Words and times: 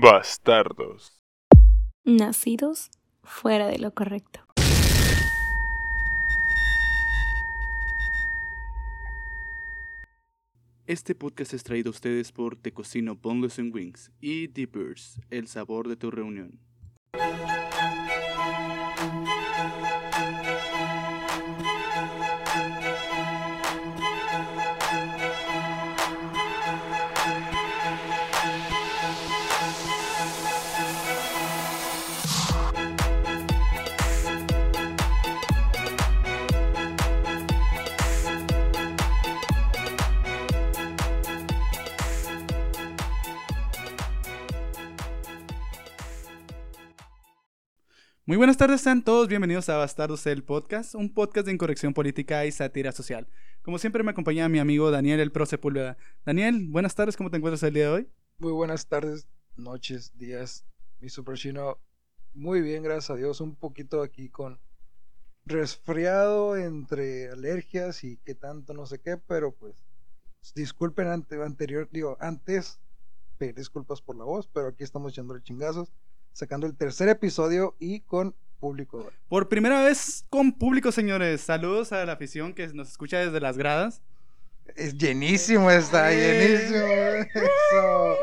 Bastardos. 0.00 1.20
Nacidos 2.04 2.92
fuera 3.24 3.66
de 3.66 3.80
lo 3.80 3.92
correcto. 3.92 4.38
Este 10.86 11.16
podcast 11.16 11.54
es 11.54 11.64
traído 11.64 11.88
a 11.88 11.90
ustedes 11.90 12.30
por 12.30 12.54
Te 12.54 12.72
Cocino 12.72 13.16
Boneless 13.16 13.58
and 13.58 13.74
Wings 13.74 14.12
y 14.20 14.46
Deep 14.46 14.76
Earth, 14.76 15.18
el 15.30 15.48
sabor 15.48 15.88
de 15.88 15.96
tu 15.96 16.12
reunión. 16.12 16.60
Muy 48.24 48.36
buenas 48.36 48.56
tardes, 48.56 48.80
sean 48.80 49.02
todos 49.02 49.26
bienvenidos 49.26 49.68
a 49.68 49.78
Bastardos 49.78 50.24
el 50.28 50.44
Podcast, 50.44 50.94
un 50.94 51.12
podcast 51.12 51.44
de 51.44 51.52
incorrección 51.52 51.92
política 51.92 52.46
y 52.46 52.52
sátira 52.52 52.92
social. 52.92 53.26
Como 53.62 53.78
siempre 53.78 54.04
me 54.04 54.12
acompaña 54.12 54.48
mi 54.48 54.60
amigo 54.60 54.92
Daniel 54.92 55.18
El 55.18 55.32
Pro 55.32 55.44
Sepúlveda. 55.44 55.96
Daniel, 56.24 56.68
buenas 56.68 56.94
tardes, 56.94 57.16
¿cómo 57.16 57.32
te 57.32 57.38
encuentras 57.38 57.64
el 57.64 57.74
día 57.74 57.86
de 57.86 57.90
hoy? 57.90 58.08
Muy 58.38 58.52
buenas 58.52 58.86
tardes, 58.86 59.26
noches, 59.56 60.16
días, 60.16 60.64
mi 61.00 61.08
super 61.08 61.36
chino. 61.36 61.80
Muy 62.32 62.60
bien, 62.60 62.84
gracias 62.84 63.10
a 63.10 63.16
Dios. 63.16 63.40
Un 63.40 63.56
poquito 63.56 64.02
aquí 64.02 64.28
con 64.28 64.60
resfriado 65.44 66.56
entre 66.56 67.28
alergias 67.28 68.04
y 68.04 68.18
qué 68.18 68.36
tanto 68.36 68.72
no 68.72 68.86
sé 68.86 69.00
qué, 69.00 69.16
pero 69.16 69.52
pues 69.52 69.74
disculpen 70.54 71.08
ante, 71.08 71.42
anterior, 71.42 71.88
digo, 71.90 72.16
antes 72.20 72.78
disculpas 73.50 74.00
por 74.00 74.16
la 74.16 74.22
voz, 74.22 74.46
pero 74.46 74.68
aquí 74.68 74.84
estamos 74.84 75.12
echándole 75.12 75.42
chingazos, 75.42 75.92
sacando 76.32 76.66
el 76.66 76.76
tercer 76.76 77.08
episodio 77.08 77.76
y 77.78 78.00
con 78.00 78.34
público. 78.60 79.10
Por 79.28 79.48
primera 79.48 79.82
vez 79.82 80.24
con 80.30 80.52
público, 80.52 80.92
señores. 80.92 81.40
Saludos 81.40 81.92
a 81.92 82.04
la 82.04 82.12
afición 82.12 82.54
que 82.54 82.68
nos 82.68 82.90
escucha 82.90 83.18
desde 83.18 83.40
las 83.40 83.58
gradas. 83.58 84.02
Es 84.76 84.96
llenísimo 84.96 85.70
está, 85.70 86.10
llenísimo. 86.12 86.86
Eso. 87.34 88.16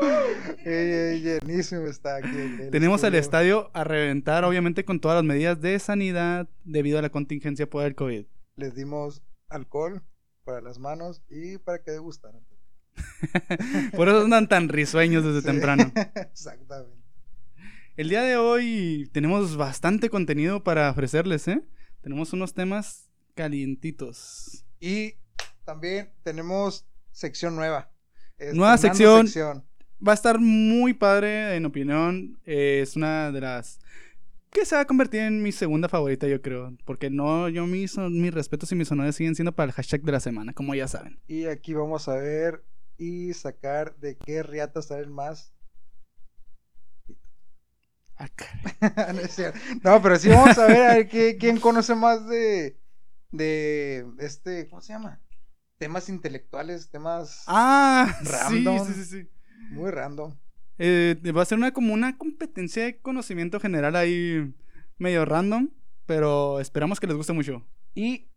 Llenísimo 0.64 1.86
está 1.86 2.16
aquí. 2.16 2.28
el 2.36 2.70
Tenemos 2.70 3.02
el 3.04 3.14
estudio. 3.14 3.20
estadio 3.20 3.70
a 3.74 3.84
reventar, 3.84 4.44
obviamente 4.44 4.84
con 4.84 5.00
todas 5.00 5.16
las 5.16 5.24
medidas 5.24 5.60
de 5.60 5.78
sanidad 5.78 6.48
debido 6.64 6.98
a 6.98 7.02
la 7.02 7.10
contingencia 7.10 7.68
por 7.68 7.84
el 7.84 7.94
COVID. 7.94 8.24
Les 8.56 8.74
dimos 8.74 9.22
alcohol 9.48 10.02
para 10.44 10.60
las 10.60 10.78
manos 10.78 11.22
y 11.28 11.58
para 11.58 11.82
que 11.82 11.90
degustaran. 11.90 12.40
Por 13.96 14.08
eso 14.08 14.22
andan 14.24 14.48
tan 14.48 14.68
risueños 14.68 15.24
desde 15.24 15.40
Sí, 15.40 15.46
temprano. 15.46 15.92
Exactamente. 16.14 16.99
El 18.00 18.08
día 18.08 18.22
de 18.22 18.38
hoy 18.38 19.10
tenemos 19.12 19.58
bastante 19.58 20.08
contenido 20.08 20.64
para 20.64 20.90
ofrecerles, 20.90 21.46
¿eh? 21.48 21.62
Tenemos 22.00 22.32
unos 22.32 22.54
temas 22.54 23.10
calientitos. 23.34 24.64
Y 24.80 25.16
también 25.66 26.10
tenemos 26.22 26.86
sección 27.12 27.56
nueva. 27.56 27.92
Nueva 28.54 28.78
sección. 28.78 29.26
Va 30.02 30.12
a 30.12 30.14
estar 30.14 30.38
muy 30.38 30.94
padre, 30.94 31.56
en 31.56 31.66
opinión. 31.66 32.40
Eh, 32.46 32.80
es 32.82 32.96
una 32.96 33.32
de 33.32 33.42
las 33.42 33.80
que 34.48 34.64
se 34.64 34.76
va 34.76 34.80
a 34.80 34.86
convertir 34.86 35.20
en 35.20 35.42
mi 35.42 35.52
segunda 35.52 35.90
favorita, 35.90 36.26
yo 36.26 36.40
creo. 36.40 36.74
Porque 36.86 37.10
no, 37.10 37.50
yo 37.50 37.66
mis, 37.66 37.98
mis 37.98 38.32
respetos 38.32 38.72
y 38.72 38.76
mis 38.76 38.90
honores 38.90 39.14
siguen 39.14 39.34
siendo 39.34 39.52
para 39.52 39.66
el 39.66 39.72
hashtag 39.72 40.00
de 40.04 40.12
la 40.12 40.20
semana, 40.20 40.54
como 40.54 40.74
ya 40.74 40.88
saben. 40.88 41.20
Y 41.28 41.44
aquí 41.44 41.74
vamos 41.74 42.08
a 42.08 42.14
ver 42.14 42.64
y 42.96 43.34
sacar 43.34 43.94
de 43.96 44.16
qué 44.16 44.42
riata 44.42 44.80
salen 44.80 45.12
más. 45.12 45.52
Ah, 48.20 49.12
no, 49.14 49.20
es 49.20 49.34
cierto. 49.34 49.58
No, 49.82 50.02
pero 50.02 50.16
sí 50.18 50.28
vamos 50.28 50.58
a 50.58 50.66
ver 50.66 50.82
a 50.82 50.94
ver 50.94 51.08
qué- 51.08 51.36
quién 51.38 51.58
conoce 51.58 51.94
más 51.94 52.26
de, 52.28 52.76
de 53.32 54.06
este, 54.18 54.68
¿cómo 54.68 54.82
se 54.82 54.92
llama? 54.92 55.20
Temas 55.78 56.08
intelectuales, 56.10 56.90
temas 56.90 57.44
Ah, 57.46 58.14
sí, 58.22 58.26
Random. 58.30 58.78
sí, 58.86 58.94
sí, 58.94 59.04
sí. 59.04 59.28
muy 59.70 59.90
random. 59.90 60.36
Eh, 60.78 61.16
va 61.36 61.42
a 61.42 61.44
ser 61.46 61.58
una 61.58 61.72
como 61.72 61.94
una 61.94 62.16
competencia 62.18 62.84
de 62.84 62.98
conocimiento 63.00 63.60
general 63.60 63.96
ahí 63.96 64.54
medio 64.98 65.24
random, 65.24 65.70
pero 66.06 66.60
esperamos 66.60 67.00
que 67.00 67.06
les 67.06 67.16
guste 67.16 67.32
mucho. 67.32 67.66
Y 67.94 68.28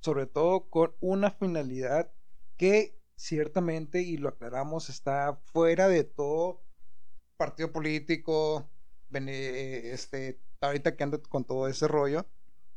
sobre 0.00 0.26
todo 0.26 0.68
con 0.70 0.94
una 1.00 1.30
finalidad 1.30 2.10
que 2.56 2.98
ciertamente, 3.16 4.02
y 4.02 4.16
lo 4.16 4.28
aclaramos, 4.28 4.88
está 4.90 5.40
fuera 5.52 5.88
de 5.88 6.04
todo 6.04 6.62
partido 7.36 7.72
político, 7.72 8.68
este, 9.12 10.40
ahorita 10.60 10.96
que 10.96 11.04
anda 11.04 11.18
con 11.18 11.44
todo 11.44 11.68
ese 11.68 11.88
rollo, 11.88 12.26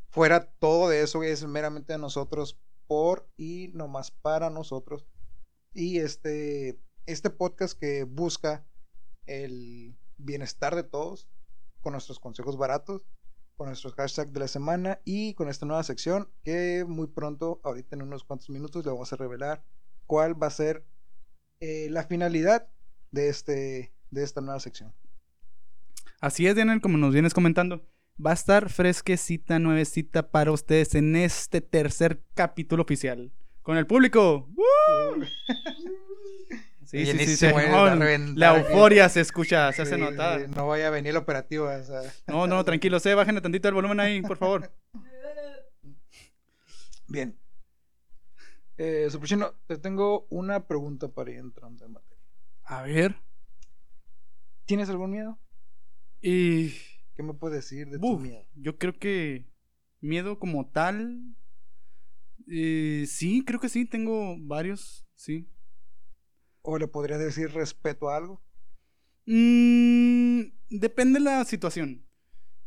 fuera 0.09 0.51
todo 0.51 0.89
de 0.89 1.01
eso 1.01 1.23
es 1.23 1.45
meramente 1.45 1.93
de 1.93 1.99
nosotros, 1.99 2.59
por 2.87 3.29
y 3.37 3.69
nomás 3.73 4.11
para 4.11 4.49
nosotros. 4.49 5.05
Y 5.73 5.99
este, 5.99 6.79
este 7.05 7.29
podcast 7.29 7.77
que 7.79 8.03
busca 8.03 8.65
el 9.27 9.95
bienestar 10.17 10.75
de 10.75 10.83
todos, 10.83 11.27
con 11.81 11.93
nuestros 11.93 12.19
consejos 12.19 12.57
baratos, 12.57 13.03
con 13.55 13.67
nuestros 13.67 13.93
hashtags 13.93 14.33
de 14.33 14.39
la 14.39 14.47
semana 14.47 14.99
y 15.05 15.33
con 15.33 15.49
esta 15.49 15.65
nueva 15.65 15.83
sección 15.83 16.29
que 16.43 16.85
muy 16.87 17.07
pronto, 17.07 17.59
ahorita 17.63 17.95
en 17.95 18.01
unos 18.01 18.23
cuantos 18.23 18.49
minutos, 18.49 18.85
le 18.85 18.91
vamos 18.91 19.13
a 19.13 19.17
revelar 19.17 19.63
cuál 20.07 20.41
va 20.41 20.47
a 20.47 20.51
ser 20.51 20.85
eh, 21.59 21.87
la 21.89 22.03
finalidad 22.03 22.67
de, 23.11 23.29
este, 23.29 23.93
de 24.11 24.23
esta 24.23 24.41
nueva 24.41 24.59
sección. 24.59 24.93
Así 26.19 26.47
es, 26.47 26.55
Daniel, 26.55 26.81
como 26.81 26.97
nos 26.97 27.13
vienes 27.13 27.33
comentando. 27.33 27.85
Va 28.23 28.31
a 28.31 28.33
estar 28.33 28.69
fresquecita, 28.69 29.59
nuevecita 29.59 30.29
para 30.31 30.51
ustedes 30.51 30.93
en 30.95 31.15
este 31.15 31.61
tercer 31.61 32.21
capítulo 32.33 32.83
oficial. 32.83 33.31
Con 33.61 33.77
el 33.77 33.87
público. 33.87 34.49
¡Woo! 34.53 35.25
Sí, 36.85 37.05
sí, 37.05 37.37
sí, 37.37 37.45
No, 37.69 37.85
la 38.35 38.51
aquí. 38.51 38.59
euforia 38.71 39.07
se 39.09 39.21
escucha, 39.21 39.71
se 39.71 39.83
hace 39.83 39.95
Sí, 39.95 40.01
notar. 40.01 40.49
no 40.49 40.67
vaya 40.67 40.87
a 40.87 40.89
venir 40.89 41.11
el 41.11 41.17
operativo. 41.17 41.67
o 41.67 41.83
sea. 41.83 42.01
No, 42.27 42.47
no, 42.47 42.65
tranquilos, 42.65 43.05
eh, 43.05 43.13
bájenle 43.13 43.41
tantito 43.41 43.67
el 43.67 43.75
volumen 43.75 43.99
ahí, 43.99 44.21
por 44.21 44.37
favor. 44.37 44.71
Bien. 47.07 47.37
Eh, 48.77 49.07
Super 49.11 49.27
Chino, 49.29 49.53
te 49.67 49.77
tengo 49.77 50.25
una 50.29 50.65
pregunta 50.65 51.07
para 51.09 51.31
ir 51.31 51.37
entrando 51.37 51.85
en 51.85 51.91
materia. 51.93 52.23
A 52.63 52.81
ver. 52.83 53.15
¿Tienes 54.65 54.89
algún 54.89 55.11
miedo? 55.11 55.37
Y. 56.21 56.69
¿Qué 57.15 57.23
me 57.23 57.33
puedes 57.33 57.57
decir 57.57 57.89
de 57.89 57.99
tu 57.99 58.17
miedo? 58.19 58.45
yo 58.55 58.77
creo 58.77 58.97
que 58.97 59.45
miedo 59.99 60.39
como 60.39 60.69
tal. 60.69 61.35
eh, 62.47 63.05
sí, 63.07 63.43
creo 63.45 63.59
que 63.59 63.69
sí, 63.69 63.85
tengo 63.85 64.35
varios, 64.39 65.05
sí. 65.15 65.47
¿O 66.61 66.77
le 66.77 66.87
podrías 66.87 67.19
decir 67.19 67.51
respeto 67.51 68.09
a 68.09 68.17
algo? 68.17 68.41
Mm, 69.25 70.41
depende 70.69 71.19
de 71.19 71.25
la 71.25 71.45
situación. 71.45 72.05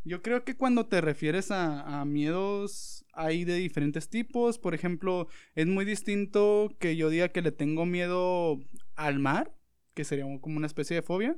Yo 0.04 0.22
creo 0.22 0.44
que 0.44 0.56
cuando 0.56 0.86
te 0.86 1.00
refieres 1.00 1.50
a, 1.50 2.00
a 2.00 2.04
miedos 2.04 3.04
hay 3.12 3.44
de 3.44 3.54
diferentes 3.56 4.08
tipos. 4.08 4.58
Por 4.58 4.74
ejemplo, 4.74 5.28
es 5.54 5.66
muy 5.66 5.84
distinto 5.84 6.76
que 6.80 6.96
yo 6.96 7.08
diga 7.10 7.28
que 7.30 7.42
le 7.42 7.52
tengo 7.52 7.86
miedo 7.86 8.58
al 8.96 9.18
mar, 9.20 9.56
que 9.94 10.04
sería 10.04 10.24
como 10.40 10.56
una 10.56 10.66
especie 10.66 10.96
de 10.96 11.02
fobia. 11.02 11.36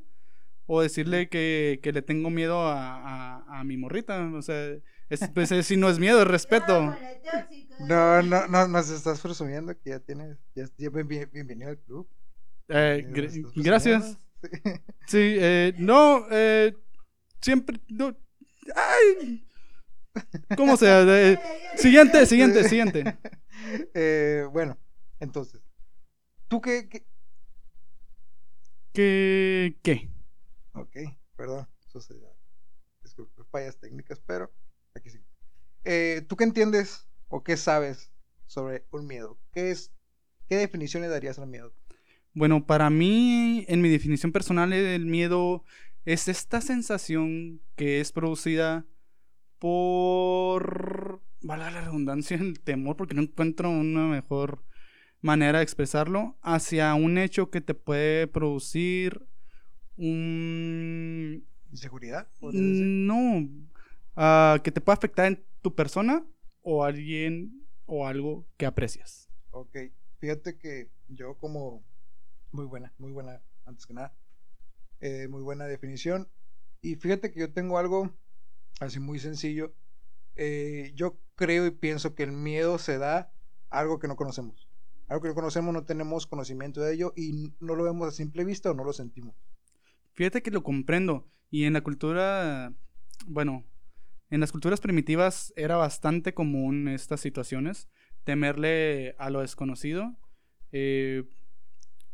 O 0.67 0.81
decirle 0.81 1.29
que, 1.29 1.81
que 1.83 1.93
le 1.93 2.01
tengo 2.03 2.31
miedo 2.31 2.63
a, 2.67 2.97
a- 3.39 3.61
a 3.61 3.65
mi 3.65 3.77
morrita. 3.77 4.21
O 4.35 4.43
sea, 4.43 4.77
es, 5.11 5.29
pues, 5.35 5.53
es- 5.53 5.67
si 5.67 5.77
no 5.77 5.89
es 5.91 5.99
miedo, 5.99 6.23
es 6.23 6.29
respeto. 6.29 6.95
No, 7.81 8.23
no, 8.23 8.47
no, 8.49 8.69
nos 8.69 8.89
estás 8.91 9.21
presumiendo 9.21 9.77
que 9.79 9.91
ya 9.91 10.01
tienes, 10.01 10.39
ya, 10.55 10.65
ya 10.79 10.91
bien- 10.91 11.09
bien- 11.09 11.31
bienvenido 11.33 11.71
al 11.71 11.79
club. 11.79 12.09
Eh, 12.69 13.07
gracias. 13.57 14.13
Sí. 14.13 14.19
Sí, 15.07 15.19
eh, 15.39 15.75
no, 15.79 16.27
eh, 16.31 16.75
siempre, 17.41 17.79
no, 17.89 18.15
ay, 18.77 19.47
¿cómo 20.57 20.77
sea? 20.77 21.03
Eh, 21.03 21.39
siguiente, 21.77 22.25
siguiente, 22.27 22.69
siguiente. 22.69 23.05
Eh, 23.95 24.47
bueno, 24.53 24.77
entonces, 25.21 25.61
¿tú 26.49 26.61
qué, 26.61 26.87
qué- 26.89 27.07
¿Qué, 28.93 29.77
qué? 29.83 30.11
Ok, 30.75 30.97
perdón, 31.37 31.69
se 31.87 32.15
disculpe, 33.03 33.43
fallas 33.51 33.79
técnicas, 33.79 34.21
pero 34.27 34.53
aquí 34.95 35.09
sí. 35.09 35.21
Eh, 35.85 36.25
¿Tú 36.29 36.37
qué 36.37 36.45
entiendes 36.45 37.07
o 37.29 37.45
qué 37.45 37.57
sabes 37.57 38.13
sobre 38.47 38.85
un 38.91 39.07
miedo? 39.07 39.39
¿Qué 39.53 39.71
es, 39.71 39.93
qué 40.49 40.57
definición 40.57 41.03
le 41.03 41.09
darías 41.09 41.39
al 41.39 41.47
miedo? 41.47 41.73
Bueno, 42.33 42.67
para 42.67 42.91
mí, 42.91 43.65
en 43.69 43.83
mi 43.83 43.89
definición 43.89 44.33
personal, 44.33 44.73
el 44.73 45.07
miedo 45.07 45.65
es 46.05 46.27
esta 46.27 46.61
sensación 46.61 47.61
que 47.77 48.01
es 48.01 48.11
producida 48.11 48.85
por, 49.61 51.23
vale 51.41 51.71
la 51.71 51.83
redundancia, 51.83 52.37
el 52.37 52.59
temor, 52.59 52.97
porque 52.97 53.15
no 53.15 53.23
encuentro 53.23 53.71
una 53.71 54.09
mejor 54.09 54.65
manera 55.21 55.59
de 55.59 55.65
expresarlo, 55.65 56.37
hacia 56.43 56.93
un 56.95 57.17
hecho 57.17 57.51
que 57.51 57.61
te 57.61 57.75
puede 57.75 58.27
producir 58.27 59.29
un... 59.97 61.47
¿Inseguridad? 61.71 62.29
No, 62.41 63.49
ah, 64.17 64.61
que 64.63 64.71
te 64.71 64.81
puede 64.81 64.95
afectar 64.95 65.27
en 65.27 65.45
tu 65.61 65.75
persona 65.75 66.25
o 66.63 66.85
alguien 66.85 67.67
o 67.87 68.07
algo 68.07 68.47
que 68.57 68.67
aprecias. 68.67 69.29
Ok, 69.51 69.77
fíjate 70.19 70.59
que 70.59 70.91
yo 71.09 71.37
como... 71.39 71.85
Muy 72.53 72.67
buena, 72.67 72.93
muy 72.99 73.11
buena, 73.11 73.43
antes 73.65 73.87
que 73.87 73.95
nada. 73.95 74.15
Eh, 75.01 75.27
muy 75.29 75.43
buena 75.43 75.67
definición. 75.67 76.29
Y 76.81 76.97
fíjate 76.97 77.33
que 77.33 77.41
yo 77.41 77.53
tengo 77.53 77.79
algo 77.79 78.15
así 78.81 79.01
muy 79.01 79.19
sencillo. 79.19 79.75
Eh, 80.37 80.93
yo 80.95 81.19
creo 81.35 81.67
y 81.67 81.71
pienso 81.71 82.15
que 82.15 82.23
el 82.23 82.33
miedo 82.33 82.79
se 82.79 82.99
da 82.99 83.33
a 83.71 83.79
algo 83.81 83.99
que 83.99 84.09
no 84.09 84.17
conocemos. 84.17 84.69
Algo 85.09 85.23
que 85.23 85.29
no 85.29 85.35
conocemos, 85.35 85.75
no 85.75 85.85
tenemos 85.85 86.27
conocimiento 86.27 86.81
de 86.81 86.95
ello 86.95 87.13
y 87.17 87.53
no 87.61 87.75
lo 87.75 87.85
vemos 87.85 88.09
a 88.09 88.13
simple 88.13 88.45
vista 88.45 88.71
o 88.71 88.75
no 88.75 88.85
lo 88.85 88.93
sentimos. 88.93 89.35
Fíjate 90.15 90.43
que 90.43 90.51
lo 90.51 90.63
comprendo. 90.63 91.31
Y 91.51 91.65
en 91.65 91.75
la 91.75 91.83
cultura, 91.83 92.75
bueno, 93.27 93.65
en 94.31 94.41
las 94.41 94.53
culturas 94.53 94.81
primitivas 94.81 95.53
era 95.57 95.77
bastante 95.77 96.35
común 96.35 96.89
estas 96.89 97.21
situaciones, 97.21 97.89
temerle 98.25 99.15
a 99.19 99.31
lo 99.31 99.41
desconocido. 99.41 100.17
Eh, 100.73 101.25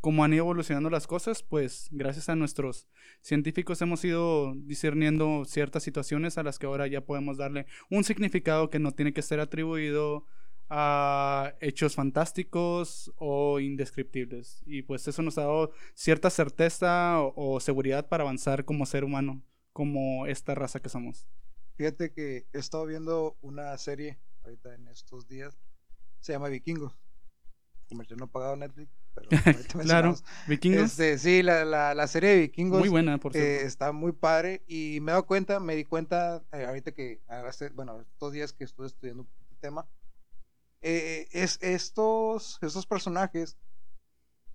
como 0.01 0.25
han 0.25 0.33
ido 0.33 0.45
evolucionando 0.45 0.89
las 0.89 1.07
cosas, 1.07 1.43
pues 1.43 1.89
gracias 1.91 2.29
a 2.31 2.37
nuestros 2.37 2.89
científicos 3.21 3.83
hemos 3.83 4.03
ido 4.05 4.55
discerniendo 4.57 5.45
ciertas 5.45 5.83
situaciones 5.83 6.39
a 6.39 6.43
las 6.43 6.59
que 6.59 6.67
ahora 6.67 6.87
ya 6.87 7.03
podemos 7.03 7.37
darle 7.37 7.67
un 7.91 8.05
significado 8.05 8.71
que 8.71 8.79
no 8.79 8.93
tiene 8.93 9.13
que 9.13 9.23
ser 9.23 9.41
atribuido 9.41 10.25
a 10.71 11.53
hechos 11.61 11.97
fantásticos 11.97 13.13
o 13.17 13.59
indescriptibles. 13.59 14.63
Y 14.65 14.83
pues 14.83 15.07
eso 15.09 15.21
nos 15.21 15.37
ha 15.37 15.43
dado 15.43 15.73
cierta 15.95 16.31
certeza 16.31 17.21
o, 17.21 17.59
seguridad 17.61 18.09
para 18.09 18.23
avanzar 18.23 18.65
como 18.65 18.87
ser 18.87 19.05
humano, 19.05 19.43
como 19.73 20.27
esta 20.27 20.55
raza 20.55 20.81
que 20.81 20.89
somos. 20.89 21.27
Fíjate 21.77 22.13
que 22.13 22.47
he 22.53 22.59
estado 22.59 22.87
viendo 22.87 23.37
una 23.41 23.77
serie 23.79 24.21
ahorita 24.45 24.75
en 24.75 24.87
estos 24.89 25.27
días, 25.27 25.59
se 26.21 26.33
llama 26.33 26.49
Vikingos. 26.49 26.97
Comercial 27.89 28.21
no 28.21 28.29
pagado 28.29 28.55
Netflix 28.55 28.93
claro, 29.83 30.15
Vikingos. 30.47 30.83
Este, 30.83 31.19
sí, 31.19 31.43
la, 31.43 31.65
la, 31.65 32.07
serie 32.07 32.31
de 32.31 32.41
Vikingos. 32.43 32.79
Muy 32.79 32.89
buena, 32.89 33.19
por 33.19 33.33
cierto. 33.33 33.65
Eh, 33.65 33.67
está 33.67 33.91
muy 33.91 34.13
padre 34.13 34.63
y 34.69 35.01
me 35.01 35.11
he 35.11 35.15
dado 35.15 35.27
cuenta, 35.27 35.59
me 35.59 35.75
di 35.75 35.85
cuenta 35.85 36.45
eh, 36.53 36.65
ahorita 36.65 36.93
que, 36.93 37.21
bueno, 37.75 38.01
estos 38.01 38.33
días 38.33 38.53
que 38.53 38.63
estuve 38.63 38.87
estudiando 38.87 39.27
el 39.51 39.59
tema, 39.59 39.89
eh, 40.83 41.29
es 41.33 41.59
estos, 41.63 42.59
estos 42.63 42.87
personajes 42.87 43.59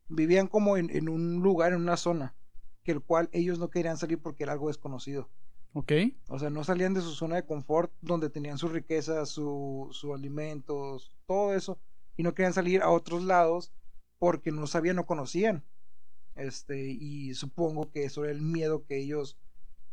vivían 0.07 0.47
como 0.47 0.77
en, 0.77 0.89
en, 0.89 1.09
un 1.09 1.41
lugar, 1.41 1.73
en 1.73 1.81
una 1.81 1.97
zona, 1.97 2.35
que 2.83 2.91
el 2.91 3.01
cual 3.01 3.29
ellos 3.31 3.59
no 3.59 3.69
querían 3.69 3.97
salir 3.97 4.19
porque 4.19 4.43
era 4.43 4.53
algo 4.53 4.67
desconocido. 4.67 5.29
Ok. 5.73 5.91
O 6.29 6.39
sea, 6.39 6.49
no 6.49 6.63
salían 6.63 6.93
de 6.93 7.01
su 7.01 7.11
zona 7.11 7.35
de 7.35 7.45
confort 7.45 7.91
donde 8.01 8.29
tenían 8.29 8.57
su 8.57 8.69
riqueza, 8.69 9.25
sus 9.25 9.95
su 9.97 10.13
alimentos, 10.13 11.11
todo 11.25 11.53
eso, 11.53 11.79
y 12.17 12.23
no 12.23 12.33
querían 12.33 12.53
salir 12.53 12.81
a 12.81 12.89
otros 12.89 13.23
lados 13.23 13.73
porque 14.17 14.51
no 14.51 14.67
sabían, 14.67 14.95
no 14.95 15.05
conocían. 15.05 15.63
Este, 16.35 16.89
y 16.89 17.33
supongo 17.33 17.91
que 17.91 18.05
eso 18.05 18.23
era 18.23 18.33
el 18.33 18.41
miedo 18.41 18.85
que 18.85 18.97
ellos, 18.97 19.37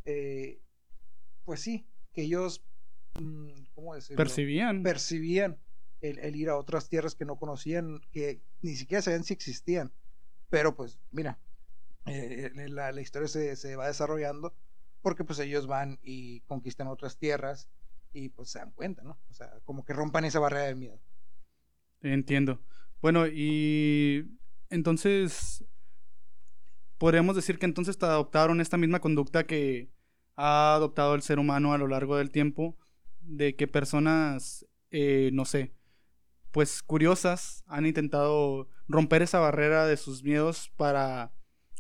eh, 0.05 0.61
pues 1.45 1.61
sí, 1.61 1.87
que 2.13 2.23
ellos, 2.23 2.65
mm, 3.21 3.51
¿cómo 3.75 3.95
decirlo? 3.95 4.17
Percibían. 4.17 4.83
Percibían 4.83 5.59
el, 6.03 6.37
ir 6.37 6.51
a 6.51 6.57
otras 6.57 6.89
tierras 6.89 7.15
que 7.15 7.25
no 7.25 7.37
conocían, 7.37 8.01
que 8.11 8.43
ni 8.61 8.77
siquiera 8.77 9.03
sabían 9.03 9.25
si 9.25 9.33
existían. 9.33 9.93
Pero 10.51 10.77
pues, 10.77 10.99
mira, 11.13 11.39
eh, 12.07 12.51
la, 12.69 12.93
la, 12.93 13.01
historia 13.01 13.29
se, 13.29 13.57
se, 13.57 13.77
va 13.77 13.87
desarrollando 13.87 14.55
porque 15.01 15.25
pues 15.25 15.39
ellos 15.39 15.67
van 15.67 15.99
y 16.03 16.41
conquistan 16.43 16.89
otras 16.89 17.17
tierras 17.17 17.69
y 18.13 18.29
pues 18.29 18.51
se 18.51 18.59
dan 18.59 18.73
cuenta, 18.73 19.03
¿no? 19.03 19.19
O 19.31 19.35
sea, 19.35 19.51
como 19.65 19.85
que 19.85 19.93
rompan 19.93 20.25
esa 20.25 20.41
barrera 20.41 20.65
del 20.65 20.77
miedo. 20.77 21.01
Entiendo. 22.03 22.61
Bueno, 23.01 23.27
y 23.27 24.39
entonces, 24.71 25.65
podríamos 26.99 27.37
decir 27.37 27.59
que 27.59 27.67
entonces 27.67 27.99
te 27.99 28.07
adoptaron 28.07 28.61
esta 28.61 28.77
misma 28.77 29.01
conducta 29.01 29.47
que 29.47 29.91
ha 30.37 30.75
adoptado 30.75 31.15
el 31.15 31.23
ser 31.23 31.39
humano 31.39 31.73
a 31.73 31.79
lo 31.79 31.89
largo 31.89 32.17
del 32.17 32.31
tiempo, 32.31 32.77
de 33.21 33.55
que 33.55 33.69
personas, 33.69 34.67
eh, 34.91 35.31
no 35.33 35.45
sé, 35.45 35.73
pues 36.53 36.83
curiosas 36.83 37.65
han 37.67 37.87
intentado 37.87 38.69
romper 38.89 39.23
esa 39.23 39.41
barrera 39.41 39.87
de 39.87 39.97
sus 39.97 40.23
miedos 40.23 40.71
para 40.77 41.33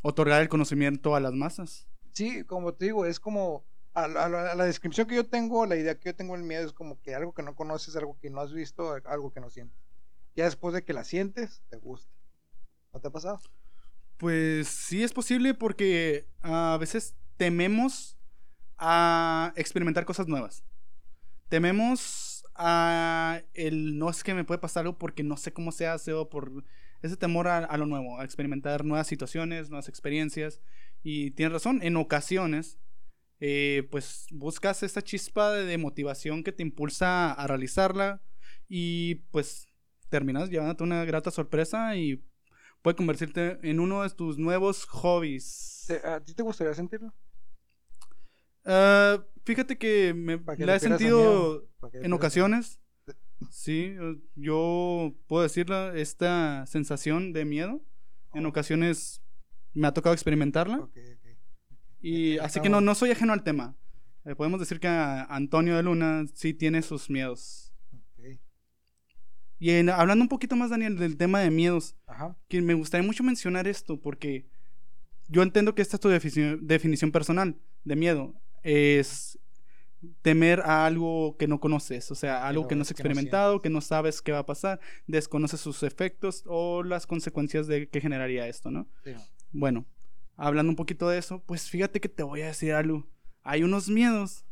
otorgar 0.03 0.43
el 0.43 0.49
conocimiento 0.49 1.15
a 1.15 1.21
las 1.21 1.33
masas. 1.33 1.87
Sí, 2.13 2.45
como 2.45 2.75
te 2.75 2.87
digo, 2.87 3.07
es 3.07 3.21
como 3.21 3.65
a, 3.95 4.09
la 4.09 4.65
descripción 4.65 5.07
que 5.07 5.15
yo 5.15 5.29
tengo, 5.29 5.67
la 5.67 5.77
idea 5.77 5.99
que 5.99 6.11
yo 6.11 6.17
tengo 6.17 6.35
del 6.35 6.43
miedo 6.43 6.67
es 6.67 6.73
como 6.73 7.01
que 7.01 7.15
algo 7.15 7.33
que 7.33 7.43
no 7.43 7.55
conoces, 7.55 7.95
algo 7.97 8.19
que 8.19 8.31
no 8.31 8.41
has 8.41 8.53
visto, 8.53 8.95
algo 9.05 9.33
que 9.33 9.41
no 9.41 9.51
sientes 9.51 9.83
ya 10.35 10.45
después 10.45 10.75
de 10.75 10.85
que 10.85 10.93
la 10.93 11.05
sientes, 11.05 11.63
te 11.69 11.77
gusta. 11.77 12.11
¿No 12.93 13.01
te 13.01 13.09
ha 13.09 13.11
pasado? 13.11 13.41
Pues 14.17 14.69
sí 14.69 15.03
es 15.03 15.13
posible 15.13 15.55
porque 15.55 16.29
a 16.41 16.77
veces 16.79 17.17
tememos 17.37 18.19
a 18.79 19.53
experimentar 19.57 20.05
cosas 20.05 20.29
nuevas. 20.29 20.65
Tememos 21.49 22.31
a 22.54 23.43
el 23.54 23.99
no 23.99 24.10
es 24.10 24.22
que 24.22 24.34
me 24.34 24.44
puede 24.44 24.60
pasar 24.60 24.82
algo 24.82 24.99
porque 24.99 25.22
no 25.22 25.37
sé 25.37 25.52
cómo 25.52 25.72
se 25.72 25.87
hace 25.87 26.12
o 26.12 26.28
por 26.28 26.64
ese 27.02 27.16
temor 27.16 27.49
a, 27.49 27.76
lo 27.76 27.87
nuevo, 27.87 28.20
a 28.20 28.25
experimentar 28.25 28.84
nuevas 28.84 29.06
situaciones, 29.06 29.70
nuevas 29.70 29.88
experiencias. 29.88 30.60
Y 31.02 31.32
tienes 31.32 31.52
razón, 31.52 31.81
en 31.82 31.96
ocasiones, 31.96 32.78
eh, 33.40 33.88
pues 33.90 34.26
buscas 34.31 34.82
esa 34.84 35.02
chispa 35.02 35.52
de 35.52 35.78
motivación 35.78 36.44
que 36.44 36.52
te 36.52 36.62
impulsa 36.62 37.32
a 37.32 37.46
realizarla 37.49 38.22
y 38.69 39.16
pues 39.32 39.66
terminas 40.08 40.49
llevándote 40.49 40.84
una 40.84 41.04
grata 41.04 41.32
sorpresa 41.32 41.96
y 41.96 42.25
puede 42.82 42.96
convertirte 42.96 43.58
en 43.62 43.81
uno 43.81 44.02
de 44.02 44.10
tus 44.10 44.38
nuevos 44.38 44.84
hobbies. 44.84 45.90
¿A 46.04 46.21
ti 46.21 46.35
te 46.35 46.42
gustaría 46.42 46.75
sentirlo? 46.75 47.12
Ah, 48.64 49.25
fíjate 49.45 49.76
que 49.78 50.14
me 50.14 50.40
la 50.59 50.76
he 50.76 50.81
sentido 50.81 51.69
en 51.92 52.12
ocasiones. 52.12 52.78
Sí, 53.50 53.97
yo 54.37 55.16
puedo 55.26 55.42
decirla, 55.42 55.92
esta 55.97 56.64
sensación 56.66 57.33
de 57.33 57.45
miedo, 57.45 57.83
en 58.35 58.47
ocasiones 58.47 59.21
me 59.75 59.88
ha 59.88 59.92
tocado 59.92 60.14
experimentarla. 60.14 60.88
Y 62.00 62.38
así 62.38 62.61
que 62.61 62.69
no, 62.69 62.81
no 62.81 62.95
soy 62.95 63.11
ajeno 63.11 63.33
al 63.33 63.42
tema. 63.42 63.76
Eh, 64.25 64.37
podemos 64.37 64.61
decir 64.61 64.78
que 64.78 64.87
Antonio 64.87 65.76
de 65.76 65.83
Luna 65.83 66.25
sí 66.35 66.54
tiene 66.54 66.83
sus 66.83 67.11
miedos. 67.11 67.75
Y 69.59 69.88
hablando 69.90 70.25
un 70.25 70.28
poquito 70.28 70.57
más, 70.57 70.71
Daniel, 70.71 70.99
del 70.99 71.16
tema 71.16 71.38
de 71.38 71.50
miedos, 71.50 71.95
que 72.49 72.61
me 72.61 72.75
gustaría 72.75 73.07
mucho 73.07 73.23
mencionar 73.23 73.69
esto, 73.69 74.00
porque 74.00 74.49
yo 75.28 75.40
entiendo 75.42 75.76
que 75.76 75.83
esta 75.83 75.97
es 75.97 76.00
tu 76.00 76.09
definición 76.09 77.12
personal 77.12 77.57
de 77.85 77.95
miedo. 77.95 78.35
Es 78.62 79.38
temer 80.23 80.61
a 80.61 80.85
algo 80.85 81.37
que 81.37 81.47
no 81.47 81.61
conoces, 81.61 82.11
o 82.11 82.14
sea, 82.14 82.47
algo 82.47 82.66
que 82.66 82.75
no 82.75 82.83
has 82.83 82.90
experimentado, 82.90 83.62
que 83.62 83.71
no 83.71 83.81
sabes 83.81 84.21
qué 84.21 84.33
va 84.33 84.40
a 84.40 84.47
pasar, 84.47 84.81
desconoces 85.07 85.61
sus 85.61 85.85
efectos 85.85 86.42
o 86.47 86.83
las 86.83 87.07
consecuencias 87.07 87.69
de 87.69 87.88
que 87.88 88.00
generaría 88.00 88.49
esto, 88.49 88.71
¿no? 88.71 88.88
Bueno, 89.52 89.87
hablando 90.37 90.71
un 90.71 90.76
poquito 90.76 91.09
de 91.09 91.19
eso, 91.19 91.42
pues 91.47 91.71
fíjate 91.71 92.00
que 92.00 92.09
te 92.09 92.25
voy 92.25 92.40
a 92.42 92.47
decir 92.47 92.73
algo. 92.73 93.07
Hay 93.45 93.62
unos 93.62 93.88
miedos 93.88 94.45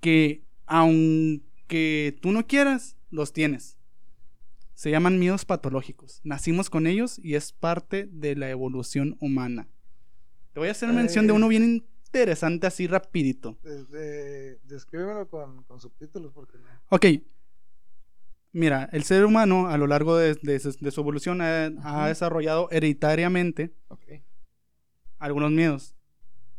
que, 0.00 0.44
aunque 0.66 2.16
tú 2.20 2.30
no 2.30 2.46
quieras, 2.46 2.96
los 3.10 3.32
tienes. 3.32 3.78
Se 4.74 4.92
llaman 4.92 5.18
miedos 5.18 5.44
patológicos. 5.44 6.20
Nacimos 6.22 6.70
con 6.70 6.86
ellos 6.86 7.18
y 7.20 7.34
es 7.34 7.52
parte 7.52 8.08
de 8.12 8.36
la 8.36 8.48
evolución 8.48 9.16
humana. 9.18 9.68
Te 10.52 10.60
voy 10.60 10.68
a 10.68 10.72
hacer 10.72 10.92
mención 10.92 11.26
de 11.26 11.32
uno 11.32 11.48
bien 11.48 11.84
interesante 12.08 12.66
así 12.66 12.86
rapidito. 12.86 13.58
descríbelo 14.64 15.28
con, 15.28 15.64
subtítulos 15.80 16.32
porque 16.32 16.58
Ok. 16.88 17.06
Mira, 18.52 18.88
el 18.92 19.04
ser 19.04 19.24
humano 19.24 19.68
a 19.68 19.76
lo 19.76 19.86
largo 19.86 20.16
de, 20.16 20.34
su 20.58 21.00
evolución 21.00 21.40
ha, 21.42 22.08
desarrollado 22.08 22.68
hereditariamente 22.70 23.74
algunos 25.18 25.50
miedos. 25.50 25.94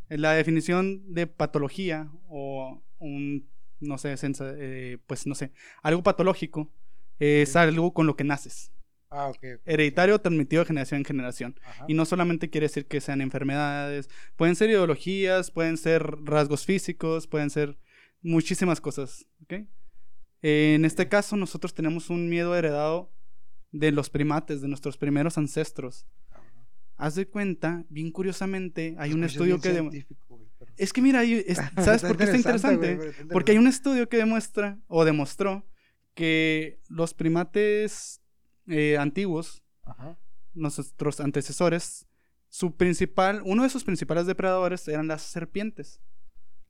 La 0.07 0.33
definición 0.33 1.13
de 1.13 1.27
patología 1.27 2.11
o 2.27 2.81
un, 2.99 3.49
no 3.79 3.97
sé, 3.97 4.15
eh, 4.41 4.97
pues 5.07 5.27
no 5.27 5.35
sé, 5.35 5.51
algo 5.81 6.03
patológico 6.03 6.71
es 7.17 7.55
algo 7.55 7.93
con 7.93 8.07
lo 8.07 8.15
que 8.15 8.23
naces. 8.23 8.71
Ah, 9.11 9.27
ok. 9.27 9.37
ok. 9.55 9.61
Hereditario 9.65 10.19
transmitido 10.19 10.61
de 10.61 10.67
generación 10.67 10.99
en 10.99 11.05
generación. 11.05 11.59
Ajá. 11.63 11.85
Y 11.87 11.93
no 11.93 12.05
solamente 12.05 12.49
quiere 12.49 12.65
decir 12.65 12.85
que 12.85 13.01
sean 13.01 13.21
enfermedades, 13.21 14.09
pueden 14.35 14.55
ser 14.55 14.69
ideologías, 14.69 15.51
pueden 15.51 15.77
ser 15.77 16.03
rasgos 16.23 16.65
físicos, 16.65 17.25
pueden 17.27 17.49
ser 17.49 17.77
muchísimas 18.21 18.81
cosas. 18.81 19.25
¿ok? 19.43 19.53
En 20.41 20.85
este 20.85 21.07
caso, 21.07 21.35
nosotros 21.35 21.73
tenemos 21.73 22.09
un 22.09 22.29
miedo 22.29 22.55
heredado 22.55 23.11
de 23.71 23.91
los 23.91 24.09
primates, 24.09 24.61
de 24.61 24.67
nuestros 24.67 24.97
primeros 24.97 25.37
ancestros. 25.37 26.05
Cabrón. 26.29 26.65
Haz 26.95 27.15
de 27.15 27.27
cuenta, 27.27 27.85
bien 27.89 28.11
curiosamente, 28.11 28.95
hay 28.99 29.13
un 29.13 29.23
estudio 29.23 29.59
que... 29.59 29.69
pero- 29.71 29.89
Es 30.77 30.93
que 30.93 31.01
mira, 31.01 31.23
es- 31.23 31.57
¿sabes 31.83 32.03
por 32.03 32.15
qué 32.17 32.23
está 32.25 32.37
interesante? 32.37 32.95
güey, 32.95 33.09
Porque 33.31 33.51
hay 33.53 33.57
un 33.57 33.67
estudio 33.67 34.07
que 34.07 34.17
demuestra 34.17 34.79
o 34.87 35.03
demostró 35.03 35.65
que 36.13 36.79
los 36.89 37.13
primates 37.13 38.18
eh, 38.69 38.97
antiguos, 38.97 39.63
Ajá. 39.83 40.17
nuestros 40.53 41.19
antecesores, 41.19 42.07
su 42.47 42.75
principal, 42.75 43.41
uno 43.45 43.63
de 43.63 43.69
sus 43.69 43.83
principales 43.83 44.25
depredadores 44.25 44.87
eran 44.87 45.07
las 45.07 45.21
serpientes, 45.21 46.01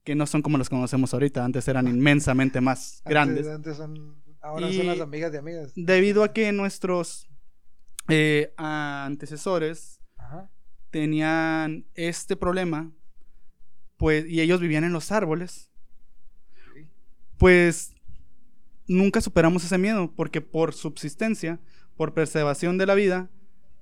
que 0.03 0.15
no 0.15 0.25
son 0.25 0.41
como 0.41 0.57
las 0.57 0.69
conocemos 0.69 1.13
ahorita, 1.13 1.43
antes 1.45 1.67
eran 1.67 1.87
inmensamente 1.87 2.61
más 2.61 3.01
grandes. 3.05 3.47
Antes, 3.47 3.55
antes 3.55 3.77
son, 3.77 4.23
ahora 4.41 4.69
Y- 4.69 4.77
son 4.77 4.87
las 4.87 4.99
amigas 4.99 5.31
de 5.31 5.37
amigas. 5.37 5.71
Debido 5.75 6.23
a 6.23 6.33
que 6.33 6.51
nuestros 6.51 7.27
eh, 8.09 8.53
antecesores 8.57 9.99
Ajá. 10.17 10.49
tenían 10.89 11.85
este 11.93 12.35
problema, 12.35 12.91
pues, 13.97 14.25
y 14.27 14.41
ellos 14.41 14.59
vivían 14.61 14.83
en 14.83 14.93
los 14.93 15.11
árboles, 15.11 15.69
Sí. 16.73 16.87
pues 17.37 17.93
nunca 18.87 19.21
superamos 19.21 19.63
ese 19.63 19.77
miedo, 19.77 20.13
porque 20.15 20.41
por 20.41 20.73
subsistencia, 20.73 21.59
por 21.99 22.13
preservación 22.13 22.77
de 22.77 22.85
la 22.85 22.95
vida, 22.95 23.29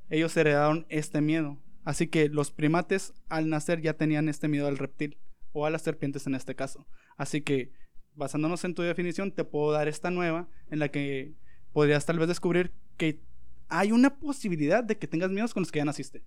ellos 0.09 0.35
heredaron 0.35 0.87
este 0.89 1.21
miedo. 1.21 1.61
Así 1.83 2.07
que 2.07 2.29
los 2.29 2.49
primates 2.49 3.13
al 3.29 3.47
nacer 3.47 3.79
ya 3.79 3.93
tenían 3.93 4.27
este 4.27 4.47
miedo 4.47 4.67
al 4.67 4.79
reptil, 4.79 5.19
o 5.51 5.67
a 5.67 5.69
las 5.69 5.83
serpientes 5.83 6.25
en 6.25 6.33
este 6.33 6.55
caso. 6.55 6.87
Así 7.15 7.41
que, 7.41 7.71
basándonos 8.15 8.65
en 8.65 8.73
tu 8.73 8.81
definición, 8.81 9.31
te 9.31 9.43
puedo 9.43 9.71
dar 9.71 9.87
esta 9.87 10.09
nueva, 10.09 10.49
en 10.71 10.79
la 10.79 10.89
que 10.89 11.35
podrías 11.73 12.07
tal 12.07 12.17
vez 12.17 12.27
descubrir 12.27 12.73
que 12.97 13.21
hay 13.69 13.91
una 13.91 14.17
posibilidad 14.17 14.83
de 14.83 14.97
que 14.97 15.05
tengas 15.05 15.29
miedos 15.29 15.53
con 15.53 15.61
los 15.61 15.71
que 15.71 15.77
ya 15.77 15.85
naciste. 15.85 16.23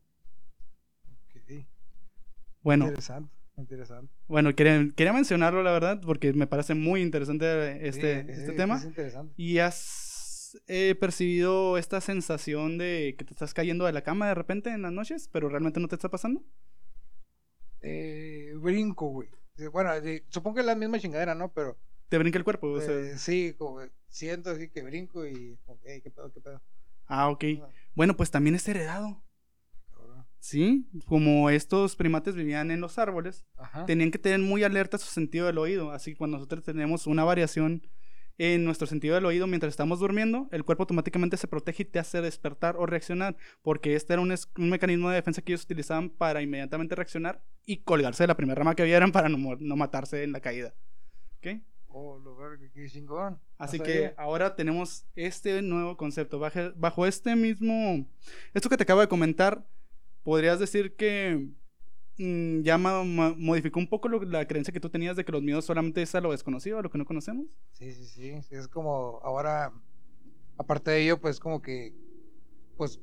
Ok. 1.34 1.66
Bueno, 2.62 2.84
Interesante, 2.86 3.34
interesante. 3.56 4.12
bueno, 4.28 4.54
quería, 4.54 4.92
quería 4.94 5.12
mencionarlo, 5.12 5.64
la 5.64 5.72
verdad, 5.72 6.00
porque 6.00 6.32
me 6.34 6.46
parece 6.46 6.74
muy 6.74 7.02
interesante 7.02 7.84
este, 7.88 8.22
Sí, 8.22 8.30
este 8.30 8.50
sí, 8.50 8.56
tema. 8.56 8.76
Es 8.76 8.84
interesante. 8.84 9.34
¿Y 9.36 9.58
has 9.58 9.99
eh, 10.66 10.94
percibido 10.98 11.78
esta 11.78 12.00
sensación 12.00 12.78
de 12.78 13.14
que 13.18 13.24
te 13.24 13.32
estás 13.32 13.54
cayendo 13.54 13.84
de 13.84 13.92
la 13.92 14.02
cama 14.02 14.28
de 14.28 14.34
repente 14.34 14.70
en 14.70 14.82
las 14.82 14.92
noches, 14.92 15.28
pero 15.32 15.48
realmente 15.48 15.80
no 15.80 15.88
te 15.88 15.94
está 15.96 16.08
pasando? 16.08 16.42
Eh, 17.82 18.52
brinco, 18.56 19.06
güey. 19.08 19.28
Sí, 19.56 19.66
Bueno, 19.68 19.92
eh, 19.94 20.24
supongo 20.28 20.56
que 20.56 20.60
es 20.60 20.66
la 20.66 20.74
misma 20.74 20.98
chingadera, 20.98 21.34
¿no? 21.34 21.52
Pero 21.52 21.76
Te 22.08 22.18
brinca 22.18 22.38
el 22.38 22.44
cuerpo. 22.44 22.68
o 22.72 22.80
sea, 22.80 22.94
eh, 22.94 23.18
sí, 23.18 23.54
como 23.56 23.80
siento 24.08 24.50
así 24.50 24.68
que 24.68 24.82
brinco 24.82 25.26
y 25.26 25.56
como 25.64 25.80
que, 25.80 25.94
"Ey, 25.94 26.00
¿qué 26.02 26.10
pedo, 26.10 26.32
qué 26.32 26.40
pedo? 26.40 26.60
Ah, 27.06 27.28
ok. 27.28 27.44
Bueno, 27.94 28.16
pues 28.16 28.30
también 28.30 28.54
es 28.54 28.66
heredado. 28.68 29.22
¿Sí? 30.42 30.88
Como 31.06 31.50
estos 31.50 31.96
primates 31.96 32.34
vivían 32.34 32.70
en 32.70 32.80
los 32.80 32.98
árboles, 32.98 33.44
Ajá. 33.56 33.84
tenían 33.84 34.10
que 34.10 34.18
tener 34.18 34.38
muy 34.38 34.64
alerta 34.64 34.96
su 34.96 35.06
sentido 35.10 35.44
del 35.46 35.58
oído. 35.58 35.90
Así 35.92 36.12
que 36.12 36.16
cuando 36.16 36.38
nosotros 36.38 36.64
tenemos 36.64 37.06
una 37.06 37.24
variación 37.24 37.86
en 38.42 38.64
nuestro 38.64 38.86
sentido 38.86 39.14
del 39.16 39.26
oído 39.26 39.46
mientras 39.46 39.68
estamos 39.70 40.00
durmiendo, 40.00 40.48
el 40.50 40.64
cuerpo 40.64 40.84
automáticamente 40.84 41.36
se 41.36 41.46
protege 41.46 41.82
y 41.82 41.84
te 41.84 41.98
hace 41.98 42.22
despertar 42.22 42.74
o 42.78 42.86
reaccionar, 42.86 43.36
porque 43.60 43.94
este 43.94 44.14
era 44.14 44.22
un, 44.22 44.34
mecanismo 44.56 45.10
de 45.10 45.16
defensa 45.16 45.42
que 45.42 45.52
ellos 45.52 45.64
utilizaban 45.64 46.08
para 46.08 46.40
inmediatamente 46.40 46.94
reaccionar 46.94 47.42
y 47.66 47.82
colgarse 47.82 48.22
de 48.22 48.28
la 48.28 48.38
primera 48.38 48.58
rama 48.58 48.74
que 48.74 48.84
vieran 48.84 49.12
para 49.12 49.28
no, 49.28 49.56
no 49.60 49.76
matarse 49.76 50.22
en 50.22 50.32
la 50.32 50.40
caída. 50.40 50.72
¿Ok? 51.36 51.60
Oh, 51.88 52.18
lo 52.18 52.34
Así 53.58 53.78
que 53.78 54.14
ahora 54.16 54.56
tenemos 54.56 55.04
este 55.16 55.60
nuevo 55.60 55.98
concepto. 55.98 56.38
Baje- 56.38 56.72
Bajo 56.76 57.04
este 57.04 57.36
mismo... 57.36 58.06
Esto 58.54 58.70
que 58.70 58.78
te 58.78 58.84
acabo 58.84 59.02
de 59.02 59.08
comentar, 59.08 59.66
podrías 60.22 60.58
decir 60.58 60.96
que 60.96 61.46
mm, 62.20 62.62
ya 62.62 62.76
modificó 62.78 63.80
un 63.80 63.88
poco 63.88 64.08
lo- 64.08 64.22
la 64.22 64.46
creencia 64.46 64.72
que 64.72 64.80
tú 64.80 64.90
tenías 64.90 65.16
de 65.16 65.24
que 65.24 65.32
los 65.32 65.42
miedos 65.42 65.64
solamente 65.64 66.02
es 66.02 66.14
a 66.14 66.20
lo 66.20 66.32
desconocido, 66.32 66.78
a 66.78 66.82
lo 66.82 66.90
que 66.90 66.98
no 66.98 67.04
conocemos. 67.06 67.46
Sí, 67.72 67.92
sí, 67.92 68.04
sí, 68.04 68.54
Es 68.54 68.68
como 68.68 69.20
ahora, 69.24 69.72
aparte 70.58 70.90
de 70.90 71.02
ello, 71.02 71.20
pues 71.20 71.40
como 71.40 71.62
que, 71.62 71.94
pues, 72.76 73.00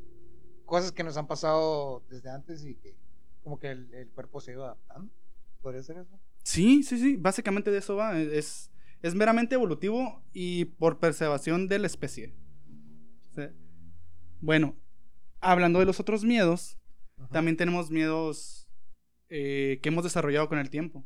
cosas 0.65 0.91
que 0.91 1.03
nos 1.03 1.17
han 1.17 1.27
pasado 1.27 2.03
desde 2.09 2.29
antes 2.29 2.63
y 2.65 2.75
que 2.75 2.95
como 3.43 3.57
que 3.59 3.71
el, 3.71 3.93
el 3.93 4.09
cuerpo 4.09 4.39
se 4.41 4.51
ha 4.51 4.53
ido 4.53 4.65
adaptando. 4.65 5.11
¿Podría 5.61 5.81
ser 5.81 5.97
eso? 5.97 6.19
Sí, 6.43 6.83
sí, 6.83 6.97
sí. 6.99 7.15
Básicamente 7.15 7.71
de 7.71 7.79
eso 7.79 7.95
va. 7.95 8.19
Es, 8.19 8.69
es 9.01 9.15
meramente 9.15 9.55
evolutivo 9.55 10.21
y 10.33 10.65
por 10.65 10.99
preservación 10.99 11.67
de 11.67 11.79
la 11.79 11.87
especie. 11.87 12.33
Bueno, 14.39 14.75
hablando 15.41 15.79
de 15.79 15.85
los 15.85 15.99
otros 15.99 16.23
miedos, 16.23 16.77
Ajá. 17.19 17.29
También 17.29 17.57
tenemos 17.57 17.89
miedos 17.89 18.66
eh, 19.29 19.79
que 19.81 19.89
hemos 19.89 20.03
desarrollado 20.03 20.47
con 20.49 20.57
el 20.59 20.69
tiempo. 20.69 21.05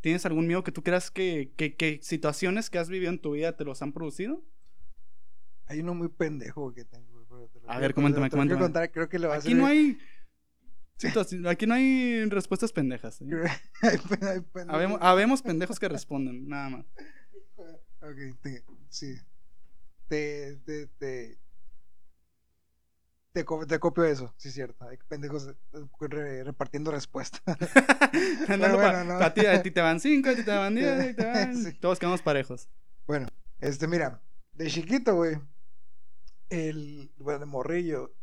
¿Tienes 0.00 0.26
algún 0.26 0.46
miedo 0.46 0.62
que 0.62 0.72
tú 0.72 0.82
creas 0.82 1.10
que, 1.10 1.52
que, 1.56 1.76
que 1.76 1.98
situaciones 2.02 2.68
que 2.68 2.78
has 2.78 2.88
vivido 2.90 3.10
en 3.10 3.18
tu 3.20 3.32
vida 3.32 3.56
te 3.56 3.64
los 3.64 3.80
han 3.82 3.92
producido? 3.92 4.44
Hay 5.66 5.80
uno 5.80 5.94
muy 5.94 6.08
pendejo 6.08 6.74
que 6.74 6.84
tengo. 6.84 7.24
pero 7.28 7.48
te 7.48 7.60
lo 7.60 7.70
A 7.70 7.78
ver, 7.78 7.94
coméntame, 7.94 8.28
coméntame. 8.28 8.60
contar, 8.60 8.90
creo 8.92 9.08
que 9.08 9.18
le 9.18 9.26
va 9.28 9.34
a 9.36 9.38
Aquí 9.38 9.54
no 9.54 9.66
hay 9.66 9.98
aquí 11.48 11.66
no 11.66 11.74
hay 11.74 12.24
respuestas 12.26 12.72
pendejas. 12.72 13.20
¿eh? 13.22 13.26
creo- 13.28 13.44
hay 13.82 13.98
pen- 13.98 14.24
hay 14.28 14.40
pendejos. 14.40 14.74
Habemos, 14.74 14.98
habemos 15.00 15.42
pendejos 15.42 15.78
que 15.80 15.88
responden, 15.88 16.46
nada 16.48 16.68
más. 16.68 16.86
Ok, 18.02 18.40
te- 18.42 18.62
sí. 18.90 19.14
Te, 20.08 20.56
te, 20.66 20.86
te, 20.98 21.38
te, 23.34 23.44
co- 23.44 23.66
te 23.66 23.78
copio 23.80 24.04
eso, 24.04 24.32
sí 24.36 24.48
es 24.48 24.54
cierto. 24.54 24.86
Hay 24.88 24.96
pendejos 25.08 25.48
eh, 25.48 25.54
re- 26.00 26.44
repartiendo 26.44 26.90
respuestas. 26.90 27.42
Bueno, 28.48 29.04
no. 29.04 29.32
ti, 29.32 29.44
a 29.44 29.60
ti 29.62 29.70
te 29.72 29.80
van 29.80 29.98
5, 30.00 30.28
a 30.30 30.34
ti 30.34 30.44
te 30.44 30.50
van 30.56 30.74
10, 30.74 30.88
a 31.00 31.06
ti 31.08 31.14
te 31.14 31.24
van- 31.26 31.56
Sí. 31.56 31.72
todos 31.74 31.98
quedamos 31.98 32.22
parejos. 32.22 32.68
bueno, 33.06 33.26
este, 33.60 33.88
mira, 33.88 34.22
de 34.52 34.66
chiquito, 34.68 35.14
güey, 35.16 35.36
el, 36.50 37.10
bueno, 37.18 37.40
de 37.40 37.46
morrillo, 37.46 38.14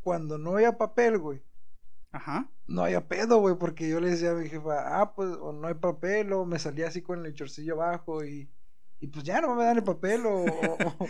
cuando 0.00 0.38
no 0.38 0.54
había 0.54 0.76
papel, 0.76 1.18
güey, 1.18 1.42
Ajá. 2.10 2.50
no 2.66 2.82
había 2.82 3.06
pedo, 3.06 3.38
güey, 3.38 3.54
porque 3.56 3.88
yo 3.88 4.00
le 4.00 4.10
decía 4.10 4.32
a 4.32 4.34
mi 4.34 4.48
jefa, 4.48 5.00
ah, 5.00 5.14
pues, 5.14 5.30
o 5.40 5.52
no 5.52 5.68
hay 5.68 5.74
papel, 5.74 6.32
o 6.32 6.44
me 6.44 6.58
salía 6.58 6.88
así 6.88 7.02
con 7.02 7.24
el 7.26 7.34
chorcillo 7.34 7.74
abajo 7.74 8.24
y, 8.24 8.50
y 9.00 9.06
pues 9.08 9.24
ya 9.24 9.40
no 9.40 9.54
me 9.54 9.64
dan 9.64 9.76
el 9.76 9.84
papel, 9.84 10.26
o, 10.26 10.44
o- 10.44 11.06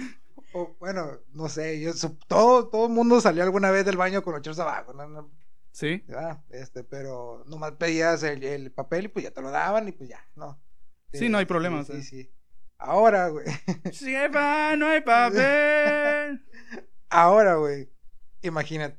o- 0.52 0.76
bueno, 0.78 1.18
no 1.32 1.48
sé, 1.48 1.80
yo, 1.80 1.92
su- 1.92 2.16
todo, 2.28 2.68
todo 2.68 2.86
el 2.86 2.92
mundo 2.92 3.20
salió 3.20 3.42
alguna 3.42 3.70
vez 3.70 3.84
del 3.84 3.96
baño 3.96 4.22
con 4.22 4.34
los 4.34 4.42
chorros 4.42 4.58
abajo, 4.60 4.92
¿no? 4.94 5.06
no 5.08 5.30
Sí. 5.72 6.04
ah, 6.16 6.42
este, 6.50 6.82
pero 6.84 7.44
nomás 7.46 7.72
pedías 7.72 8.22
el, 8.24 8.42
el 8.42 8.72
papel 8.72 9.06
y 9.06 9.08
pues 9.08 9.24
ya 9.24 9.30
te 9.30 9.42
lo 9.42 9.50
daban 9.50 9.86
y 9.88 9.92
pues 9.92 10.08
ya, 10.10 10.20
¿no? 10.34 10.60
Sí, 11.12 11.28
no 11.28 11.38
hay 11.38 11.46
problema, 11.46 11.84
Sí, 11.84 11.92
o 11.92 11.94
sí, 11.96 12.02
sea. 12.02 12.10
sí. 12.10 12.34
Ahora, 12.78 13.28
güey, 13.28 13.46
Sí, 13.92 14.14
pa, 14.32 14.76
no 14.76 14.86
hay 14.88 15.00
papel. 15.02 16.44
ahora, 17.10 17.56
güey, 17.56 17.90
imagínate, 18.42 18.98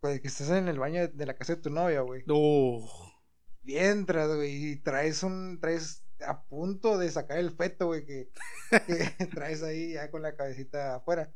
pues 0.00 0.20
que 0.20 0.28
estás 0.28 0.50
en 0.50 0.68
el 0.68 0.78
baño 0.78 1.00
de, 1.02 1.08
de 1.08 1.26
la 1.26 1.34
casa 1.34 1.56
de 1.56 1.62
tu 1.62 1.70
novia, 1.70 2.00
güey. 2.02 2.22
Uh, 2.28 2.86
Y 3.62 3.76
entras, 3.78 4.28
güey, 4.34 4.72
y 4.72 4.76
traes 4.76 5.22
un, 5.22 5.58
traes 5.60 6.03
a 6.26 6.42
punto 6.44 6.98
de 6.98 7.10
sacar 7.10 7.38
el 7.38 7.50
feto, 7.52 7.86
güey, 7.86 8.04
que, 8.04 8.30
que 8.86 9.26
traes 9.34 9.62
ahí 9.62 9.92
ya 9.94 10.10
con 10.10 10.22
la 10.22 10.36
cabecita 10.36 10.96
afuera. 10.96 11.32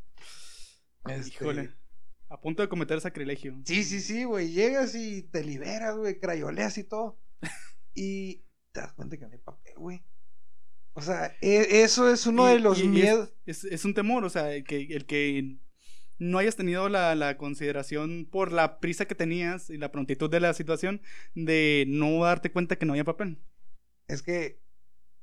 Este, 1.08 1.28
Híjole. 1.44 1.70
A 2.30 2.40
punto 2.40 2.62
de 2.62 2.68
cometer 2.68 3.00
sacrilegio. 3.00 3.58
Sí, 3.64 3.84
sí, 3.84 4.00
sí, 4.00 4.24
güey, 4.24 4.50
llegas 4.52 4.94
y 4.94 5.22
te 5.22 5.42
liberas, 5.42 5.96
güey, 5.96 6.18
crayoleas 6.20 6.76
y 6.78 6.84
todo. 6.84 7.18
Y 7.94 8.44
te 8.72 8.80
das 8.80 8.92
cuenta 8.92 9.16
que 9.16 9.26
no 9.26 9.32
hay 9.32 9.38
papel, 9.38 9.74
güey. 9.76 10.04
O 10.92 11.02
sea, 11.02 11.34
e- 11.40 11.82
eso 11.82 12.08
es 12.12 12.26
uno 12.26 12.48
Y- 12.48 12.52
de 12.54 12.60
los 12.60 12.78
es- 12.78 12.84
miedos. 12.86 13.34
Es, 13.46 13.64
es 13.64 13.84
un 13.84 13.94
temor, 13.94 14.24
o 14.24 14.30
sea, 14.30 14.52
el 14.52 14.62
que, 14.62 14.82
el 14.82 15.04
que 15.06 15.56
no 16.18 16.38
hayas 16.38 16.54
tenido 16.54 16.88
la, 16.88 17.14
la 17.16 17.36
consideración 17.38 18.28
por 18.30 18.52
la 18.52 18.78
prisa 18.78 19.06
que 19.06 19.14
tenías 19.16 19.70
y 19.70 19.78
la 19.78 19.90
prontitud 19.90 20.30
de 20.30 20.38
la 20.40 20.54
situación 20.54 21.00
de 21.34 21.86
no 21.88 22.22
darte 22.22 22.52
cuenta 22.52 22.76
que 22.76 22.86
no 22.86 22.92
había 22.92 23.04
papel. 23.04 23.40
Es 24.06 24.22
que 24.22 24.60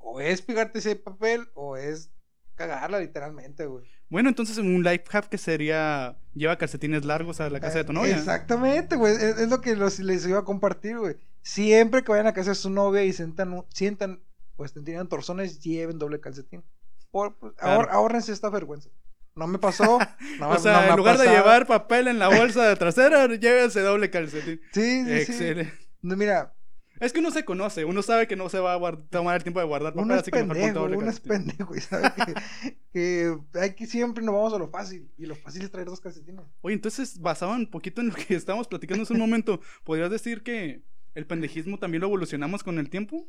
o 0.07 0.21
es 0.21 0.41
pegarte 0.41 0.79
ese 0.79 0.95
papel 0.95 1.47
o 1.55 1.77
es 1.77 2.11
cagarla 2.55 2.99
literalmente, 2.99 3.65
güey. 3.65 3.83
Bueno, 4.09 4.29
entonces 4.29 4.57
un 4.59 4.83
life 4.83 5.03
hack 5.09 5.27
que 5.29 5.37
sería 5.37 6.17
lleva 6.33 6.57
calcetines 6.57 7.03
largos 7.05 7.41
a 7.41 7.49
la 7.49 7.59
casa 7.59 7.79
de 7.79 7.83
tu 7.85 7.93
novia. 7.93 8.15
Exactamente, 8.15 8.95
güey. 8.95 9.13
Es, 9.15 9.39
es 9.39 9.49
lo 9.49 9.61
que 9.61 9.75
los- 9.75 9.99
les 9.99 10.25
iba 10.27 10.39
a 10.39 10.45
compartir, 10.45 10.97
güey. 10.99 11.15
Siempre 11.41 12.03
que 12.03 12.11
vayan 12.11 12.27
a 12.27 12.33
casa 12.33 12.51
de 12.51 12.55
su 12.55 12.69
novia 12.69 13.03
y 13.03 13.13
sientan, 13.13 13.65
sientan 13.73 14.21
pues 14.55 14.73
tienen 14.73 15.07
torzones, 15.07 15.59
lleven 15.59 15.97
doble 15.99 16.21
calcetín. 16.21 16.63
Por, 17.11 17.37
pues, 17.39 17.53
Claro. 17.55 17.81
ahor- 17.81 17.89
ahórrense 17.91 18.31
esta 18.31 18.49
vergüenza. 18.49 18.89
No 19.35 19.47
me 19.47 19.57
pasó. 19.59 19.99
No, 20.39 20.49
o 20.49 20.57
sea, 20.59 20.73
no 20.73 20.81
me 20.83 20.89
en 20.89 20.95
lugar 20.97 21.17
de 21.17 21.27
llevar 21.27 21.65
papel 21.67 22.07
en 22.07 22.19
la 22.19 22.29
bolsa 22.29 22.63
de 22.69 22.75
trasera, 22.75 23.25
llévese 23.35 23.81
doble 23.81 24.09
calcetín. 24.09 24.61
Sí, 24.71 25.03
sí, 25.03 25.05
sí. 25.05 25.11
Excelente. 25.31 25.73
No, 26.01 26.15
Mira, 26.15 26.53
Es 26.99 27.11
que 27.13 27.19
uno 27.19 27.31
se 27.31 27.43
conoce, 27.45 27.83
uno 27.85 28.01
sabe 28.01 28.27
que 28.27 28.35
no 28.35 28.47
se 28.49 28.59
va 28.59 28.73
a 28.75 28.97
tomar 29.09 29.35
el 29.35 29.43
tiempo 29.43 29.59
de 29.59 29.65
guardar 29.65 29.93
papel, 29.93 30.05
uno 30.05 30.13
es 30.15 30.21
así 30.21 30.31
que 30.31 30.43
mejor 30.43 30.55
pendejo, 30.73 30.85
uno 30.85 31.09
es 31.09 31.19
pendejo 31.19 31.75
y 31.75 31.81
sabe 31.81 32.11
que, 32.25 32.33
que 32.93 33.37
hay 33.59 33.73
que 33.75 33.85
siempre 33.85 34.23
nos 34.23 34.33
vamos 34.33 34.53
a 34.53 34.57
lo 34.57 34.69
fácil. 34.69 35.11
Y 35.17 35.25
lo 35.25 35.35
fácil 35.35 35.63
es 35.63 35.71
traer 35.71 35.87
dos 35.87 35.99
calcetines. 35.99 36.45
Oye, 36.61 36.75
entonces, 36.75 37.19
basado 37.19 37.51
un 37.53 37.69
poquito 37.69 38.01
en 38.01 38.07
lo 38.09 38.15
que 38.15 38.33
estábamos 38.35 38.67
platicando 38.67 39.03
hace 39.03 39.13
un 39.13 39.19
momento, 39.19 39.59
¿podrías 39.83 40.09
decir 40.09 40.43
que 40.43 40.83
el 41.15 41.25
pendejismo 41.27 41.79
también 41.79 42.01
lo 42.01 42.07
evolucionamos 42.07 42.63
con 42.63 42.79
el 42.79 42.89
tiempo? 42.89 43.27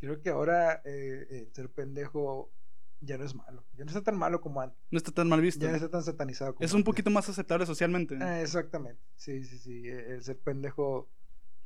Creo 0.00 0.20
que 0.20 0.30
ahora 0.30 0.82
eh, 0.84 1.26
eh, 1.30 1.48
ser 1.52 1.70
pendejo 1.70 2.52
ya 3.00 3.18
no 3.18 3.24
es 3.24 3.34
malo. 3.34 3.64
Ya 3.74 3.84
no 3.84 3.90
está 3.90 4.02
tan 4.02 4.16
malo 4.16 4.40
como 4.40 4.60
antes. 4.60 4.78
No 4.90 4.98
está 4.98 5.12
tan 5.12 5.28
mal 5.28 5.40
visto. 5.40 5.64
Ya 5.64 5.70
no 5.70 5.76
está 5.76 5.88
tan 5.88 6.02
satanizado 6.02 6.54
como 6.54 6.64
Es 6.64 6.72
un 6.72 6.78
antes. 6.78 6.86
poquito 6.86 7.10
más 7.10 7.28
aceptable 7.28 7.66
socialmente. 7.66 8.16
Ah, 8.20 8.40
exactamente. 8.42 9.00
Sí, 9.16 9.44
sí, 9.44 9.58
sí. 9.58 9.82
eh, 9.88 10.14
El 10.14 10.22
ser 10.22 10.38
pendejo 10.38 11.08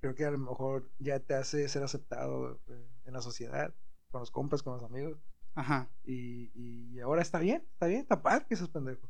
creo 0.00 0.14
que 0.14 0.24
a 0.24 0.30
lo 0.30 0.38
mejor 0.38 0.90
ya 0.98 1.20
te 1.20 1.34
hace 1.34 1.68
ser 1.68 1.82
aceptado 1.82 2.60
eh, 2.68 2.86
en 3.04 3.12
la 3.12 3.22
sociedad, 3.22 3.74
con 4.10 4.20
los 4.20 4.30
compas, 4.30 4.62
con 4.62 4.74
los 4.74 4.82
amigos. 4.84 5.18
Ajá. 5.54 5.88
Y, 6.04 6.50
y 6.54 7.00
ahora 7.00 7.22
está 7.22 7.38
bien, 7.38 7.62
está 7.72 7.86
bien, 7.86 8.00
está 8.00 8.22
padre 8.22 8.46
que 8.48 8.56
seas 8.56 8.68
pendejo. 8.68 9.08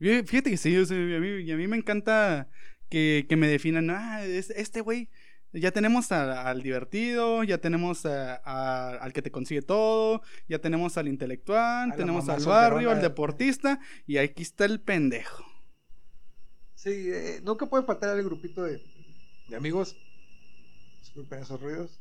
Fí- 0.00 0.26
Fíjate 0.26 0.50
que 0.50 0.56
sí, 0.56 0.76
o 0.76 0.84
sea, 0.84 0.96
a, 0.96 1.20
mí, 1.20 1.28
y 1.42 1.52
a 1.52 1.56
mí 1.56 1.66
me 1.68 1.76
encanta 1.76 2.48
que, 2.90 3.26
que 3.28 3.36
me 3.36 3.46
definan, 3.46 3.90
ah, 3.90 4.24
es- 4.24 4.50
este 4.50 4.80
güey, 4.80 5.08
ya 5.52 5.70
tenemos 5.70 6.10
a- 6.10 6.48
al 6.50 6.62
divertido, 6.62 7.44
ya 7.44 7.58
tenemos 7.58 8.04
a- 8.04 8.34
al 8.96 9.12
que 9.12 9.22
te 9.22 9.30
consigue 9.30 9.62
todo, 9.62 10.22
ya 10.48 10.58
tenemos 10.58 10.98
al 10.98 11.06
intelectual, 11.06 11.94
tenemos 11.96 12.28
al 12.28 12.44
barrio, 12.44 12.90
al 12.90 13.00
deportista, 13.00 13.78
y 14.06 14.16
aquí 14.18 14.42
está 14.42 14.64
el 14.64 14.80
pendejo. 14.80 15.44
Sí, 16.74 16.90
eh, 17.12 17.40
nunca 17.44 17.66
puede 17.66 17.84
faltar 17.84 18.18
el 18.18 18.24
grupito 18.24 18.64
de, 18.64 18.82
de 19.48 19.56
amigos. 19.56 19.96
Disculpen 21.00 21.40
esos 21.40 21.60
ruidos. 21.60 22.00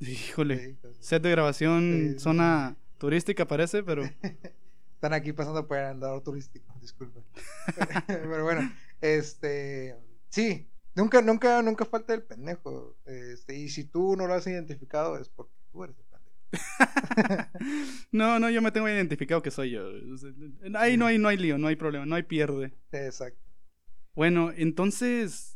Híjole, 0.00 0.76
set 1.00 1.22
de 1.22 1.30
grabación, 1.30 2.14
Sí, 2.14 2.18
zona 2.18 2.76
turística 2.98 3.46
parece, 3.46 3.82
pero 3.82 4.02
Están 5.04 5.20
aquí 5.20 5.34
pasando 5.34 5.68
por 5.68 5.76
el 5.76 5.84
andador 5.84 6.22
turístico, 6.22 6.74
disculpen. 6.80 7.22
Pero 8.06 8.42
bueno, 8.42 8.72
este. 9.02 9.94
Sí, 10.30 10.66
nunca, 10.94 11.20
nunca, 11.20 11.60
nunca 11.60 11.84
falta 11.84 12.14
el 12.14 12.22
pendejo. 12.22 12.96
Este, 13.04 13.54
y 13.54 13.68
si 13.68 13.84
tú 13.84 14.16
no 14.16 14.26
lo 14.26 14.32
has 14.32 14.46
identificado, 14.46 15.18
es 15.18 15.28
porque 15.28 15.52
tú 15.70 15.84
eres 15.84 15.96
el 15.98 16.06
pendejo. 16.06 17.50
no, 18.12 18.40
no, 18.40 18.48
yo 18.48 18.62
me 18.62 18.72
tengo 18.72 18.88
identificado 18.88 19.42
que 19.42 19.50
soy 19.50 19.72
yo. 19.72 19.82
Ahí 20.74 20.96
no 20.96 21.04
hay, 21.04 21.18
no 21.18 21.28
hay 21.28 21.36
lío, 21.36 21.58
no 21.58 21.68
hay 21.68 21.76
problema, 21.76 22.06
no 22.06 22.14
hay 22.14 22.22
pierde. 22.22 22.72
Exacto. 22.90 23.44
Bueno, 24.14 24.52
entonces, 24.56 25.53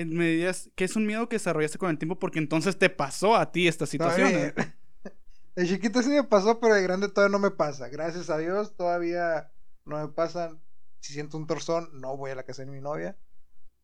en 0.00 0.16
medidas, 0.16 0.70
que 0.76 0.84
es 0.84 0.94
un 0.96 1.06
miedo 1.06 1.28
que 1.28 1.36
desarrollaste 1.36 1.78
con 1.78 1.90
el 1.90 1.98
tiempo 1.98 2.18
porque 2.18 2.38
entonces 2.38 2.78
te 2.78 2.90
pasó 2.90 3.34
a 3.36 3.50
ti 3.52 3.66
esta 3.66 3.86
situación. 3.86 4.30
Todavía- 4.30 4.54
De 5.56 5.66
chiquito 5.66 6.02
sí 6.02 6.10
me 6.10 6.22
pasó, 6.22 6.60
pero 6.60 6.74
de 6.74 6.82
grande 6.82 7.08
todavía 7.08 7.32
no 7.32 7.38
me 7.38 7.50
pasa. 7.50 7.88
Gracias 7.88 8.28
a 8.28 8.36
Dios, 8.36 8.76
todavía 8.76 9.50
no 9.86 10.06
me 10.06 10.12
pasan. 10.12 10.60
Si 11.00 11.14
siento 11.14 11.38
un 11.38 11.46
torzón, 11.46 11.88
no 11.98 12.14
voy 12.16 12.30
a 12.30 12.34
la 12.34 12.42
casa 12.42 12.62
de 12.64 12.70
mi 12.70 12.80
novia. 12.80 13.16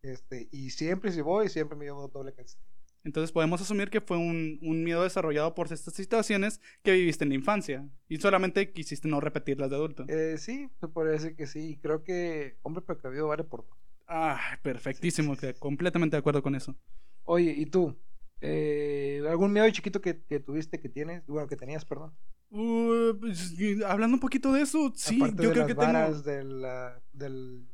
Este, 0.02 0.49
y 0.52 0.69
siempre 0.71 1.12
si 1.12 1.23
voy, 1.23 1.49
siempre 1.49 1.76
me 1.78 1.87
llevo 1.87 2.09
doble 2.09 2.35
calcetín. 2.35 2.62
Entonces 3.04 3.33
podemos 3.33 3.61
asumir 3.61 3.88
que 3.88 4.00
fue 4.02 4.16
un, 4.19 4.59
un 4.62 4.85
miedo 4.85 5.02
desarrollado 5.02 5.54
por 5.54 5.73
estas 5.73 5.95
situaciones 5.95 6.61
que 6.83 6.92
viviste 6.92 7.25
en 7.25 7.31
la 7.31 7.37
infancia 7.37 7.88
y 8.09 8.19
solamente 8.19 8.73
quisiste 8.73 9.09
no 9.09 9.21
repetirlas 9.21 9.71
de 9.71 9.76
adulto. 9.76 10.04
Eh, 10.09 10.37
sí, 10.38 10.69
se 10.78 10.88
podría 10.88 11.14
decir 11.14 11.35
que 11.35 11.47
sí. 11.47 11.71
Y 11.71 11.76
creo 11.78 12.04
que 12.04 12.59
hombre 12.62 12.83
precavido 12.83 13.28
vale 13.28 13.45
por 13.45 13.66
dos. 13.66 13.78
Ah, 14.14 14.59
perfectísimo, 14.62 15.35
completamente 15.59 16.16
de 16.16 16.19
acuerdo 16.19 16.42
con 16.42 16.54
eso. 16.54 16.76
Oye, 17.25 17.54
¿y 17.57 17.64
tú? 17.66 17.97
Eh, 18.43 19.23
¿Algún 19.28 19.52
miedo 19.52 19.71
chiquito 19.71 20.00
que, 20.02 20.23
que 20.25 20.39
tuviste, 20.39 20.80
que 20.80 20.89
tienes? 20.91 21.25
Bueno, 21.26 21.49
que 21.49 21.56
tenías, 21.56 21.84
perdón. 21.86 22.13
Uh, 22.50 23.15
pues, 23.19 23.54
hablando 23.86 24.17
un 24.17 24.21
poquito 24.21 24.52
de 24.52 24.60
eso, 24.63 24.93
sí, 24.95 25.17
Aparte 25.17 25.43
yo 25.43 25.49
de 25.49 25.54
creo 25.54 25.67
las 25.67 25.75
que 25.75 25.80
tengo. 25.80 26.23
de 26.23 26.45
la- 26.45 27.02
del... 27.15 27.67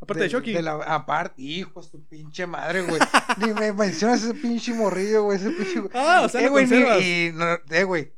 Aparte 0.00 0.24
de 0.24 0.28
Chucky. 0.28 0.52
de 0.54 0.62
la- 0.62 0.82
aparte, 0.94 1.40
hijo, 1.40 1.80
su 1.82 2.02
pinche 2.04 2.46
madre, 2.46 2.82
güey. 2.82 2.98
Ni 3.46 3.54
me 3.54 3.72
mencionas 3.72 4.24
ese 4.24 4.34
pinche 4.34 4.74
morrillo, 4.74 5.22
güey. 5.24 5.36
Ese 5.38 5.50
pinche... 5.52 5.82
Ah, 5.94 6.22
o 6.24 6.28
sea, 6.28 6.40
eh, 6.40 6.46
lo 6.46 6.50
güey, 6.50 6.64
conservas. 6.68 7.02
y 7.02 7.30
no, 7.32 7.44
eh, 7.70 7.84
güey. 7.84 8.12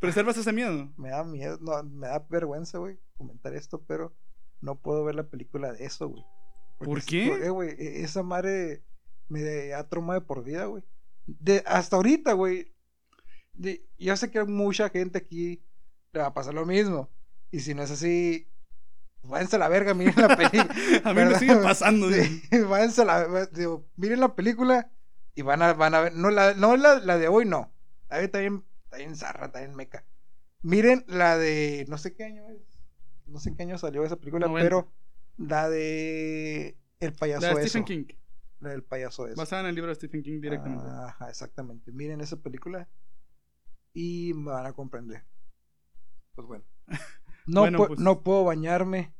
Preservas 0.00 0.36
ese 0.36 0.52
miedo. 0.52 0.92
Me 0.98 1.08
da 1.10 1.24
miedo, 1.24 1.58
no, 1.62 1.82
me 1.84 2.08
da 2.08 2.26
vergüenza, 2.28 2.76
güey, 2.78 2.98
comentar 3.16 3.54
esto, 3.54 3.82
pero 3.86 4.14
no 4.60 4.76
puedo 4.76 5.02
ver 5.04 5.14
la 5.14 5.24
película 5.28 5.72
de 5.72 5.84
eso, 5.86 6.08
güey. 6.08 6.22
¿Por 6.86 7.02
qué? 7.04 7.26
eh, 7.46 7.50
güey, 7.50 7.70
e- 7.78 8.02
esa 8.02 8.22
madre 8.22 8.82
me 9.28 9.72
ha 9.74 9.88
traumado 9.88 10.20
de 10.20 10.26
por 10.26 10.42
vida, 10.42 10.64
güey. 10.66 10.82
De, 11.26 11.62
hasta 11.66 11.96
ahorita, 11.96 12.32
güey. 12.32 12.72
de- 13.52 13.86
Yo 13.98 14.16
sé 14.16 14.30
que 14.30 14.42
mucha 14.44 14.88
gente 14.88 15.18
aquí 15.18 15.62
le 16.12 16.20
va 16.20 16.26
a 16.26 16.34
pasar 16.34 16.54
lo 16.54 16.66
mismo. 16.66 17.10
Y 17.50 17.60
si 17.60 17.74
no 17.74 17.82
es 17.82 17.90
así, 17.90 18.48
váyanse 19.22 19.56
a 19.56 19.58
la 19.60 19.68
verga, 19.68 19.94
miren 19.94 20.14
la 20.16 20.36
película. 20.36 20.74
A 21.04 21.08
mí 21.10 21.14
me 21.14 21.24
¿verdad? 21.24 21.38
sigue 21.38 21.56
pasando. 21.56 22.10
Sí, 22.10 22.42
váyanse 22.68 23.02
a 23.02 23.04
la 23.04 23.46
digo, 23.46 23.86
miren 23.96 24.20
la 24.20 24.34
película 24.34 24.90
y 25.34 25.42
van 25.42 25.62
a, 25.62 25.72
van 25.74 25.94
a 25.94 26.00
ver. 26.00 26.14
No, 26.14 26.30
la, 26.30 26.54
no 26.54 26.76
la, 26.76 26.98
la 27.00 27.18
de 27.18 27.28
hoy, 27.28 27.44
no. 27.44 27.72
La 28.08 28.18
de 28.18 28.28
también, 28.28 28.64
también 28.88 29.14
zarra, 29.16 29.52
también 29.52 29.74
meca. 29.76 30.04
Miren 30.62 31.04
la 31.06 31.38
de. 31.38 31.84
No 31.88 31.98
sé 31.98 32.14
qué 32.14 32.24
año 32.24 32.48
es. 32.50 32.60
No 33.26 33.38
sé 33.38 33.54
qué 33.54 33.62
año 33.62 33.78
salió 33.78 34.04
esa 34.04 34.16
película, 34.16 34.46
90. 34.48 34.64
pero 34.68 34.92
la 35.40 35.68
de. 35.68 36.76
El 37.00 37.12
payaso 37.14 37.40
La 37.46 37.54
de 37.54 37.60
eso. 37.62 37.68
Stephen 37.68 37.84
King. 37.84 38.04
La 38.60 38.70
del 38.70 38.82
payaso 38.84 39.26
eso. 39.26 39.36
Basada 39.36 39.62
en 39.62 39.68
el 39.68 39.74
libro 39.74 39.88
de 39.88 39.94
Stephen 39.94 40.22
King 40.22 40.40
directamente. 40.40 40.84
Ajá, 40.86 41.28
exactamente. 41.30 41.92
Miren 41.92 42.20
esa 42.20 42.36
película 42.36 42.88
y 43.94 44.32
me 44.34 44.50
van 44.52 44.66
a 44.66 44.72
comprender. 44.72 45.24
Pues 46.34 46.46
bueno. 46.46 46.64
No, 47.46 47.62
Bueno, 47.62 47.78
pu- 47.80 47.86
pues. 47.88 47.98
no 48.00 48.22
puedo 48.22 48.44
bañarme 48.44 49.12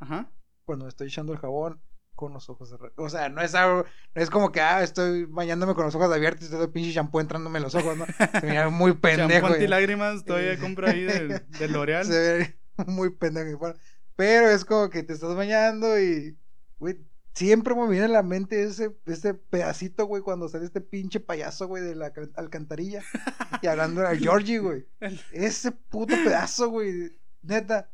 Ajá. 0.00 0.28
cuando 0.66 0.86
estoy 0.88 1.06
echando 1.06 1.32
el 1.32 1.38
jabón 1.38 1.80
con 2.14 2.32
los 2.34 2.50
ojos 2.50 2.68
cerrados. 2.68 2.92
O 2.96 3.08
sea, 3.08 3.28
no 3.30 3.40
es 3.40 3.54
algo, 3.54 3.84
no 4.14 4.22
es 4.22 4.28
como 4.28 4.50
que 4.52 4.60
ah, 4.60 4.82
estoy 4.82 5.24
bañándome 5.24 5.74
con 5.74 5.84
los 5.84 5.94
ojos 5.94 6.12
abiertos 6.12 6.48
y 6.48 6.50
todo 6.50 6.64
el 6.64 6.70
pinche 6.72 6.90
shampoo 6.90 7.20
entrándome 7.20 7.58
en 7.58 7.62
los 7.62 7.74
ojos, 7.76 7.96
¿no? 7.96 8.04
Se 8.40 8.46
mira 8.46 8.68
muy 8.68 8.92
pendejo. 8.98 9.30
Champú 9.30 9.48
ya. 9.48 9.54
antilágrimas 9.54 10.24
todavía 10.24 10.58
compra 10.58 10.90
ahí 10.90 11.04
del 11.04 11.42
L'Oreal. 11.72 12.04
Se 12.04 12.18
ve 12.18 12.58
muy 12.86 13.10
pendejo. 13.10 13.72
Pero 14.16 14.48
es 14.48 14.64
como 14.64 14.90
que 14.90 15.02
te 15.02 15.12
estás 15.12 15.34
bañando 15.34 15.98
y, 15.98 16.38
güey, 16.78 16.98
siempre 17.34 17.74
me 17.74 17.88
viene 17.88 18.06
a 18.06 18.08
la 18.08 18.22
mente 18.22 18.62
ese, 18.62 18.96
ese 19.06 19.34
pedacito, 19.34 20.06
güey, 20.06 20.22
cuando 20.22 20.48
sale 20.48 20.64
este 20.64 20.80
pinche 20.80 21.20
payaso, 21.20 21.66
güey, 21.66 21.82
de 21.82 21.94
la 21.96 22.12
alcantarilla 22.36 23.02
y 23.62 23.66
hablando 23.66 24.06
a 24.06 24.14
Georgie, 24.14 24.58
güey. 24.58 24.86
Ese 25.32 25.72
puto 25.72 26.14
pedazo, 26.14 26.70
güey. 26.70 27.18
Neta, 27.42 27.90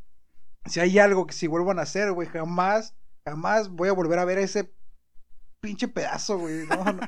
si 0.67 0.81
hay 0.81 0.99
algo 0.99 1.27
que 1.27 1.35
si 1.35 1.47
vuelvan 1.47 1.79
a 1.79 1.83
hacer, 1.83 2.13
güey, 2.13 2.29
jamás, 2.29 2.95
jamás 3.25 3.69
voy 3.71 3.89
a 3.89 3.93
volver 3.93 4.19
a 4.19 4.25
ver 4.25 4.39
ese 4.39 4.73
pinche 5.61 5.89
pedazo, 5.89 6.39
güey. 6.39 6.67
No, 6.67 6.85
no, 6.85 7.01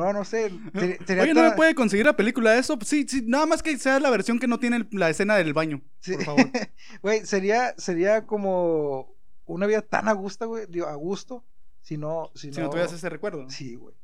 no, 0.00 0.12
no 0.12 0.24
sé. 0.24 0.50
Sería- 0.74 0.98
sería 1.06 1.22
Oye, 1.22 1.34
¿no 1.34 1.42
me 1.42 1.52
puede 1.52 1.74
conseguir 1.74 2.06
la 2.06 2.16
película 2.16 2.52
de 2.52 2.58
eso? 2.60 2.78
Sí, 2.84 3.06
sí, 3.08 3.22
nada 3.26 3.46
más 3.46 3.62
que 3.62 3.76
sea 3.78 4.00
la 4.00 4.10
versión 4.10 4.38
que 4.38 4.46
no 4.48 4.58
tiene 4.58 4.86
la 4.92 5.08
escena 5.10 5.36
del 5.36 5.52
baño, 5.52 5.82
Sí. 6.00 6.14
por 6.14 6.24
favor. 6.24 6.44
Güey, 7.02 7.24
sería, 7.26 7.74
sería 7.78 8.26
como 8.26 9.14
una 9.46 9.66
vida 9.66 9.82
tan 9.82 10.08
a 10.08 10.12
gusto, 10.12 10.48
güey, 10.48 10.66
digo, 10.68 10.86
a 10.86 10.94
gusto, 10.94 11.44
si 11.82 11.96
no, 11.96 12.30
si 12.34 12.48
no, 12.48 12.54
Si 12.54 12.60
no 12.60 12.70
tuvieras 12.70 12.92
ese 12.92 13.08
recuerdo. 13.08 13.48
Sí, 13.50 13.74
güey. 13.76 13.94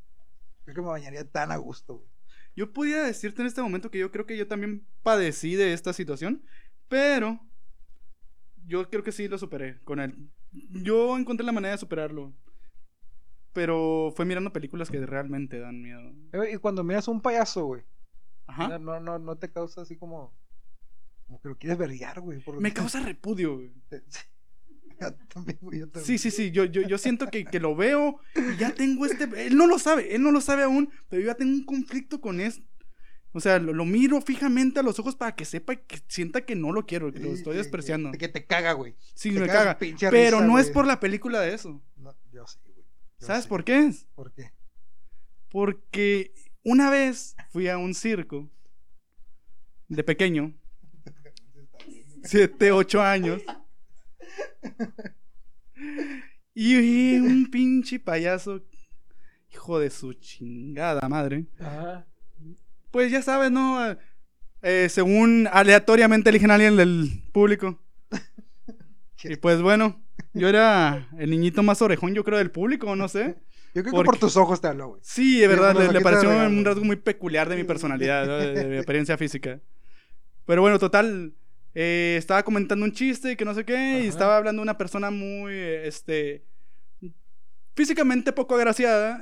Creo 0.65 0.75
que 0.77 0.81
me 0.83 0.89
bañaría 0.89 1.25
tan 1.29 1.51
a 1.53 1.57
gusto, 1.57 1.97
güey. 1.97 2.09
Yo 2.57 2.73
pudiera 2.73 3.05
decirte 3.05 3.43
en 3.43 3.49
este 3.49 3.61
momento 3.63 3.91
que 3.91 3.99
yo 3.99 4.11
creo 4.11 4.25
que 4.27 4.37
yo 4.37 4.47
también 4.49 4.87
padecí 5.03 5.55
de 5.57 5.73
esta 5.75 5.93
situación, 5.93 6.43
pero 6.89 7.39
yo 8.67 8.89
creo 8.89 9.03
que 9.03 9.13
sí 9.13 9.29
lo 9.29 9.39
superé 9.39 9.79
con 9.85 10.01
él. 10.01 10.17
Yo 10.53 11.17
encontré 11.19 11.45
la 11.45 11.53
manera 11.53 11.73
de 11.73 11.79
superarlo, 11.79 12.33
pero 13.57 14.12
fue 14.14 14.27
mirando 14.27 14.53
películas 14.53 14.90
que 14.90 15.05
realmente 15.07 15.59
dan 15.59 15.81
miedo. 15.81 16.12
Eh, 16.35 16.51
Y 16.53 16.57
cuando 16.59 16.85
miras 16.85 17.09
a 17.09 17.11
un 17.11 17.23
payaso, 17.23 17.64
güey, 17.64 17.85
Ajá. 18.47 18.79
no, 18.79 19.01
no, 19.01 19.19
no 19.19 19.38
te 19.38 19.51
causa 19.51 19.81
así 19.81 19.97
como, 19.97 20.37
como 21.27 21.40
que 21.40 21.49
lo 21.49 21.57
quieres 21.57 21.79
verguiar, 21.79 22.21
güey. 22.21 22.38
Me 22.61 22.75
causa 22.75 23.01
repudio, 23.01 23.55
güey. 23.55 23.73
Yo 25.01 25.14
también, 25.33 25.59
güey, 25.62 25.81
yo 25.81 25.87
también. 25.88 26.07
Sí, 26.07 26.19
sí, 26.19 26.31
sí, 26.31 26.51
yo, 26.51 26.64
yo, 26.64 26.81
yo 26.81 26.97
siento 26.97 27.27
que, 27.27 27.45
que 27.45 27.61
lo 27.61 27.77
veo 27.77 28.19
y 28.35 28.57
ya 28.57 28.75
tengo 28.75 29.05
este... 29.05 29.25
Él 29.47 29.55
no 29.55 29.66
lo 29.66 29.79
sabe, 29.79 30.14
él 30.14 30.23
no 30.23 30.31
lo 30.31 30.40
sabe 30.40 30.62
aún, 30.62 30.90
pero 31.11 31.21
yo 31.21 31.27
ya 31.27 31.35
tengo 31.35 31.53
un 31.53 31.64
conflicto 31.66 32.19
con 32.23 32.40
esto. 32.40 32.64
O 33.33 33.40
sea, 33.40 33.59
lo, 33.59 33.75
lo 33.75 33.85
miro 33.85 34.23
fijamente 34.23 34.81
a 34.81 34.83
los 34.83 34.99
ojos 34.99 35.14
para 35.14 35.35
que 35.35 35.45
sepa 35.45 35.75
y 35.75 35.77
que 35.87 36.01
sienta 36.09 36.47
que 36.47 36.55
no 36.55 36.73
lo 36.73 36.87
quiero, 36.87 37.12
que 37.12 37.21
lo 37.21 37.33
estoy 37.33 37.57
despreciando. 37.57 38.11
Que, 38.12 38.16
que 38.16 38.29
te 38.29 38.47
caga, 38.47 38.73
güey. 38.73 38.97
Sí, 39.14 39.35
te 39.35 39.40
me 39.40 39.47
caga 39.47 39.79
Pero 39.79 40.38
risa, 40.38 40.47
no 40.47 40.59
es 40.59 40.71
por 40.71 40.87
la 40.87 40.99
película 40.99 41.40
de 41.40 41.53
eso. 41.53 41.83
No, 41.97 42.16
yo 42.33 42.47
sí, 42.47 42.59
güey. 42.64 42.76
Yo 43.20 43.26
¿Sabes 43.26 43.44
sí. 43.44 43.48
por 43.48 43.64
qué 43.64 43.87
es? 43.87 44.07
¿Por 44.14 44.33
qué? 44.33 44.52
Porque 45.50 46.33
una 46.62 46.90
vez 46.90 47.35
fui 47.50 47.68
a 47.68 47.79
un 47.79 47.94
circo 47.94 48.50
de 49.88 50.02
pequeño, 50.02 50.55
7, 52.24 52.72
8 52.72 53.00
años. 53.02 53.42
Y 56.55 57.18
un 57.18 57.50
pinche 57.50 58.00
payaso, 58.00 58.64
hijo 59.50 59.79
de 59.79 59.90
su 59.90 60.14
chingada 60.14 61.07
madre. 61.09 61.46
Ajá. 61.59 62.07
Pues 62.90 63.12
ya 63.12 63.22
sabes, 63.22 63.50
¿no? 63.50 63.79
Eh, 64.62 64.88
según 64.88 65.48
aleatoriamente 65.52 66.31
eligen 66.31 66.50
a 66.50 66.55
alguien 66.55 66.76
del 66.76 67.22
público. 67.33 67.81
Y 69.24 69.35
pues 69.37 69.61
bueno, 69.61 70.06
yo 70.37 70.49
era 70.49 71.09
el 71.18 71.31
niñito 71.31 71.62
más 71.62 71.83
orejón, 71.83 72.14
yo 72.14 72.25
creo, 72.25 72.38
del 72.38 72.51
público, 72.51 72.94
no 72.94 73.09
sé. 73.09 73.37
Yo 73.75 73.83
creo 73.83 73.94
que 73.94 74.05
por 74.05 74.18
tus 74.18 74.37
ojos 74.37 74.61
te 74.61 74.68
habló, 74.68 74.88
güey. 74.88 75.01
Sí, 75.05 75.38
de 75.40 75.49
verdad, 75.49 75.75
por 75.75 75.92
le, 75.92 76.01
pareció 76.01 76.31
un 76.31 76.64
rasgo 76.64 76.85
muy 76.85 76.96
peculiar 76.96 77.49
de 77.49 77.57
mi 77.57 77.64
personalidad, 77.64 78.27
¿no? 78.27 78.38
de, 78.38 78.53
de 78.53 78.64
mi 78.64 78.79
apariencia 78.83 79.18
física. 79.18 79.61
Pero 80.46 80.62
bueno, 80.62 80.79
total, 80.79 81.35
eh, 81.75 82.14
estaba 82.16 82.42
comentando 82.42 82.87
un 82.87 82.92
chiste 82.92 83.33
y 83.33 83.37
que 83.37 83.44
no 83.44 83.53
sé 83.53 83.64
qué, 83.64 84.01
y 84.05 84.07
estaba 84.07 84.38
hablando 84.38 84.62
una 84.62 84.79
persona 84.79 85.11
muy, 85.11 85.53
este, 85.53 86.44
físicamente 87.75 88.33
poco 88.33 88.55
agraciada, 88.55 89.20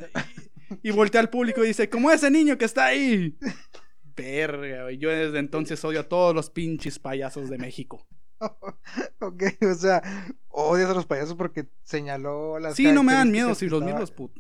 y, 0.83 0.91
y 0.91 0.93
voltea 0.93 1.21
al 1.21 1.31
público 1.31 1.65
y 1.65 1.69
dice, 1.69 1.89
como 1.89 2.11
ese 2.13 2.31
niño 2.31 2.57
que 2.57 2.65
está 2.65 2.87
ahí. 2.87 3.37
Verga, 4.17 4.85
güey, 4.85 4.99
yo 4.99 5.11
desde 5.11 5.41
entonces 5.41 5.85
odio 5.85 5.99
a 5.99 6.09
todos 6.09 6.33
los 6.33 6.49
pinches 6.49 7.01
payasos 7.01 7.51
de 7.51 7.59
México. 7.59 8.07
Ok, 9.21 9.43
o 9.63 9.75
sea, 9.75 10.03
odias 10.49 10.91
a 10.91 10.95
los 10.95 11.07
payasos 11.07 11.35
porque 11.35 11.67
señaló 11.83 12.59
las 12.59 12.75
Sí, 12.75 12.93
no 12.93 13.03
me 13.03 13.13
dan 13.15 13.31
miedo 13.31 13.55
si 13.55 13.69
los 13.69 14.11
put... 14.11 14.33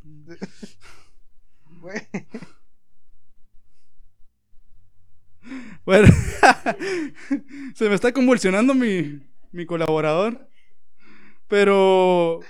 Güey, 1.80 2.08
Bueno, 5.84 6.08
se 7.74 7.88
me 7.88 7.94
está 7.94 8.12
convulsionando 8.12 8.74
mi, 8.74 9.20
mi 9.52 9.66
colaborador. 9.66 10.48
Pero, 11.48 12.40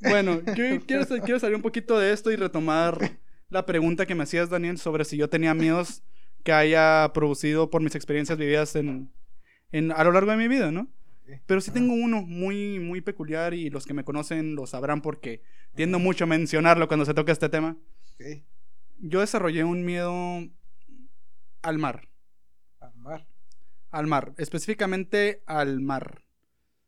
bueno, 0.00 0.40
yo 0.44 0.80
quiero, 0.84 1.06
quiero 1.06 1.38
salir 1.38 1.54
un 1.54 1.62
poquito 1.62 1.98
de 1.98 2.12
esto 2.12 2.32
y 2.32 2.36
retomar 2.36 3.18
la 3.48 3.64
pregunta 3.64 4.06
que 4.06 4.16
me 4.16 4.24
hacías, 4.24 4.50
Daniel, 4.50 4.78
sobre 4.78 5.04
si 5.04 5.16
yo 5.16 5.30
tenía 5.30 5.54
miedos 5.54 6.02
que 6.42 6.52
haya 6.52 7.10
producido 7.14 7.70
por 7.70 7.82
mis 7.82 7.94
experiencias 7.94 8.36
vividas 8.36 8.74
en, 8.74 9.12
en, 9.72 9.92
a 9.92 10.04
lo 10.04 10.12
largo 10.12 10.30
de 10.30 10.36
mi 10.36 10.48
vida, 10.48 10.70
¿no? 10.70 10.88
Pero 11.46 11.60
sí 11.60 11.72
tengo 11.72 11.92
uno 11.92 12.22
muy, 12.22 12.78
muy 12.78 13.00
peculiar 13.00 13.52
y 13.52 13.68
los 13.68 13.84
que 13.84 13.94
me 13.94 14.04
conocen 14.04 14.54
lo 14.54 14.66
sabrán 14.66 15.02
porque 15.02 15.42
tiendo 15.74 15.98
mucho 15.98 16.24
a 16.24 16.28
mencionarlo 16.28 16.86
cuando 16.86 17.04
se 17.04 17.14
toca 17.14 17.32
este 17.32 17.48
tema. 17.48 17.76
ok, 18.14 18.44
Yo 18.98 19.20
desarrollé 19.20 19.64
un 19.64 19.84
miedo 19.84 20.14
al 21.62 21.78
mar. 21.78 22.08
al 22.80 22.94
mar. 22.94 23.26
Al 23.90 24.06
mar, 24.06 24.34
específicamente 24.36 25.42
al 25.46 25.80
mar. 25.80 26.22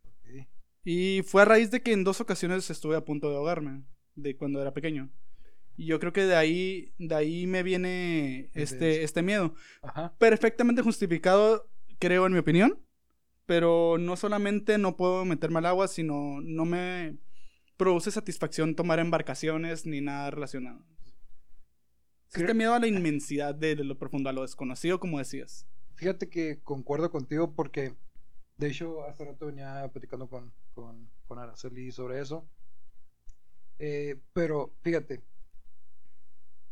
ok. 0.05 0.47
Y 0.85 1.23
fue 1.27 1.43
a 1.43 1.45
raíz 1.45 1.71
de 1.73 1.83
que 1.83 1.93
en 1.93 2.05
dos 2.05 2.21
ocasiones 2.21 2.71
estuve 2.71 2.95
a 2.95 3.05
punto 3.05 3.31
de 3.31 3.37
ahogarme, 3.37 3.83
de 4.15 4.37
cuando 4.37 4.61
era 4.63 4.73
pequeño. 4.73 5.11
Y 5.77 5.87
yo 5.87 5.99
creo 6.01 6.13
que 6.13 6.25
de 6.25 6.35
ahí, 6.37 6.93
de 6.99 7.15
ahí 7.15 7.47
me 7.47 7.63
viene 7.63 8.51
este, 8.55 9.03
este 9.05 9.23
miedo. 9.23 9.55
Ajá. 9.83 10.13
Perfectamente 10.19 10.83
justificado, 10.83 11.69
creo, 11.99 12.27
en 12.27 12.33
mi 12.33 12.39
opinión. 12.39 12.81
Pero 13.47 13.97
no 13.99 14.17
solamente 14.17 14.77
no 14.77 14.97
puedo 14.97 15.25
meterme 15.25 15.59
al 15.59 15.67
agua, 15.67 15.89
sino 15.89 16.41
no 16.43 16.65
me 16.67 17.17
produce 17.79 18.11
satisfacción 18.11 18.75
tomar 18.75 18.99
embarcaciones 18.99 19.87
ni 19.87 20.01
nada 20.01 20.31
relacionado. 20.31 20.85
Este 22.29 22.43
Creo- 22.45 22.55
miedo 22.55 22.75
a 22.75 22.79
la 22.79 22.89
inmensidad 22.89 23.55
de, 23.55 23.75
de 23.75 23.85
lo 23.85 23.97
profundo, 23.99 24.29
a 24.29 24.35
lo 24.35 24.43
desconocido, 24.43 25.01
como 25.01 25.19
decías. 25.19 25.67
Fíjate 25.95 26.29
que 26.29 26.61
concuerdo 26.63 27.11
contigo 27.11 27.55
porque, 27.55 27.95
de 28.59 28.69
hecho, 28.69 29.03
hace 29.05 29.25
rato 29.25 29.47
venía 29.47 29.89
platicando 29.93 30.29
con, 30.29 30.53
con, 30.75 31.09
con 31.27 31.39
Araceli 31.39 31.91
sobre 31.91 32.21
eso. 32.21 32.47
Eh, 33.79 34.21
pero, 34.35 34.75
fíjate, 34.83 35.23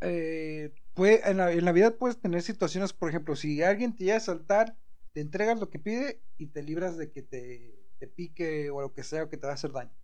eh, 0.02 0.74
puede, 0.94 1.28
en, 1.30 1.38
la, 1.38 1.52
en 1.52 1.64
la 1.64 1.72
vida 1.72 1.96
puedes 1.96 2.18
tener 2.20 2.42
situaciones, 2.42 2.92
por 2.92 3.08
ejemplo, 3.08 3.34
si 3.34 3.62
alguien 3.62 3.96
te 3.96 4.04
llega 4.04 4.18
a 4.18 4.20
saltar, 4.20 4.76
te 5.16 5.22
entregas 5.22 5.58
lo 5.58 5.70
que 5.70 5.78
pide 5.78 6.20
y 6.36 6.48
te 6.48 6.62
libras 6.62 6.98
de 6.98 7.10
que 7.10 7.22
te, 7.22 7.74
te 7.98 8.06
pique 8.06 8.68
o 8.68 8.82
lo 8.82 8.92
que 8.92 9.02
sea 9.02 9.22
o 9.22 9.30
que 9.30 9.38
te 9.38 9.46
va 9.46 9.52
a 9.52 9.54
hacer 9.54 9.72
daño. 9.72 9.96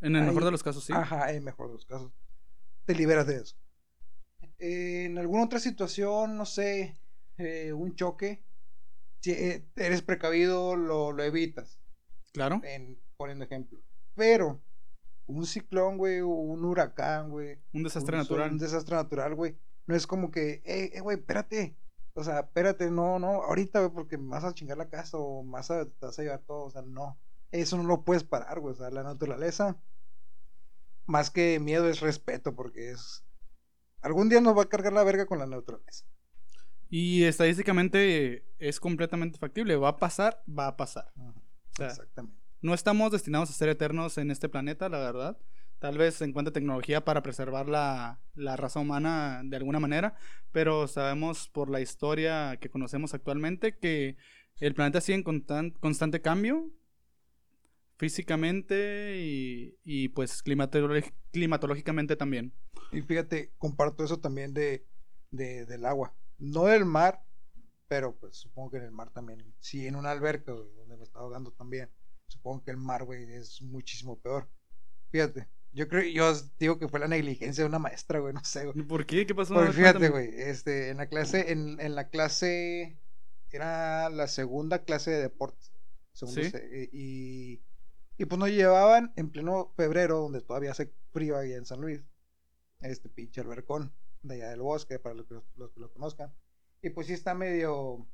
En 0.00 0.16
el 0.16 0.24
mejor 0.24 0.42
de 0.42 0.50
los 0.52 0.62
casos, 0.62 0.84
sí. 0.84 0.94
Ajá, 0.94 1.30
en 1.32 1.44
mejor 1.44 1.66
de 1.66 1.74
los 1.74 1.84
casos. 1.84 2.10
Te 2.86 2.94
liberas 2.94 3.26
de 3.26 3.36
eso. 3.42 3.56
Eh, 4.58 5.04
en 5.04 5.18
alguna 5.18 5.44
otra 5.44 5.58
situación, 5.58 6.38
no 6.38 6.46
sé, 6.46 6.98
eh, 7.36 7.74
un 7.74 7.94
choque, 7.94 8.42
si 9.20 9.32
eh, 9.32 9.68
eres 9.76 10.00
precavido, 10.00 10.76
lo, 10.76 11.12
lo 11.12 11.22
evitas, 11.22 11.78
Claro. 12.32 12.62
en, 12.64 12.98
poniendo 13.18 13.44
ejemplo. 13.44 13.78
Pero 14.14 14.62
un 15.26 15.44
ciclón, 15.44 15.98
güey, 15.98 16.20
o 16.20 16.28
un 16.28 16.64
huracán, 16.64 17.28
güey, 17.28 17.58
Un 17.74 17.82
desastre 17.82 18.16
un, 18.16 18.22
natural. 18.22 18.50
un 18.52 18.58
desastre 18.58 18.96
natural, 18.96 19.34
güey, 19.34 19.58
no 19.86 19.94
es 19.94 20.06
como 20.06 20.30
que, 20.30 20.62
eh, 20.64 20.92
eh, 20.94 21.00
güey, 21.00 21.18
espérate. 21.18 21.76
O 22.14 22.22
sea, 22.22 22.40
espérate, 22.40 22.90
no, 22.90 23.18
no, 23.18 23.42
ahorita, 23.42 23.80
güey, 23.80 23.92
porque 23.92 24.18
me 24.18 24.30
vas 24.30 24.44
a 24.44 24.54
chingar 24.54 24.78
la 24.78 24.88
casa 24.88 25.18
o 25.18 25.44
vas 25.44 25.70
a, 25.70 25.84
te 25.84 26.06
vas 26.06 26.18
a 26.18 26.22
llevar 26.22 26.42
todo, 26.46 26.64
o 26.64 26.70
sea, 26.70 26.82
no. 26.82 27.18
Eso 27.50 27.76
no 27.76 27.84
lo 27.84 28.04
puedes 28.04 28.24
parar, 28.24 28.60
güey, 28.60 28.72
o 28.74 28.76
sea, 28.76 28.90
la 28.90 29.02
naturaleza, 29.02 29.76
más 31.06 31.30
que 31.30 31.58
miedo 31.60 31.88
es 31.88 32.00
respeto, 32.00 32.54
porque 32.54 32.92
es... 32.92 33.24
Algún 34.00 34.28
día 34.28 34.40
nos 34.40 34.56
va 34.56 34.62
a 34.62 34.68
cargar 34.68 34.92
la 34.92 35.02
verga 35.02 35.26
con 35.26 35.38
la 35.38 35.46
naturaleza. 35.46 36.04
Y 36.90 37.24
estadísticamente 37.24 38.44
es 38.58 38.78
completamente 38.78 39.38
factible. 39.38 39.76
Va 39.76 39.88
a 39.88 39.96
pasar, 39.96 40.42
va 40.46 40.68
a 40.68 40.76
pasar. 40.76 41.10
Ajá, 41.16 41.34
O 41.72 41.76
sea, 41.76 41.86
Exactamente. 41.88 42.38
no 42.60 42.74
estamos 42.74 43.10
destinados 43.10 43.50
a 43.50 43.54
ser 43.54 43.70
eternos 43.70 44.18
en 44.18 44.30
este 44.30 44.48
planeta, 44.48 44.88
la 44.88 44.98
verdad. 44.98 45.38
Tal 45.84 45.98
vez 45.98 46.14
se 46.14 46.24
encuentre 46.24 46.50
tecnología 46.50 47.04
para 47.04 47.22
preservar 47.22 47.68
la, 47.68 48.18
la 48.34 48.56
raza 48.56 48.80
humana 48.80 49.42
de 49.44 49.54
alguna 49.58 49.80
manera, 49.80 50.16
pero 50.50 50.88
sabemos 50.88 51.50
por 51.50 51.68
la 51.68 51.82
historia 51.82 52.56
que 52.58 52.70
conocemos 52.70 53.12
actualmente 53.12 53.76
que 53.76 54.16
el 54.60 54.74
planeta 54.74 55.02
sigue 55.02 55.18
en 55.18 55.24
constan- 55.24 55.78
constante 55.80 56.22
cambio 56.22 56.70
físicamente 57.98 59.18
y, 59.18 59.78
y 59.84 60.08
pues 60.08 60.42
climatológicamente 60.42 62.16
también. 62.16 62.54
Y 62.90 63.02
fíjate, 63.02 63.52
comparto 63.58 64.04
eso 64.04 64.18
también 64.18 64.54
de, 64.54 64.86
de- 65.32 65.66
del 65.66 65.84
agua. 65.84 66.14
No 66.38 66.64
del 66.64 66.86
mar, 66.86 67.26
pero 67.88 68.16
pues 68.16 68.38
supongo 68.38 68.70
que 68.70 68.76
en 68.78 68.84
el 68.84 68.90
mar 68.90 69.10
también. 69.10 69.54
Sí, 69.60 69.86
en 69.86 69.96
una 69.96 70.12
alberca, 70.12 70.50
donde 70.52 70.96
me 70.96 71.04
estaba 71.04 71.26
ahogando 71.26 71.52
también. 71.52 71.90
Supongo 72.28 72.64
que 72.64 72.70
el 72.70 72.78
mar, 72.78 73.04
güey, 73.04 73.30
es 73.34 73.60
muchísimo 73.60 74.18
peor. 74.18 74.48
Fíjate, 75.10 75.46
yo 75.74 75.88
creo, 75.88 76.02
yo 76.04 76.32
digo 76.58 76.78
que 76.78 76.88
fue 76.88 77.00
la 77.00 77.08
negligencia 77.08 77.64
de 77.64 77.68
una 77.68 77.78
maestra, 77.78 78.20
güey, 78.20 78.32
no 78.32 78.44
sé, 78.44 78.66
güey. 78.66 78.86
¿Por 78.86 79.06
qué? 79.06 79.26
¿Qué 79.26 79.34
pasó? 79.34 79.54
Porque 79.54 79.72
fíjate, 79.72 80.08
güey, 80.08 80.30
este, 80.36 80.90
en 80.90 80.96
la 80.98 81.06
clase, 81.08 81.52
en, 81.52 81.80
en 81.80 81.94
la 81.94 82.08
clase, 82.08 82.98
era 83.50 84.08
la 84.10 84.26
segunda 84.28 84.84
clase 84.84 85.10
de 85.10 85.22
deportes. 85.22 85.72
Sí. 86.12 86.50
se- 86.50 86.82
eh, 86.82 86.90
y, 86.92 87.60
y 88.16 88.24
pues 88.24 88.38
nos 88.38 88.48
llevaban 88.50 89.12
en 89.16 89.30
pleno 89.30 89.72
febrero, 89.76 90.18
donde 90.20 90.40
todavía 90.40 90.70
hace 90.70 90.92
frío 91.12 91.36
ahí 91.36 91.52
en 91.52 91.66
San 91.66 91.80
Luis. 91.80 92.00
Este 92.80 93.08
pinche 93.08 93.40
albercón 93.40 93.92
de 94.22 94.34
allá 94.36 94.50
del 94.50 94.60
bosque, 94.60 94.98
para 94.98 95.14
los 95.14 95.26
que, 95.26 95.34
los 95.56 95.70
que 95.72 95.80
lo 95.80 95.92
conozcan. 95.92 96.32
Y 96.82 96.90
pues 96.90 97.06
sí 97.06 97.12
está 97.14 97.34
medio, 97.34 98.06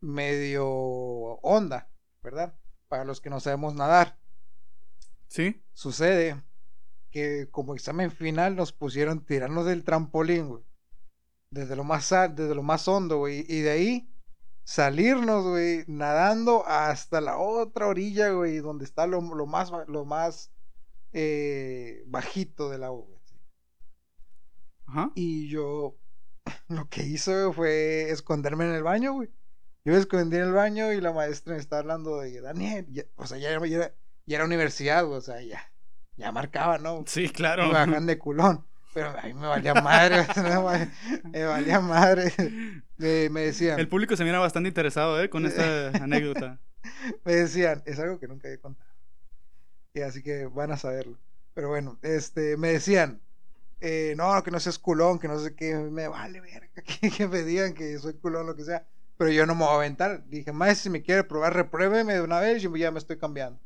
medio 0.00 0.66
onda, 0.68 1.88
¿verdad? 2.22 2.54
Para 2.88 3.04
los 3.04 3.20
que 3.20 3.30
no 3.30 3.40
sabemos 3.40 3.74
nadar. 3.74 4.18
Sí. 5.28 5.62
Sucede 5.72 6.42
que 7.10 7.48
como 7.50 7.74
examen 7.74 8.10
final 8.10 8.56
nos 8.56 8.72
pusieron 8.72 9.24
tirarnos 9.24 9.66
del 9.66 9.84
trampolín, 9.84 10.48
güey. 10.48 10.64
Desde 11.50 11.76
lo 11.76 11.84
más 11.84 12.10
desde 12.10 12.54
lo 12.54 12.62
más 12.62 12.86
hondo, 12.88 13.18
güey. 13.18 13.44
Y 13.48 13.60
de 13.60 13.70
ahí 13.70 14.10
salirnos, 14.64 15.44
güey, 15.46 15.84
nadando 15.86 16.66
hasta 16.66 17.20
la 17.20 17.38
otra 17.38 17.86
orilla, 17.86 18.30
güey, 18.30 18.58
donde 18.58 18.84
está 18.84 19.06
lo, 19.06 19.20
lo 19.20 19.46
más 19.46 19.70
lo 19.86 20.04
más 20.04 20.52
eh, 21.12 22.02
bajito 22.06 22.68
del 22.68 22.82
agua, 22.84 23.06
güey. 23.06 23.16
Ajá. 24.86 25.12
Y 25.14 25.48
yo 25.48 25.96
lo 26.68 26.88
que 26.88 27.02
hice 27.04 27.52
fue 27.52 28.10
esconderme 28.10 28.64
en 28.64 28.74
el 28.74 28.82
baño, 28.82 29.12
güey. 29.14 29.28
Yo 29.84 29.92
me 29.92 29.98
escondí 29.98 30.36
en 30.36 30.42
el 30.42 30.52
baño 30.52 30.92
y 30.92 31.00
la 31.00 31.12
maestra 31.12 31.54
me 31.54 31.60
está 31.60 31.78
hablando 31.78 32.18
de 32.20 32.40
Daniel, 32.40 32.86
ya- 32.90 33.04
o 33.14 33.26
sea, 33.26 33.38
ya, 33.38 33.64
ya 33.66 33.94
ya 34.26 34.36
era 34.36 34.44
universidad, 34.44 35.04
o 35.10 35.20
sea, 35.20 35.40
ya, 35.42 35.72
ya 36.16 36.32
marcaba, 36.32 36.78
¿no? 36.78 37.04
Sí, 37.06 37.28
claro. 37.28 37.66
me 37.66 37.72
bajan 37.72 38.06
de 38.06 38.18
culón. 38.18 38.64
Pero 38.94 39.10
a 39.10 39.22
mí 39.24 39.34
me 39.34 39.46
valía 39.46 39.74
madre, 39.74 40.26
me 41.32 41.44
valía- 41.44 41.80
madre. 41.80 42.32
Me, 42.96 43.28
me 43.28 43.40
decían, 43.42 43.78
El 43.78 43.88
público 43.88 44.16
se 44.16 44.24
mira 44.24 44.38
bastante 44.38 44.68
interesado, 44.68 45.22
¿eh? 45.22 45.28
Con 45.28 45.44
esta 45.44 45.88
anécdota. 46.02 46.58
me 47.24 47.34
decían, 47.34 47.82
es 47.86 47.98
algo 47.98 48.18
que 48.18 48.26
nunca 48.28 48.48
había 48.48 48.60
contado. 48.60 48.88
Y 49.94 50.00
así 50.00 50.22
que 50.22 50.46
van 50.46 50.72
a 50.72 50.76
saberlo. 50.76 51.18
Pero 51.54 51.68
bueno, 51.68 51.98
este, 52.02 52.56
me 52.56 52.68
decían, 52.68 53.20
eh, 53.80 54.14
no, 54.16 54.42
que 54.42 54.50
no 54.50 54.60
seas 54.60 54.78
culón, 54.78 55.18
que 55.18 55.28
no 55.28 55.38
sé 55.38 55.54
qué, 55.54 55.74
me 55.74 56.08
vale 56.08 56.40
verga, 56.40 56.82
que, 57.00 57.10
que 57.10 57.28
me 57.28 57.42
digan 57.42 57.74
que 57.74 57.98
soy 57.98 58.14
culón, 58.14 58.46
lo 58.46 58.56
que 58.56 58.64
sea. 58.64 58.86
Pero 59.18 59.30
yo 59.30 59.46
no 59.46 59.54
me 59.54 59.64
voy 59.64 59.72
a 59.72 59.76
aventar. 59.76 60.26
Dije, 60.28 60.52
maestro, 60.52 60.84
si 60.84 60.90
me 60.90 61.02
quiere 61.02 61.24
probar, 61.24 61.54
repruébeme 61.54 62.14
de 62.14 62.20
una 62.20 62.40
vez, 62.40 62.62
yo 62.62 62.74
ya 62.76 62.90
me 62.90 62.98
estoy 62.98 63.18
cambiando. 63.18 63.58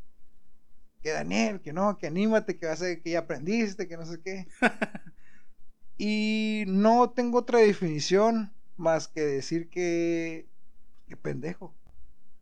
Que 1.02 1.10
Daniel, 1.10 1.60
que 1.60 1.72
no, 1.72 1.96
que 1.98 2.06
anímate, 2.06 2.58
que 2.58 2.66
vas 2.66 2.82
a 2.82 2.96
que 2.96 3.10
ya 3.10 3.20
aprendiste, 3.20 3.88
que 3.88 3.96
no 3.96 4.06
sé 4.06 4.20
qué. 4.20 4.46
y 5.98 6.64
no 6.66 7.10
tengo 7.10 7.38
otra 7.38 7.58
definición 7.58 8.52
más 8.76 9.08
que 9.08 9.22
decir 9.22 9.68
que, 9.68 10.48
que 11.06 11.16
pendejo. 11.16 11.74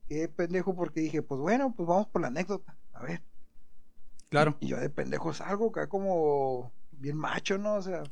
Qué 0.09 0.29
pendejo 0.29 0.75
porque 0.75 1.01
dije, 1.01 1.23
pues 1.23 1.41
bueno, 1.41 1.75
pues 1.77 1.87
vamos 1.87 2.07
por 2.09 2.23
la 2.23 2.29
anécdota. 2.29 2.77
A 2.93 3.03
ver. 3.03 3.23
Claro. 4.29 4.57
Y 4.61 4.69
yo 4.69 4.79
de 4.79 4.91
pendejo 4.91 5.33
salgo 5.33 5.69
acá 5.69 5.89
como 5.89 6.73
bien 6.93 7.17
macho, 7.17 7.59
¿no? 7.59 7.75
O 7.75 7.83
sea, 7.83 8.03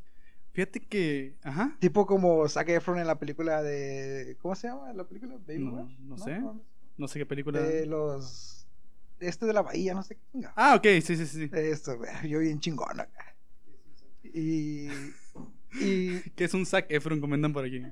Fíjate 0.56 0.80
que. 0.80 1.34
Ajá. 1.42 1.76
tipo 1.80 2.06
como 2.06 2.48
Zac 2.48 2.70
Efron 2.70 2.98
en 2.98 3.06
la 3.06 3.18
película 3.18 3.62
de... 3.62 4.38
¿Cómo 4.40 4.54
se 4.54 4.68
llama 4.68 4.90
la 4.94 5.04
película? 5.04 5.34
Baby 5.46 5.66
No, 5.66 5.86
no 6.00 6.16
sé. 6.16 6.42
No 6.96 7.08
sé 7.08 7.18
qué 7.18 7.26
película. 7.26 7.60
De 7.60 7.84
los... 7.84 8.55
Este 9.20 9.46
de 9.46 9.52
la 9.52 9.62
bahía, 9.62 9.94
no 9.94 10.02
sé 10.02 10.16
qué. 10.16 10.46
Ah, 10.54 10.74
ok, 10.76 10.84
sí, 11.02 11.16
sí, 11.16 11.26
sí. 11.26 11.50
Esto, 11.52 11.96
güey, 11.96 12.10
yo 12.28 12.38
bien 12.40 12.60
chingón 12.60 13.00
acá. 13.00 13.34
Y... 14.22 14.88
Y... 15.80 16.20
Que 16.34 16.44
es 16.44 16.54
un 16.54 16.66
Zac 16.66 16.86
Efron, 16.90 17.20
comentan 17.20 17.52
por 17.52 17.64
aquí. 17.64 17.82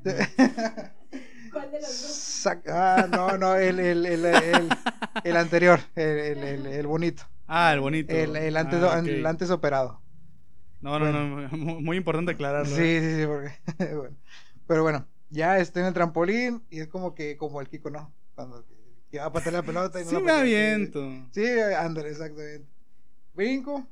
¿Cuál 1.52 1.70
de 1.70 1.80
los 1.80 2.02
dos? 2.02 2.42
Zac- 2.44 2.68
ah, 2.68 3.06
no, 3.10 3.36
no, 3.38 3.54
el, 3.56 3.78
el, 3.80 4.04
el, 4.06 4.24
el, 4.24 4.68
el 5.24 5.36
anterior, 5.36 5.80
el, 5.94 6.08
el, 6.18 6.38
el, 6.38 6.66
el 6.66 6.86
bonito. 6.86 7.22
Ah, 7.46 7.72
el 7.74 7.80
bonito. 7.80 8.12
El, 8.14 8.36
el, 8.36 8.56
antes, 8.56 8.82
Ah, 8.82 8.98
el 8.98 9.24
antes 9.26 9.50
operado. 9.50 10.00
No, 10.80 10.98
no, 10.98 11.10
no. 11.12 11.48
mu- 11.56 11.80
Muy 11.80 11.96
importante 11.96 12.32
aclararlo. 12.32 12.74
Sí, 12.74 12.82
¿eh? 12.82 13.00
sí, 13.00 13.20
sí, 13.20 13.26
porque. 13.26 13.94
bueno. 13.94 14.16
Pero 14.66 14.82
bueno, 14.82 15.06
ya 15.30 15.58
estoy 15.58 15.82
en 15.82 15.88
el 15.88 15.94
trampolín 15.94 16.62
y 16.70 16.80
es 16.80 16.88
como 16.88 17.14
que, 17.14 17.36
como 17.36 17.60
el 17.60 17.68
Kiko, 17.68 17.90
¿no? 17.90 18.12
Cuando 18.34 18.64
que, 19.14 19.20
va 19.20 19.26
a 19.26 19.32
patear 19.32 19.52
la 19.54 19.62
pelota 19.62 20.00
y 20.00 20.04
no 20.04 20.10
Sí, 20.10 20.16
la 20.16 20.20
me 20.22 20.32
aviento. 20.32 21.10
Sí, 21.32 21.44
ándale, 21.76 22.10
exactamente. 22.10 22.66
Brinco. 23.34 23.86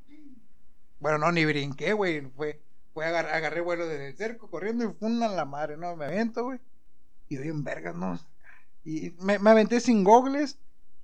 Bueno, 1.00 1.18
no, 1.18 1.32
ni 1.32 1.44
brinqué, 1.44 1.92
güey. 1.92 2.20
Fue, 2.36 2.60
fue 2.94 3.06
agar- 3.06 3.26
agarré 3.30 3.60
vuelo 3.60 3.86
desde 3.86 4.08
el 4.08 4.16
cerco 4.16 4.48
corriendo 4.50 4.84
y 4.84 4.92
funda 4.92 5.28
la 5.28 5.44
madre, 5.44 5.76
¿no? 5.76 5.96
Me 5.96 6.04
avento, 6.04 6.44
güey. 6.44 6.60
Y 7.28 7.36
doy 7.36 7.48
en 7.48 7.64
vergas, 7.64 7.94
¿no? 7.96 8.18
Y 8.84 9.14
me, 9.20 9.38
me 9.38 9.50
aventé 9.50 9.80
sin 9.80 10.04
gogles 10.04 10.58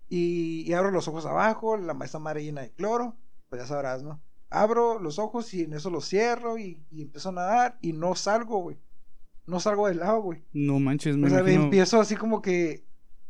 y, 0.09 0.63
y 0.67 0.73
abro 0.75 0.91
los 0.91 1.09
ojos 1.09 1.27
abajo, 1.27 1.77
la 1.77 1.97
esa 2.05 2.19
madre 2.19 2.43
llena 2.45 2.63
de 2.63 2.71
cloro, 2.73 3.17
pues 3.49 3.63
ya 3.63 3.67
sabrás, 3.69 4.03
¿no? 4.03 4.21
Abro 4.51 4.99
los 4.99 5.19
ojos 5.19 5.53
y 5.55 5.63
en 5.63 5.75
eso 5.75 5.91
los 5.91 6.09
cierro 6.09 6.59
y, 6.59 6.83
y 6.91 7.03
empiezo 7.03 7.29
a 7.29 7.33
nadar 7.33 7.79
y 7.81 7.93
no 7.93 8.15
salgo, 8.15 8.59
güey. 8.63 8.79
No 9.47 9.61
salgo 9.61 9.89
del 9.89 10.03
agua, 10.03 10.19
güey. 10.21 10.45
No 10.53 10.79
manches, 10.79 11.17
me 11.17 11.27
O 11.27 11.31
sea, 11.31 11.41
imagino. 11.41 11.65
empiezo 11.65 12.01
así 12.01 12.17
como 12.17 12.43
que. 12.43 12.85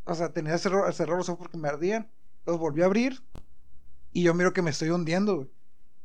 O 0.09 0.15
sea, 0.15 0.33
tenía 0.33 0.53
que 0.53 0.59
cerrar, 0.59 0.93
cerrar 0.95 1.19
los 1.19 1.29
ojos 1.29 1.39
porque 1.39 1.59
me 1.59 1.69
ardían. 1.69 2.11
Los 2.47 2.59
volví 2.59 2.83
a 2.83 2.87
abrir. 2.87 3.23
Y 4.13 4.23
yo 4.23 4.33
miro 4.33 4.55
que 4.55 4.63
me 4.63 4.71
estoy 4.71 4.89
hundiendo, 4.89 5.37
güey. 5.37 5.49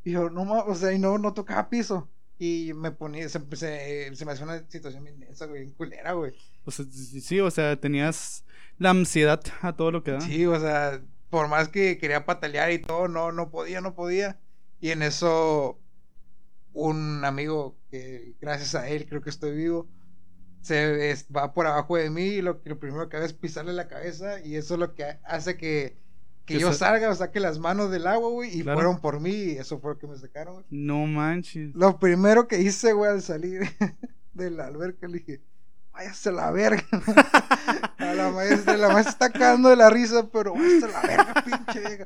Y 0.03 0.11
yo, 0.11 0.29
no 0.29 0.41
o 0.43 0.75
sea, 0.75 0.91
y 0.91 0.99
no, 0.99 1.17
no 1.17 1.33
tocaba 1.33 1.69
piso. 1.69 2.09
Y 2.37 2.73
me 2.75 2.91
ponía, 2.91 3.29
se, 3.29 3.39
se, 3.55 4.13
se 4.13 4.25
me 4.25 4.31
hace 4.33 4.43
una 4.43 4.69
situación 4.69 5.05
bien 5.05 5.19
densa, 5.21 5.45
güey, 5.45 5.61
bien 5.61 5.73
culera, 5.73 6.11
güey. 6.11 6.33
O 6.65 6.71
sea, 6.71 6.85
sí, 6.91 7.21
sí, 7.21 7.39
o 7.39 7.49
sea, 7.49 7.79
tenías 7.79 8.43
la 8.77 8.89
ansiedad 8.89 9.41
a 9.61 9.73
todo 9.73 9.91
lo 9.91 10.03
que 10.03 10.11
da. 10.11 10.21
Sí, 10.21 10.45
o 10.45 10.59
sea, 10.59 11.01
por 11.29 11.47
más 11.47 11.69
que 11.69 11.97
quería 11.97 12.25
patalear 12.25 12.71
y 12.73 12.79
todo, 12.79 13.07
no, 13.07 13.31
no 13.31 13.49
podía, 13.49 13.79
no 13.79 13.95
podía. 13.95 14.37
Y 14.81 14.91
en 14.91 15.01
eso, 15.01 15.79
un 16.73 17.23
amigo 17.23 17.77
que 17.89 18.33
gracias 18.41 18.75
a 18.75 18.89
él 18.89 19.05
creo 19.07 19.21
que 19.21 19.29
estoy 19.29 19.55
vivo, 19.55 19.87
se 20.63 21.11
es- 21.11 21.27
va 21.35 21.53
por 21.53 21.67
abajo 21.67 21.97
de 21.97 22.09
mí 22.09 22.23
y 22.23 22.41
lo, 22.41 22.59
lo 22.63 22.79
primero 22.79 23.07
que 23.09 23.17
hace 23.17 23.27
es 23.27 23.33
pisarle 23.33 23.73
la 23.73 23.87
cabeza 23.87 24.39
y 24.41 24.55
eso 24.55 24.73
es 24.73 24.79
lo 24.79 24.95
que 24.95 25.03
hace 25.25 25.55
que, 25.57 25.97
que 26.45 26.55
Que 26.55 26.59
yo 26.59 26.71
sa- 26.73 26.87
salga 26.89 27.09
o 27.11 27.15
saque 27.15 27.39
las 27.39 27.59
manos 27.59 27.91
del 27.91 28.07
agua, 28.07 28.29
güey, 28.29 28.57
y 28.57 28.63
Claro. 28.63 28.77
fueron 28.79 28.99
por 28.99 29.19
mí 29.19 29.31
y 29.31 29.51
eso 29.57 29.79
fue 29.79 29.91
lo 29.93 29.99
que 29.99 30.07
me 30.07 30.17
sacaron, 30.17 30.55
güey. 30.55 30.65
No 30.71 31.05
manches. 31.05 31.75
Lo 31.75 31.99
primero 31.99 32.47
que 32.47 32.59
hice, 32.59 32.93
güey, 32.93 33.11
al 33.11 33.21
salir 33.21 33.61
de 34.33 34.49
la 34.49 34.65
alberca, 34.65 35.07
le 35.07 35.19
dije, 35.19 35.41
váyase 35.91 36.29
a 36.29 36.31
la 36.31 36.49
verga. 36.51 36.83
a 37.99 38.13
la 38.13 38.31
maestra, 38.31 38.75
la 38.77 38.89
maestra 38.89 39.11
está 39.11 39.29
cagando 39.29 39.69
de 39.69 39.75
la 39.75 39.89
risa, 39.89 40.27
pero 40.31 40.53
váyase 40.53 40.85
a 40.85 40.87
la 40.89 41.01
verga, 41.01 41.33
pinche 41.45 41.79
vieja. 41.79 42.05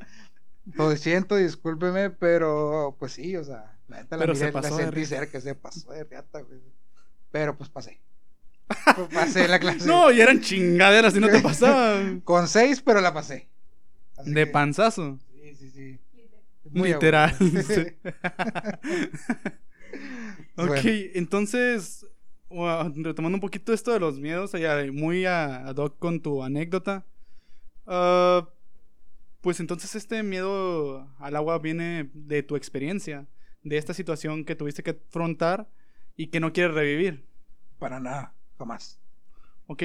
Lo 0.73 0.93
siento, 0.97 1.35
discúlpeme, 1.37 2.09
pero 2.09 2.95
pues 2.99 3.13
sí, 3.13 3.37
o 3.37 3.43
sea, 3.43 3.77
la 3.87 3.97
neta 4.01 4.17
la, 4.17 4.35
se 4.35 4.45
la 4.47 4.51
pasó 4.51 4.75
de 4.77 4.83
sentí 4.83 5.05
cerca, 5.05 5.39
se 5.39 5.55
pasó 5.55 5.91
de 5.91 6.03
riata, 6.03 6.41
güey. 6.41 6.59
Pero 7.31 7.57
pues 7.57 7.69
pasé. 7.69 8.01
Pasé 9.13 9.47
la 9.47 9.59
clase. 9.59 9.87
No, 9.87 10.11
y 10.11 10.19
eran 10.21 10.41
chingaderas 10.41 11.15
y 11.15 11.19
no 11.19 11.29
te 11.29 11.39
pasaba. 11.41 11.99
Con 12.23 12.47
seis, 12.47 12.81
pero 12.81 12.99
la 13.01 13.13
pasé. 13.13 13.47
Así 14.17 14.31
De 14.33 14.45
que- 14.45 14.51
panzazo. 14.51 15.17
Sí, 15.33 15.55
sí, 15.55 15.69
sí. 15.71 15.99
Muy 16.71 16.89
Literal. 16.93 17.33
ok, 20.57 20.67
Bueno. 20.67 20.81
entonces, 21.15 22.05
ua- 22.49 22.91
retomando 22.95 23.37
un 23.37 23.41
poquito 23.41 23.73
esto 23.73 23.91
de 23.93 23.99
los 23.99 24.19
miedos, 24.19 24.53
allá, 24.55 24.75
muy 24.91 25.25
a- 25.25 25.67
ad 25.67 25.77
hoc 25.77 25.97
con 25.99 26.21
tu 26.21 26.43
anécdota. 26.43 27.05
ah, 27.85 28.49
pues 29.41 29.59
entonces 29.61 29.95
este 29.95 30.23
miedo 30.23 31.07
al 31.19 31.35
agua 31.37 31.59
viene 31.59 32.09
de 32.13 32.43
tu 32.43 32.57
experiencia, 32.57 33.27
de 33.63 33.77
esta 33.77 33.93
situación 33.93 34.43
que 34.43 34.55
tuviste 34.55 34.83
que 34.83 34.99
afrontar 35.07 35.69
y 36.17 36.27
que 36.27 36.39
no 36.41 36.51
quieres 36.51 36.73
revivir. 36.75 37.25
Para 37.79 37.99
nada, 38.01 38.33
jamás. 38.57 38.99
Ok. 39.67 39.83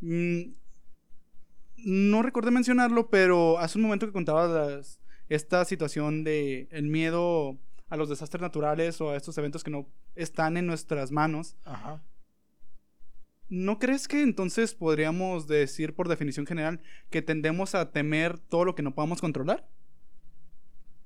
Mm, 0.00 0.52
no 1.84 2.22
recordé 2.22 2.50
mencionarlo, 2.50 3.08
pero 3.10 3.58
hace 3.58 3.78
un 3.78 3.82
momento 3.84 4.06
que 4.06 4.12
contabas 4.12 4.50
las- 4.50 5.00
esta 5.28 5.64
situación 5.64 6.24
de 6.24 6.68
el 6.70 6.88
miedo 6.88 7.56
a 7.88 7.96
los 7.96 8.08
desastres 8.08 8.40
naturales 8.42 9.00
o 9.00 9.10
a 9.10 9.16
estos 9.16 9.36
eventos 9.38 9.64
que 9.64 9.70
no 9.70 9.86
están 10.14 10.56
en 10.56 10.66
nuestras 10.66 11.10
manos. 11.10 11.56
Ajá. 11.64 12.02
¿No 13.48 13.78
crees 13.78 14.08
que 14.08 14.22
entonces 14.22 14.74
podríamos 14.74 15.46
decir 15.46 15.94
por 15.94 16.08
definición 16.08 16.46
general 16.46 16.80
que 17.10 17.20
tendemos 17.20 17.74
a 17.74 17.90
temer 17.92 18.38
todo 18.38 18.64
lo 18.64 18.74
que 18.74 18.82
no 18.82 18.94
podamos 18.94 19.20
controlar? 19.20 19.68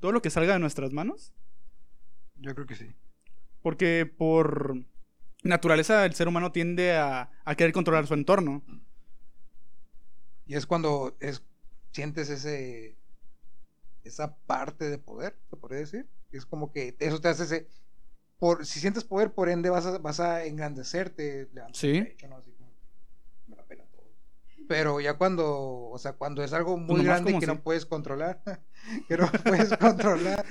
¿Todo 0.00 0.12
lo 0.12 0.22
que 0.22 0.31
salga 0.31 0.52
de 0.52 0.61
nuestras 0.61 0.92
manos? 0.92 1.33
Yo 2.37 2.55
creo 2.55 2.66
que 2.66 2.76
sí. 2.76 2.92
Porque 3.62 4.07
por 4.07 4.85
naturaleza 5.46 6.04
el 6.04 6.14
ser 6.14 6.28
humano 6.28 6.52
tiende 6.52 6.96
a, 6.96 7.30
a 7.44 7.54
querer 7.54 7.72
controlar 7.72 8.06
su 8.06 8.14
entorno. 8.14 8.62
Y 10.46 10.54
es 10.54 10.66
cuando 10.66 11.16
es, 11.20 11.42
sientes 11.90 12.28
ese 12.28 12.96
esa 14.06 14.37
parte 14.46 14.88
de 14.88 14.98
poder, 14.98 15.37
se 15.50 15.56
podría 15.56 15.80
decir. 15.80 16.09
Es 16.30 16.46
como 16.46 16.72
que 16.72 16.96
eso 16.98 17.20
te 17.20 17.28
hace 17.28 17.44
ese. 17.44 17.68
Por, 18.38 18.66
si 18.66 18.80
sientes 18.80 19.04
poder, 19.04 19.32
por 19.32 19.48
ende 19.48 19.70
vas 19.70 19.87
a, 19.87 19.98
vas 19.98 20.20
a 20.20 20.44
engrandecerte. 20.44 21.48
Sí. 21.72 21.96
el 21.98 22.06
pecho, 22.06 22.28
¿no? 22.28 22.37
Así 22.37 22.52
como, 22.52 22.70
me 23.46 23.56
la 23.56 23.64
pela 23.64 23.85
todo. 23.87 24.11
Pero 24.68 25.00
ya 25.00 25.14
cuando, 25.14 25.88
o 25.88 25.98
sea, 25.98 26.12
cuando 26.12 26.42
es 26.44 26.52
algo 26.52 26.76
muy 26.76 27.02
grande 27.02 27.32
que 27.35 27.40
sí. 27.40 27.46
no 27.46 27.62
puedes 27.62 27.87
controlar, 27.87 28.42
que 29.09 29.16
no 29.16 29.30
puedes 29.44 29.76
controlar, 29.76 30.44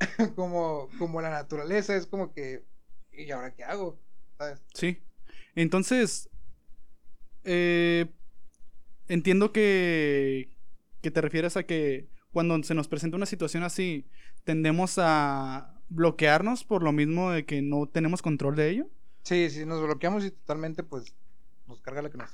como, 0.34 0.88
como 0.98 1.20
la 1.20 1.30
naturaleza, 1.30 1.94
es 1.96 2.06
como 2.06 2.32
que, 2.32 2.64
¿y 3.12 3.30
ahora 3.30 3.54
qué 3.54 3.64
hago? 3.64 3.98
¿Sabes? 4.40 4.62
Sí. 4.72 4.96
Entonces, 5.54 6.30
eh, 7.44 8.06
entiendo 9.06 9.52
que, 9.52 10.56
que 11.02 11.10
te 11.10 11.20
refieres 11.20 11.58
a 11.58 11.64
que 11.64 12.08
cuando 12.32 12.62
se 12.62 12.74
nos 12.74 12.88
presenta 12.88 13.18
una 13.18 13.26
situación 13.26 13.64
así, 13.64 14.06
tendemos 14.44 14.94
a 14.96 15.78
bloquearnos 15.90 16.64
por 16.64 16.82
lo 16.82 16.90
mismo 16.90 17.32
de 17.32 17.44
que 17.44 17.60
no 17.60 17.86
tenemos 17.86 18.22
control 18.22 18.56
de 18.56 18.70
ello. 18.70 18.90
Sí, 19.24 19.50
si 19.50 19.66
nos 19.66 19.82
bloqueamos 19.82 20.24
y 20.24 20.30
totalmente, 20.30 20.84
pues 20.84 21.14
nos 21.68 21.82
carga 21.82 22.00
la 22.00 22.10
que 22.10 22.16
nos. 22.16 22.30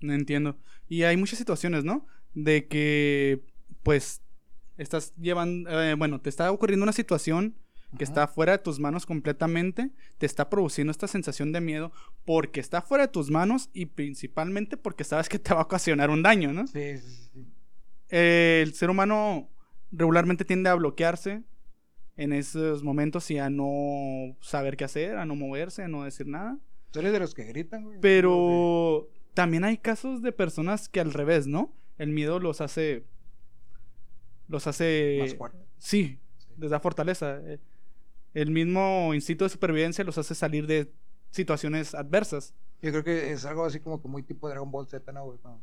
No 0.00 0.14
entiendo. 0.14 0.58
Y 0.88 1.04
hay 1.04 1.16
muchas 1.16 1.38
situaciones, 1.38 1.84
¿no? 1.84 2.08
De 2.34 2.66
que, 2.66 3.44
pues, 3.84 4.20
estás 4.78 5.14
llevando, 5.14 5.70
eh, 5.80 5.94
bueno, 5.94 6.20
te 6.20 6.28
está 6.28 6.50
ocurriendo 6.50 6.82
una 6.82 6.92
situación 6.92 7.54
que 7.96 8.04
Ajá. 8.04 8.10
está 8.12 8.26
fuera 8.28 8.52
de 8.52 8.58
tus 8.58 8.80
manos 8.80 9.06
completamente, 9.06 9.90
te 10.18 10.26
está 10.26 10.50
produciendo 10.50 10.90
esta 10.90 11.08
sensación 11.08 11.52
de 11.52 11.60
miedo 11.60 11.92
porque 12.24 12.60
está 12.60 12.82
fuera 12.82 13.06
de 13.06 13.12
tus 13.12 13.30
manos 13.30 13.70
y 13.72 13.86
principalmente 13.86 14.76
porque 14.76 15.04
sabes 15.04 15.28
que 15.28 15.38
te 15.38 15.54
va 15.54 15.60
a 15.60 15.64
ocasionar 15.64 16.10
un 16.10 16.22
daño, 16.22 16.52
¿no? 16.52 16.66
Sí, 16.66 16.98
sí, 16.98 17.30
sí. 17.32 17.46
Eh, 18.10 18.60
el 18.62 18.74
ser 18.74 18.90
humano 18.90 19.48
regularmente 19.90 20.44
tiende 20.44 20.70
a 20.70 20.74
bloquearse 20.74 21.42
en 22.16 22.32
esos 22.32 22.82
momentos 22.82 23.30
y 23.30 23.38
a 23.38 23.48
no 23.48 24.36
saber 24.40 24.76
qué 24.76 24.84
hacer, 24.84 25.16
a 25.16 25.24
no 25.24 25.36
moverse, 25.36 25.82
a 25.82 25.88
no 25.88 26.04
decir 26.04 26.26
nada. 26.26 26.58
Tú 26.90 27.00
eres 27.00 27.12
de 27.12 27.20
los 27.20 27.34
que 27.34 27.44
gritan, 27.44 27.84
güey. 27.84 28.00
Pero 28.00 29.08
también 29.34 29.64
hay 29.64 29.78
casos 29.78 30.20
de 30.20 30.32
personas 30.32 30.88
que 30.88 31.00
al 31.00 31.12
revés, 31.12 31.46
¿no? 31.46 31.72
El 31.96 32.10
miedo 32.10 32.40
los 32.40 32.60
hace. 32.60 33.04
Los 34.48 34.66
hace. 34.66 35.18
Más 35.20 35.34
fuerte. 35.36 35.58
Sí, 35.78 36.18
les 36.56 36.70
da 36.70 36.80
fortaleza. 36.80 37.40
El 38.40 38.50
mismo 38.50 39.12
instinto 39.14 39.44
de 39.44 39.50
supervivencia 39.50 40.04
los 40.04 40.18
hace 40.18 40.34
salir 40.34 40.66
de 40.66 40.92
situaciones 41.30 41.94
adversas. 41.94 42.54
Yo 42.80 42.90
creo 42.92 43.04
que 43.04 43.32
es 43.32 43.44
algo 43.44 43.64
así 43.64 43.80
como 43.80 44.00
que 44.00 44.08
muy 44.08 44.22
tipo 44.22 44.48
Dragon 44.48 44.70
Ball 44.70 44.86
Z, 44.88 45.10
¿no, 45.12 45.24
güey? 45.24 45.38
Cuando, 45.38 45.60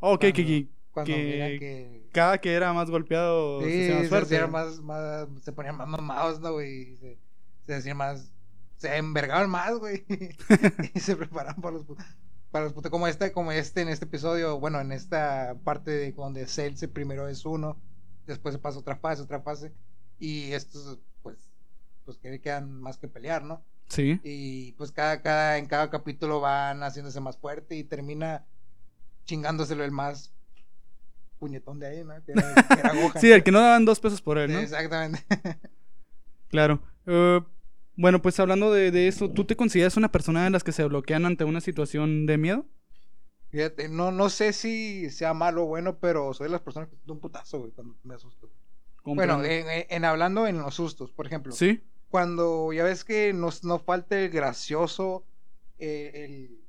Ok, 0.00 0.20
cuando, 0.20 0.32
que- 0.36 0.68
cuando 0.92 1.12
Que- 1.14 1.56
que. 1.58 2.08
Cada 2.12 2.38
que 2.40 2.52
era 2.54 2.72
más 2.72 2.90
golpeado, 2.90 3.60
se 3.62 3.66
Sí, 3.86 3.92
hacía 3.92 4.10
más 4.10 4.28
se, 4.28 4.46
más, 4.46 4.80
más, 4.80 5.42
se 5.42 5.52
ponían 5.52 5.76
más 5.76 5.88
mamados, 5.88 6.40
¿no, 6.40 6.52
güey? 6.52 6.96
Se, 6.96 7.18
se 7.66 7.74
hacían 7.74 7.96
más. 7.96 8.30
Se 8.76 8.96
envergaban 8.96 9.48
más, 9.50 9.76
güey. 9.78 10.04
y 10.94 11.00
se 11.00 11.16
preparaban 11.16 11.60
para 11.60 11.76
los. 11.76 11.86
Para 12.50 12.64
los 12.64 12.72
putos. 12.74 12.90
Como 12.90 13.06
este, 13.06 13.32
como 13.32 13.52
este 13.52 13.80
en 13.82 13.88
este 13.88 14.04
episodio, 14.06 14.58
bueno, 14.60 14.80
en 14.80 14.92
esta 14.92 15.56
parte 15.64 15.90
de 15.90 16.12
donde 16.12 16.46
Cell 16.46 16.76
se 16.76 16.88
primero 16.88 17.28
es 17.28 17.44
uno, 17.44 17.76
después 18.26 18.54
se 18.54 18.58
pasa 18.58 18.78
otra 18.78 18.96
fase, 18.96 19.22
otra 19.22 19.40
fase. 19.40 19.72
Y 20.18 20.52
estos, 20.52 20.98
pues, 22.08 22.16
que 22.16 22.40
quedan 22.40 22.80
más 22.80 22.96
que 22.96 23.06
pelear, 23.06 23.44
¿no? 23.44 23.62
Sí. 23.88 24.18
Y 24.24 24.72
pues 24.72 24.92
cada, 24.92 25.20
cada, 25.20 25.58
en 25.58 25.66
cada 25.66 25.90
capítulo 25.90 26.40
van 26.40 26.82
haciéndose 26.82 27.20
más 27.20 27.36
fuerte 27.36 27.76
y 27.76 27.84
termina 27.84 28.46
chingándoselo 29.26 29.84
el 29.84 29.90
más 29.90 30.32
puñetón 31.38 31.78
de 31.78 31.86
ahí, 31.86 32.04
¿no? 32.04 32.14
Que 32.24 32.32
era, 32.32 32.54
que 32.54 32.80
era 32.80 32.94
Gohan. 32.94 33.12
Sí, 33.20 33.30
el 33.30 33.44
que 33.44 33.52
no 33.52 33.60
daban 33.60 33.84
dos 33.84 34.00
pesos 34.00 34.22
por 34.22 34.38
él, 34.38 34.50
¿no? 34.52 34.58
Exactamente. 34.58 35.22
Claro. 36.48 36.80
Eh, 37.04 37.40
bueno, 37.94 38.22
pues 38.22 38.40
hablando 38.40 38.72
de, 38.72 38.90
de 38.90 39.06
eso, 39.06 39.28
¿tú 39.30 39.44
te 39.44 39.54
consideras 39.54 39.98
una 39.98 40.10
persona 40.10 40.44
de 40.44 40.48
las 40.50 40.64
que 40.64 40.72
se 40.72 40.82
bloquean 40.84 41.26
ante 41.26 41.44
una 41.44 41.60
situación 41.60 42.24
de 42.24 42.38
miedo? 42.38 42.64
Fíjate, 43.50 43.90
no, 43.90 44.12
no 44.12 44.30
sé 44.30 44.54
si 44.54 45.10
sea 45.10 45.34
malo 45.34 45.64
o 45.64 45.66
bueno, 45.66 45.98
pero 45.98 46.32
soy 46.32 46.46
de 46.46 46.52
las 46.52 46.62
personas 46.62 46.88
que 46.88 46.96
un 47.12 47.20
putazo, 47.20 47.58
güey, 47.58 47.72
cuando 47.72 47.96
me 48.02 48.14
asusto. 48.14 48.50
Bueno, 49.04 49.44
en- 49.44 49.66
en 49.90 50.04
hablando 50.06 50.46
en 50.46 50.56
los 50.58 50.74
sustos, 50.74 51.12
por 51.12 51.26
ejemplo. 51.26 51.52
Sí. 51.52 51.82
Cuando 52.10 52.72
ya 52.72 52.84
ves 52.84 53.04
que 53.04 53.32
nos, 53.32 53.64
nos 53.64 53.82
falta 53.82 54.18
el 54.18 54.30
gracioso, 54.30 55.24
eh, 55.78 56.10
el, 56.14 56.60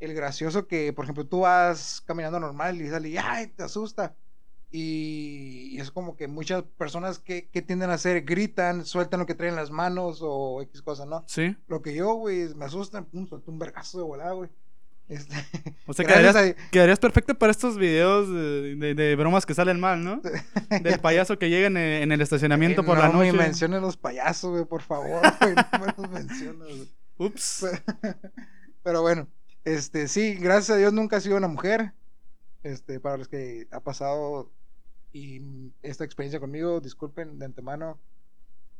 el 0.00 0.14
gracioso 0.14 0.66
que, 0.66 0.92
por 0.92 1.04
ejemplo, 1.04 1.26
tú 1.26 1.40
vas 1.40 2.02
caminando 2.06 2.40
normal 2.40 2.80
y 2.80 2.88
sale 2.88 3.10
y 3.10 3.16
¡ay! 3.18 3.48
te 3.48 3.62
asusta. 3.62 4.16
Y, 4.70 5.68
y 5.76 5.80
es 5.80 5.92
como 5.92 6.16
que 6.16 6.26
muchas 6.26 6.64
personas 6.64 7.20
que, 7.20 7.48
que 7.48 7.62
tienden 7.62 7.90
a 7.90 7.94
hacer 7.94 8.24
gritan, 8.24 8.84
sueltan 8.84 9.20
lo 9.20 9.26
que 9.26 9.36
traen 9.36 9.52
en 9.54 9.60
las 9.60 9.70
manos 9.70 10.18
o 10.20 10.62
X 10.62 10.82
cosa, 10.82 11.06
¿no? 11.06 11.24
Sí. 11.28 11.56
Lo 11.68 11.80
que 11.80 11.94
yo, 11.94 12.14
güey, 12.14 12.52
me 12.54 12.64
asustan, 12.64 13.04
pum, 13.04 13.26
suelto 13.28 13.52
un 13.52 13.60
vergazo 13.60 13.98
de 13.98 14.04
volada, 14.04 14.32
güey. 14.32 14.50
Este, 15.08 15.34
O 15.86 15.92
sea, 15.92 16.06
quedarías, 16.06 16.34
a- 16.34 16.54
quedarías 16.70 16.98
perfecto 16.98 17.34
para 17.34 17.50
estos 17.50 17.76
videos 17.76 18.28
de, 18.30 18.74
de- 18.76 18.94
de 18.94 19.16
bromas 19.16 19.44
que 19.44 19.54
salen 19.54 19.78
mal, 19.78 20.02
¿no? 20.02 20.22
Del 20.82 20.98
payaso 21.00 21.38
que 21.38 21.50
llega 21.50 21.66
en 21.66 21.76
el, 21.76 22.02
en 22.04 22.12
el 22.12 22.20
estacionamiento 22.22 22.80
Eh, 22.80 22.84
por 22.84 22.96
no 22.96 23.02
la 23.02 23.08
noche. 23.10 23.32
me 23.32 23.38
mencionen 23.44 23.82
los 23.82 23.96
payasos, 23.98 24.50
güey, 24.52 24.64
por 24.64 24.80
favor, 24.82 25.20
güey, 25.40 25.54
no 25.54 25.78
me 25.78 25.86
los 25.96 26.10
menciones. 26.10 26.94
Ups. 27.18 27.66
Pero 28.82 29.02
bueno, 29.02 29.28
este, 29.64 30.08
sí, 30.08 30.34
gracias 30.36 30.70
a 30.70 30.76
Dios 30.78 30.92
nunca 30.92 31.18
he 31.18 31.20
sido 31.20 31.36
una 31.36 31.48
mujer. 31.48 31.92
Este, 32.62 32.98
para 32.98 33.18
los 33.18 33.28
que 33.28 33.68
ha 33.72 33.80
pasado 33.80 34.50
y 35.12 35.42
esta 35.82 36.04
experiencia 36.04 36.40
conmigo, 36.40 36.80
disculpen 36.80 37.38
de 37.38 37.44
antemano. 37.44 37.98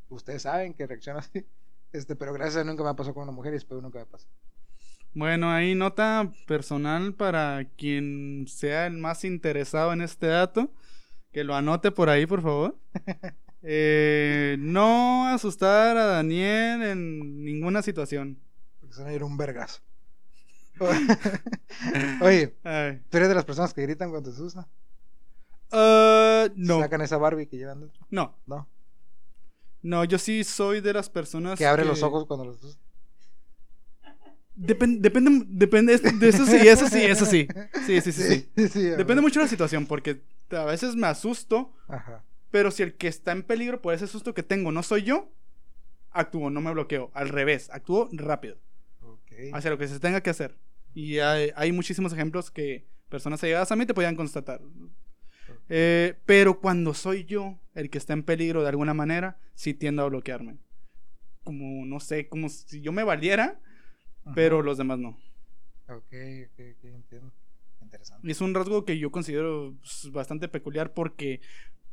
Ustedes 0.08 0.42
saben 0.42 0.72
que 0.74 0.86
reacciono 0.86 1.18
así. 1.18 1.44
Este, 1.92 2.16
pero 2.16 2.32
gracias 2.32 2.56
a 2.56 2.58
Dios 2.60 2.66
nunca 2.72 2.82
me 2.82 2.90
ha 2.90 2.94
pasado 2.96 3.12
con 3.14 3.22
una 3.24 3.32
mujer 3.32 3.52
y 3.52 3.56
espero 3.58 3.80
nunca 3.82 3.98
me 3.98 4.06
pase. 4.06 4.26
Bueno, 5.14 5.50
ahí 5.50 5.74
nota 5.74 6.32
personal 6.46 7.14
para 7.14 7.64
quien 7.76 8.46
sea 8.48 8.86
el 8.86 8.98
más 8.98 9.24
interesado 9.24 9.92
en 9.92 10.00
este 10.02 10.26
dato. 10.26 10.72
Que 11.32 11.44
lo 11.44 11.54
anote 11.54 11.90
por 11.90 12.08
ahí, 12.08 12.26
por 12.26 12.42
favor. 12.42 12.76
Eh, 13.66 14.56
no 14.58 15.26
asustar 15.28 15.96
a 15.96 16.04
Daniel 16.04 16.82
en 16.82 17.42
ninguna 17.42 17.80
situación. 17.80 18.38
Porque 18.78 18.94
se 18.94 19.00
van 19.02 19.10
a 19.10 19.14
ir 19.14 19.24
un 19.24 19.38
vergazo. 19.38 19.80
Oye. 22.20 22.48
¿tú 23.08 23.16
eres 23.16 23.28
de 23.30 23.34
las 23.34 23.46
personas 23.46 23.72
que 23.72 23.80
gritan 23.80 24.10
cuando 24.10 24.28
te 24.28 24.34
asustan? 24.36 24.66
Ah, 25.72 26.48
no, 26.56 26.80
Sacan 26.80 27.00
esa 27.00 27.16
Barbie 27.16 27.46
que 27.46 27.56
llevan 27.56 27.80
dentro. 27.80 28.06
no, 28.10 28.36
No. 28.44 28.68
no, 29.80 30.04
yo 30.04 30.18
sí 30.18 30.44
soy 30.44 30.82
de 30.82 30.92
las 30.92 31.08
personas 31.08 31.58
Que 31.58 31.64
abre 31.66 31.86
los 31.86 32.02
ojos 32.02 32.26
cuando 32.26 32.44
los 32.44 32.58
asustan. 32.58 32.83
Depen- 34.56 35.00
depende, 35.00 35.44
depende, 35.48 35.98
de 35.98 36.28
eso 36.28 36.46
sí, 36.46 36.56
eso 36.68 36.88
sí, 36.88 37.02
eso 37.02 37.26
sí. 37.26 37.48
Sí, 37.86 38.00
sí, 38.00 38.12
sí, 38.12 38.22
sí. 38.22 38.48
sí, 38.56 38.68
sí, 38.68 38.88
a 38.88 38.96
Depende 38.96 39.20
mucho 39.20 39.40
de 39.40 39.46
la 39.46 39.50
situación, 39.50 39.86
porque 39.86 40.22
a 40.50 40.64
veces 40.64 40.94
me 40.94 41.08
asusto, 41.08 41.72
Ajá. 41.88 42.24
pero 42.50 42.70
si 42.70 42.84
el 42.84 42.94
que 42.94 43.08
está 43.08 43.32
en 43.32 43.42
peligro 43.42 43.82
por 43.82 43.94
ese 43.94 44.06
susto 44.06 44.32
que 44.32 44.44
tengo 44.44 44.70
no 44.70 44.82
soy 44.84 45.02
yo, 45.02 45.32
actúo, 46.12 46.50
no 46.50 46.60
me 46.60 46.72
bloqueo. 46.72 47.10
Al 47.14 47.28
revés, 47.30 47.68
actúo 47.70 48.08
rápido, 48.12 48.56
hacia 49.52 49.70
lo 49.70 49.78
que 49.78 49.88
se 49.88 49.98
tenga 49.98 50.20
que 50.20 50.30
hacer. 50.30 50.56
Y 50.94 51.18
hay, 51.18 51.50
hay 51.56 51.72
muchísimos 51.72 52.12
ejemplos 52.12 52.52
que 52.52 52.86
personas 53.08 53.42
allegadas 53.42 53.72
a 53.72 53.76
mí 53.76 53.84
te 53.86 53.94
podían 53.94 54.14
constatar. 54.14 54.60
Eh, 55.68 56.14
pero 56.26 56.60
cuando 56.60 56.94
soy 56.94 57.24
yo 57.24 57.58
el 57.74 57.90
que 57.90 57.98
está 57.98 58.12
en 58.12 58.22
peligro 58.22 58.62
de 58.62 58.68
alguna 58.68 58.94
manera, 58.94 59.38
sí 59.54 59.74
tiendo 59.74 60.02
a 60.02 60.08
bloquearme. 60.08 60.58
Como, 61.42 61.84
no 61.84 61.98
sé, 62.00 62.28
como 62.28 62.48
si 62.48 62.80
yo 62.80 62.92
me 62.92 63.02
valiera, 63.02 63.60
Ajá. 64.24 64.34
pero 64.34 64.62
los 64.62 64.78
demás 64.78 64.98
no. 64.98 65.10
Ok, 65.88 66.12
ok, 66.46 66.60
ok, 66.76 66.84
entiendo. 66.84 67.32
Interesante. 67.82 68.30
Es 68.30 68.40
un 68.40 68.54
rasgo 68.54 68.84
que 68.84 68.98
yo 68.98 69.10
considero 69.10 69.74
pues, 69.80 70.10
bastante 70.10 70.48
peculiar 70.48 70.94
porque 70.94 71.40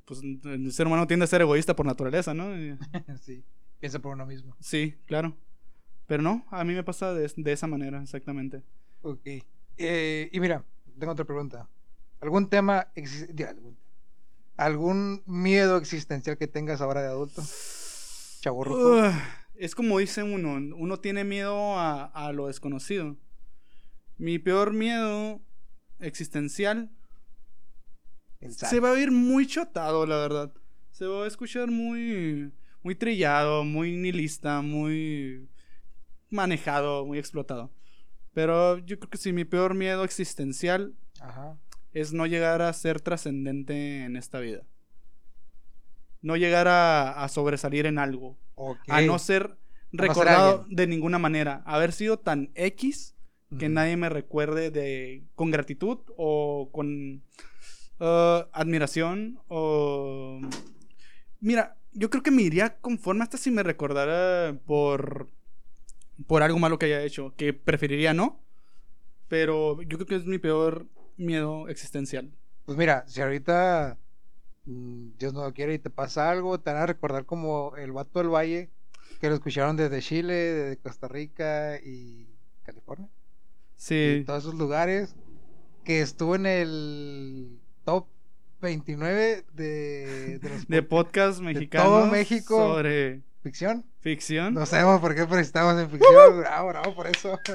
pues, 0.05 0.21
el 0.23 0.71
ser 0.71 0.87
humano 0.87 1.07
tiende 1.07 1.25
a 1.25 1.27
ser 1.27 1.41
egoísta 1.41 1.75
por 1.75 1.85
naturaleza, 1.85 2.33
¿no? 2.33 2.45
Sí, 3.21 3.43
piensa 3.79 3.99
por 3.99 4.13
uno 4.13 4.25
mismo. 4.25 4.55
Sí, 4.59 4.95
claro. 5.05 5.35
Pero 6.07 6.23
no, 6.23 6.45
a 6.49 6.63
mí 6.63 6.73
me 6.73 6.83
pasa 6.83 7.13
de, 7.13 7.31
de 7.35 7.51
esa 7.51 7.67
manera, 7.67 8.01
exactamente. 8.01 8.63
Ok. 9.01 9.27
Eh, 9.77 10.29
y 10.31 10.39
mira, 10.39 10.63
tengo 10.99 11.13
otra 11.13 11.25
pregunta. 11.25 11.69
¿Algún 12.19 12.49
tema, 12.49 12.87
algún, 13.47 13.77
algún 14.57 15.23
miedo 15.25 15.77
existencial 15.77 16.37
que 16.37 16.47
tengas 16.47 16.81
ahora 16.81 17.01
de 17.01 17.07
adulto? 17.07 17.41
Chaborruco. 18.41 18.97
Ugh, 18.97 19.11
es 19.61 19.75
como 19.75 19.99
dice 19.99 20.23
uno, 20.23 20.53
uno 20.75 20.99
tiene 20.99 21.23
miedo 21.23 21.77
a, 21.77 22.05
a 22.05 22.31
lo 22.31 22.47
desconocido. 22.47 23.15
Mi 24.17 24.39
peor 24.39 24.73
miedo 24.73 25.39
existencial 25.99 26.89
se 28.49 28.79
va 28.79 28.89
a 28.89 28.93
oír 28.93 29.11
muy 29.11 29.45
chotado, 29.45 30.07
la 30.07 30.17
verdad. 30.17 30.51
Se 30.89 31.05
va 31.05 31.25
a 31.25 31.27
escuchar 31.27 31.69
muy, 31.69 32.51
muy 32.81 32.95
trillado, 32.95 33.63
muy 33.63 33.95
nihilista, 33.95 34.63
muy 34.63 35.47
manejado, 36.31 37.05
muy 37.05 37.19
explotado. 37.19 37.71
Pero 38.33 38.79
yo 38.79 38.97
creo 38.97 39.11
que 39.11 39.19
sí, 39.19 39.31
mi 39.31 39.45
peor 39.45 39.75
miedo 39.75 40.03
existencial 40.03 40.95
Ajá. 41.19 41.59
es 41.93 42.13
no 42.13 42.25
llegar 42.25 42.63
a 42.63 42.73
ser 42.73 42.99
trascendente 42.99 44.05
en 44.05 44.15
esta 44.15 44.39
vida. 44.39 44.63
No 46.21 46.35
llegar 46.35 46.67
a, 46.67 47.23
a 47.23 47.29
sobresalir 47.29 47.85
en 47.85 47.99
algo. 47.99 48.39
A 48.87 49.01
no 49.01 49.19
ser 49.19 49.57
recordado 49.91 50.65
de 50.69 50.87
ninguna 50.87 51.19
manera. 51.19 51.61
Haber 51.65 51.91
sido 51.91 52.19
tan 52.19 52.51
X 52.55 53.15
que 53.59 53.67
nadie 53.67 53.97
me 53.97 54.09
recuerde 54.09 54.71
de 54.71 55.23
con 55.35 55.51
gratitud 55.51 55.99
o 56.15 56.69
con 56.71 57.21
uh, 57.99 58.45
admiración 58.53 59.39
o 59.49 60.39
mira 61.41 61.75
yo 61.91 62.09
creo 62.09 62.23
que 62.23 62.31
me 62.31 62.43
iría 62.43 62.77
conforme 62.77 63.23
hasta 63.23 63.37
si 63.37 63.51
me 63.51 63.61
recordara 63.61 64.57
por 64.65 65.27
por 66.27 66.43
algo 66.43 66.59
malo 66.59 66.79
que 66.79 66.85
haya 66.85 67.03
hecho 67.03 67.33
que 67.35 67.51
preferiría 67.51 68.13
no 68.13 68.39
pero 69.31 69.81
yo 69.81 69.97
creo 69.97 70.07
que 70.07 70.15
es 70.15 70.25
mi 70.25 70.39
peor 70.39 70.87
miedo 71.15 71.69
existencial. 71.69 72.31
Pues 72.65 72.77
mira, 72.77 73.05
si 73.07 73.21
ahorita 73.21 73.97
Dios 74.65 75.33
no 75.33 75.43
lo 75.43 75.53
quiere 75.53 75.73
y 75.73 75.79
te 75.79 75.89
pasa 75.89 76.29
algo, 76.29 76.59
te 76.59 76.71
van 76.71 76.83
a 76.83 76.85
recordar 76.85 77.25
como 77.25 77.75
el 77.77 77.91
vato 77.91 78.19
del 78.19 78.29
valle 78.29 78.69
que 79.19 79.27
lo 79.29 79.35
escucharon 79.35 79.75
desde 79.75 80.01
Chile, 80.01 80.33
desde 80.33 80.77
Costa 80.77 81.07
Rica 81.07 81.77
y 81.83 82.27
California. 82.63 83.07
y 83.07 83.71
sí 83.75 84.23
todos 84.25 84.43
esos 84.43 84.55
lugares 84.55 85.15
que 85.83 86.01
estuvo 86.01 86.35
en 86.35 86.45
el 86.45 87.59
top 87.85 88.05
29 88.61 89.45
de, 89.53 90.39
de 90.39 90.49
los 90.49 90.67
de 90.67 90.83
pod- 90.83 90.87
podcast 90.87 91.39
mexicanos 91.41 91.87
todo 91.87 92.05
México. 92.07 92.55
sobre 92.75 93.21
ficción. 93.41 93.83
ficción 93.99 94.53
No 94.53 94.65
sabemos 94.67 95.01
por 95.01 95.15
qué, 95.15 95.25
pero 95.25 95.39
estamos 95.39 95.79
en 95.81 95.89
ficción. 95.89 96.39
Bravo, 96.39 96.67
bravo, 96.69 96.95
por 96.95 97.07
eso. 97.07 97.39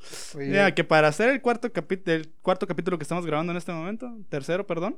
Sí. 0.00 0.38
Mira, 0.38 0.72
que 0.74 0.84
para 0.84 1.08
hacer 1.08 1.28
el 1.28 1.42
cuarto, 1.42 1.70
el 2.06 2.32
cuarto 2.40 2.66
capítulo 2.68 2.96
que 2.98 3.02
estamos 3.02 3.26
grabando 3.26 3.50
en 3.52 3.58
este 3.58 3.72
momento, 3.72 4.16
tercero, 4.28 4.64
perdón, 4.66 4.96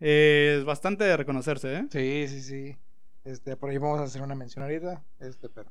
eh, 0.00 0.56
es 0.58 0.64
bastante 0.64 1.04
de 1.04 1.16
reconocerse, 1.16 1.74
¿eh? 1.74 1.86
Sí, 1.90 2.26
sí, 2.28 2.42
sí. 2.42 2.76
Este, 3.24 3.56
por 3.56 3.70
ahí 3.70 3.78
vamos 3.78 4.00
a 4.00 4.04
hacer 4.04 4.22
una 4.22 4.34
mención 4.34 4.62
ahorita. 4.62 5.04
Este, 5.20 5.48
pero. 5.48 5.70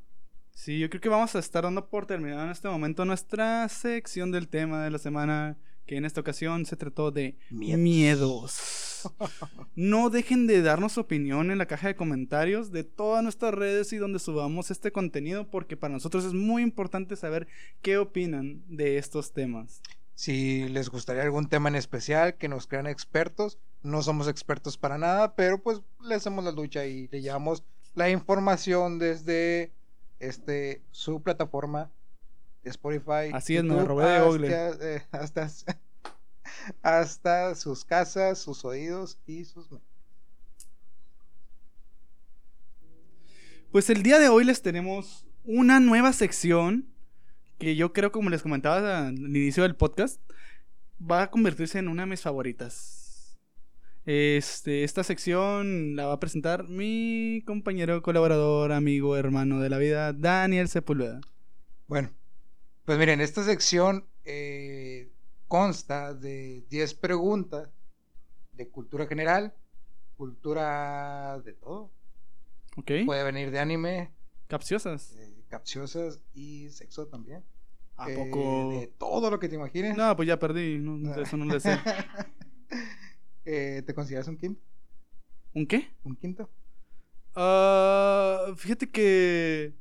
Sí, 0.52 0.80
yo 0.80 0.90
creo 0.90 1.02
que 1.02 1.10
vamos 1.10 1.36
a 1.36 1.40
estar 1.40 1.64
dando 1.64 1.88
por 1.90 2.06
terminada 2.06 2.46
en 2.46 2.52
este 2.52 2.68
momento 2.68 3.06
nuestra 3.06 3.68
sección 3.70 4.32
del 4.32 4.48
tema 4.48 4.84
de 4.84 4.90
la 4.92 4.98
semana, 4.98 5.58
que 5.86 5.98
en 5.98 6.06
esta 6.06 6.22
ocasión 6.22 6.66
se 6.66 6.76
trató 6.76 7.12
de 7.12 7.38
Miedos. 7.50 7.80
miedos. 7.80 8.62
No 9.76 10.10
dejen 10.10 10.48
de 10.48 10.64
darnos 10.64 10.94
su 10.94 11.02
opinión 11.02 11.52
en 11.52 11.60
la 11.60 11.68
caja 11.68 11.88
de 11.88 11.96
comentarios 11.96 12.72
de 12.72 12.84
todas 12.84 13.22
nuestras 13.22 13.54
redes 13.54 13.94
y 13.94 13.98
donde 13.98 14.18
subamos 14.18 14.72
este 14.72 14.92
contenido, 14.92 15.50
porque 15.50 15.78
para 15.78 15.94
nosotros 15.94 16.26
es 16.26 16.34
muy 16.34 16.64
importante 16.64 17.16
saber 17.16 17.48
qué 17.84 18.00
opinan 18.00 18.64
de 18.68 18.98
estos 18.98 19.34
temas. 19.34 19.82
Si 20.16 20.68
les 20.70 20.90
gustaría 20.90 21.22
algún 21.22 21.48
tema 21.48 21.70
en 21.70 21.76
especial, 21.76 22.38
que 22.38 22.48
nos 22.50 22.66
crean 22.66 22.88
expertos. 22.88 23.60
No 23.88 24.04
somos 24.04 24.28
expertos 24.28 24.78
para 24.78 24.98
nada, 24.98 25.34
pero 25.36 25.62
pues 25.62 25.82
le 26.02 26.16
hacemos 26.16 26.44
la 26.44 26.52
lucha 26.52 26.86
y 26.86 27.08
le 27.08 27.22
llevamos 27.22 27.64
la 27.96 28.10
información 28.10 29.00
desde 29.00 29.72
este 30.20 30.82
su 30.92 31.22
plataforma 31.22 31.90
Spotify. 32.64 33.32
Así 33.34 33.56
es, 33.56 33.64
me 33.64 33.70
YouTube, 33.70 33.88
robé 33.88 34.06
de 34.12 34.20
Google. 34.20 34.56
hasta, 34.56 34.96
eh, 34.96 35.04
hasta, 35.12 35.50
hasta 36.82 37.56
sus 37.56 37.86
casas, 37.86 38.40
sus 38.40 38.66
oídos 38.66 39.18
y 39.26 39.46
sus 39.46 39.70
Pues 43.72 43.90
el 43.90 44.04
día 44.04 44.20
de 44.20 44.28
hoy 44.28 44.44
les 44.44 44.62
tenemos 44.62 45.26
una 45.46 45.80
nueva 45.80 46.12
sección 46.12 46.90
que 47.58 47.76
yo 47.76 47.94
creo, 47.94 48.12
como 48.12 48.30
les 48.30 48.42
comentaba 48.42 49.08
al 49.08 49.18
inicio 49.18 49.64
del 49.64 49.76
podcast, 49.76 50.22
va 51.00 51.24
a 51.24 51.32
convertirse 51.32 51.80
en 51.80 51.88
una 51.88 52.04
de 52.04 52.08
mis 52.10 52.22
favoritas. 52.22 52.97
Este, 54.10 54.86
esta 54.86 55.04
sección 55.04 55.98
la 55.98 56.06
va 56.06 56.14
a 56.14 56.20
presentar 56.22 56.70
mi 56.70 57.44
compañero, 57.46 58.02
colaborador, 58.02 58.72
amigo, 58.72 59.18
hermano 59.18 59.60
de 59.60 59.70
la 59.70 59.78
vida, 59.78 60.14
Daniel 60.14 60.70
Sepúlveda. 60.70 61.20
Bueno, 61.88 62.10
pues 62.86 62.98
miren, 62.98 63.20
esta 63.20 63.44
sección 63.44 64.06
eh, 64.24 65.12
consta 65.50 66.14
de 66.14 66.64
10 66.70 66.94
preguntas 66.94 67.68
de 68.54 68.70
cultura 68.70 69.08
general, 69.08 69.54
cultura 70.16 71.42
de 71.44 71.52
todo. 71.52 71.92
¿Ok? 72.78 72.92
Puede 73.06 73.24
venir 73.26 73.52
de 73.52 73.60
anime, 73.60 74.12
Capciosas. 74.48 75.16
eh, 75.18 75.44
capciosas 75.50 76.22
y 76.34 76.70
sexo 76.70 77.08
también. 77.08 77.44
¿A 77.98 78.10
Eh, 78.10 78.16
poco? 78.16 78.70
De 78.72 78.88
todo 78.98 79.30
lo 79.30 79.38
que 79.38 79.50
te 79.50 79.56
imagines. 79.56 79.98
No, 79.98 80.16
pues 80.16 80.30
ya 80.30 80.40
perdí. 80.40 80.78
no, 80.80 81.14
eso 81.22 81.36
no 81.36 81.44
le 81.44 81.60
sé. 81.60 81.78
Eh, 83.50 83.82
¿Te 83.86 83.94
consideras 83.94 84.28
un 84.28 84.36
quinto? 84.36 84.62
¿Un 85.54 85.66
qué? 85.66 85.90
¿Un 86.04 86.18
quinto? 86.18 86.50
Ah, 87.34 88.48
fíjate 88.58 88.90
que. 88.90 89.74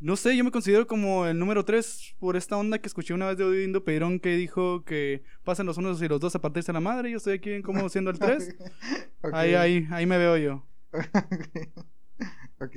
No 0.00 0.16
sé, 0.16 0.36
yo 0.36 0.42
me 0.42 0.50
considero 0.50 0.88
como 0.88 1.24
el 1.24 1.38
número 1.38 1.64
3 1.64 2.16
por 2.18 2.36
esta 2.36 2.56
onda 2.56 2.80
que 2.80 2.88
escuché 2.88 3.14
una 3.14 3.28
vez 3.28 3.38
de 3.38 3.44
Odindo 3.44 3.84
Peirón 3.84 4.18
que 4.18 4.36
dijo 4.36 4.84
que 4.84 5.22
pasan 5.44 5.66
los 5.66 5.78
unos 5.78 6.02
y 6.02 6.08
los 6.08 6.20
dos 6.20 6.34
a 6.34 6.40
partirse 6.40 6.72
la 6.72 6.80
madre. 6.80 7.12
Yo 7.12 7.18
estoy 7.18 7.34
aquí 7.34 7.62
como 7.62 7.88
siendo 7.88 8.10
el 8.10 8.18
3. 8.18 8.56
Ok. 9.22 9.32
Ahí, 9.32 9.54
ahí, 9.54 9.88
ahí 9.90 10.04
me 10.06 10.18
veo 10.18 10.36
yo. 10.36 10.66
ok. 12.60 12.76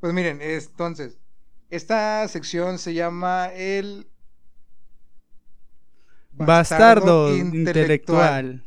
Pues 0.00 0.12
miren, 0.12 0.40
entonces, 0.40 1.18
esta 1.70 2.26
sección 2.28 2.78
se 2.78 2.94
llama 2.94 3.48
el 3.52 4.06
Bastardo 6.32 7.36
intelectual. 7.36 8.64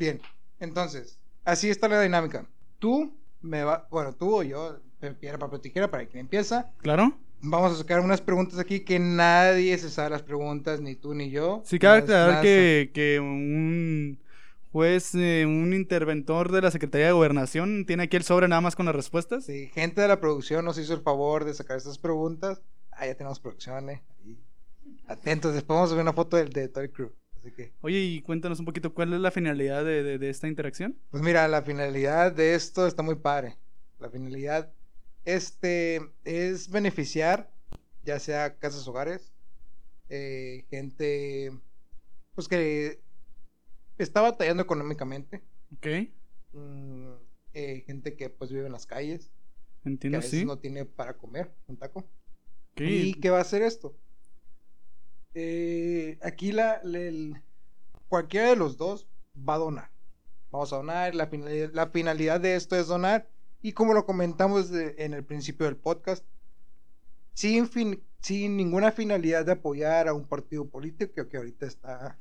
Bien, 0.00 0.18
entonces, 0.60 1.18
así 1.44 1.68
está 1.68 1.86
la 1.86 2.00
dinámica. 2.00 2.46
Tú 2.78 3.12
me 3.42 3.64
va, 3.64 3.86
bueno, 3.90 4.14
tú 4.14 4.34
o 4.34 4.42
yo, 4.42 4.80
piedra, 5.20 5.36
papel, 5.36 5.60
tijera, 5.60 5.90
para 5.90 6.06
quien 6.06 6.22
empieza. 6.22 6.72
¿Claro? 6.78 7.12
Vamos 7.42 7.72
a 7.72 7.76
sacar 7.76 8.00
unas 8.00 8.22
preguntas 8.22 8.58
aquí 8.58 8.80
que 8.80 8.98
nadie 8.98 9.76
se 9.76 9.90
sabe 9.90 10.08
las 10.08 10.22
preguntas, 10.22 10.80
ni 10.80 10.94
tú 10.94 11.12
ni 11.12 11.28
yo. 11.28 11.60
Sí, 11.66 11.78
cabe 11.78 11.98
aclarar 11.98 12.40
que, 12.40 12.90
que 12.94 13.20
un 13.20 14.18
juez, 14.72 15.14
eh, 15.16 15.44
un 15.44 15.74
interventor 15.74 16.50
de 16.50 16.62
la 16.62 16.70
Secretaría 16.70 17.08
de 17.08 17.12
Gobernación 17.12 17.84
tiene 17.84 18.04
aquí 18.04 18.16
el 18.16 18.22
sobre 18.22 18.48
nada 18.48 18.62
más 18.62 18.76
con 18.76 18.86
las 18.86 18.96
respuestas. 18.96 19.44
Sí, 19.44 19.68
gente 19.74 20.00
de 20.00 20.08
la 20.08 20.18
producción 20.18 20.64
nos 20.64 20.78
hizo 20.78 20.94
el 20.94 21.02
favor 21.02 21.44
de 21.44 21.52
sacar 21.52 21.76
estas 21.76 21.98
preguntas. 21.98 22.62
Ah, 22.92 23.04
ya 23.04 23.14
tenemos 23.14 23.38
producción, 23.38 23.90
eh. 23.90 24.02
Atentos, 25.06 25.52
después 25.52 25.76
vamos 25.76 25.92
a 25.92 25.94
ver 25.94 26.04
una 26.04 26.14
foto 26.14 26.38
del 26.38 26.48
de 26.48 26.68
todo 26.68 26.84
el 26.84 26.90
crew. 26.90 27.12
Así 27.40 27.52
que, 27.52 27.72
Oye, 27.80 27.98
y 28.00 28.22
cuéntanos 28.22 28.58
un 28.60 28.66
poquito 28.66 28.92
cuál 28.92 29.12
es 29.14 29.20
la 29.20 29.30
finalidad 29.30 29.84
de, 29.84 30.02
de- 30.02 30.18
de 30.18 30.30
esta 30.30 30.48
interacción. 30.48 30.96
pues 31.10 31.22
mira, 31.22 31.48
la 31.48 31.62
finalidad 31.62 32.32
de 32.32 32.54
esto 32.54 32.86
está 32.86 33.02
muy 33.02 33.16
padre. 33.16 33.56
La 33.98 34.10
finalidad 34.10 34.72
este 35.24 36.00
es 36.24 36.70
beneficiar, 36.70 37.50
ya 38.04 38.18
sea 38.18 38.58
casas 38.58 38.86
hogares, 38.88 39.32
eh, 40.08 40.64
gente 40.70 41.52
pues 42.34 42.48
que 42.48 43.00
está 43.98 44.20
batallando 44.20 44.62
económicamente, 44.62 45.42
Ok, 45.74 45.86
mm, 46.52 47.12
eh, 47.54 47.82
gente 47.86 48.16
que 48.16 48.30
pues 48.30 48.50
vive 48.52 48.66
en 48.66 48.72
las 48.72 48.86
calles, 48.86 49.30
que 49.82 49.88
a 49.88 49.90
entiendo, 49.90 50.18
veces 50.20 50.40
sí. 50.40 50.44
no 50.44 50.58
tiene 50.58 50.84
para 50.84 51.16
comer 51.16 51.50
un 51.66 51.76
taco. 51.76 52.08
¿Y 52.76 53.14
qué 53.14 53.30
va 53.30 53.38
a 53.38 53.42
hacer 53.42 53.62
esto? 53.62 53.96
Eh, 55.34 56.18
aquí 56.22 56.52
la, 56.52 56.80
la- 56.82 56.98
el- 56.98 57.40
cualquiera 58.08 58.48
de 58.50 58.56
los 58.56 58.76
dos 58.76 59.06
va 59.36 59.54
a 59.54 59.58
donar. 59.58 59.90
Vamos 60.50 60.72
a 60.72 60.76
donar. 60.76 61.14
La 61.14 61.28
finalidad, 61.28 61.70
la 61.72 61.86
finalidad 61.88 62.40
de 62.40 62.56
esto 62.56 62.76
es 62.76 62.88
donar. 62.88 63.28
Y 63.62 63.72
como 63.72 63.94
lo 63.94 64.04
comentamos 64.06 64.70
de- 64.70 64.94
en 64.98 65.14
el 65.14 65.24
principio 65.24 65.66
del 65.66 65.76
podcast, 65.76 66.24
sin, 67.34 67.68
fin- 67.68 68.02
sin 68.20 68.56
ninguna 68.56 68.90
finalidad 68.92 69.44
de 69.46 69.52
apoyar 69.52 70.08
a 70.08 70.14
un 70.14 70.26
partido 70.26 70.68
político 70.68 71.28
que 71.28 71.36
ahorita 71.36 71.66
está 71.66 72.18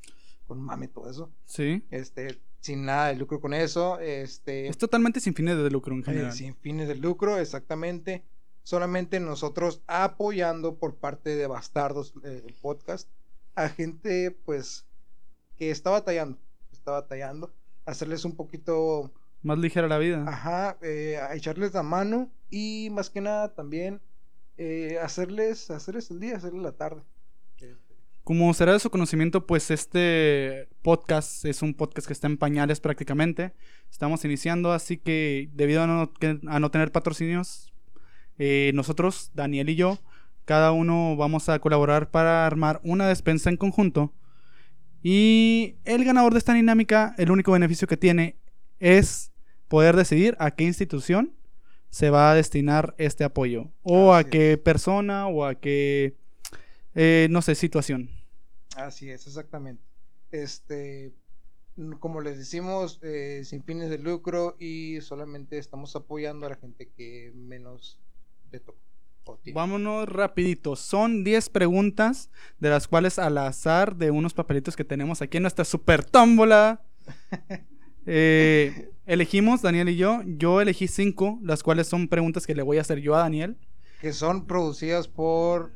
con 0.48 0.62
mame 0.62 0.88
todo 0.88 1.10
eso. 1.10 1.32
Sí. 1.46 1.84
Este, 1.92 2.40
sin 2.60 2.86
nada 2.86 3.08
de 3.08 3.16
lucro 3.16 3.40
con 3.40 3.54
eso. 3.54 4.00
Este, 4.00 4.68
Es 4.68 4.78
totalmente 4.78 5.20
sin 5.20 5.34
fines 5.34 5.58
de 5.58 5.70
lucro 5.70 5.94
en 5.94 6.02
eh, 6.02 6.06
general. 6.06 6.34
sin 6.34 6.56
fines 6.56 6.88
de 6.88 6.96
lucro, 6.96 7.38
exactamente. 7.40 8.24
Solamente 8.70 9.20
nosotros 9.20 9.82
apoyando 9.88 10.76
por 10.76 10.94
parte 10.94 11.36
de 11.36 11.48
Bastardos 11.48 12.14
eh, 12.24 12.44
el 12.46 12.54
podcast 12.54 13.10
a 13.56 13.68
gente 13.68 14.30
pues 14.46 14.86
que 15.58 15.72
está 15.72 15.90
batallando, 15.90 16.38
está 16.72 16.92
batallando, 16.92 17.52
hacerles 17.88 18.26
un 18.26 18.36
poquito, 18.36 19.12
Más 19.42 19.58
ligera 19.58 19.88
la 19.88 19.98
vida. 19.98 20.24
ajá, 20.28 20.78
eh, 20.84 21.18
a 21.18 21.34
echarles 21.34 21.74
la 21.74 21.82
mano 21.82 22.30
y 22.52 22.90
más 22.92 23.10
que 23.10 23.22
nada 23.22 23.56
también 23.56 24.02
eh, 24.58 25.00
hacerles, 25.02 25.72
hacerles 25.72 26.12
el 26.12 26.20
día, 26.20 26.38
hacerles 26.38 26.62
la 26.62 26.74
tarde. 26.74 27.02
Como 28.24 28.54
será 28.54 28.74
de 28.74 28.80
su 28.80 28.92
conocimiento, 28.92 29.48
pues 29.48 29.72
este 29.72 30.70
podcast 30.84 31.44
es 31.46 31.64
un 31.64 31.74
podcast 31.74 32.06
que 32.06 32.14
está 32.14 32.28
en 32.28 32.38
pañales 32.38 32.80
prácticamente. 32.80 33.56
Estamos 33.90 34.24
iniciando, 34.26 34.72
así 34.72 34.98
que 34.98 35.50
debido 35.54 35.82
a 35.82 35.88
no, 35.88 36.12
a 36.48 36.60
no 36.60 36.70
tener 36.70 36.92
patrocinios, 36.92 37.69
eh, 38.40 38.72
nosotros, 38.74 39.32
Daniel 39.36 39.70
y 39.70 39.76
yo, 39.76 40.00
cada 40.46 40.72
uno 40.72 41.16
vamos 41.16 41.50
a 41.50 41.60
colaborar 41.60 42.10
para 42.10 42.48
armar 42.48 42.80
una 42.84 43.08
despensa 43.08 43.50
en 43.50 43.58
conjunto. 43.58 44.14
Y 45.04 45.76
el 45.86 46.04
ganador 46.04 46.34
de 46.34 46.40
esta 46.40 46.54
dinámica, 46.54 47.14
el 47.18 47.32
único 47.32 47.52
beneficio 47.52 47.88
que 47.88 47.98
tiene 47.98 48.38
es 48.80 49.32
poder 49.68 49.96
decidir 49.96 50.36
a 50.40 50.52
qué 50.52 50.64
institución 50.64 51.36
se 51.90 52.10
va 52.10 52.32
a 52.32 52.36
destinar 52.36 52.96
este 52.98 53.24
apoyo. 53.24 53.72
O 53.84 54.14
a 54.14 54.24
qué 54.24 54.58
persona 54.58 55.28
o 55.28 55.46
a 55.46 55.56
qué, 55.56 56.16
eh, 56.96 57.28
no 57.30 57.42
sé, 57.42 57.56
situación. 57.56 58.10
Así 58.76 59.10
es, 59.10 59.28
exactamente. 59.28 59.84
Este, 60.32 61.14
como 62.00 62.22
les 62.22 62.38
decimos, 62.38 63.00
eh, 63.02 63.42
sin 63.44 63.64
fines 63.64 63.90
de 63.90 63.98
lucro 63.98 64.56
y 64.60 65.02
solamente 65.02 65.58
estamos 65.58 65.96
apoyando 65.96 66.46
a 66.46 66.50
la 66.50 66.56
gente 66.56 66.90
que 66.90 67.32
menos 67.36 68.00
Vámonos 69.54 70.10
rapidito. 70.10 70.76
Son 70.76 71.24
10 71.24 71.50
preguntas, 71.50 72.30
de 72.60 72.70
las 72.70 72.88
cuales 72.88 73.20
al 73.20 73.38
azar 73.38 73.96
de 73.96 74.12
unos 74.12 74.34
papelitos 74.34 74.76
que 74.76 74.84
tenemos 74.84 75.22
aquí 75.22 75.38
en 75.38 75.44
nuestra 75.44 75.66
super 75.66 76.04
tómbola. 76.04 76.82
eh, 78.06 78.90
elegimos, 79.06 79.62
Daniel 79.62 79.90
y 79.90 79.98
yo. 79.98 80.22
Yo 80.26 80.62
elegí 80.62 80.88
5, 80.88 81.40
las 81.44 81.64
cuales 81.64 81.88
son 81.88 82.08
preguntas 82.08 82.48
que 82.48 82.56
le 82.56 82.64
voy 82.64 82.78
a 82.78 82.82
hacer 82.82 83.00
yo 83.00 83.16
a 83.16 83.20
Daniel. 83.20 83.58
Que 84.02 84.14
son 84.14 84.46
producidas 84.48 85.08
por 85.08 85.72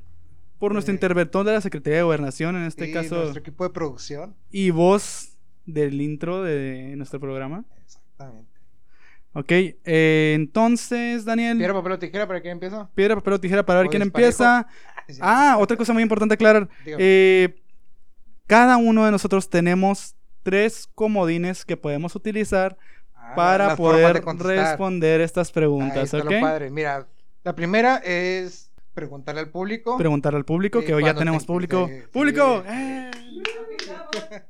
Por 0.59 0.71
nuestro 0.73 0.93
Eh, 0.93 0.95
interventor 0.95 1.45
de 1.45 1.51
la 1.53 1.61
Secretaría 1.61 1.97
de 1.97 2.03
Gobernación, 2.03 2.55
en 2.55 2.63
este 2.63 2.85
sí, 2.87 2.93
caso, 2.93 3.15
nuestro 3.15 3.41
equipo 3.41 3.65
de 3.65 3.69
producción. 3.71 4.35
y 4.49 4.69
voz 4.71 5.37
del 5.65 6.01
intro 6.01 6.41
de 6.41 6.93
nuestro 6.95 7.19
programa. 7.19 7.65
Exactamente. 7.83 8.52
Ok, 9.33 9.51
eh, 9.51 10.33
entonces, 10.35 11.25
Daniel. 11.25 11.57
Piedra, 11.57 11.73
papel 11.73 11.91
o 11.93 11.99
tijera, 11.99 12.27
¿para 12.27 12.39
quién 12.41 12.53
empieza? 12.53 12.89
Piedra, 12.93 13.15
papel 13.15 13.33
o 13.33 13.39
tijera 13.39 13.65
para 13.65 13.79
ver 13.79 13.89
quién 13.89 14.01
empieza. 14.03 14.67
Sí, 15.07 15.15
sí. 15.15 15.19
Ah, 15.23 15.57
otra 15.59 15.75
cosa 15.75 15.91
muy 15.93 16.03
importante 16.03 16.35
aclarar. 16.35 16.69
Eh, 16.85 17.55
cada 18.45 18.77
uno 18.77 19.05
de 19.05 19.11
nosotros 19.11 19.49
tenemos 19.49 20.15
tres 20.43 20.87
comodines 20.93 21.65
que 21.65 21.77
podemos 21.77 22.15
utilizar 22.15 22.77
Ah, 23.15 23.33
para 23.35 23.75
poder 23.77 24.21
responder 24.23 25.21
estas 25.21 25.47
Ahí 25.47 25.53
preguntas, 25.53 26.13
está 26.13 26.17
¿ok? 26.19 26.31
lo 26.31 26.39
padre. 26.41 26.69
Mira, 26.69 27.07
la 27.43 27.55
primera 27.55 27.97
es 28.03 28.71
preguntarle 28.93 29.41
al 29.41 29.49
público. 29.49 29.97
Preguntar 29.97 30.35
al 30.35 30.43
público, 30.45 30.81
Sí, 30.81 30.87
que 30.87 30.93
hoy 30.93 31.05
ya 31.05 31.15
tenemos 31.15 31.43
te- 31.43 31.47
público. 31.47 31.89
¡Público! 32.11 32.63
¡Eh! 32.67 33.09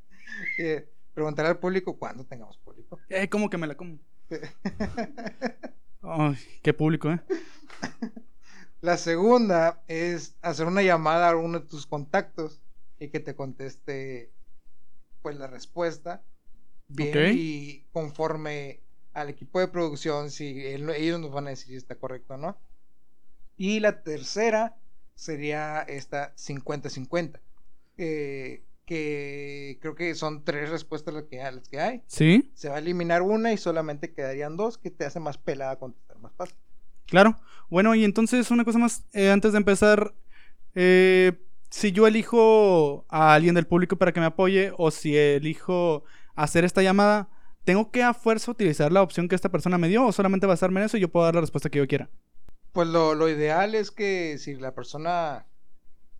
Eh, 0.59 0.87
preguntarle 1.13 1.49
al 1.51 1.57
público 1.57 1.97
cuando 1.97 2.25
tengamos 2.25 2.57
público. 2.57 2.99
¡Eh, 3.09 3.27
cómo 3.29 3.49
que 3.49 3.57
me 3.57 3.65
la 3.65 3.75
como! 3.75 3.97
Ay, 6.01 6.37
qué 6.61 6.73
público, 6.73 7.11
¿eh? 7.11 7.19
La 8.81 8.97
segunda 8.97 9.81
es 9.87 10.35
hacer 10.41 10.67
una 10.67 10.81
llamada 10.81 11.29
a 11.29 11.35
uno 11.37 11.59
de 11.59 11.65
tus 11.67 11.87
contactos 11.87 12.61
y 12.99 13.09
que 13.09 13.19
te 13.19 13.35
conteste 13.35 14.31
pues 15.21 15.37
la 15.37 15.47
respuesta 15.47 16.23
bien 16.87 17.29
y 17.33 17.85
conforme 17.93 18.81
al 19.13 19.29
equipo 19.29 19.59
de 19.59 19.67
producción 19.69 20.31
si 20.31 20.65
él- 20.67 20.89
ellos 20.91 21.19
nos 21.19 21.31
van 21.31 21.47
a 21.47 21.51
decir 21.51 21.67
si 21.69 21.75
está 21.77 21.95
correcto 21.95 22.33
o 22.35 22.37
no. 22.37 22.57
Y 23.57 23.79
la 23.79 24.03
tercera 24.03 24.75
sería 25.15 25.81
esta 25.81 26.33
50-50. 26.35 27.39
eh, 27.97 28.63
que 28.85 29.77
creo 29.81 29.95
que 29.95 30.15
son 30.15 30.43
tres 30.43 30.69
respuestas 30.69 31.13
las 31.13 31.23
que, 31.25 31.37
las 31.37 31.67
que 31.67 31.79
hay. 31.79 32.01
¿Sí? 32.07 32.51
Se 32.53 32.69
va 32.69 32.75
a 32.75 32.79
eliminar 32.79 33.21
una 33.21 33.53
y 33.53 33.57
solamente 33.57 34.13
quedarían 34.13 34.57
dos 34.57 34.77
que 34.77 34.91
te 34.91 35.05
hace 35.05 35.19
más 35.19 35.37
pelada 35.37 35.77
contestar 35.77 36.19
más 36.19 36.33
fácil. 36.33 36.55
Claro. 37.05 37.35
Bueno, 37.69 37.95
y 37.95 38.03
entonces 38.03 38.51
una 38.51 38.65
cosa 38.65 38.79
más, 38.79 39.05
eh, 39.13 39.31
antes 39.31 39.53
de 39.53 39.57
empezar, 39.57 40.13
eh, 40.75 41.33
si 41.69 41.91
yo 41.91 42.07
elijo 42.07 43.05
a 43.09 43.33
alguien 43.33 43.55
del 43.55 43.67
público 43.67 43.95
para 43.95 44.11
que 44.11 44.19
me 44.19 44.27
apoye 44.27 44.71
o 44.77 44.91
si 44.91 45.17
elijo 45.17 46.03
hacer 46.35 46.65
esta 46.65 46.83
llamada, 46.83 47.29
¿tengo 47.63 47.89
que 47.91 48.03
a 48.03 48.13
fuerza 48.13 48.51
utilizar 48.51 48.91
la 48.91 49.01
opción 49.01 49.27
que 49.27 49.35
esta 49.35 49.49
persona 49.49 49.77
me 49.77 49.87
dio 49.87 50.05
o 50.05 50.11
solamente 50.11 50.45
basarme 50.45 50.81
en 50.81 50.85
eso 50.87 50.97
y 50.97 51.01
yo 51.01 51.09
puedo 51.09 51.25
dar 51.25 51.35
la 51.35 51.41
respuesta 51.41 51.69
que 51.69 51.79
yo 51.79 51.87
quiera? 51.87 52.09
Pues 52.73 52.87
lo, 52.87 53.15
lo 53.15 53.29
ideal 53.29 53.75
es 53.75 53.91
que 53.91 54.37
si 54.39 54.55
la 54.55 54.73
persona 54.73 55.47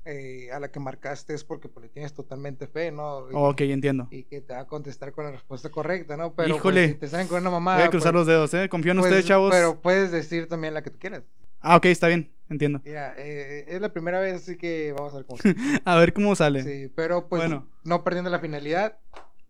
eh, 0.05 0.49
a 0.51 0.59
la 0.59 0.69
que 0.71 0.79
marcaste 0.79 1.33
es 1.33 1.43
porque 1.43 1.69
pues, 1.69 1.83
le 1.85 1.89
tienes 1.89 2.13
totalmente 2.13 2.67
fe, 2.67 2.91
¿no? 2.91 3.29
Y, 3.31 3.33
Ok, 3.33 3.61
entiendo. 3.61 4.07
y 4.11 4.23
que 4.23 4.41
te 4.41 4.53
va 4.53 4.61
a 4.61 4.67
contestar 4.67 5.11
con 5.13 5.25
la 5.25 5.31
respuesta 5.31 5.69
correcta, 5.69 6.17
¿no? 6.17 6.33
Pero 6.35 6.49
pues, 6.49 6.57
Híjole. 6.59 6.87
si 6.89 6.95
te 6.95 7.07
salen 7.07 7.27
con 7.27 7.39
una 7.41 7.49
mamada. 7.49 7.77
Voy 7.77 7.87
a 7.87 7.89
cruzar 7.89 8.11
pues, 8.13 8.19
los 8.21 8.27
dedos, 8.27 8.53
¿eh? 8.53 8.67
Confío 8.69 8.91
en 8.91 8.97
pues, 8.99 9.09
ustedes, 9.09 9.25
chavos. 9.25 9.51
Pero 9.51 9.81
puedes 9.81 10.11
decir 10.11 10.47
también 10.47 10.73
la 10.73 10.81
que 10.83 10.89
tú 10.89 10.99
quieras. 10.99 11.23
Ah, 11.61 11.77
ok, 11.77 11.85
está 11.85 12.07
bien, 12.07 12.29
entiendo. 12.49 12.81
Mira, 12.83 13.13
eh, 13.17 13.65
es 13.69 13.79
la 13.79 13.93
primera 13.93 14.19
vez, 14.19 14.35
así 14.35 14.57
que 14.57 14.93
vamos 14.97 15.13
a 15.13 15.17
ver 15.17 15.25
cómo 15.25 15.37
sale. 15.37 15.55
A 15.85 15.95
ver 15.95 16.13
cómo 16.13 16.35
sale. 16.35 16.63
Sí, 16.63 16.91
pero 16.93 17.29
pues 17.29 17.41
Bueno. 17.41 17.69
no 17.85 18.03
perdiendo 18.03 18.29
la 18.29 18.39
finalidad. 18.39 18.97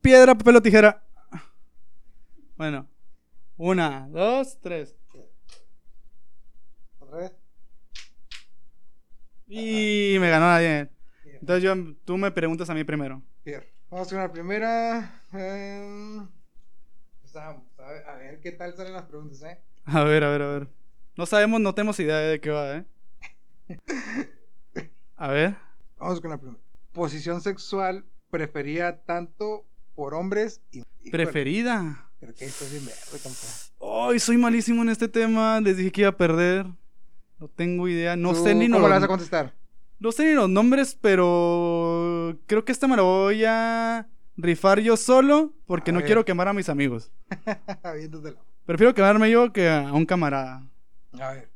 Piedra, 0.01 0.35
papel 0.35 0.57
o 0.57 0.61
tijera. 0.61 1.03
Bueno. 2.55 2.87
Una, 3.57 4.07
dos, 4.09 4.59
tres. 4.61 4.95
Otra 6.99 7.17
vez. 7.17 7.31
Y 9.55 10.17
me 10.19 10.31
ganó 10.31 10.47
nadie. 10.47 10.89
Entonces 11.25 11.63
yo, 11.63 11.75
tú 12.05 12.17
me 12.17 12.31
preguntas 12.31 12.67
a 12.71 12.73
mí 12.73 12.83
primero. 12.83 13.21
Bien. 13.45 13.63
Vamos 13.91 14.09
con 14.09 14.17
la 14.17 14.31
primera. 14.31 15.21
empezamos. 17.17 17.61
a, 17.77 17.91
ver, 17.91 18.07
a 18.07 18.15
ver 18.15 18.39
qué 18.39 18.51
tal 18.53 18.75
salen 18.75 18.93
las 18.93 19.03
preguntas, 19.03 19.43
¿eh? 19.43 19.59
A 19.85 20.03
ver, 20.03 20.23
a 20.23 20.29
ver, 20.29 20.41
a 20.41 20.47
ver. 20.47 20.67
No 21.15 21.27
sabemos, 21.27 21.61
no 21.61 21.75
tenemos 21.75 21.99
idea 21.99 22.17
de 22.17 22.41
qué 22.41 22.49
va, 22.49 22.77
¿eh? 22.77 22.85
A 25.15 25.27
ver. 25.27 25.55
Vamos 25.99 26.19
con 26.19 26.31
la 26.31 26.37
primera. 26.37 26.59
Posición 26.91 27.39
sexual 27.41 28.05
preferida 28.31 29.03
tanto 29.03 29.67
por 29.93 30.15
hombres 30.15 30.61
y. 30.71 30.79
híjole, 30.79 31.11
Preferida. 31.11 32.09
Creo 32.19 32.33
que 32.33 32.45
esto 32.45 32.65
es. 32.65 33.71
Ay, 33.79 34.17
soy 34.17 34.37
malísimo 34.37 34.81
en 34.81 34.89
este 34.89 35.07
tema. 35.07 35.61
Les 35.61 35.77
dije 35.77 35.91
que 35.91 36.01
iba 36.01 36.09
a 36.09 36.17
perder. 36.17 36.65
No 37.43 37.49
tengo 37.49 37.89
idea. 37.89 38.15
No 38.15 38.31
¿Tú 38.31 38.41
sé 38.41 38.55
ni 38.55 38.69
¿Cómo 38.69 38.87
la 38.87 38.95
vas 38.95 39.03
a 39.03 39.07
contestar? 39.09 39.53
No 39.99 40.13
sé 40.13 40.23
ni 40.27 40.31
los 40.31 40.49
nombres, 40.49 40.97
pero 41.01 42.37
creo 42.45 42.63
que 42.63 42.71
esta 42.71 42.87
me 42.87 42.95
la 42.95 43.01
voy 43.01 43.43
a 43.43 44.07
rifar 44.37 44.79
yo 44.79 44.95
solo 44.95 45.51
porque 45.65 45.91
A 45.91 45.93
no 45.93 45.99
ver. 45.99 46.05
quiero 46.05 46.23
quemar 46.23 46.47
a 46.47 46.53
mis 46.53 46.69
amigos. 46.69 47.11
Prefiero 48.65 48.93
quemarme 48.93 49.29
yo 49.29 49.51
que 49.51 49.67
a 49.69 49.91
un 49.91 50.05
camarada. 50.05 50.65
A 51.19 51.31
ver. 51.33 51.49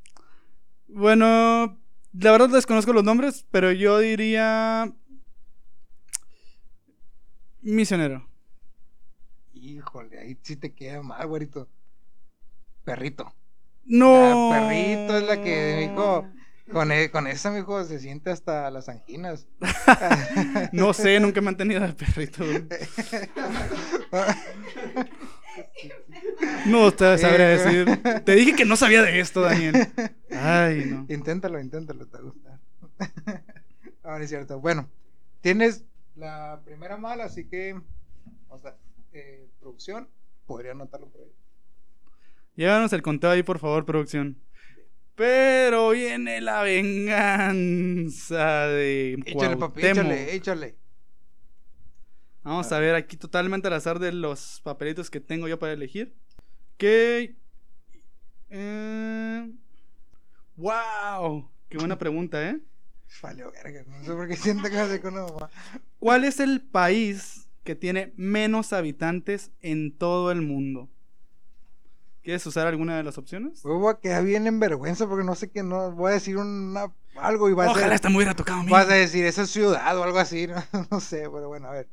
Bueno, 0.90 1.80
la 2.12 2.32
verdad 2.34 2.50
desconozco 2.50 2.92
los 2.92 3.06
nombres, 3.06 3.46
pero 3.50 3.72
yo 3.72 4.00
diría 4.00 4.94
misionero. 7.62 8.28
Híjole, 9.54 10.20
ahí 10.20 10.38
sí 10.42 10.58
te 10.58 10.74
queda 10.74 11.02
mal, 11.02 11.26
güerito. 11.28 11.70
Perrito. 12.84 13.34
No. 13.88 14.52
La 14.54 14.60
perrito 14.68 15.18
es 15.18 15.24
la 15.24 15.42
que, 15.42 15.88
mijo, 15.90 16.26
con, 16.72 16.92
e- 16.92 17.10
con 17.10 17.28
esa, 17.28 17.52
mijo, 17.52 17.84
se 17.86 18.00
siente 18.00 18.30
hasta 18.30 18.70
las 18.72 18.90
anginas. 18.90 19.48
No 20.74 20.94
sé, 20.94 21.20
nunca 21.20 21.40
me 21.42 21.50
han 21.50 21.58
tenido 21.58 21.80
de 21.82 21.94
perrito. 21.94 22.44
No 26.68 26.92
te 26.92 27.18
sabría 27.18 27.54
Eh, 27.54 27.58
decir. 27.58 28.24
Te 28.24 28.36
dije 28.36 28.56
que 28.56 28.66
no 28.66 28.76
sabía 28.76 29.02
de 29.02 29.20
esto, 29.20 29.42
Daniel. 29.42 29.88
Ay, 30.32 30.86
no. 30.86 31.06
inténtalo, 31.10 31.60
inténtalo, 31.60 32.06
te 32.08 32.22
gusta. 32.22 32.60
Ahora 34.04 34.24
es 34.24 34.30
cierto. 34.30 34.60
Bueno, 34.60 34.90
tienes 35.42 35.84
la 36.16 36.60
primera 36.66 36.98
mala, 36.98 37.26
así 37.26 37.46
que, 37.46 37.80
o 38.50 38.58
sea, 38.60 38.76
eh, 39.14 39.48
producción, 39.60 40.08
podría 40.46 40.72
anotarlo 40.72 41.08
por 41.10 41.22
ahí. 41.22 41.32
Llévanos 42.58 42.92
el 42.92 43.04
conteo 43.04 43.30
ahí, 43.30 43.44
por 43.44 43.60
favor, 43.60 43.86
producción. 43.86 44.42
Pero 45.14 45.92
viene 45.92 46.42
la 46.42 46.64
venganza 46.64 48.68
de 48.68 49.14
Échale, 49.28 49.58
papi, 49.58 49.86
échale, 49.86 50.36
échale. 50.36 50.76
Vamos 52.42 52.72
a 52.72 52.80
ver 52.80 52.96
aquí 52.96 53.16
totalmente 53.16 53.68
al 53.68 53.76
azar 53.76 54.00
de 54.00 54.12
los 54.12 54.62
papelitos 54.64 55.12
que 55.12 55.20
tengo 55.20 55.48
yo 55.48 55.60
para 55.60 55.74
elegir. 55.74 56.16
Que... 56.78 57.36
Eh... 58.50 59.52
¡Wow! 60.56 61.52
Qué 61.70 61.78
buena 61.78 62.00
pregunta, 62.00 62.50
¿eh? 62.50 62.60
Valió 63.22 63.52
verga, 63.52 63.84
no 63.88 64.04
sé 64.04 64.14
por 64.14 64.28
qué 64.28 64.36
siento 64.36 64.68
que 64.68 64.80
hace 64.80 65.00
con. 65.00 65.14
¿Cuál 66.00 66.24
es 66.24 66.40
el 66.40 66.62
país 66.62 67.48
que 67.64 67.76
tiene 67.76 68.14
menos 68.16 68.74
habitantes 68.74 69.52
en 69.62 69.96
todo 69.96 70.32
el 70.32 70.42
mundo? 70.42 70.90
¿Quieres 72.28 72.46
usar 72.46 72.68
alguna 72.68 72.98
de 72.98 73.04
las 73.04 73.18
opciones? 73.18 73.64
Voy 73.64 73.90
a 73.90 74.02
quedar 74.02 74.22
bien 74.26 74.48
en 74.48 74.60
vergüenza 74.60 75.08
porque 75.08 75.24
no 75.24 75.34
sé 75.34 75.50
qué, 75.50 75.64
no, 75.64 75.94
voy 75.94 76.12
a 76.12 76.16
decir 76.16 76.36
una, 76.36 76.92
algo 77.16 77.50
y 77.50 77.54
va 77.54 77.64
a 77.64 77.70
Ojalá 77.72 77.96
esta 77.96 78.10
me 78.10 78.18
hubiera 78.18 78.36
tocado 78.36 78.60
a 78.60 78.64
mí. 78.64 78.70
Vas 78.70 78.90
a 78.90 78.96
decir, 78.96 79.24
esa 79.24 79.44
es 79.44 79.50
ciudad 79.50 79.98
o 79.98 80.04
algo 80.04 80.20
así, 80.20 80.46
no, 80.74 80.88
No 80.92 81.00
sé, 81.00 81.20
pero 81.20 81.48
bueno, 81.48 81.70
a 81.70 81.72
ver. 81.72 81.88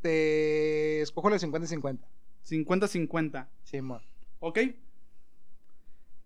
Te 0.00 1.02
escojo 1.02 1.28
la 1.28 1.36
50-50. 1.36 1.98
50-50. 2.48 3.48
Sí, 3.64 3.82
mo. 3.82 4.00
¿Ok? 4.38 4.60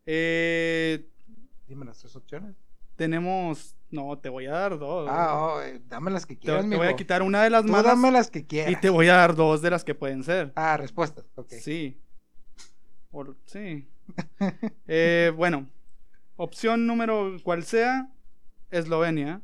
Eh, 0.06 1.08
Dime 1.66 1.86
las 1.86 1.98
tres 1.98 2.14
opciones. 2.14 2.54
tenemos... 2.94 3.74
No, 3.90 4.16
te 4.16 4.28
voy 4.28 4.46
a 4.46 4.52
dar 4.52 4.78
dos. 4.78 5.08
Ah, 5.10 5.34
oh, 5.36 5.60
eh, 5.60 5.82
dame 5.88 6.12
las 6.12 6.24
que 6.24 6.36
te, 6.36 6.42
quieras, 6.42 6.62
te 6.70 6.76
voy 6.76 6.86
a 6.86 6.90
mijo. 6.90 6.98
quitar 6.98 7.22
una 7.22 7.42
de 7.42 7.50
las 7.50 7.62
Tú 7.62 7.72
malas 7.72 7.86
dame 7.96 8.12
las 8.12 8.30
que 8.30 8.46
quieras. 8.46 8.72
y 8.72 8.76
te 8.76 8.90
voy 8.90 9.08
a 9.08 9.14
dar 9.16 9.34
dos 9.34 9.60
de 9.60 9.70
las 9.70 9.82
que 9.82 9.96
pueden 9.96 10.22
ser. 10.22 10.52
Ah, 10.54 10.76
respuestas, 10.76 11.24
ok. 11.34 11.50
Sí. 11.60 12.00
Por- 13.10 13.36
sí. 13.46 13.86
Eh, 14.88 15.32
bueno, 15.36 15.68
opción 16.36 16.86
número 16.86 17.36
cual 17.44 17.62
sea, 17.64 18.10
Eslovenia. 18.70 19.40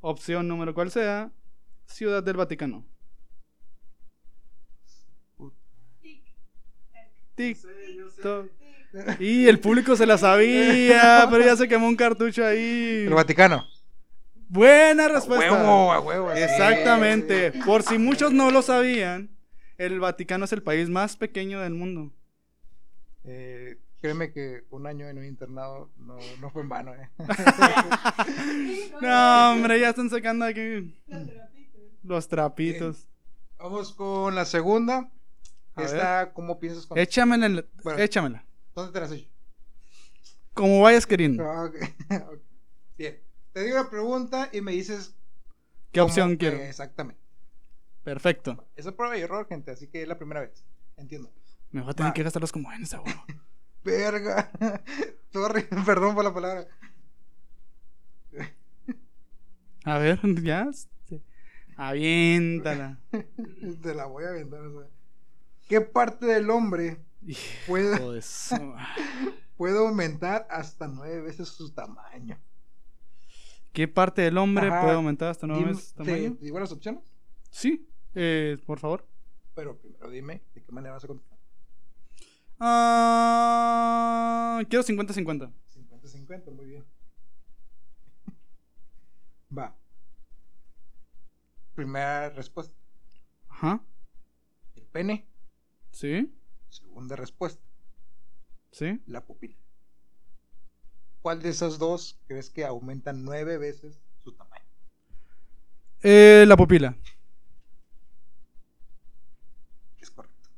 Opción 0.00 0.48
número 0.48 0.72
cual 0.74 0.90
sea, 0.90 1.30
Ciudad 1.86 2.22
del 2.22 2.36
Vaticano. 2.36 2.84
Tic, 7.34 7.56
toc. 8.22 8.50
Y 9.20 9.46
el 9.46 9.60
público 9.60 9.94
se 9.96 10.06
la 10.06 10.18
sabía, 10.18 11.26
pero 11.30 11.44
ya 11.44 11.56
se 11.56 11.68
quemó 11.68 11.86
un 11.86 11.96
cartucho 11.96 12.44
ahí. 12.44 13.04
El 13.06 13.14
Vaticano. 13.14 13.64
Buena 14.48 15.04
A 15.04 15.08
respuesta. 15.08 15.52
huevo, 15.52 15.92
a 15.92 16.00
huevo. 16.00 16.32
Exactamente. 16.32 17.52
Por 17.66 17.82
si 17.82 17.98
muchos 17.98 18.32
no 18.32 18.50
lo 18.50 18.62
sabían, 18.62 19.30
el 19.76 20.00
Vaticano 20.00 20.46
es 20.46 20.52
el 20.52 20.62
país 20.62 20.88
más 20.88 21.16
pequeño 21.16 21.60
del 21.60 21.74
mundo. 21.74 22.12
Eh, 23.30 23.76
créeme 24.00 24.32
que 24.32 24.64
un 24.70 24.86
año 24.86 25.06
en 25.06 25.18
un 25.18 25.24
internado 25.26 25.90
no, 25.98 26.16
no 26.40 26.50
fue 26.50 26.62
en 26.62 26.68
vano, 26.70 26.94
eh. 26.94 27.10
No, 29.02 29.52
hombre, 29.52 29.80
ya 29.80 29.90
están 29.90 30.08
sacando 30.10 30.44
aquí 30.46 30.94
los 32.02 32.26
trapitos. 32.28 33.06
Vamos 33.58 33.92
con 33.92 34.34
la 34.34 34.44
segunda. 34.44 35.10
A 35.74 35.82
Esta, 35.82 36.32
¿cómo 36.32 36.58
piensas 36.58 36.86
con 36.86 36.98
Échamela, 36.98 37.46
en 37.46 37.56
la- 37.56 37.64
Bueno. 37.84 37.98
échamela. 38.02 38.44
¿Dónde 38.74 38.92
te 38.92 39.00
las 39.00 39.12
he 39.12 39.16
hecho? 39.16 39.28
Como 40.54 40.80
vayas 40.80 41.06
queriendo. 41.06 41.44
Ah. 41.44 41.70
Bien. 42.98 43.20
Te 43.52 43.62
digo 43.62 43.76
la 43.76 43.90
pregunta 43.90 44.48
y 44.52 44.60
me 44.60 44.72
dices. 44.72 45.14
¿Qué 45.92 46.00
opción 46.00 46.36
quiero? 46.36 46.56
exactamente. 46.58 47.20
Perfecto. 48.02 48.64
Es 48.74 48.86
a 48.86 48.92
prueba 48.92 49.16
y 49.18 49.20
error, 49.20 49.46
gente, 49.48 49.70
así 49.70 49.86
que 49.86 50.02
es 50.02 50.08
la 50.08 50.16
primera 50.18 50.40
vez. 50.40 50.64
Entiendo. 50.96 51.30
Me 51.70 51.80
voy 51.82 51.90
a 51.90 51.94
tener 51.94 52.10
Va. 52.10 52.14
que 52.14 52.22
gastar 52.22 52.40
los 52.42 52.52
como 52.52 52.72
en 52.72 52.82
esa 52.82 53.00
huevo. 53.00 53.24
Verga. 53.84 54.50
Sorry, 55.32 55.62
perdón 55.86 56.14
por 56.14 56.24
la 56.24 56.34
palabra. 56.34 56.66
A 59.84 59.98
ver, 59.98 60.20
ya. 60.42 60.68
Aviéntala. 61.76 62.98
Te 63.82 63.94
la 63.94 64.06
voy 64.06 64.24
a 64.24 64.28
aventar. 64.30 64.60
o 64.60 64.80
sea. 64.80 64.90
¿Qué 65.68 65.80
parte 65.80 66.26
del 66.26 66.50
hombre 66.50 66.98
puede, 67.66 67.94
aumentar 69.78 70.46
hasta 70.50 70.88
nueve 70.88 71.20
veces 71.22 71.48
su 71.48 71.70
tamaño. 71.72 72.38
¿Qué 73.72 73.86
parte 73.86 74.22
del 74.22 74.38
hombre 74.38 74.68
Ajá. 74.68 74.80
puede 74.80 74.94
aumentar 74.94 75.28
hasta 75.28 75.46
nueve 75.46 75.62
Dime- 75.62 75.72
veces 75.74 75.90
su 75.90 75.94
¿Te 75.96 76.04
tamaño? 76.04 76.36
te 76.36 76.44
digo 76.44 76.58
las 76.58 76.72
opciones? 76.72 77.04
Sí, 77.50 77.88
eh, 78.14 78.58
por 78.66 78.78
favor. 78.80 79.06
Pero 79.54 79.76
primero 79.78 80.10
dime 80.10 80.42
de 80.54 80.62
qué 80.62 80.72
manera 80.72 80.94
vas 80.94 81.04
a 81.04 81.08
contestar. 81.08 81.37
Ah, 82.60 84.62
quiero 84.68 84.82
50-50. 84.82 85.52
50-50, 85.74 86.50
muy 86.52 86.66
bien. 86.66 86.84
Va. 89.56 89.74
Primera 91.74 92.30
respuesta. 92.30 92.74
Ajá. 93.48 93.80
El 94.74 94.84
pene. 94.86 95.26
Sí, 95.92 96.34
Segunda 96.68 97.16
respuesta. 97.16 97.62
sí. 98.72 99.00
La 99.06 99.24
pupila. 99.24 99.56
¿Cuál 101.22 101.42
de 101.42 101.48
esas 101.48 101.78
dos 101.78 102.18
crees 102.26 102.50
que 102.50 102.64
aumentan 102.64 103.24
nueve 103.24 103.58
veces 103.58 104.00
su 104.22 104.32
tamaño? 104.32 104.64
Eh, 106.02 106.44
la 106.46 106.56
pupila. 106.56 106.96
Es 110.00 110.10
correcto. 110.10 110.48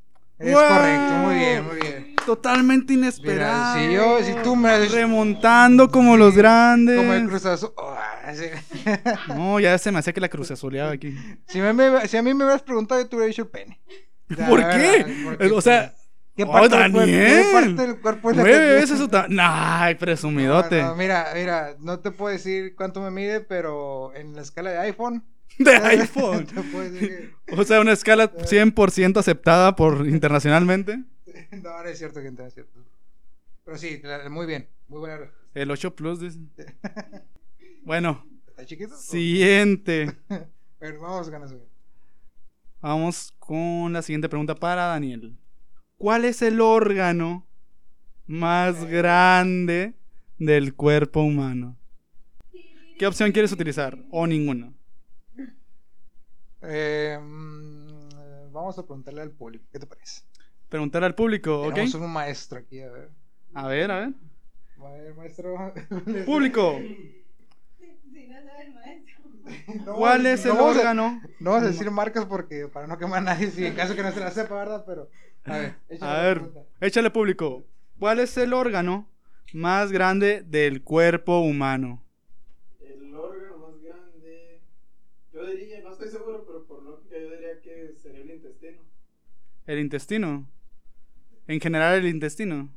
Es 0.41 0.55
correcto, 0.55 1.13
muy 1.23 1.35
bien, 1.35 1.65
muy 1.65 1.75
bien. 1.79 2.15
Totalmente 2.25 2.93
Mira, 2.93 3.07
inesperado. 3.07 3.79
si 3.79 3.93
yo, 3.93 4.23
si 4.23 4.33
tú 4.43 4.55
me 4.55 4.85
Remontando 4.87 5.89
como 5.89 6.17
los 6.17 6.35
grandes. 6.35 6.97
como 6.97 7.13
el 7.13 7.27
Cruz 7.27 7.45
Azul, 7.45 7.71
oh, 7.77 7.95
sí. 8.33 8.45
No, 9.29 9.59
ya 9.59 9.77
se 9.77 9.91
me 9.91 9.99
hacía 9.99 10.13
que 10.13 10.21
la 10.21 10.29
cruz 10.29 10.51
azuleaba 10.51 10.91
aquí. 10.91 11.15
si, 11.47 11.59
me- 11.59 11.73
me- 11.73 12.07
si 12.07 12.17
a 12.17 12.21
mí 12.21 12.33
me 12.33 12.43
hubieras 12.45 12.61
preguntado, 12.61 13.01
yo 13.01 13.07
te 13.07 13.15
hubiera 13.15 13.27
dicho 13.27 13.41
el 13.43 13.47
pene. 13.47 13.79
¿Por 14.47 14.61
qué? 14.69 15.49
O 15.53 15.61
sea, 15.61 15.93
¿qué 16.35 16.43
oh, 16.43 16.51
parte, 16.51 16.77
del 16.77 16.91
cuerpo, 16.91 17.05
¿qué 17.11 17.21
Daniel. 17.21 17.51
parte 17.75 17.81
del 17.87 17.99
cuerpo 18.01 18.31
es 18.31 18.37
la 18.37 18.43
nueve 18.43 18.73
veces 18.75 18.97
su 18.99 19.07
tamaño. 19.07 19.37
Ay, 19.41 19.95
presumidote. 19.95 20.81
No, 20.81 20.89
no, 20.89 20.95
mira, 20.95 21.27
mira, 21.35 21.75
no 21.79 21.99
te 21.99 22.11
puedo 22.11 22.31
decir 22.31 22.75
cuánto 22.75 23.01
me 23.01 23.09
mide, 23.11 23.41
pero 23.41 24.13
en 24.15 24.35
la 24.35 24.41
escala 24.43 24.69
de 24.71 24.77
iPhone. 24.79 25.23
De 25.57 25.71
iPhone. 25.71 26.45
puedo 26.71 26.91
decir 26.91 27.33
O 27.55 27.63
sea, 27.63 27.81
una 27.81 27.91
escala 27.93 28.31
100% 28.33 29.17
aceptada 29.17 29.75
por 29.75 30.07
internacionalmente. 30.09 30.97
No, 31.51 31.83
no 31.83 31.89
es 31.89 31.97
cierto, 31.97 32.21
gente, 32.21 32.41
no 32.41 32.47
es 32.47 32.53
cierto. 32.53 32.79
Pero 33.65 33.77
sí, 33.77 34.01
muy 34.29 34.45
bien, 34.47 34.67
muy 34.87 34.99
buena. 34.99 35.31
El 35.53 35.69
8 35.71 35.95
Plus 35.95 36.19
dice. 36.19 36.39
Bueno, 37.83 38.25
¿Está 38.47 38.65
chiquito? 38.65 38.95
siguiente. 38.97 40.15
Pero 40.79 41.01
vamos 41.01 41.29
con 41.29 41.43
eso. 41.43 41.59
Vamos 42.81 43.33
con 43.37 43.93
la 43.93 44.01
siguiente 44.01 44.29
pregunta 44.29 44.55
para 44.55 44.85
Daniel. 44.85 45.37
¿Cuál 45.97 46.25
es 46.25 46.41
el 46.41 46.61
órgano 46.61 47.45
más 48.25 48.85
grande 48.85 49.93
del 50.39 50.73
cuerpo 50.73 51.21
humano? 51.21 51.77
¿Qué 52.97 53.05
opción 53.05 53.31
quieres 53.31 53.51
utilizar? 53.51 53.97
O 54.09 54.25
ninguna. 54.25 54.73
Eh, 56.63 57.17
mm, 57.21 58.51
vamos 58.51 58.77
a 58.77 58.83
preguntarle 58.83 59.21
al 59.21 59.31
público, 59.31 59.65
¿qué 59.71 59.79
te 59.79 59.87
parece? 59.87 60.21
Preguntar 60.69 61.03
al 61.03 61.15
público, 61.15 61.63
¿ok? 61.63 61.73
Tenemos 61.73 61.95
un 61.95 62.13
maestro 62.13 62.59
aquí, 62.59 62.81
a 62.81 62.89
ver. 62.91 63.09
A 63.53 63.67
ver, 63.67 63.91
a 63.91 63.99
ver. 63.99 64.13
A 64.79 64.91
ver, 64.91 65.15
maestro. 65.15 65.73
Público, 66.25 66.79
Si 68.13 68.27
no 68.27 68.35
sabe 68.43 68.63
el 68.65 68.73
maestro. 68.73 69.85
No, 69.85 69.93
¿cuál 69.97 70.25
es 70.25 70.45
no 70.45 70.53
el 70.53 70.59
a- 70.59 70.63
órgano? 70.63 71.21
No 71.39 71.51
vamos 71.51 71.65
a 71.67 71.71
decir 71.71 71.89
marcas 71.91 72.25
porque 72.25 72.67
para 72.67 72.87
no 72.87 72.97
quemar 72.97 73.19
a 73.19 73.21
nadie, 73.21 73.49
si 73.49 73.65
en 73.65 73.73
caso 73.75 73.95
que 73.95 74.03
no 74.03 74.11
se 74.11 74.19
la 74.19 74.31
sepa, 74.31 74.55
¿verdad? 74.55 74.83
Pero, 74.85 75.09
a 75.45 75.57
ver, 75.57 75.75
échale 75.89 76.11
A 76.11 76.21
ver, 76.21 76.41
échale 76.79 77.09
público. 77.09 77.63
¿Cuál 77.99 78.19
es 78.19 78.37
el 78.37 78.53
órgano 78.53 79.07
más 79.53 79.91
grande 79.91 80.43
del 80.45 80.83
cuerpo 80.83 81.39
humano? 81.39 82.03
El 82.81 83.13
órgano 83.15 83.57
más 83.57 83.81
grande, 83.81 84.61
yo 85.33 85.40
diría, 85.55 85.81
no 85.81 85.91
estoy 85.91 86.09
seguro, 86.09 86.43
pero 86.45 86.65
por 86.65 86.83
lógica 86.83 87.15
yo 87.17 87.31
diría 87.31 87.61
que 87.61 87.93
sería 87.95 88.21
el 88.21 88.31
intestino. 88.31 88.77
El 89.65 89.79
intestino. 89.79 90.49
En 91.47 91.59
general, 91.59 91.99
el 91.99 92.07
intestino. 92.07 92.69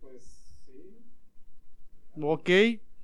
Pues 0.00 0.56
sí. 0.66 0.98
Ok, 2.20 2.50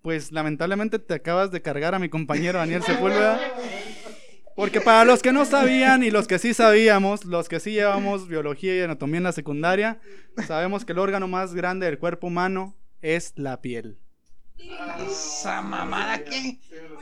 pues 0.03 0.33
lamentablemente 0.33 0.99
te 0.99 1.15
acabas 1.15 1.51
de 1.51 1.63
cargar 1.63 1.95
a 1.95 1.99
mi 1.99 2.09
compañero 2.09 2.59
Daniel 2.59 2.83
Sepúlveda. 2.83 3.41
Porque 4.55 4.81
para 4.81 5.05
los 5.05 5.23
que 5.23 5.33
no 5.33 5.45
sabían 5.45 6.03
y 6.03 6.11
los 6.11 6.27
que 6.27 6.39
sí 6.39 6.55
sabíamos, 6.55 7.27
los 7.27 7.49
que 7.49 7.61
sí 7.61 7.73
llevamos 7.73 8.27
biología 8.27 8.75
y 8.75 8.81
anatomía 8.81 9.19
en 9.19 9.25
la 9.25 9.33
secundaria, 9.33 10.01
sabemos 10.47 10.87
que 10.87 10.93
el 10.93 10.99
órgano 10.99 11.29
más 11.29 11.55
grande 11.55 11.85
del 11.85 11.99
cuerpo 11.99 12.29
humano 12.29 12.75
es 13.03 13.35
la 13.37 13.61
piel. 13.61 13.99
Esa 14.59 15.63
mamada 15.63 16.23
qué? 16.25 16.59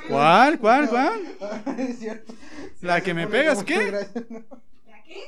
¿Cuál? 0.09 0.59
¿Cuál? 0.59 0.89
¿Cuál? 0.89 1.21
es 1.79 1.99
cierto. 1.99 2.35
¿La 2.81 3.01
que 3.01 3.15
me 3.15 3.27
pegas 3.27 3.63
qué? 3.65 3.91
¿La 3.91 5.03
qué? 5.05 5.23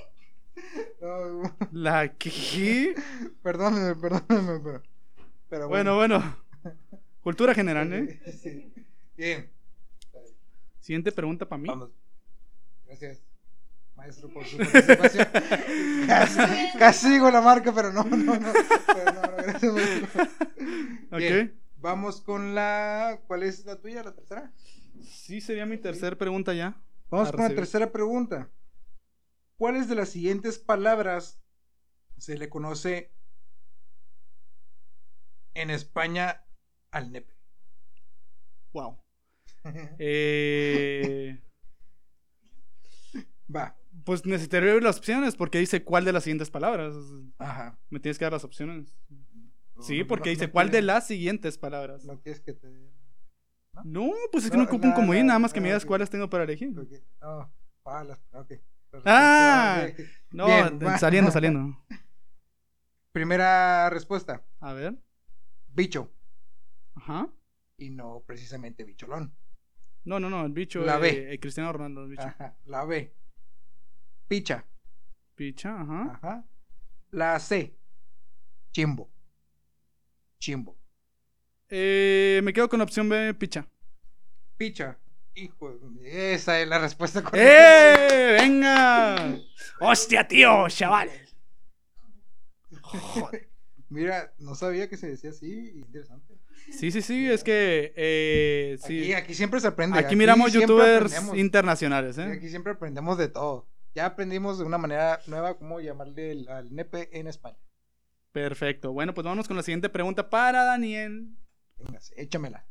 No, 1.01 1.57
¿La 1.73 2.09
qué? 2.15 2.95
perdónenme, 3.43 3.95
perdónenme, 3.95 4.61
pero. 4.61 4.83
pero 5.49 5.69
Bueno, 5.69 5.97
bueno. 5.97 6.37
Cultura 7.23 7.55
general, 7.55 7.93
¿eh? 7.93 8.21
Sí. 8.43 8.73
Bien, 9.17 9.51
Siguiente 10.81 11.11
pregunta 11.11 11.49
para 11.49 11.61
mí. 11.63 11.69
vamos. 11.69 11.91
Gracias, 12.87 13.21
maestro, 13.97 14.29
por 14.29 14.45
su 14.45 14.59
participación. 14.59 15.27
casi, 16.07 16.39
casi 16.79 17.11
digo 17.11 17.31
la 17.31 17.41
marca, 17.41 17.73
pero 17.73 17.93
no, 17.93 18.05
no, 18.05 18.39
no. 18.39 18.53
Pero 18.87 19.05
no, 19.13 19.23
no, 19.23 19.37
gracias, 19.39 19.73
maestro. 19.73 20.23
Ok. 21.11 21.19
Bien, 21.19 21.61
vamos 21.87 22.21
con 22.21 22.55
la. 22.55 23.23
¿Cuál 23.29 23.45
es 23.45 23.65
la 23.65 23.81
tuya, 23.81 24.03
la 24.03 24.13
tercera? 24.13 24.53
Sí, 25.03 25.41
sería 25.41 25.67
mi 25.67 25.79
tercera 25.79 26.17
pregunta 26.17 26.53
ya. 26.53 26.83
Vamos 27.09 27.31
con 27.31 27.41
la 27.41 27.55
tercera 27.55 27.93
pregunta. 27.93 28.51
¿Cuáles 29.57 29.89
de 29.89 29.95
las 29.95 30.09
siguientes 30.09 30.59
palabras 30.59 31.41
se 32.19 32.37
le 32.37 32.49
conoce 32.49 33.13
en 35.55 35.71
España 35.71 36.45
al 36.91 37.13
nepe? 37.13 37.35
Wow. 38.73 38.99
Eh, 39.99 41.43
Va. 43.53 43.77
pues 44.05 44.25
necesitaría 44.27 44.75
ver 44.75 44.83
las 44.83 44.99
opciones 44.99 45.35
porque 45.35 45.59
dice 45.59 45.83
cuál 45.83 46.05
de 46.05 46.13
las 46.13 46.23
siguientes 46.25 46.51
palabras. 46.51 46.95
Ajá. 47.39 47.77
Me 47.91 47.99
tienes 47.99 48.17
que 48.19 48.25
dar 48.25 48.33
las 48.33 48.45
opciones. 48.45 48.97
Sí, 49.81 50.01
No, 50.01 50.07
porque 50.07 50.31
no, 50.31 50.35
dice 50.35 50.47
no 50.47 50.53
cuál 50.53 50.71
de 50.71 50.83
las 50.83 51.07
siguientes 51.07 51.59
palabras. 51.59 52.05
No 52.05 52.21
quieres 52.21 52.41
que 52.41 52.53
te. 52.55 52.69
No, 53.85 54.11
pues 54.33 54.45
es 54.45 54.51
que 54.51 54.57
No, 54.57 54.63
no 54.63 54.69
ocupo 54.69 54.85
un 54.85 54.91
no, 54.91 54.97
comodín, 54.97 55.23
no, 55.23 55.29
nada 55.29 55.39
más 55.39 55.53
que 55.53 55.61
me 55.61 55.69
no, 55.69 55.75
digas 55.75 55.85
cuáles 55.85 56.09
tengo 56.09 56.31
para 56.31 56.45
elegir. 56.45 56.79
Ok. 56.79 56.93
No, 57.21 57.53
palas. 57.83 58.19
Ok. 58.33 58.55
Ah. 59.05 59.87
No, 60.31 60.47
Bien, 60.47 60.79
va. 60.83 60.97
saliendo, 60.99 61.31
saliendo. 61.31 61.79
Primera 63.13 63.91
respuesta: 63.91 64.45
A 64.61 64.73
ver. 64.73 64.95
bicho. 65.69 66.11
Ajá. 66.95 67.29
Y 67.79 67.91
no 67.91 68.23
precisamente 68.27 68.85
bicholón. 68.85 69.35
No, 70.05 70.19
no, 70.21 70.31
no, 70.31 70.47
el 70.47 70.53
bicho. 70.53 70.81
La 70.81 70.97
eh, 70.97 71.01
B. 71.01 71.33
el 71.33 71.41
Cristiano 71.41 71.73
Ronaldo, 71.73 72.05
el 72.05 72.11
bicho. 72.11 72.23
Ajá. 72.23 72.57
La 72.65 72.85
B. 72.85 73.13
Picha. 74.29 74.65
Picha, 75.35 75.81
ajá. 75.81 76.13
Ajá. 76.15 76.45
La 77.11 77.39
C. 77.39 77.77
Chimbo. 78.73 79.11
Chimbo. 80.39 80.77
Eh, 81.69 82.41
me 82.45 82.53
quedo 82.53 82.69
con 82.69 82.81
opción 82.81 83.09
B, 83.09 83.35
picha. 83.35 83.67
Picha. 84.57 84.99
Hijo, 85.35 85.77
de- 85.77 86.35
esa 86.35 86.61
es 86.61 86.69
la 86.69 86.79
respuesta 86.79 87.23
correcta. 87.23 87.47
¡Eh! 88.09 88.33
¡Venga! 88.41 89.39
¡Hostia, 89.81 90.27
tío! 90.27 90.67
¡Chaval! 90.69 91.11
Mira, 93.89 94.33
no 94.39 94.55
sabía 94.55 94.89
que 94.89 94.97
se 94.97 95.09
decía 95.09 95.31
así. 95.31 95.73
Interesante. 95.77 96.35
Sí, 96.73 96.91
sí, 96.91 97.03
sí, 97.03 97.31
es 97.31 97.45
que. 97.45 97.93
eh, 97.97 98.79
sí. 98.85 99.03
Aquí, 99.03 99.13
aquí 99.15 99.35
siempre 99.35 99.61
se 99.61 99.69
aprende. 99.69 99.99
Aquí 99.99 100.17
miramos 100.17 100.51
siempre 100.51 100.75
youtubers 100.77 101.35
internacionales, 101.35 102.19
¿eh? 102.19 102.33
Aquí 102.33 102.49
siempre 102.49 102.73
aprendemos 102.73 103.17
de 103.19 103.29
todo. 103.29 103.69
Ya 103.95 104.07
aprendimos 104.07 104.59
de 104.59 104.65
una 104.65 104.77
manera 104.79 105.21
nueva 105.27 105.57
cómo 105.57 105.81
llamarle 105.81 106.45
al 106.49 106.75
nepe 106.75 107.09
en 107.19 107.29
España. 107.29 107.57
Perfecto. 108.37 108.93
Bueno, 108.93 109.15
pues 109.15 109.25
vámonos 109.25 109.49
con 109.49 109.57
la 109.57 109.63
siguiente 109.63 109.89
pregunta 109.89 110.29
para 110.29 110.63
Daniel. 110.63 111.35
Venga, 111.79 111.99
échamela. 112.17 112.67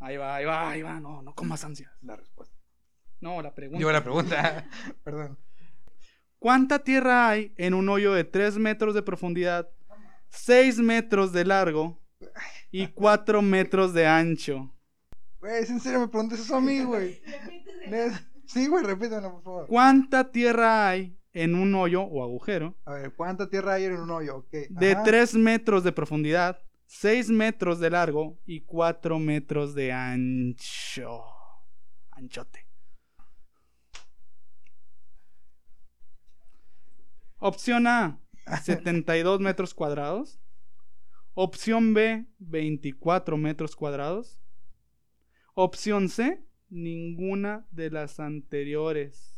Ahí 0.00 0.16
va, 0.16 0.34
ahí 0.34 0.44
va, 0.44 0.70
ahí 0.70 0.82
va. 0.82 0.98
No, 0.98 1.22
no 1.22 1.36
con 1.36 1.46
más 1.46 1.62
ansias. 1.62 1.92
La 2.02 2.16
respuesta. 2.16 2.52
No, 3.20 3.40
la 3.42 3.54
pregunta. 3.54 3.80
Yo 3.80 3.92
la 3.92 4.02
pregunta. 4.02 4.68
Perdón. 5.04 5.38
¿Cuánta 6.40 6.80
tierra 6.80 7.28
hay 7.28 7.54
en 7.56 7.74
un 7.74 7.88
hoyo 7.88 8.12
de 8.12 8.24
3 8.24 8.58
metros 8.58 8.92
de 8.96 9.02
profundidad, 9.02 9.70
6 10.30 10.80
metros 10.80 11.32
de 11.32 11.44
largo 11.44 12.02
y 12.72 12.88
4 12.92 13.42
metros 13.42 13.94
de 13.94 14.08
ancho? 14.08 14.74
Güey, 15.38 15.62
¿es 15.62 15.70
en 15.70 15.78
serio 15.78 16.00
me 16.00 16.08
preguntas 16.08 16.40
eso 16.40 16.56
a 16.56 16.60
mí, 16.60 16.82
güey? 16.82 17.22
Sí, 18.46 18.68
güey, 18.68 18.84
repítemelo, 18.84 19.32
por 19.32 19.42
favor. 19.42 19.66
¿Cuánta 19.66 20.30
tierra 20.30 20.88
hay 20.88 21.18
en 21.36 21.54
un 21.54 21.74
hoyo 21.74 22.00
o 22.02 22.24
agujero 22.24 22.74
A 22.86 22.94
ver, 22.94 23.14
¿cuánta 23.14 23.50
tierra 23.50 23.74
hay 23.74 23.84
en 23.84 23.96
un 23.98 24.10
hoyo? 24.10 24.38
Ok, 24.38 24.52
de 24.70 24.92
ajá. 24.92 25.02
3 25.02 25.34
metros 25.34 25.84
de 25.84 25.92
profundidad, 25.92 26.62
6 26.86 27.28
metros 27.28 27.78
de 27.78 27.90
largo 27.90 28.38
y 28.46 28.62
4 28.62 29.18
metros 29.18 29.74
de 29.74 29.92
ancho. 29.92 31.22
Anchote. 32.12 32.66
Opción 37.38 37.86
A, 37.86 38.18
72 38.62 39.38
metros 39.40 39.74
cuadrados. 39.74 40.40
Opción 41.34 41.92
B, 41.92 42.24
24 42.38 43.36
metros 43.36 43.76
cuadrados. 43.76 44.40
Opción 45.52 46.08
C, 46.08 46.42
ninguna 46.70 47.66
de 47.72 47.90
las 47.90 48.20
anteriores. 48.20 49.35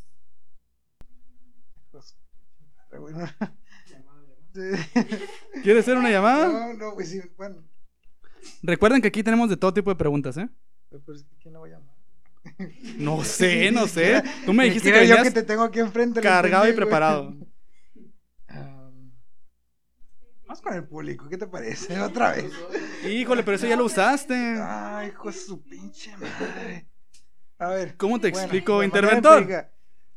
Pero 2.89 3.01
bueno. 3.03 3.29
¿Quieres 5.63 5.83
hacer 5.83 5.97
una 5.97 6.09
llamada? 6.09 6.47
No, 6.47 6.73
no, 6.73 6.93
pues 6.95 7.09
sí, 7.09 7.21
bueno. 7.37 7.63
Recuerden 8.63 9.01
que 9.01 9.07
aquí 9.09 9.23
tenemos 9.23 9.49
de 9.49 9.57
todo 9.57 9.73
tipo 9.73 9.89
de 9.89 9.95
preguntas, 9.95 10.37
¿eh? 10.37 10.49
Pero 10.89 11.03
es 11.13 11.23
que 11.23 11.35
¿quién 11.37 11.53
la 11.53 11.59
voy 11.59 11.71
a 11.71 11.73
llamar? 11.73 11.95
No 12.97 13.23
sé, 13.23 13.71
no 13.71 13.87
sé. 13.87 14.23
Tú 14.45 14.53
me 14.53 14.65
dijiste 14.65 14.91
que 14.91 15.07
yo 15.07 15.21
que 15.21 15.31
te 15.31 15.43
tengo 15.43 15.63
aquí 15.63 15.79
enfrente. 15.79 16.21
cargado 16.21 16.65
y 16.65 16.69
entendí, 16.69 16.89
güey. 16.89 16.89
preparado. 16.89 17.35
Am, 18.47 19.11
Vamos 20.45 20.61
con 20.61 20.73
el 20.73 20.87
público, 20.87 21.29
¿qué 21.29 21.37
te 21.37 21.47
parece? 21.47 21.99
Otra 22.01 22.31
vez. 22.31 22.51
Híjole, 23.07 23.43
pero 23.43 23.55
eso 23.55 23.67
ya 23.67 23.75
lo 23.75 23.85
usaste. 23.85 24.33
Ay, 24.61 25.09
hijo 25.09 25.27
de 25.27 25.37
su 25.37 25.61
pinche 25.61 26.15
madre. 26.17 26.87
A 27.59 27.67
ver. 27.69 27.95
¿Cómo 27.97 28.19
te 28.19 28.31
bueno, 28.31 28.43
explico, 28.43 28.83
interventor? 28.83 29.47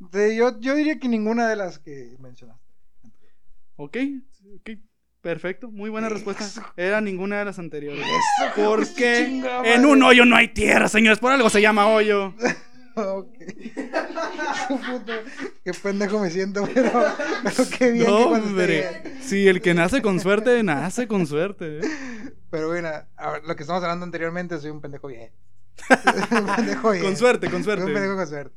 yo, 0.01 0.61
yo 0.61 0.75
diría 0.75 0.99
que 0.99 1.09
ninguna 1.09 1.49
de 1.49 1.57
las 1.57 1.79
que 1.79 2.17
mencionaste. 2.19 2.62
Ok, 3.77 3.97
ok, 4.57 4.71
perfecto. 5.21 5.71
Muy 5.71 5.91
buena 5.91 6.09
respuesta. 6.09 6.45
Era 6.77 7.01
ninguna 7.01 7.39
de 7.39 7.45
las 7.47 7.59
anteriores. 7.59 8.05
Eso, 8.05 8.53
Porque 8.65 9.25
chingada 9.27 9.75
en 9.75 9.85
un 9.87 10.03
hoyo 10.03 10.25
no 10.25 10.37
hay 10.37 10.49
tierra, 10.49 10.89
señores. 10.89 11.19
Por 11.19 11.33
algo 11.33 11.51
se 11.51 11.61
llama 11.61 11.89
hoyo. 11.89 12.35
Ok. 12.95 13.39
Qué 15.65 15.73
pendejo 15.83 16.19
me 16.21 16.31
siento, 16.31 16.69
pero, 16.75 16.91
pero 17.43 17.65
qué 17.79 17.91
bien. 17.93 18.07
No, 18.07 18.33
que 18.33 18.41
hombre. 18.41 19.03
Sí, 19.23 19.49
el 19.49 19.61
que 19.63 19.75
nace 19.75 20.03
con 20.03 20.21
suerte, 20.21 20.63
nace 20.63 21.07
con 21.09 21.27
suerte. 21.27 21.79
¿eh? 21.79 21.83
Pero 22.51 22.69
bueno, 22.69 22.89
a 23.17 23.31
ver, 23.31 23.45
lo 23.45 23.57
que 23.57 23.63
estamos 23.63 23.83
hablando 23.83 24.05
anteriormente, 24.05 24.59
soy 24.59 24.71
un 24.71 24.81
pendejo 24.81 25.09
bien. 25.09 25.31
un 26.31 26.57
pendejo 26.57 26.91
bien. 26.91 27.05
Con 27.05 27.17
suerte, 27.17 27.51
con 27.51 27.65
Soy 27.65 27.75
un 27.79 27.85
pendejo 27.87 28.05
suerte. 28.05 28.17
con 28.17 28.29
suerte. 28.29 28.57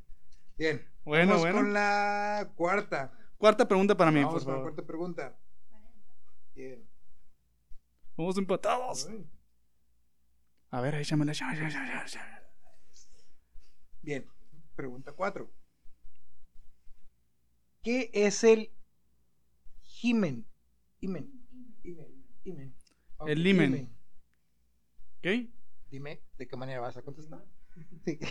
Bien. 0.58 0.86
Bueno, 1.06 1.28
Vamos 1.28 1.42
bueno. 1.42 1.56
con 1.58 1.74
la 1.74 2.50
cuarta. 2.56 3.12
Cuarta 3.46 3.68
pregunta 3.68 3.96
para 3.96 4.10
mí, 4.10 4.24
Vamos 4.24 4.34
por 4.34 4.42
la 4.42 4.46
favor. 4.58 4.62
cuarta 4.64 4.88
pregunta. 4.88 5.38
Bien. 6.56 6.84
Vamos 8.18 8.40
empatados. 8.40 9.08
A 10.72 10.82
ver, 10.82 10.96
échamela, 10.96 11.32
échamela, 11.32 11.68
échamela, 11.68 12.04
échamela. 12.04 12.50
Bien. 14.02 14.28
Pregunta 14.76 15.12
4. 15.12 15.48
¿Qué 17.84 18.10
es 18.16 18.44
el 18.44 18.72
himen? 20.02 20.48
Himen. 21.02 21.32
Himen. 21.84 22.26
Himen. 22.46 22.76
Ok, 23.18 23.30
El 23.30 23.46
himen. 23.46 23.96
¿Ok? 25.20 25.28
Dime, 25.92 26.24
¿de 26.40 26.48
qué 26.48 26.58
manera 26.58 26.80
vas 26.80 26.98
a 26.98 27.04
contestar? 27.04 27.46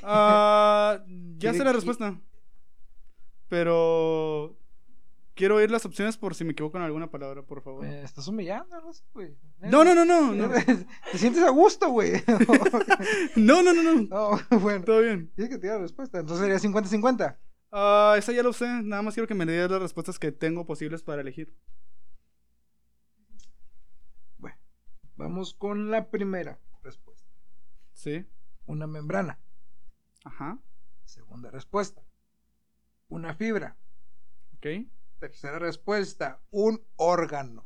Ah, 0.03 1.05
ya 1.07 1.39
¿Quiere 1.39 1.59
sé 1.59 1.65
la 1.65 1.73
respuesta. 1.73 2.21
Pero 3.49 4.59
quiero 5.35 5.57
oír 5.57 5.71
las 5.71 5.85
opciones 5.85 6.17
por 6.17 6.35
si 6.35 6.45
me 6.45 6.53
equivoco 6.53 6.79
en 6.79 6.85
alguna 6.85 7.11
palabra, 7.11 7.43
por 7.43 7.63
favor. 7.63 7.83
Me 7.83 8.03
estás 8.03 8.27
humillando, 8.29 8.77
así, 8.89 9.03
güey. 9.13 9.37
No, 9.61 9.85
no, 9.85 9.95
no, 9.95 10.05
no. 10.05 10.33
No, 10.35 10.49
Te 11.13 11.19
sientes 11.19 11.43
a 11.43 11.51
gusto, 11.51 11.91
güey. 11.91 12.13
no, 13.37 13.63
no, 13.63 13.73
no. 13.73 13.83
no. 13.83 14.03
no, 14.03 14.61
bueno. 14.61 14.85
Todo 14.85 15.01
bien. 15.01 15.31
Tienes 15.35 15.55
que 15.55 15.61
tirar 15.61 15.77
la 15.77 15.83
respuesta. 15.83 16.19
Entonces 16.19 16.45
sería 16.47 16.59
50-50. 16.59 17.37
Ah, 17.73 18.15
esa 18.17 18.33
ya 18.33 18.43
lo 18.43 18.53
sé. 18.53 18.67
Nada 18.83 19.03
más 19.03 19.15
quiero 19.15 19.27
que 19.27 19.35
me 19.35 19.47
digas 19.47 19.71
las 19.71 19.83
respuestas 19.83 20.19
que 20.19 20.33
tengo 20.33 20.67
posibles 20.67 21.03
para 21.03 21.23
elegir. 21.23 21.55
Bueno, 24.39 24.57
vamos 25.17 25.55
con 25.55 25.91
la 25.91 26.11
primera 26.11 26.61
respuesta. 26.83 27.29
Sí. 27.93 28.25
Una 28.67 28.87
membrana. 28.87 29.39
Ajá. 30.25 30.59
Segunda 31.05 31.51
respuesta. 31.51 32.03
Una 33.09 33.35
fibra. 33.35 33.77
Ok. 34.57 34.67
Tercera 35.25 35.59
respuesta. 35.59 36.39
Un 36.51 36.85
órgano. 36.97 37.65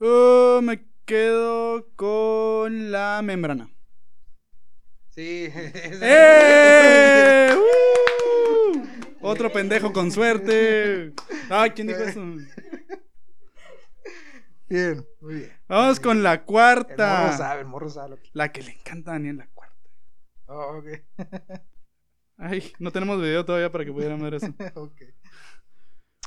Uh, 0.00 0.60
me 0.60 0.88
quedo 1.04 1.86
con 1.94 2.90
la 2.90 3.20
membrana. 3.22 3.70
Sí. 5.10 5.48
¡Eh! 5.54 7.50
¡Uh! 7.56 8.82
Otro 9.20 9.52
pendejo 9.52 9.92
con 9.92 10.10
suerte. 10.10 11.12
Ay, 11.48 11.70
¿quién 11.70 11.86
dijo 11.86 12.00
eso? 12.00 12.20
Bien, 14.68 15.06
muy 15.20 15.34
bien. 15.34 15.52
Vamos 15.68 16.00
con 16.00 16.24
la 16.24 16.32
El 16.32 16.38
morro 16.40 16.46
cuarta. 16.46 17.36
sabe, 17.36 17.60
el 17.60 17.66
morro 17.68 17.88
sabe. 17.88 18.10
lo 18.10 18.16
que- 18.16 18.30
La 18.32 18.50
que 18.50 18.62
le 18.64 18.72
encanta 18.72 19.12
a 19.12 19.14
Daniel, 19.14 19.36
la 19.36 19.46
cuarta. 19.46 19.76
Oh, 20.46 20.78
ok. 20.78 20.86
Ay, 22.38 22.72
no 22.80 22.90
tenemos 22.90 23.20
video 23.22 23.44
todavía 23.44 23.70
para 23.70 23.84
que 23.84 23.92
pudieran 23.92 24.20
ver 24.20 24.34
eso. 24.34 24.52
ok. 24.74 25.02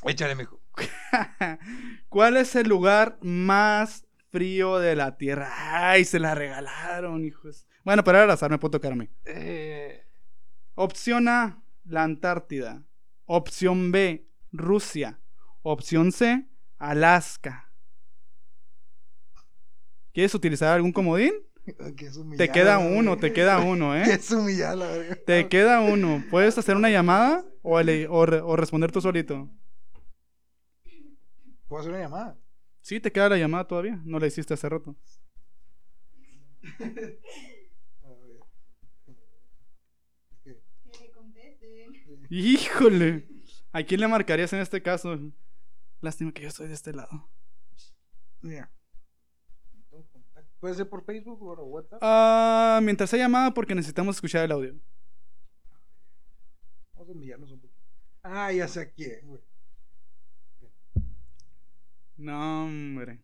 Échale, 0.04 0.34
mijo. 0.34 0.60
¿Cuál 2.08 2.36
es 2.36 2.54
el 2.54 2.68
lugar 2.68 3.18
más 3.22 4.06
frío 4.30 4.78
de 4.78 4.94
la 4.96 5.16
Tierra? 5.16 5.50
Ay, 5.90 6.04
se 6.04 6.18
la 6.20 6.34
regalaron, 6.34 7.24
hijos. 7.24 7.66
Bueno, 7.84 8.04
pero 8.04 8.18
ahora 8.18 8.34
azar 8.34 8.50
me 8.50 8.58
puedo 8.58 8.72
tocar 8.72 8.92
a 8.92 8.96
mí. 8.96 9.08
Eh, 9.24 10.04
Opción 10.74 11.28
A, 11.28 11.62
la 11.84 12.02
Antártida. 12.02 12.84
Opción 13.24 13.90
B, 13.90 14.28
Rusia. 14.52 15.18
Opción 15.62 16.12
C, 16.12 16.46
Alaska. 16.78 17.72
¿Quieres 20.12 20.34
utilizar 20.34 20.74
algún 20.74 20.92
comodín? 20.92 21.32
que 21.96 22.06
es 22.06 22.14
Te 22.14 22.20
humillada, 22.20 22.52
queda 22.52 22.78
uno, 22.78 23.16
te 23.16 23.32
queda 23.32 23.58
uno, 23.64 23.92
Que 23.92 24.02
¿eh? 24.02 24.14
Es 24.14 24.30
humillada, 24.30 24.76
la 24.76 24.86
verga. 24.86 25.16
Te 25.26 25.48
queda 25.48 25.80
uno. 25.80 26.22
¿Puedes 26.30 26.56
hacer 26.58 26.76
una 26.76 26.90
llamada 26.90 27.44
o, 27.62 27.80
ele- 27.80 28.06
o 28.08 28.24
re- 28.26 28.40
o 28.40 28.54
responder 28.56 28.92
tú 28.92 29.00
solito? 29.00 29.48
¿Puedo 31.68 31.80
hacer 31.80 31.92
una 31.92 32.02
llamada? 32.02 32.38
Sí, 32.80 33.00
te 33.00 33.10
queda 33.10 33.28
la 33.30 33.36
llamada 33.38 33.66
todavía. 33.66 34.00
No 34.04 34.18
la 34.18 34.26
hiciste 34.26 34.54
hace 34.54 34.68
rato. 34.68 34.96
A 36.78 38.08
ver. 38.08 38.40
Es 40.30 40.40
que- 40.42 40.62
le 41.00 41.10
contesten. 41.10 42.26
Híjole. 42.30 43.28
¿A 43.72 43.82
quién 43.82 44.00
le 44.00 44.08
marcarías 44.08 44.52
en 44.52 44.60
este 44.60 44.82
caso? 44.82 45.18
Lástima 46.00 46.32
que 46.32 46.42
yo 46.42 46.48
estoy 46.48 46.68
de 46.68 46.74
este 46.74 46.92
lado. 46.92 47.28
Mira. 48.40 48.70
¿Puede 50.60 50.74
ser 50.74 50.88
por 50.88 51.04
Facebook 51.04 51.42
o 51.42 51.54
por 51.54 51.60
WhatsApp? 51.60 51.98
Ah, 52.02 52.80
mientras 52.82 53.10
sea 53.10 53.18
llamada 53.18 53.52
porque 53.52 53.74
necesitamos 53.74 54.16
escuchar 54.16 54.44
el 54.44 54.52
audio. 54.52 54.74
Vamos 56.94 57.08
a 57.08 57.12
humillarnos 57.12 57.52
un 57.52 57.60
poquito. 57.60 57.80
Ah, 58.22 58.50
ya 58.52 58.66
sé 58.66 58.80
a 58.80 58.90
quién, 58.90 59.26
güey. 59.26 59.40
No, 62.16 62.64
hombre. 62.64 63.20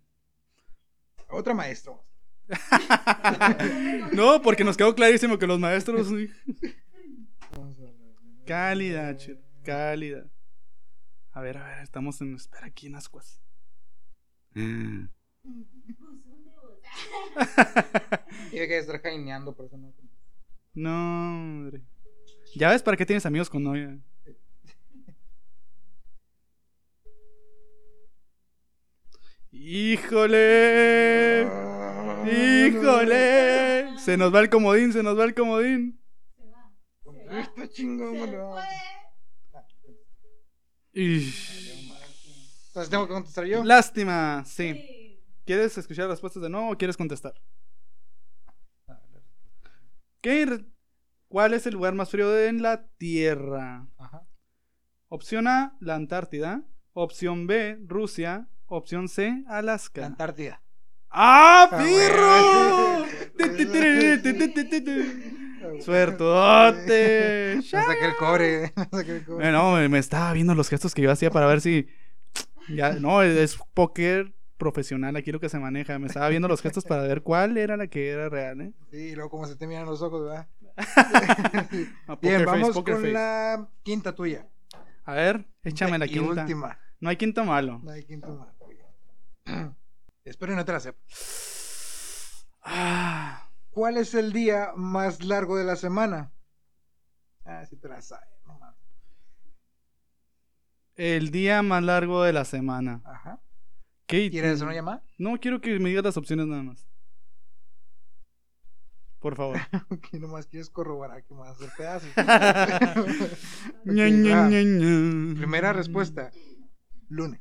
Otra 1.28 1.54
maestra. 1.54 1.94
No, 4.12 4.42
porque 4.42 4.64
nos 4.64 4.76
quedó 4.76 4.94
clarísimo 4.94 5.38
que 5.38 5.46
los 5.46 5.58
maestros. 5.58 6.08
Cálida, 8.44 9.16
chit, 9.16 9.38
cálida. 9.62 10.26
A 11.30 11.40
ver, 11.40 11.56
a 11.56 11.66
ver, 11.66 11.78
estamos 11.82 12.20
en 12.20 12.34
espera 12.34 12.66
aquí 12.66 12.88
en 12.88 12.96
Ascuas. 12.96 13.40
Hay 14.54 15.08
que 18.50 18.78
estar 18.78 19.00
jaineando, 19.00 19.56
por 19.56 19.64
eso 19.66 19.78
no. 19.78 19.94
No, 20.74 21.36
hombre. 21.36 21.82
¿Ya 22.54 22.70
ves 22.70 22.82
para 22.82 22.96
qué 22.98 23.06
tienes 23.06 23.24
amigos 23.24 23.48
con 23.48 23.62
novia? 23.62 23.98
¡Híjole! 29.54 31.42
¡Híjole! 32.24 33.98
Se 33.98 34.16
nos 34.16 34.34
va 34.34 34.40
el 34.40 34.48
comodín, 34.48 34.94
se 34.94 35.02
nos 35.02 35.18
va 35.18 35.24
el 35.24 35.34
comodín. 35.34 36.02
Está 37.30 37.68
chingón, 37.68 38.16
güey. 38.16 38.64
Ish. 40.94 41.72
Entonces 42.68 42.90
tengo 42.90 43.06
que 43.06 43.12
contestar 43.12 43.44
yo. 43.44 43.62
Lástima, 43.62 44.42
sí. 44.46 45.20
¿Quieres 45.44 45.76
escuchar 45.76 46.06
las 46.06 46.12
respuestas 46.14 46.42
de 46.42 46.48
nuevo 46.48 46.70
o 46.70 46.78
quieres 46.78 46.96
contestar? 46.96 47.34
¿Qué? 50.22 50.64
¿Cuál 51.28 51.52
es 51.52 51.66
el 51.66 51.74
lugar 51.74 51.94
más 51.94 52.08
frío 52.08 52.30
de 52.30 52.46
en 52.46 52.62
la 52.62 52.86
Tierra? 52.96 53.86
Ajá. 53.98 54.26
Opción 55.08 55.46
A, 55.46 55.76
la 55.80 55.94
Antártida. 55.96 56.64
Opción 56.94 57.46
B, 57.46 57.78
Rusia. 57.86 58.48
Opción 58.74 59.06
C, 59.08 59.44
La 59.46 59.58
Alaska. 59.58 60.06
Antártida. 60.06 60.62
¡Ah, 61.10 61.68
Ah, 61.70 61.78
ti, 63.36 63.66
ti. 64.80 65.82
Suertote. 65.82 67.56
No 67.56 67.62
saqué 67.62 68.04
el 68.06 68.16
cobre. 68.16 68.72
No 68.76 68.98
saqué 68.98 69.16
el 69.16 69.24
cobre. 69.26 69.42
Bueno, 69.44 69.72
me, 69.72 69.88
me 69.90 69.98
estaba 69.98 70.32
viendo 70.32 70.54
los 70.54 70.70
gestos 70.70 70.94
que 70.94 71.02
yo 71.02 71.10
hacía 71.10 71.30
para 71.30 71.46
ver 71.46 71.60
si. 71.60 71.86
Ya, 72.68 72.92
no, 72.94 73.22
es 73.22 73.58
póker 73.74 74.32
profesional 74.56 75.16
aquí 75.16 75.32
lo 75.32 75.40
que 75.40 75.48
se 75.50 75.58
maneja. 75.58 75.98
Me 75.98 76.06
estaba 76.06 76.28
viendo 76.30 76.46
los 76.48 76.62
gestos 76.62 76.84
para 76.84 77.02
ver 77.02 77.22
cuál 77.22 77.58
era 77.58 77.76
la 77.76 77.88
que 77.88 78.08
era 78.10 78.28
real, 78.30 78.60
¿eh? 78.62 78.72
Sí, 78.90 78.96
y 79.08 79.14
luego 79.16 79.28
como 79.30 79.46
se 79.46 79.56
te 79.56 79.66
miran 79.66 79.84
los 79.84 80.00
ojos, 80.00 80.24
¿verdad? 80.24 80.46
Bien, 82.22 82.44
face, 82.44 82.44
vamos 82.46 82.72
con 82.72 82.84
face. 82.86 83.12
la 83.12 83.68
quinta 83.82 84.14
tuya. 84.14 84.46
A 85.04 85.12
ver, 85.14 85.44
échame 85.64 85.98
la 85.98 86.06
y 86.06 86.10
quinta. 86.10 86.42
última. 86.42 86.78
No 87.00 87.10
hay 87.10 87.16
quinto 87.16 87.44
malo. 87.44 87.80
No 87.82 87.90
hay 87.90 88.04
quinta 88.04 88.28
más. 88.28 88.48
Espero 90.24 90.52
y 90.52 90.56
no 90.56 90.64
te 90.64 90.72
la 90.72 90.80
sepas. 90.80 92.46
Ah, 92.62 93.50
¿Cuál 93.70 93.96
es 93.96 94.14
el 94.14 94.32
día 94.32 94.72
más 94.76 95.24
largo 95.24 95.56
de 95.56 95.64
la 95.64 95.76
semana? 95.76 96.32
Ah, 97.44 97.64
sí 97.66 97.76
te 97.76 97.88
la 97.88 98.00
sabes. 98.00 98.28
No 98.46 98.58
mames. 98.58 98.78
el 100.94 101.30
día 101.30 101.62
más 101.62 101.82
largo 101.82 102.22
de 102.22 102.32
la 102.32 102.44
semana. 102.44 103.00
Ajá. 103.04 103.42
¿Qué? 104.06 104.30
¿Quieres 104.30 104.52
hacer 104.54 104.66
una 104.66 104.74
llamada? 104.74 105.02
No, 105.18 105.38
quiero 105.40 105.60
que 105.60 105.78
me 105.80 105.88
digas 105.88 106.04
las 106.04 106.16
opciones 106.16 106.46
nada 106.46 106.62
más. 106.62 106.86
Por 109.18 109.36
favor. 109.36 109.58
que 110.10 110.18
nomás 110.18 110.46
quieres 110.46 110.68
corroborar 110.68 111.24
que 111.24 111.32
me 111.34 111.40
vas 111.40 111.50
a 111.50 111.52
hacer 111.52 111.70
pedazos. 111.76 112.10
Ok. 113.82 115.36
Primera 115.36 115.72
respuesta, 115.72 116.30
lunes. 117.08 117.40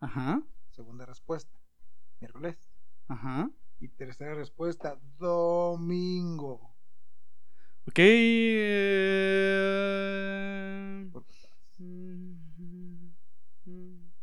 Ajá, 0.00 0.42
Segunda 0.76 1.06
respuesta, 1.06 1.58
miércoles. 2.20 2.56
ajá. 3.08 3.50
Y 3.80 3.88
tercera 3.88 4.34
respuesta, 4.34 4.98
domingo. 5.18 6.72
Ok. 7.88 7.98
eh, 7.98 8.16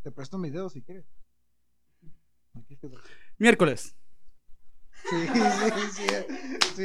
Te 0.04 0.12
presto 0.12 0.38
mis 0.38 0.51
dedos 0.54 0.74
si 0.74 0.82
quieres. 0.82 1.06
Aquí 2.56 2.76
te 2.76 2.89
doy. 2.89 2.99
Miércoles. 3.38 3.95
Sí, 5.10 5.28
sí, 5.28 5.34
sí, 5.34 5.39
sí, 5.95 6.04
es. 6.06 6.26
Sí, 6.76 6.76
sí, 6.76 6.76
sí, 6.76 6.84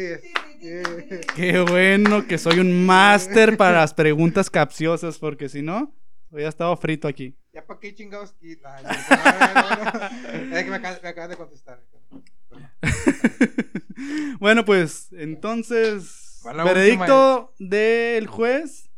sí, 0.60 0.60
sí, 0.60 0.72
sí. 1.10 1.16
Qué 1.36 1.60
bueno 1.60 2.26
que 2.26 2.38
soy 2.38 2.58
un 2.58 2.84
máster 2.86 3.56
para 3.56 3.78
las 3.80 3.94
preguntas 3.94 4.50
capciosas, 4.50 5.18
porque 5.18 5.48
si 5.48 5.62
no, 5.62 5.94
hubiera 6.30 6.48
estado 6.48 6.76
frito 6.76 7.08
aquí. 7.08 7.36
Ya 7.52 7.66
para 7.66 7.80
qué 7.80 7.94
chingados. 7.94 8.34
Ay, 8.42 8.84
no, 8.84 8.90
no, 8.90 9.84
no, 9.84 10.48
no. 10.50 10.56
Es 10.56 10.64
que 10.64 10.70
me 10.70 10.76
acabas, 10.76 11.02
me 11.02 11.08
acabas 11.08 11.30
de 11.30 11.36
contestar. 11.36 11.82
bueno, 14.40 14.64
pues 14.64 15.12
entonces, 15.12 16.42
veredicto 16.44 17.54
del 17.58 18.26
juez. 18.26 18.90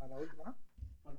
A 0.00 0.06
la 0.06 0.18
última, 0.18 0.44
¿no? 0.44 0.56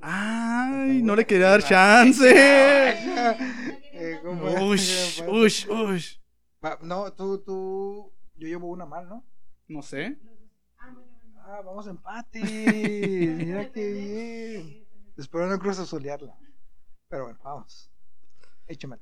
Ay, 0.02 1.02
no 1.02 1.16
le 1.16 1.26
quería 1.26 1.50
dar 1.50 1.64
chance. 1.64 2.24
Eh, 3.96 4.20
¿cómo? 4.24 4.44
Ush, 4.70 5.22
ush, 5.28 5.68
ush. 5.70 6.18
No, 6.82 7.14
tú, 7.14 7.38
tú. 7.38 8.12
Yo 8.36 8.48
llevo 8.48 8.68
una 8.68 8.86
mal, 8.86 9.08
¿no? 9.08 9.24
No 9.68 9.82
sé. 9.82 10.18
Ah, 11.46 11.62
vamos 11.64 11.88
a 11.88 11.92
empate. 11.92 12.42
Mira 12.42 13.72
qué 13.72 13.92
bien. 13.94 14.83
Espero 15.18 15.48
no 15.48 15.60
cruz 15.60 15.80
azulearla. 15.80 16.36
Pero 17.10 17.26
bueno, 17.26 17.40
vamos. 17.44 17.90
Échamela. 18.68 19.02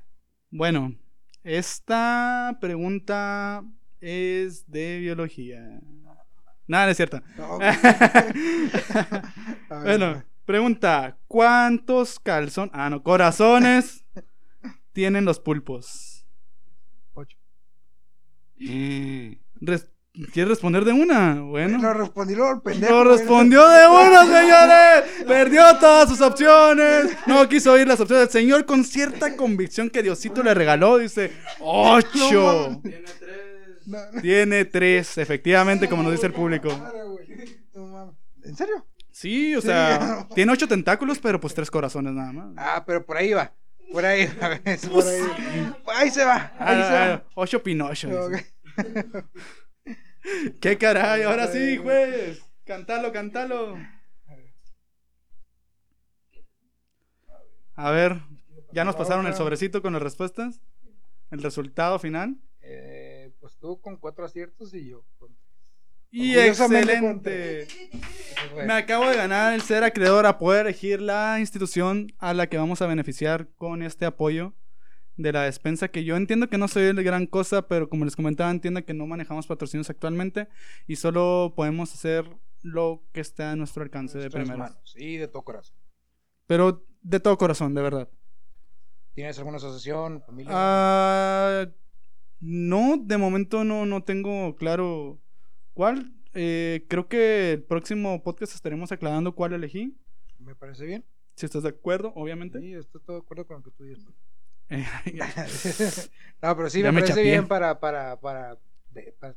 Bueno, 0.50 0.96
esta 1.44 2.58
pregunta 2.60 3.64
es 4.02 4.70
de 4.70 5.00
biología. 5.00 5.80
Nada, 6.68 6.86
no 6.86 6.92
es 6.92 6.98
cierto. 6.98 7.22
No, 7.38 7.60
Bueno, 9.84 10.24
pregunta: 10.46 11.18
¿Cuántos 11.28 12.20
calzones, 12.20 12.72
ah, 12.74 12.90
no, 12.90 13.02
corazones 13.04 14.04
tienen 14.94 15.26
los 15.26 15.40
pulpos? 15.40 16.26
Ocho. 17.14 17.38
Res- 18.58 19.88
¿Quieres 20.34 20.50
responder 20.50 20.84
de 20.84 20.92
una? 20.92 21.36
Bueno. 21.42 21.78
Lo 21.82 21.94
respondí 21.94 22.36
lo 22.36 22.62
pendejo. 22.62 22.92
Lo 23.04 23.16
respondió 23.16 23.68
de 23.70 23.88
una, 23.88 24.26
señores. 24.26 25.26
Perdió 25.26 25.78
todas 25.78 26.10
sus 26.10 26.20
opciones. 26.20 27.16
No 27.28 27.48
quiso 27.48 27.72
oír 27.72 27.88
las 27.88 28.00
opciones. 28.02 28.26
El 28.26 28.32
señor, 28.32 28.66
con 28.66 28.84
cierta 28.84 29.38
convicción 29.38 29.90
que 29.90 30.04
Diosito 30.04 30.44
le 30.44 30.54
regaló, 30.54 30.98
dice: 30.98 31.32
¡Ocho! 31.62 32.82
Tiene 32.84 33.06
tres. 33.20 34.22
Tiene 34.22 34.66
tres, 34.66 35.18
efectivamente, 35.18 35.88
como 35.88 36.04
nos 36.04 36.12
dice 36.12 36.26
el 36.28 36.34
público. 36.34 36.70
¿En 38.44 38.56
serio? 38.56 38.86
Sí, 39.12 39.56
o 39.56 39.62
Sí. 39.62 39.68
sea, 39.68 40.28
tiene 40.36 40.52
ocho 40.52 40.68
tentáculos, 40.68 41.20
pero 41.20 41.40
pues 41.40 41.54
tres 41.54 41.70
corazones 41.72 42.14
nada 42.14 42.32
más. 42.34 42.48
Ah, 42.58 42.84
pero 42.86 43.06
por 43.06 43.16
ahí 43.18 43.32
va. 43.34 43.54
Por 43.92 44.06
ahí 44.06 44.26
va. 44.42 44.60
por 44.92 45.04
ahí. 45.08 45.22
Ahí 45.96 46.12
se 46.12 46.24
va. 46.26 46.52
Ahí 46.60 46.82
se 46.82 46.88
Ah, 46.90 47.08
va. 47.08 47.14
ah, 47.14 47.24
ocho 47.36 47.62
Pinocho. 47.64 48.30
dice. 48.30 48.54
¿Qué 50.60 50.78
caray? 50.78 51.24
Ahora 51.24 51.48
sí, 51.48 51.78
juez. 51.78 52.42
Cántalo, 52.66 53.12
cántalo. 53.12 53.78
A 57.76 57.92
ver, 57.92 58.22
¿ya 58.74 58.84
nos 58.86 58.96
pasaron 58.96 59.26
el 59.26 59.34
sobrecito 59.34 59.82
con 59.82 59.94
las 59.94 60.02
respuestas? 60.02 60.62
¿El 61.32 61.42
resultado 61.42 61.98
final? 61.98 62.38
Eh, 62.62 63.32
pues 63.40 63.58
tú 63.58 63.80
con 63.82 63.98
cuatro 63.98 64.26
aciertos 64.26 64.74
y 64.74 64.90
yo 64.90 65.04
con 65.18 65.36
Y 66.12 66.38
excelente. 66.38 67.68
Me 68.68 68.74
acabo 68.74 69.10
de 69.10 69.16
ganar 69.16 69.54
el 69.54 69.62
ser 69.62 69.84
acreedor 69.84 70.26
a 70.26 70.38
poder 70.38 70.68
elegir 70.68 71.02
la 71.02 71.40
institución 71.40 72.14
a 72.20 72.34
la 72.34 72.48
que 72.48 72.58
vamos 72.58 72.82
a 72.82 72.88
beneficiar 72.88 73.48
con 73.56 73.82
este 73.82 74.06
apoyo 74.06 74.54
de 75.18 75.32
la 75.32 75.44
despensa, 75.44 75.90
que 75.90 76.04
yo 76.04 76.16
entiendo 76.16 76.50
que 76.50 76.58
no 76.58 76.68
soy 76.68 76.94
de 76.94 77.04
gran 77.04 77.26
cosa, 77.28 77.68
pero 77.68 77.90
como 77.90 78.06
les 78.06 78.16
comentaba, 78.16 78.50
entiendo 78.50 78.84
que 78.86 78.94
no 78.94 79.08
manejamos 79.08 79.48
patrocinios 79.48 79.90
actualmente 79.90 80.48
y 80.88 80.96
solo 80.96 81.54
podemos 81.56 81.94
hacer 81.94 82.26
lo 82.64 83.04
que 83.12 83.22
está 83.22 83.52
a 83.52 83.56
nuestro 83.56 83.84
alcance 83.84 84.18
de 84.18 84.26
nuestras 84.26 84.44
primero. 84.44 84.64
manos 84.64 84.96
y 84.98 85.18
de 85.18 85.28
todo 85.28 85.44
corazón. 85.44 85.76
Pero 86.48 86.86
de 87.02 87.20
todo 87.20 87.38
corazón, 87.38 87.74
de 87.74 87.82
verdad. 87.82 88.10
¿Tienes 89.14 89.38
alguna 89.38 89.58
asociación, 89.58 90.22
familia? 90.22 90.52
Ah, 90.54 91.68
no, 92.40 92.98
de 92.98 93.18
momento 93.18 93.64
no, 93.64 93.86
no 93.86 94.04
tengo 94.04 94.56
claro 94.56 95.20
cuál. 95.74 96.14
Eh, 96.34 96.86
creo 96.88 97.08
que 97.08 97.54
el 97.54 97.64
próximo 97.64 98.24
podcast 98.24 98.56
estaremos 98.56 98.92
aclarando 98.92 99.36
cuál 99.36 99.54
elegí. 99.54 99.98
Me 100.40 100.56
parece 100.56 100.86
bien. 100.86 101.06
Si 101.36 101.46
estás 101.46 101.64
de 101.64 101.70
acuerdo, 101.70 102.14
obviamente. 102.16 102.60
Sí, 102.60 102.74
estoy 102.74 103.02
todo 103.02 103.18
de 103.18 103.22
acuerdo 103.24 103.46
con 103.46 103.58
lo 103.58 103.64
que 103.64 103.72
tú 103.72 103.84
dices. 103.84 104.06
No, 106.42 106.56
pero 106.58 106.70
sí 106.70 106.82
Ya 106.82 106.92
me, 106.92 107.02
parece 107.02 107.14
chapié. 107.14 107.32
bien 107.32 107.48
para, 107.48 107.80
para, 107.80 108.20
para, 108.20 108.58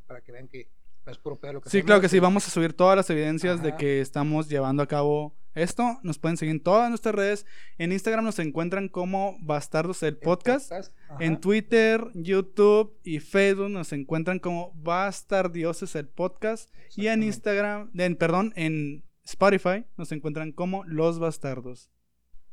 para 0.06 0.20
que 0.22 0.32
vean 0.32 0.48
que 0.48 0.70
es 1.06 1.18
puro 1.18 1.38
pedo 1.38 1.54
lo 1.54 1.60
que 1.60 1.68
sí, 1.68 1.78
hacemos, 1.78 1.86
claro 1.86 2.00
que 2.00 2.08
sí. 2.08 2.18
Vamos 2.18 2.46
a 2.46 2.50
subir 2.50 2.72
todas 2.72 2.96
las 2.96 3.10
evidencias 3.10 3.62
de 3.62 3.76
que 3.76 4.00
estamos 4.00 4.48
llevando 4.48 4.82
a 4.82 4.86
cabo 4.86 5.36
esto. 5.54 5.98
Nos 6.02 6.18
pueden 6.18 6.36
seguir 6.36 6.54
en 6.54 6.62
todas 6.62 6.88
nuestras 6.88 7.14
redes. 7.14 7.46
En 7.78 7.92
Instagram 7.92 8.24
nos 8.24 8.38
encuentran 8.38 8.88
como 8.88 9.36
Bastardos 9.40 10.02
el 10.02 10.14
el 10.14 10.16
Podcast. 10.16 10.72
En 11.20 11.40
Twitter, 11.40 12.02
YouTube 12.14 12.98
y 13.02 13.20
Facebook 13.20 13.68
nos 13.70 13.92
encuentran 13.92 14.38
como 14.38 14.72
Bastardioses 14.76 15.94
el 15.94 16.08
Podcast. 16.08 16.70
Y 16.96 17.08
en. 17.08 17.22
Instagram, 17.22 17.90
en, 17.94 18.16
perdón, 18.16 18.52
en 18.56 19.04
Spotify 19.24 19.84
nos 19.96 20.10
encuentran 20.12 20.52
como 20.52 20.84
Los 20.84 21.18
Bastardos. 21.18 21.90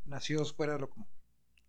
Nacidos 0.05 0.53
fuera 0.53 0.73
de 0.73 0.79
lo 0.79 0.89
común. 0.89 1.07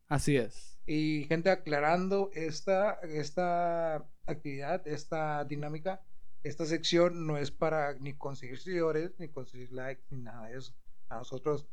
Así 0.09 0.37
es. 0.37 0.72
Y 0.87 1.25
gente 1.29 1.51
aclarando 1.51 2.31
esta, 2.35 2.95
esta 3.03 4.05
actividad, 4.27 4.87
esta 4.87 5.45
dinámica, 5.45 6.03
esta 6.43 6.67
sección 6.67 7.27
no 7.27 7.39
es 7.39 7.51
para 7.53 7.95
ni 7.95 8.15
conseguir 8.15 8.59
seguidores, 8.59 9.13
ni 9.19 9.29
conseguir 9.29 9.73
likes, 9.73 10.03
ni 10.11 10.19
nada 10.23 10.49
de 10.49 10.59
eso. 10.59 10.75
A 11.09 11.17
nosotros 11.19 11.67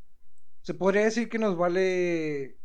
se 0.61 0.73
podría 0.73 1.05
decir 1.05 1.29
que 1.29 1.39
nos 1.39 1.57
vale. 1.57 2.57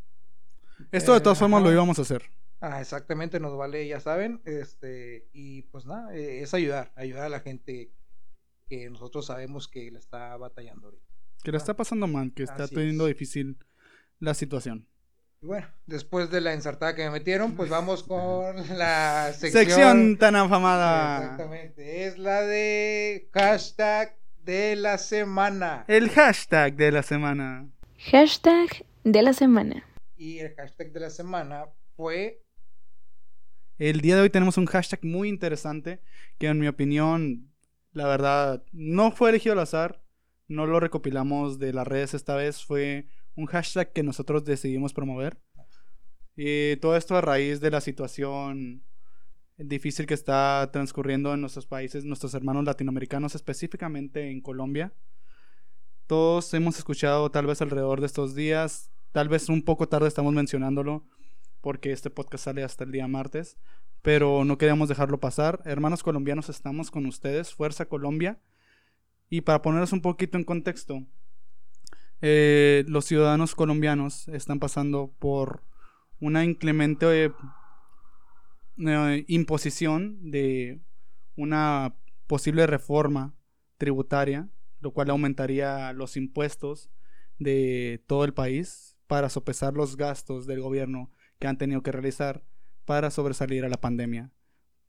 Esto 0.93 1.13
de 1.13 1.19
Eh, 1.19 1.21
todas 1.23 1.39
formas 1.39 1.63
lo 1.63 1.73
íbamos 1.73 1.99
a 1.99 2.03
hacer. 2.03 2.23
Ah, 2.61 2.81
exactamente, 2.81 3.41
nos 3.41 3.57
vale, 3.57 3.87
ya 3.87 4.01
saben. 4.01 4.41
Este, 4.45 5.29
y 5.33 5.63
pues 5.63 5.87
nada, 5.87 6.15
eh, 6.15 6.43
es 6.43 6.53
ayudar, 6.55 6.93
ayudar 6.97 7.25
a 7.25 7.29
la 7.29 7.41
gente 7.41 7.91
que 8.67 8.91
nosotros 8.91 9.27
sabemos 9.27 9.69
que 9.69 9.91
la 9.91 9.99
está 9.99 10.37
batallando 10.37 10.89
ahorita. 10.89 11.05
Que 11.43 11.53
le 11.53 11.59
está 11.59 11.75
pasando 11.77 12.07
mal, 12.07 12.33
que 12.33 12.43
está 12.43 12.65
Así 12.65 12.75
teniendo 12.75 13.07
es. 13.07 13.15
difícil 13.15 13.59
la 14.19 14.35
situación. 14.35 14.89
Y 15.45 15.47
bueno, 15.47 15.67
después 15.85 16.31
de 16.31 16.41
la 16.41 16.55
ensartada 16.55 16.95
que 16.95 17.05
me 17.05 17.11
metieron, 17.11 17.55
pues 17.55 17.69
vamos 17.69 18.03
con 18.09 18.57
la 18.79 19.31
sección. 19.35 19.67
Sección 19.67 20.17
tan 20.17 20.37
afamada. 20.37 21.19
Exactamente, 21.19 22.07
es 22.07 22.17
la 22.17 22.41
de 22.41 23.29
hashtag 23.35 24.17
de 24.43 24.75
la 24.75 24.97
semana. 24.97 25.85
El 25.87 26.09
hashtag 26.09 26.77
de 26.77 26.91
la 26.91 27.03
semana. 27.03 27.69
Hashtag 28.11 28.87
de 29.03 29.21
la 29.21 29.35
semana. 29.35 29.87
Y 30.17 30.39
el 30.39 30.55
hashtag 30.55 30.93
de 30.93 31.01
la 31.01 31.11
semana 31.11 31.67
fue 31.95 32.43
El 33.77 34.01
día 34.01 34.17
de 34.17 34.23
hoy 34.23 34.31
tenemos 34.31 34.57
un 34.57 34.65
hashtag 34.65 35.05
muy 35.05 35.29
interesante 35.29 36.01
que 36.39 36.47
en 36.47 36.59
mi 36.59 36.69
opinión, 36.69 37.53
la 37.93 38.07
verdad, 38.07 38.65
no 38.73 39.11
fue 39.11 39.29
elegido 39.29 39.53
al 39.53 39.59
azar. 39.59 40.01
No 40.49 40.65
lo 40.67 40.81
recopilamos 40.81 41.59
de 41.59 41.75
las 41.75 41.87
redes 41.87 42.15
esta 42.15 42.35
vez. 42.35 42.65
Fue 42.65 43.09
un 43.37 43.47
hashtag 43.47 43.93
que 43.93 44.03
nosotros 44.03 44.45
decidimos 44.45 44.93
promover. 44.93 45.41
Y 46.37 46.77
todo 46.77 46.97
esto 46.97 47.17
a 47.17 47.21
raíz 47.21 47.61
de 47.61 47.71
la 47.71 47.81
situación 47.81 48.83
difícil 49.57 50.07
que 50.07 50.15
está 50.15 50.69
transcurriendo 50.73 51.33
en 51.33 51.41
nuestros 51.41 51.67
países, 51.67 52.05
nuestros 52.05 52.35
hermanos 52.35 52.65
latinoamericanos, 52.65 53.35
específicamente 53.35 54.31
en 54.31 54.41
Colombia. 54.41 54.93
Todos 56.07 56.53
hemos 56.55 56.77
escuchado 56.77 57.31
tal 57.31 57.47
vez 57.47 57.63
alrededor 57.63 58.01
de 58.01 58.07
estos 58.07 58.35
días, 58.35 58.91
tal 59.13 59.29
vez 59.29 59.49
un 59.49 59.63
poco 59.63 59.89
tarde 59.89 60.09
estamos 60.09 60.35
mencionándolo, 60.35 61.07
porque 61.61 61.93
este 61.93 62.11
podcast 62.11 62.45
sale 62.45 62.63
hasta 62.63 62.85
el 62.85 62.93
día 62.93 63.07
martes, 63.09 63.57
pero 64.03 64.45
no 64.45 64.59
queríamos 64.59 64.89
dejarlo 64.89 65.21
pasar. 65.21 65.63
Hermanos 65.65 66.03
colombianos, 66.03 66.49
estamos 66.49 66.91
con 66.91 67.07
ustedes, 67.07 67.55
Fuerza 67.55 67.87
Colombia. 67.87 68.41
Y 69.31 69.41
para 69.41 69.63
ponernos 69.63 69.93
un 69.93 70.03
poquito 70.03 70.37
en 70.37 70.45
contexto, 70.45 71.07
eh, 72.27 72.85
los 72.89 73.05
ciudadanos 73.05 73.55
colombianos 73.55 74.29
están 74.29 74.59
pasando 74.59 75.13
por 75.19 75.63
una 76.21 76.43
inclemente 76.43 77.27
eh, 77.27 77.33
eh, 78.79 79.25
imposición 79.29 80.31
de 80.31 80.81
una 81.37 81.95
posible 82.27 82.67
reforma 82.67 83.35
tributaria, 83.77 84.49
lo 84.81 84.93
cual 84.93 85.11
aumentaría 85.11 85.93
los 85.93 86.17
impuestos 86.17 86.89
de 87.39 88.03
todo 88.07 88.25
el 88.25 88.33
país 88.33 88.97
para 89.07 89.29
sopesar 89.29 89.75
los 89.75 89.99
gastos 89.99 90.47
del 90.47 90.63
gobierno 90.63 91.11
que 91.39 91.47
han 91.47 91.59
tenido 91.59 91.83
que 91.83 91.93
realizar 91.93 92.43
para 92.87 93.11
sobresalir 93.11 93.67
a 93.67 93.69
la 93.69 93.83
pandemia. 93.83 94.31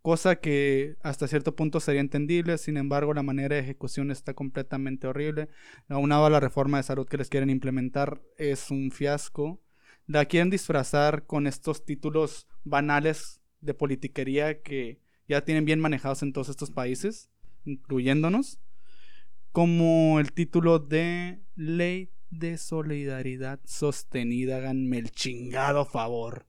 Cosa 0.06 0.36
que 0.36 0.98
hasta 1.02 1.28
cierto 1.28 1.56
punto 1.56 1.80
sería 1.80 2.00
entendible, 2.00 2.60
sin 2.60 2.78
embargo 2.78 3.16
la 3.16 3.24
manera 3.24 3.56
de 3.56 3.64
ejecución 3.64 4.12
está 4.12 4.36
completamente 4.36 5.08
horrible. 5.08 5.50
Aunado 5.90 6.28
a 6.28 6.30
la 6.30 6.40
reforma 6.40 6.78
de 6.78 6.84
salud 6.84 7.08
que 7.08 7.18
les 7.18 7.28
quieren 7.28 7.50
implementar 7.50 8.22
es 8.38 8.70
un 8.70 8.92
fiasco. 8.92 9.64
La 10.06 10.26
quieren 10.26 10.52
disfrazar 10.52 11.26
con 11.26 11.48
estos 11.48 11.86
títulos 11.86 12.48
banales 12.64 13.42
de 13.62 13.74
politiquería 13.74 14.62
que 14.62 15.02
ya 15.28 15.44
tienen 15.44 15.66
bien 15.66 15.80
manejados 15.80 16.22
en 16.22 16.34
todos 16.34 16.50
estos 16.50 16.70
países, 16.70 17.32
incluyéndonos, 17.64 18.60
como 19.52 20.20
el 20.20 20.34
título 20.34 20.78
de 20.78 21.42
Ley 21.56 22.12
de 22.30 22.60
Solidaridad 22.60 23.60
Sostenida, 23.66 24.58
háganme 24.58 25.00
el 25.00 25.10
chingado 25.10 25.84
favor. 25.84 26.46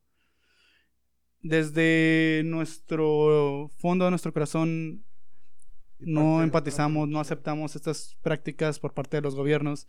Desde 1.46 2.42
nuestro 2.44 3.70
fondo 3.78 4.04
de 4.04 4.10
nuestro 4.10 4.32
corazón 4.32 5.04
no 6.00 6.42
empatizamos, 6.42 7.08
no 7.08 7.20
aceptamos 7.20 7.76
estas 7.76 8.16
prácticas 8.20 8.80
por 8.80 8.94
parte 8.94 9.18
de 9.18 9.20
los 9.20 9.36
gobiernos. 9.36 9.86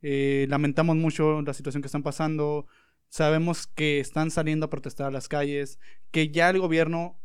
Eh, 0.00 0.46
lamentamos 0.48 0.96
mucho 0.96 1.42
la 1.42 1.52
situación 1.52 1.82
que 1.82 1.88
están 1.88 2.02
pasando. 2.02 2.66
Sabemos 3.10 3.66
que 3.66 4.00
están 4.00 4.30
saliendo 4.30 4.64
a 4.64 4.70
protestar 4.70 5.08
a 5.08 5.10
las 5.10 5.28
calles, 5.28 5.78
que 6.10 6.30
ya 6.30 6.48
el 6.48 6.58
gobierno, 6.58 7.20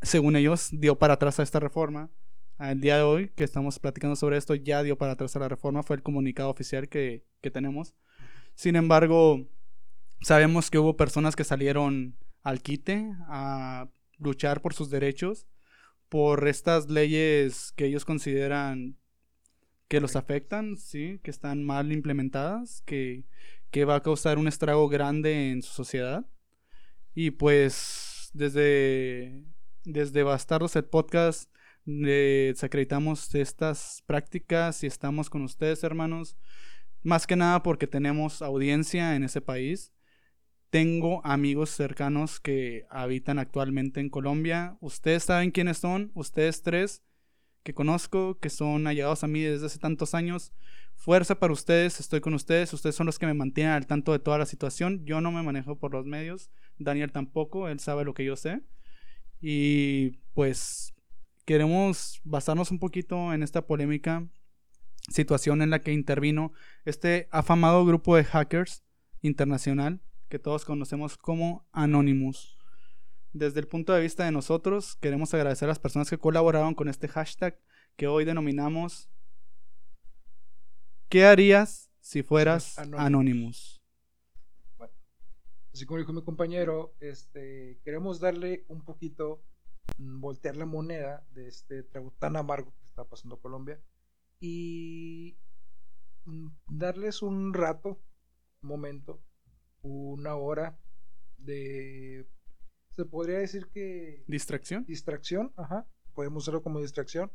según 0.00 0.36
ellos, 0.36 0.68
dio 0.70 0.96
para 0.96 1.14
atrás 1.14 1.40
a 1.40 1.42
esta 1.42 1.58
reforma. 1.58 2.08
Al 2.56 2.80
día 2.80 2.98
de 2.98 3.02
hoy, 3.02 3.30
que 3.30 3.42
estamos 3.42 3.80
platicando 3.80 4.14
sobre 4.14 4.36
esto, 4.36 4.54
ya 4.54 4.84
dio 4.84 4.96
para 4.96 5.12
atrás 5.12 5.34
a 5.34 5.40
la 5.40 5.48
reforma, 5.48 5.82
fue 5.82 5.96
el 5.96 6.04
comunicado 6.04 6.50
oficial 6.50 6.88
que, 6.88 7.24
que 7.40 7.50
tenemos. 7.50 7.96
Sin 8.54 8.76
embargo, 8.76 9.44
sabemos 10.20 10.70
que 10.70 10.78
hubo 10.78 10.96
personas 10.96 11.34
que 11.34 11.42
salieron 11.42 12.16
al 12.42 12.62
quite 12.62 13.14
a 13.28 13.88
luchar 14.18 14.62
por 14.62 14.74
sus 14.74 14.90
derechos, 14.90 15.46
por 16.08 16.46
estas 16.46 16.88
leyes 16.90 17.72
que 17.76 17.86
ellos 17.86 18.04
consideran 18.04 18.96
que 19.88 20.00
los 20.00 20.16
afectan, 20.16 20.76
sí, 20.76 21.20
que 21.22 21.30
están 21.30 21.64
mal 21.64 21.92
implementadas, 21.92 22.82
que, 22.86 23.24
que 23.70 23.84
va 23.84 23.96
a 23.96 24.02
causar 24.02 24.38
un 24.38 24.48
estrago 24.48 24.88
grande 24.88 25.50
en 25.50 25.62
su 25.62 25.72
sociedad. 25.72 26.26
Y 27.14 27.32
pues 27.32 28.30
desde, 28.32 29.44
desde 29.84 30.22
Bastardos 30.22 30.76
el 30.76 30.84
podcast 30.84 31.50
desacreditamos 31.84 33.34
estas 33.34 34.02
prácticas 34.06 34.82
y 34.82 34.86
estamos 34.86 35.28
con 35.28 35.42
ustedes, 35.42 35.84
hermanos. 35.84 36.36
Más 37.02 37.26
que 37.26 37.36
nada 37.36 37.62
porque 37.62 37.86
tenemos 37.86 38.42
audiencia 38.42 39.16
en 39.16 39.24
ese 39.24 39.40
país. 39.40 39.92
Tengo 40.72 41.20
amigos 41.26 41.68
cercanos 41.68 42.40
que 42.40 42.86
habitan 42.88 43.38
actualmente 43.38 44.00
en 44.00 44.08
Colombia. 44.08 44.78
Ustedes 44.80 45.24
saben 45.24 45.50
quiénes 45.50 45.76
son, 45.76 46.10
ustedes 46.14 46.62
tres 46.62 47.02
que 47.62 47.74
conozco, 47.74 48.38
que 48.38 48.48
son 48.48 48.86
allegados 48.86 49.22
a 49.22 49.26
mí 49.26 49.42
desde 49.42 49.66
hace 49.66 49.78
tantos 49.78 50.14
años. 50.14 50.54
Fuerza 50.94 51.38
para 51.38 51.52
ustedes, 51.52 52.00
estoy 52.00 52.22
con 52.22 52.32
ustedes, 52.32 52.72
ustedes 52.72 52.96
son 52.96 53.04
los 53.04 53.18
que 53.18 53.26
me 53.26 53.34
mantienen 53.34 53.74
al 53.74 53.86
tanto 53.86 54.12
de 54.12 54.18
toda 54.18 54.38
la 54.38 54.46
situación. 54.46 55.04
Yo 55.04 55.20
no 55.20 55.30
me 55.30 55.42
manejo 55.42 55.78
por 55.78 55.92
los 55.92 56.06
medios, 56.06 56.50
Daniel 56.78 57.12
tampoco, 57.12 57.68
él 57.68 57.78
sabe 57.78 58.04
lo 58.04 58.14
que 58.14 58.24
yo 58.24 58.34
sé. 58.36 58.62
Y 59.42 60.22
pues 60.32 60.94
queremos 61.44 62.22
basarnos 62.24 62.70
un 62.70 62.78
poquito 62.78 63.34
en 63.34 63.42
esta 63.42 63.66
polémica 63.66 64.26
situación 65.10 65.60
en 65.60 65.68
la 65.68 65.80
que 65.80 65.92
intervino 65.92 66.54
este 66.86 67.28
afamado 67.30 67.84
grupo 67.84 68.16
de 68.16 68.24
hackers 68.24 68.82
internacional 69.20 70.00
que 70.32 70.38
todos 70.38 70.64
conocemos 70.64 71.18
como 71.18 71.68
Anonymous. 71.72 72.56
Desde 73.34 73.60
el 73.60 73.68
punto 73.68 73.92
de 73.92 74.00
vista 74.00 74.24
de 74.24 74.30
nosotros, 74.30 74.96
queremos 74.96 75.34
agradecer 75.34 75.66
a 75.66 75.72
las 75.72 75.78
personas 75.78 76.08
que 76.08 76.16
colaboraron 76.16 76.74
con 76.74 76.88
este 76.88 77.06
hashtag 77.06 77.60
que 77.96 78.06
hoy 78.06 78.24
denominamos 78.24 79.10
¿Qué 81.10 81.26
harías 81.26 81.90
si 82.00 82.22
fueras 82.22 82.78
Anonymous. 82.78 83.04
Anonymous? 83.06 83.82
Así 85.74 85.84
como 85.84 85.98
dijo 85.98 86.14
mi 86.14 86.24
compañero, 86.24 86.94
este, 87.00 87.78
queremos 87.84 88.18
darle 88.18 88.64
un 88.68 88.86
poquito, 88.86 89.44
mm, 89.98 90.18
voltear 90.18 90.56
la 90.56 90.64
moneda 90.64 91.26
de 91.34 91.48
este 91.48 91.82
trago 91.82 92.10
tan 92.18 92.36
amargo 92.36 92.72
que 92.78 92.86
está 92.86 93.04
pasando 93.04 93.38
Colombia 93.38 93.78
y 94.40 95.36
mm, 96.24 96.48
darles 96.70 97.20
un 97.20 97.52
rato, 97.52 98.00
un 98.62 98.68
momento, 98.70 99.20
una 99.82 100.36
hora 100.36 100.78
de, 101.38 102.26
se 102.90 103.04
podría 103.04 103.38
decir 103.38 103.68
que 103.72 104.24
¿Distracción? 104.26 104.84
distracción, 104.86 105.52
ajá, 105.56 105.86
podemos 106.14 106.44
usarlo 106.44 106.62
como 106.62 106.80
distracción 106.80 107.30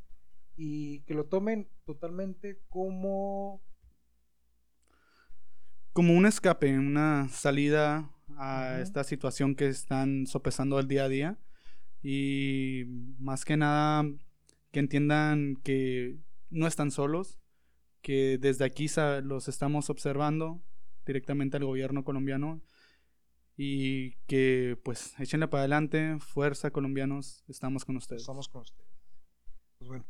y 0.56 1.02
que 1.02 1.14
lo 1.14 1.26
tomen 1.26 1.70
totalmente 1.86 2.60
como 2.70 3.62
Como 5.94 6.14
un 6.14 6.26
escape, 6.26 6.78
una 6.78 7.28
salida 7.30 8.12
a 8.38 8.80
esta 8.82 9.04
situación 9.04 9.56
que 9.56 9.68
están 9.68 10.28
sopesando 10.28 10.80
el 10.80 10.88
día 10.88 11.06
a 11.06 11.10
día. 11.10 11.40
Y 12.04 12.84
más 13.20 13.46
que 13.46 13.58
nada, 13.58 14.04
que 14.72 14.80
entiendan 14.80 15.56
que 15.64 16.20
no 16.50 16.68
están 16.68 16.92
solos, 16.92 17.40
que 18.02 18.38
desde 18.38 18.66
aquí 18.66 18.88
los 19.24 19.48
estamos 19.48 19.90
observando 19.90 20.62
directamente 21.08 21.58
al 21.58 21.66
gobierno 21.66 22.04
colombiano 22.04 22.62
y 23.56 24.14
que 24.28 24.80
pues 24.84 25.20
échenle 25.20 25.48
para 25.48 25.62
adelante, 25.62 26.18
fuerza 26.20 26.72
colombianos, 26.72 27.44
estamos 27.48 27.86
con 27.86 27.98
ustedes. 27.98 28.22
estamos 28.22 28.48
con 28.50 28.62
ustedes. 28.62 28.90
Pues 29.80 29.88
bueno, 29.90 30.06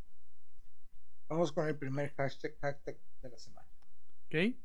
vamos 1.29 1.51
con 1.51 1.67
el 1.67 1.77
primer 1.77 2.13
hashtag, 2.15 2.57
hashtag 2.59 2.97
de 3.21 3.29
la 3.29 3.39
semana. 3.39 3.67
¿Ok? 4.25 4.55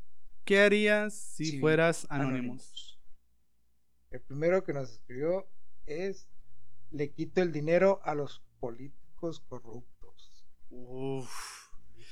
¿Qué 0.44 0.60
harías 0.60 1.14
si 1.14 1.44
Sí, 1.44 1.60
fueras? 1.60 2.06
Anonymous. 2.10 2.98
El 4.10 4.20
primero 4.20 4.62
que 4.64 4.72
nos 4.72 4.90
escribió 4.90 5.48
es 5.86 6.28
le 6.90 7.12
quito 7.12 7.40
el 7.42 7.52
dinero 7.52 8.00
a 8.04 8.14
los 8.14 8.42
políticos 8.60 9.40
corruptos. 9.40 10.46
Uf, 10.70 11.61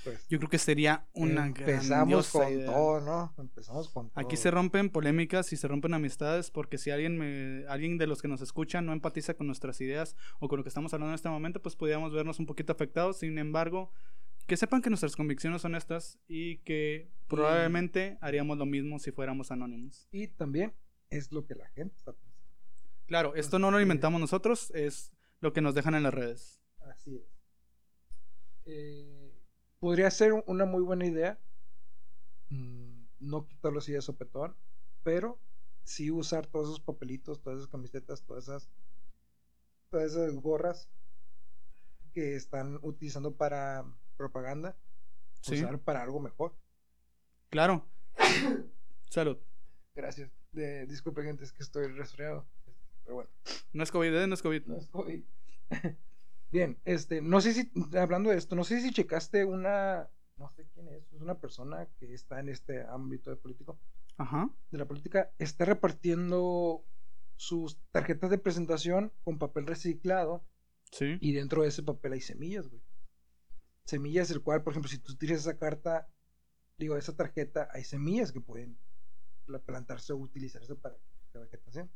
Pues, 0.05 0.27
yo 0.29 0.39
creo 0.39 0.49
que 0.49 0.59
sería 0.59 1.07
una 1.13 1.47
empezamos 1.47 2.31
con 2.31 2.51
idea. 2.51 2.67
todo, 2.67 3.01
¿no? 3.01 3.35
Empezamos 3.39 3.89
con 3.91 4.11
todo. 4.11 4.21
Aquí 4.21 4.37
se 4.37 4.51
rompen 4.51 4.91
polémicas 4.91 5.53
y 5.53 5.57
se 5.57 5.69
rompen 5.69 5.95
amistades 5.95 6.51
porque 6.51 6.79
si 6.79 6.91
alguien 6.91 7.19
me, 7.19 7.67
alguien 7.69 7.99
de 7.99 8.07
los 8.07 8.23
que 8.23 8.29
nos 8.29 8.41
escuchan 8.41 8.87
no 8.87 8.93
empatiza 8.93 9.35
con 9.35 9.47
nuestras 9.47 9.81
ideas 9.81 10.17
o 10.39 10.49
con 10.49 10.59
lo 10.59 10.65
que 10.65 10.69
estamos 10.69 10.95
hablando 10.95 11.13
en 11.13 11.17
este 11.17 11.29
momento, 11.29 11.61
pues 11.61 11.77
podríamos 11.77 12.13
vernos 12.13 12.39
un 12.39 12.47
poquito 12.47 12.73
afectados. 12.73 13.19
Sin 13.19 13.39
embargo, 13.39 13.93
que 14.47 14.57
sepan 14.57 14.83
que 14.83 14.91
nuestras 14.91 15.17
convicciones 15.17 15.63
son 15.63 15.75
estas 15.75 16.19
y 16.27 16.59
que 16.59 17.11
probablemente 17.29 18.19
haríamos 18.21 18.59
lo 18.59 18.67
mismo 18.67 18.99
si 18.99 19.13
fuéramos 19.13 19.51
anónimos. 19.51 20.09
Y 20.11 20.29
también 20.29 20.75
es 21.11 21.31
lo 21.31 21.47
que 21.47 21.55
la 21.55 21.69
gente 21.69 21.95
está 21.97 22.13
pensando. 22.13 22.31
Claro, 23.07 23.35
esto 23.35 23.59
no 23.59 23.71
lo 23.71 23.81
inventamos 23.81 24.21
nosotros, 24.21 24.71
es 24.75 25.13
lo 25.41 25.53
que 25.53 25.61
nos 25.61 25.75
dejan 25.75 25.95
en 25.95 26.05
las 26.05 26.15
redes. 26.15 26.61
Así 26.81 27.17
es. 27.17 27.23
Eh, 28.65 29.20
podría 29.81 30.11
ser 30.11 30.33
una 30.47 30.65
muy 30.67 30.83
buena 30.83 31.07
idea. 31.07 31.39
mm, 32.51 33.01
No 33.21 33.47
quitarlo 33.47 33.81
así 33.81 33.93
de 33.93 34.01
sopetón, 34.03 34.55
pero 35.03 35.39
sí 35.85 36.11
usar 36.11 36.47
todos 36.47 36.69
esos 36.69 36.81
papelitos, 36.81 37.41
todas 37.43 37.59
esas 37.59 37.71
camisetas, 37.71 38.23
todas 38.23 38.45
esas, 38.45 38.71
todas 39.91 40.13
esas 40.13 40.35
gorras 40.37 40.89
que 42.13 42.37
están 42.37 42.79
utilizando 42.83 43.35
para 43.35 43.85
propaganda, 44.17 44.77
Sí, 45.43 45.55
usar 45.55 45.79
para 45.81 46.03
algo 46.03 46.21
mejor. 46.21 46.55
claro. 47.49 47.85
Salud. 49.11 49.39
Gracias. 49.95 50.31
De, 50.53 50.87
disculpe, 50.87 51.23
gente, 51.23 51.45
es 51.45 51.53
que 51.53 51.63
estoy 51.63 51.89
resfriado. 51.89 52.47
Pero 53.05 53.15
bueno. 53.17 53.31
No 53.73 53.83
es 53.83 53.91
COVID, 53.91 54.15
¿eh? 54.15 54.27
No 54.27 54.35
es 54.35 54.43
COVID. 54.43 54.67
No 54.67 54.77
es 54.77 54.87
COVID. 54.89 55.23
Bien, 56.51 56.79
este, 56.85 57.21
no 57.23 57.41
sé 57.41 57.55
si, 57.55 57.71
hablando 57.97 58.31
de 58.31 58.37
esto, 58.37 58.57
no 58.57 58.65
sé 58.65 58.81
si 58.81 58.91
checaste 58.93 59.45
una, 59.45 60.09
no 60.37 60.51
sé 60.51 60.67
quién 60.75 60.89
es, 60.89 61.13
es 61.13 61.21
una 61.21 61.39
persona 61.39 61.87
que 61.99 62.13
está 62.13 62.41
en 62.41 62.49
este 62.49 62.83
ámbito 62.87 63.31
de 63.31 63.37
político, 63.37 63.79
Ajá. 64.17 64.51
de 64.71 64.79
la 64.79 64.87
política, 64.87 65.31
está 65.39 65.65
repartiendo 65.65 66.85
sus 67.37 67.79
tarjetas 67.93 68.31
de 68.31 68.39
presentación 68.39 69.13
con 69.25 69.39
papel 69.39 69.67
reciclado 69.67 70.45
Sí. 70.93 71.19
y 71.21 71.33
dentro 71.33 71.63
de 71.63 71.69
ese 71.69 71.85
papel 71.85 72.15
hay 72.15 72.21
semillas, 72.21 72.69
güey. 72.69 72.83
Semillas, 73.85 74.31
el 74.33 74.43
cual, 74.43 74.63
por 74.65 74.73
ejemplo, 74.73 74.91
si 74.91 74.99
tú 74.99 75.17
tiras 75.17 75.39
esa 75.39 75.57
carta, 75.57 76.09
digo, 76.79 76.97
esa 76.97 77.15
tarjeta, 77.17 77.69
hay 77.73 77.85
semillas 77.85 78.33
que 78.33 78.41
pueden 78.41 78.77
pla- 79.47 79.61
plantarse 79.61 80.13
o 80.13 80.17
utilizarse 80.17 80.75
para 80.75 80.97
la 81.33 81.41
vegetación. 81.41 81.89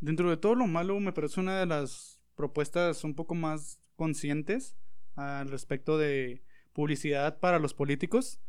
Dentro 0.00 0.28
de 0.28 0.36
todo 0.36 0.54
lo 0.54 0.66
malo, 0.66 1.00
me 1.00 1.12
parece 1.12 1.40
una 1.40 1.58
de 1.58 1.66
las 1.66 2.20
propuestas 2.34 3.04
un 3.04 3.14
poco 3.14 3.34
más 3.34 3.80
conscientes 3.96 4.76
al 5.14 5.48
respecto 5.48 5.98
de 5.98 6.42
publicidad 6.72 7.38
para 7.38 7.58
los 7.58 7.74
políticos. 7.74 8.40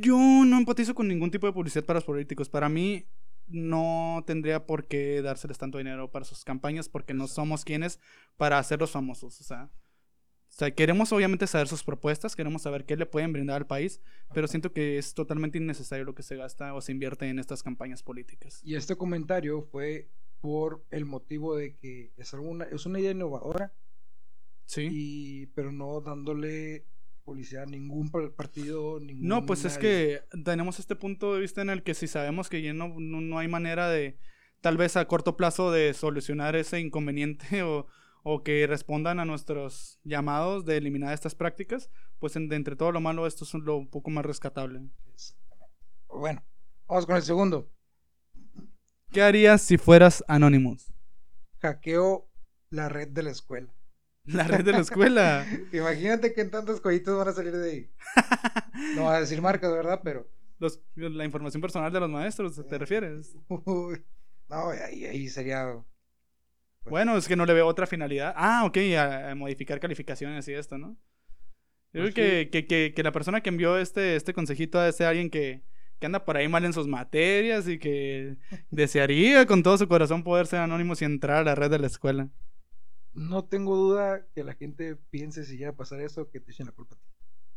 Yo 0.00 0.18
no 0.44 0.58
empatizo 0.58 0.94
con 0.94 1.08
ningún 1.08 1.30
tipo 1.30 1.46
de 1.46 1.52
publicidad 1.52 1.84
para 1.84 1.98
los 1.98 2.04
políticos. 2.04 2.48
Para 2.48 2.68
mí 2.68 3.06
no 3.46 4.22
tendría 4.26 4.66
por 4.66 4.86
qué 4.86 5.22
dárseles 5.22 5.58
tanto 5.58 5.78
dinero 5.78 6.10
para 6.10 6.24
sus 6.24 6.44
campañas 6.44 6.88
porque 6.88 7.14
no 7.14 7.26
somos 7.26 7.64
quienes 7.64 8.00
para 8.36 8.58
hacerlos 8.58 8.90
famosos. 8.90 9.40
O 9.40 9.44
sea, 9.44 9.70
o 10.54 10.56
sea, 10.56 10.70
queremos 10.72 11.12
obviamente 11.12 11.48
saber 11.48 11.66
sus 11.66 11.82
propuestas, 11.82 12.36
queremos 12.36 12.62
saber 12.62 12.84
qué 12.84 12.96
le 12.96 13.06
pueden 13.06 13.32
brindar 13.32 13.56
al 13.56 13.66
país, 13.66 14.00
pero 14.32 14.46
siento 14.46 14.72
que 14.72 14.98
es 14.98 15.12
totalmente 15.12 15.58
innecesario 15.58 16.04
lo 16.04 16.14
que 16.14 16.22
se 16.22 16.36
gasta 16.36 16.74
o 16.74 16.80
se 16.80 16.92
invierte 16.92 17.28
en 17.28 17.40
estas 17.40 17.64
campañas 17.64 18.04
políticas. 18.04 18.60
Y 18.62 18.76
este 18.76 18.94
comentario 18.94 19.62
fue 19.62 20.10
por 20.44 20.84
el 20.90 21.06
motivo 21.06 21.56
de 21.56 21.74
que 21.74 22.12
es, 22.18 22.34
alguna, 22.34 22.64
es 22.64 22.84
una 22.84 23.00
idea 23.00 23.12
innovadora, 23.12 23.72
Sí. 24.66 24.88
y, 24.92 25.46
pero 25.54 25.72
no 25.72 26.02
dándole 26.02 26.84
publicidad 27.24 27.62
a 27.62 27.66
ningún 27.66 28.10
par- 28.10 28.30
partido, 28.32 29.00
ningún 29.00 29.26
No, 29.26 29.46
pues 29.46 29.64
es 29.64 29.78
que 29.78 30.20
tenemos 30.44 30.78
este 30.78 30.96
punto 30.96 31.32
de 31.32 31.40
vista 31.40 31.62
en 31.62 31.70
el 31.70 31.82
que 31.82 31.94
si 31.94 32.06
sabemos 32.08 32.50
que 32.50 32.60
ya 32.60 32.74
no, 32.74 32.88
no, 32.98 33.22
no 33.22 33.38
hay 33.38 33.48
manera 33.48 33.88
de, 33.88 34.18
tal 34.60 34.76
vez 34.76 34.98
a 34.98 35.08
corto 35.08 35.34
plazo, 35.38 35.72
de 35.72 35.94
solucionar 35.94 36.56
ese 36.56 36.78
inconveniente 36.78 37.62
o, 37.62 37.86
o 38.22 38.42
que 38.42 38.66
respondan 38.66 39.20
a 39.20 39.24
nuestros 39.24 39.98
llamados 40.04 40.66
de 40.66 40.76
eliminar 40.76 41.14
estas 41.14 41.34
prácticas, 41.34 41.88
pues 42.18 42.36
en- 42.36 42.50
de 42.50 42.56
entre 42.56 42.76
todo 42.76 42.92
lo 42.92 43.00
malo 43.00 43.26
esto 43.26 43.44
es 43.44 43.54
lo 43.54 43.76
un 43.78 43.88
poco 43.88 44.10
más 44.10 44.26
rescatable. 44.26 44.82
Bueno, 46.08 46.44
vamos 46.86 47.06
con 47.06 47.16
el 47.16 47.22
segundo. 47.22 47.70
¿Qué 49.14 49.22
harías 49.22 49.62
si 49.62 49.78
fueras 49.78 50.22
Anonymous? 50.28 50.92
Hackeo 51.62 52.30
la 52.70 52.88
red 52.88 53.08
de 53.08 53.22
la 53.24 53.30
escuela. 53.30 53.74
La 54.26 54.44
red 54.44 54.64
de 54.64 54.72
la 54.72 54.80
escuela. 54.80 55.46
Imagínate 55.72 56.32
que 56.34 56.40
en 56.42 56.50
tantos 56.50 56.80
cojitos 56.80 57.16
van 57.18 57.28
a 57.28 57.32
salir 57.32 57.52
de 57.56 57.70
ahí. 57.70 57.90
No 58.96 59.04
va 59.04 59.16
a 59.16 59.20
decir 59.20 59.40
marcas, 59.42 59.72
¿verdad? 59.72 60.00
Pero. 60.04 60.28
Los- 60.58 60.80
la 60.96 61.24
información 61.24 61.60
personal 61.60 61.92
de 61.92 62.00
los 62.00 62.10
maestros, 62.10 62.60
¿te 62.66 62.78
refieres? 62.78 63.36
uy, 63.48 64.04
no, 64.48 64.68
ahí, 64.70 65.04
ahí 65.06 65.28
sería. 65.28 65.84
Bueno, 66.84 67.16
es 67.16 67.26
que 67.28 67.36
no 67.36 67.46
le 67.46 67.54
veo 67.54 67.66
otra 67.66 67.86
finalidad. 67.86 68.34
Ah, 68.36 68.64
ok, 68.66 68.76
a, 68.98 69.30
a 69.30 69.34
modificar 69.34 69.80
calificaciones 69.80 70.46
y 70.48 70.52
esto, 70.54 70.76
¿no? 70.78 70.96
Yo 71.92 72.02
Pues 72.02 72.12
creo 72.12 72.12
que, 72.12 72.50
que, 72.50 72.66
que, 72.66 72.92
que 72.94 73.02
la 73.02 73.12
persona 73.12 73.40
que 73.42 73.50
envió 73.50 73.78
este, 73.78 74.16
este 74.16 74.34
consejito 74.34 74.78
ha 74.80 74.84
de 74.86 74.92
ser 74.92 75.06
alguien 75.08 75.30
que, 75.30 75.62
que 75.98 76.06
anda 76.06 76.24
por 76.24 76.36
ahí 76.36 76.48
mal 76.48 76.64
en 76.64 76.72
sus 76.72 76.86
materias 76.86 77.66
y 77.68 77.78
que 77.78 78.36
desearía 78.70 79.46
con 79.46 79.62
todo 79.62 79.78
su 79.78 79.88
corazón 79.88 80.22
poder 80.22 80.46
ser 80.46 80.60
anónimo 80.60 80.94
y 81.00 81.04
entrar 81.04 81.38
a 81.38 81.44
la 81.44 81.54
red 81.54 81.70
de 81.70 81.78
la 81.78 81.86
escuela. 81.86 82.28
No 83.12 83.44
tengo 83.44 83.76
duda 83.76 84.26
que 84.34 84.42
la 84.44 84.54
gente 84.54 84.96
piense 85.10 85.44
si 85.44 85.56
llega 85.56 85.70
a 85.70 85.76
pasar 85.76 86.00
eso, 86.00 86.28
que 86.30 86.40
te 86.40 86.50
echen 86.50 86.66
la 86.66 86.72
culpa 86.72 86.96
a 86.96 86.98
ti. 86.98 87.04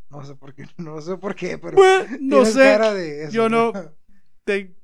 No 0.09 0.23
sé 0.23 0.35
por 0.35 0.53
qué, 0.53 0.65
no 0.77 1.01
sé 1.01 1.17
por 1.17 1.35
qué, 1.35 1.57
pero. 1.57 1.75
Pues, 1.75 2.21
no 2.21 2.45
sé, 2.45 2.59
cara 2.59 2.93
de 2.93 3.23
eso, 3.23 3.31
yo 3.33 3.49
no- 3.49 3.73
te- 4.43 4.75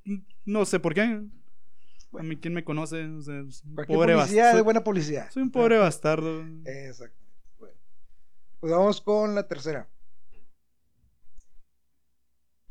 no 0.46 0.66
sé 0.66 0.80
por 0.80 0.94
qué. 0.94 1.02
A 2.16 2.22
mí, 2.22 2.36
¿quién 2.38 2.54
me 2.54 2.64
conoce? 2.64 3.06
O 3.08 3.22
sea, 3.22 3.42
pobre 3.88 4.14
bastardo. 4.14 4.58
es 4.60 4.64
buena 4.64 4.84
publicidad. 4.84 5.32
Soy 5.32 5.42
un 5.44 5.52
pobre 5.52 5.78
bastardo. 5.78 6.44
Exacto. 6.66 7.18
Bueno. 7.58 7.76
Pues 8.60 8.72
vamos 8.72 9.02
con 9.02 9.34
la 9.34 9.48
tercera. 9.48 9.88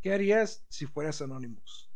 ¿Qué 0.02 0.12
harías 0.12 0.64
si 0.68 0.86
fueras 0.86 1.22
Anonymous? 1.22 1.90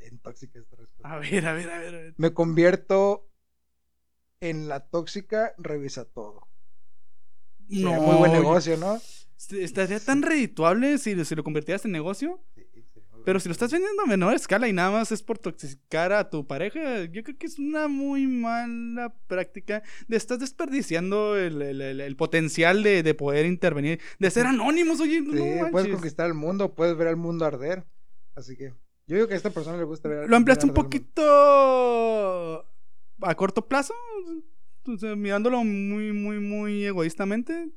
En 0.00 0.18
tóxica 0.20 0.58
esta 0.58 0.76
respuesta. 0.76 1.14
A 1.14 1.18
ver, 1.18 1.46
a 1.46 1.52
ver, 1.52 1.70
a 1.70 1.78
ver. 1.78 1.94
a 1.94 1.98
ver. 1.98 2.14
Me 2.18 2.32
convierto 2.32 3.28
en 4.40 4.68
la 4.68 4.86
tóxica, 4.88 5.54
revisa 5.58 6.04
todo. 6.04 6.46
Sería 7.70 8.00
muy 8.00 8.16
buen 8.16 8.32
No, 8.32 8.40
negocio, 8.40 8.76
¿no? 8.76 8.96
Est- 8.96 9.52
Estaría 9.52 10.00
tan 10.00 10.22
redituable 10.22 10.98
si, 10.98 11.24
si 11.24 11.34
lo 11.34 11.44
convirtieras 11.44 11.84
en 11.84 11.92
negocio. 11.92 12.40
Sí, 12.54 12.67
Pero 13.28 13.40
si 13.40 13.48
lo 13.50 13.52
estás 13.52 13.70
vendiendo 13.70 14.02
a 14.02 14.06
menor 14.06 14.32
escala 14.32 14.68
y 14.68 14.72
nada 14.72 14.90
más 14.90 15.12
es 15.12 15.22
por 15.22 15.36
toxicar 15.38 16.14
a 16.14 16.30
tu 16.30 16.46
pareja, 16.46 17.04
yo 17.04 17.22
creo 17.22 17.36
que 17.36 17.44
es 17.44 17.58
una 17.58 17.86
muy 17.86 18.26
mala 18.26 19.12
práctica. 19.26 19.82
De 20.06 20.16
estás 20.16 20.38
desperdiciando 20.38 21.36
el, 21.36 21.60
el- 21.60 21.82
el- 21.82 22.00
el 22.00 22.16
potencial 22.16 22.82
de, 22.82 23.02
de 23.02 23.12
poder 23.12 23.44
intervenir, 23.44 24.00
de 24.18 24.30
ser 24.30 24.46
anónimos, 24.46 24.98
oye. 25.00 25.20
no 25.20 25.32
Sí, 25.34 25.70
puedes 25.70 25.92
conquistar 25.92 26.26
el 26.26 26.32
mundo, 26.32 26.74
puedes 26.74 26.96
ver 26.96 27.08
al 27.08 27.16
mundo 27.16 27.44
arder. 27.44 27.84
Así 28.34 28.56
que 28.56 28.72
yo 29.06 29.16
digo 29.16 29.28
que 29.28 29.34
a 29.34 29.36
esta 29.36 29.50
persona 29.50 29.76
le 29.76 29.84
gusta 29.84 30.08
ver 30.08 30.26
Lo 30.26 30.34
ampliaste 30.34 30.64
un 30.64 30.72
poquito 30.72 31.20
a 33.20 33.34
corto 33.36 33.68
plazo, 33.68 33.92
o 34.86 34.96
sea, 34.96 35.14
mirándolo 35.16 35.62
muy, 35.64 36.14
muy, 36.14 36.38
muy 36.40 36.86
egoístamente. 36.86 37.68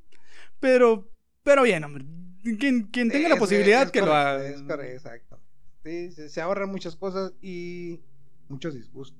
Pero, 0.61 1.11
pero 1.43 1.63
bien, 1.63 1.83
hombre. 1.83 2.05
Quien, 2.57 2.83
quien 2.83 3.11
tenga 3.11 3.29
la 3.29 3.35
posibilidad 3.35 3.83
es 3.83 3.91
que 3.91 3.99
lo 3.99 4.13
haga. 4.15 4.43
Es 4.47 4.61
correcto, 4.63 4.93
exacto. 4.93 5.30
Sí, 5.83 6.11
se, 6.11 6.29
se 6.29 6.41
ahorran 6.41 6.69
muchas 6.69 6.95
cosas 6.95 7.33
y 7.41 7.99
muchos 8.49 8.73
disgustos. 8.75 9.17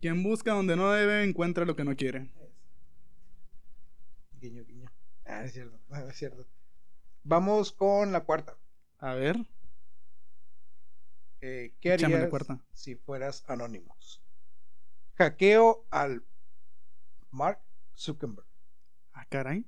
Quien 0.00 0.22
busca 0.22 0.52
donde 0.52 0.76
no 0.76 0.90
debe, 0.92 1.24
encuentra 1.24 1.64
lo 1.64 1.74
que 1.76 1.84
no 1.84 1.96
quiere. 1.96 2.30
Guiño, 4.40 4.64
guiño. 4.64 4.90
Ah, 5.26 5.44
es 5.44 5.52
cierto, 5.52 5.78
es 6.08 6.16
cierto. 6.16 6.46
Vamos 7.24 7.72
con 7.72 8.12
la 8.12 8.24
cuarta. 8.24 8.56
A 8.98 9.14
ver, 9.14 9.36
Eh, 11.40 11.72
¿Qué 11.80 11.96
la 11.98 12.06
harías 12.06 12.30
cuarta. 12.30 12.60
si 12.72 12.96
fueras 12.96 13.44
Anonymous? 13.48 14.20
Hackeo 15.16 15.86
al 15.90 16.24
Mark 17.30 17.60
Zuckerberg. 17.96 18.46
ah, 19.12 19.24
caray. 19.28 19.64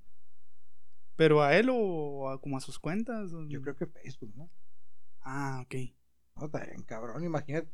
¿Pero 1.16 1.42
a 1.42 1.54
él 1.56 1.68
o 1.70 2.28
a- 2.30 2.40
como 2.40 2.56
a 2.56 2.60
sus 2.60 2.78
cuentas? 2.78 3.32
o- 3.32 3.46
Yo 3.46 3.60
creo 3.62 3.76
que 3.76 3.86
Facebook, 3.86 4.32
¿no? 4.36 4.48
Ah, 5.22 5.62
ok. 5.64 5.74
No, 6.36 6.46
está 6.46 6.64
bien, 6.64 6.82
cabrón, 6.82 7.24
imagínate. 7.24 7.68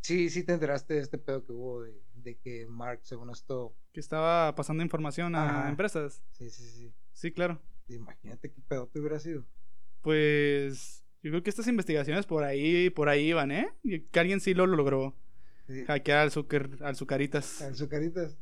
Sí, 0.00 0.30
sí 0.30 0.44
te 0.44 0.52
enteraste 0.52 0.94
de 0.94 1.00
este 1.00 1.18
pedo 1.18 1.44
que 1.44 1.52
hubo 1.52 1.82
de, 1.82 2.00
de 2.14 2.36
que 2.38 2.66
Mark, 2.66 3.00
según 3.02 3.30
esto. 3.30 3.74
Que 3.92 4.00
estaba 4.00 4.54
pasando 4.54 4.82
información 4.82 5.34
a 5.34 5.60
Ajá. 5.60 5.68
empresas. 5.68 6.22
Sí, 6.32 6.50
sí, 6.50 6.64
sí. 6.70 6.94
Sí, 7.12 7.32
claro. 7.32 7.60
Imagínate 7.88 8.52
qué 8.52 8.60
pedo 8.68 8.86
te 8.88 9.00
hubiera 9.00 9.18
sido. 9.18 9.44
Pues 10.02 11.04
yo 11.22 11.30
creo 11.30 11.42
que 11.42 11.50
estas 11.50 11.66
investigaciones 11.66 12.26
por 12.26 12.44
ahí, 12.44 12.90
por 12.90 13.08
ahí 13.08 13.28
iban, 13.30 13.50
¿eh? 13.50 13.68
Que 14.12 14.20
alguien 14.20 14.40
sí 14.40 14.54
lo 14.54 14.66
logró. 14.66 15.16
Sí. 15.66 15.84
Hackear 15.84 16.18
al, 16.20 16.30
Zucker, 16.30 16.78
al 16.80 16.96
Zucaritas. 16.96 17.60
Al 17.60 17.74
Zucaritas. 17.76 18.38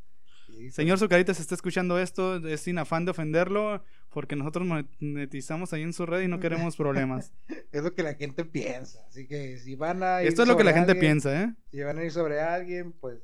Señor 0.70 0.98
Zucaritas, 0.98 1.40
está 1.40 1.54
escuchando 1.54 1.98
esto, 1.98 2.36
es 2.46 2.60
sin 2.60 2.78
afán 2.78 3.04
de 3.04 3.10
ofenderlo, 3.10 3.82
porque 4.10 4.36
nosotros 4.36 4.66
monetizamos 4.66 5.72
ahí 5.72 5.82
en 5.82 5.92
su 5.92 6.06
red 6.06 6.22
y 6.22 6.28
no 6.28 6.40
queremos 6.40 6.76
problemas. 6.76 7.32
Es 7.72 7.82
lo 7.82 7.94
que 7.94 8.02
la 8.02 8.14
gente 8.14 8.44
piensa. 8.44 9.04
Así 9.08 9.26
que 9.26 9.58
si 9.58 9.74
van 9.74 10.02
a 10.02 10.22
ir 10.22 10.28
Esto 10.28 10.42
es 10.42 10.48
lo 10.48 10.56
que 10.56 10.64
la 10.64 10.72
gente 10.72 10.92
alguien, 10.92 11.06
piensa, 11.06 11.42
¿eh? 11.42 11.54
Si 11.70 11.80
van 11.80 11.98
a 11.98 12.04
ir 12.04 12.12
sobre 12.12 12.40
alguien, 12.40 12.92
pues 12.92 13.20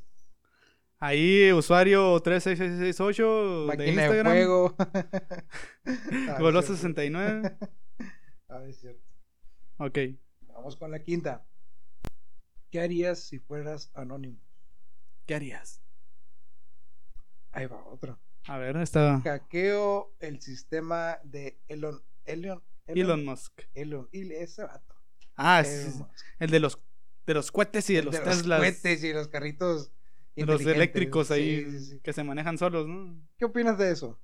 Ahí, 0.98 1.52
usuario 1.52 2.20
36668 2.20 3.66
de 3.76 3.88
Instagram, 3.88 4.32
fuego. 4.32 4.76
Ah, 6.28 6.36
Goloso 6.38 6.74
es 6.74 6.80
cierto. 6.80 7.00
69. 7.00 7.56
Ah, 8.48 8.62
es 8.68 8.78
cierto. 8.78 9.02
Ok. 9.78 9.98
Vamos 10.42 10.76
con 10.76 10.92
la 10.92 11.02
quinta. 11.02 11.44
¿Qué 12.70 12.80
harías 12.80 13.18
si 13.18 13.40
fueras 13.40 13.90
anónimo? 13.94 14.38
¿Qué 15.26 15.34
harías? 15.34 15.81
Ahí 17.52 17.66
va 17.66 17.84
otra. 17.86 18.18
A 18.46 18.58
ver, 18.58 18.76
está 18.78 19.20
Hackeo 19.22 20.14
el 20.18 20.40
sistema 20.40 21.18
de 21.22 21.58
Elon. 21.68 22.02
Elon. 22.24 22.62
Elon 22.86 23.24
Musk. 23.24 23.60
Elon. 23.74 24.08
y 24.12 24.32
ese 24.32 24.64
vato. 24.64 24.94
Ah, 25.36 25.62
Musk. 25.64 26.06
el 26.40 26.50
de 26.50 26.60
los 26.60 26.78
de 27.26 27.34
los 27.34 27.52
cohetes 27.52 27.88
y 27.90 27.92
de 27.94 28.00
El 28.00 28.04
los 28.06 28.14
de 28.14 28.24
los 28.24 28.42
cohetes 28.58 29.04
y 29.04 29.12
los 29.12 29.28
carritos. 29.28 29.92
los 30.34 30.60
eléctricos 30.66 31.30
ahí 31.30 31.64
Sí, 31.64 31.70
sí, 31.78 31.84
sí. 31.92 32.00
que 32.00 32.12
se 32.12 32.24
manejan 32.24 32.58
solos, 32.58 32.88
¿no? 32.88 33.14
¿Qué 33.38 33.44
opinas 33.44 33.78
de 33.78 33.92
eso? 33.92 34.18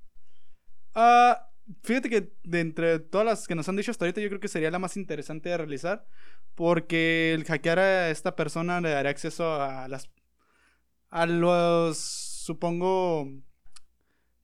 Ah, 0.94 1.48
fíjate 1.84 2.10
que 2.10 2.32
de 2.42 2.60
entre 2.60 2.98
todas 2.98 3.24
las 3.26 3.46
que 3.46 3.54
nos 3.54 3.68
han 3.68 3.76
dicho 3.76 3.90
hasta 3.92 4.04
ahorita, 4.04 4.20
yo 4.20 4.28
creo 4.28 4.40
que 4.40 4.48
sería 4.48 4.70
la 4.72 4.78
más 4.80 4.96
interesante 4.96 5.48
de 5.50 5.56
realizar. 5.58 6.06
Porque 6.56 7.34
el 7.34 7.44
hackear 7.44 7.78
a 7.78 8.10
esta 8.10 8.34
persona 8.34 8.80
le 8.80 8.90
daría 8.90 9.10
acceso 9.12 9.54
a 9.62 9.86
las. 9.86 10.10
a 11.10 11.24
los. 11.26 12.27
Supongo. 12.48 13.28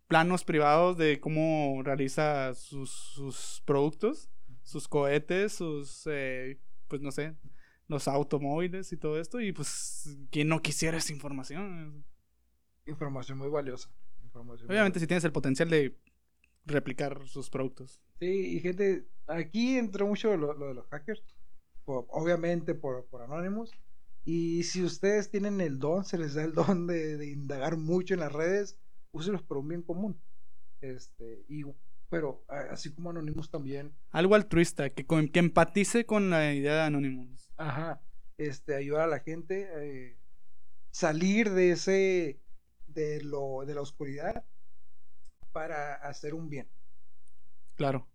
planos 0.06 0.44
privados 0.44 0.96
de 0.96 1.18
cómo 1.18 1.82
realiza 1.82 2.54
sus, 2.54 2.90
sus 2.90 3.62
productos, 3.64 4.30
sus 4.62 4.86
cohetes, 4.88 5.54
sus. 5.54 6.06
eh, 6.06 6.60
pues 6.88 7.00
no 7.02 7.10
sé. 7.10 7.34
los 7.88 8.06
automóviles 8.08 8.92
y 8.92 8.96
todo 8.96 9.18
esto. 9.18 9.40
Y 9.40 9.52
pues. 9.52 10.16
¿quién 10.30 10.48
no 10.48 10.60
quisiera 10.60 10.98
esa 10.98 11.12
información? 11.12 12.04
Información 12.86 13.38
muy 13.38 13.48
valiosa. 13.48 13.88
Información 14.22 14.66
muy 14.66 14.74
Obviamente, 14.74 15.00
si 15.00 15.06
tienes 15.06 15.24
el 15.24 15.32
potencial 15.32 15.68
de 15.70 15.98
replicar 16.66 17.26
sus 17.26 17.48
productos. 17.50 18.00
Sí, 18.20 18.56
y 18.56 18.60
gente, 18.60 19.06
aquí 19.26 19.76
entró 19.78 20.06
mucho 20.06 20.36
lo, 20.36 20.54
lo 20.54 20.68
de 20.68 20.74
los 20.74 20.86
hackers, 20.88 21.22
por- 21.84 22.06
obviamente 22.08 22.74
por, 22.74 23.06
por 23.06 23.22
Anonymous. 23.22 23.70
Y 24.24 24.62
si 24.64 24.82
ustedes 24.82 25.30
tienen 25.30 25.60
el 25.60 25.78
don, 25.78 26.04
se 26.04 26.18
les 26.18 26.34
da 26.34 26.44
el 26.44 26.52
don 26.54 26.86
de, 26.86 27.16
de 27.18 27.26
indagar 27.30 27.76
mucho 27.76 28.14
en 28.14 28.20
las 28.20 28.32
redes, 28.32 28.78
úselos 29.12 29.42
por 29.42 29.58
un 29.58 29.68
bien 29.68 29.82
común. 29.82 30.18
Este, 30.80 31.44
y, 31.48 31.62
pero 32.08 32.44
así 32.48 32.92
como 32.92 33.10
Anonymous 33.10 33.50
también, 33.50 33.92
Algo 34.10 34.34
altruista, 34.34 34.90
que, 34.90 35.06
con- 35.06 35.28
que 35.28 35.40
empatice 35.40 36.06
con 36.06 36.30
la 36.30 36.54
idea 36.54 36.74
de 36.74 36.80
Anonymous. 36.82 37.50
ajá, 37.56 38.00
este, 38.38 38.74
ayudar 38.76 39.02
a 39.02 39.06
la 39.06 39.20
gente 39.20 39.68
eh, 39.76 40.18
salir 40.90 41.50
de 41.50 41.72
ese, 41.72 42.40
de 42.86 43.22
lo, 43.22 43.64
de 43.66 43.74
la 43.74 43.82
oscuridad 43.82 44.44
para 45.52 45.94
hacer 45.94 46.34
un 46.34 46.48
bien. 46.50 46.68
Claro. 47.76 48.08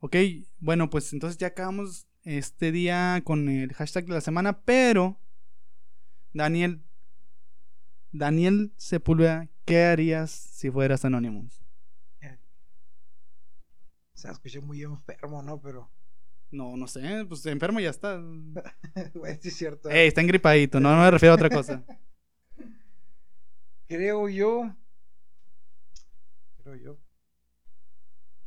Ok, 0.00 0.16
bueno, 0.58 0.90
pues 0.90 1.12
entonces 1.12 1.38
ya 1.38 1.48
acabamos 1.48 2.06
este 2.26 2.72
día 2.72 3.22
con 3.24 3.48
el 3.48 3.72
hashtag 3.72 4.04
de 4.06 4.14
la 4.14 4.20
semana, 4.20 4.60
pero 4.64 5.16
Daniel, 6.34 6.82
Daniel 8.10 8.72
Sepúlveda, 8.76 9.48
¿qué 9.64 9.84
harías 9.84 10.30
si 10.32 10.70
fueras 10.70 11.04
Anonymous? 11.04 11.62
O 14.14 14.18
sea, 14.18 14.32
escuché 14.32 14.60
muy 14.60 14.82
enfermo, 14.82 15.42
¿no? 15.42 15.60
Pero, 15.60 15.90
No, 16.50 16.76
no 16.76 16.88
sé, 16.88 17.24
pues 17.28 17.44
enfermo 17.46 17.80
ya 17.80 17.90
está. 17.90 18.18
sí 19.40 19.48
es 19.48 19.56
cierto. 19.56 19.88
Ey, 19.90 20.08
está 20.08 20.20
engripadito, 20.20 20.80
no, 20.80 20.96
no 20.96 21.02
me 21.02 21.10
refiero 21.10 21.32
a 21.32 21.36
otra 21.36 21.50
cosa. 21.50 21.84
creo 23.88 24.28
yo 24.28 24.74
creo 26.56 26.74
yo 26.74 26.98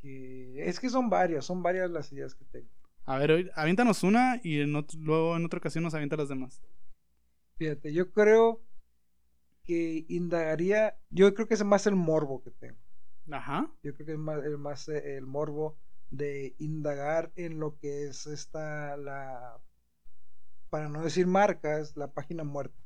que 0.02 0.68
es 0.68 0.82
que 0.82 0.90
son 0.90 1.10
varias 1.10 1.46
son 1.46 1.64
varias 1.64 1.90
las 1.90 2.12
ideas 2.12 2.36
que 2.36 2.44
tengo 2.44 2.79
A 3.10 3.18
ver, 3.18 3.52
aviéntanos 3.56 4.04
una 4.04 4.40
y 4.44 4.62
en 4.62 4.76
otro- 4.76 5.00
luego 5.02 5.36
en 5.36 5.44
otra 5.46 5.58
ocasión 5.58 5.84
nos 5.84 5.94
avienta 5.96 6.16
las 6.16 6.30
demás. 6.30 6.62
fíjate 7.58 7.92
yo 7.92 8.12
creo 8.12 8.62
que 9.66 10.06
indagaría 10.08 10.98
yo 11.10 11.34
creo 11.34 11.48
que 11.48 11.56
es 11.56 11.64
más 11.64 11.86
el 11.88 11.96
morbo 11.96 12.42
que 12.44 12.52
tengo 12.52 12.78
Ajá. 13.32 13.70
yo 13.84 13.94
creo 13.96 14.06
que 14.06 14.14
es 14.14 14.18
más 14.20 14.44
el 14.46 14.58
más 14.58 14.88
eh, 14.90 15.18
el 15.18 15.26
morbo 15.26 15.78
de 16.10 16.56
indagar 16.60 17.32
en 17.36 17.60
lo 17.60 17.78
que 17.80 18.06
es 18.08 18.26
esta 18.28 18.96
la 18.98 19.60
para 20.70 20.88
no 20.88 21.04
decir 21.04 21.28
marcas 21.28 21.98
la 21.98 22.12
página 22.14 22.44
muerta 22.44 22.78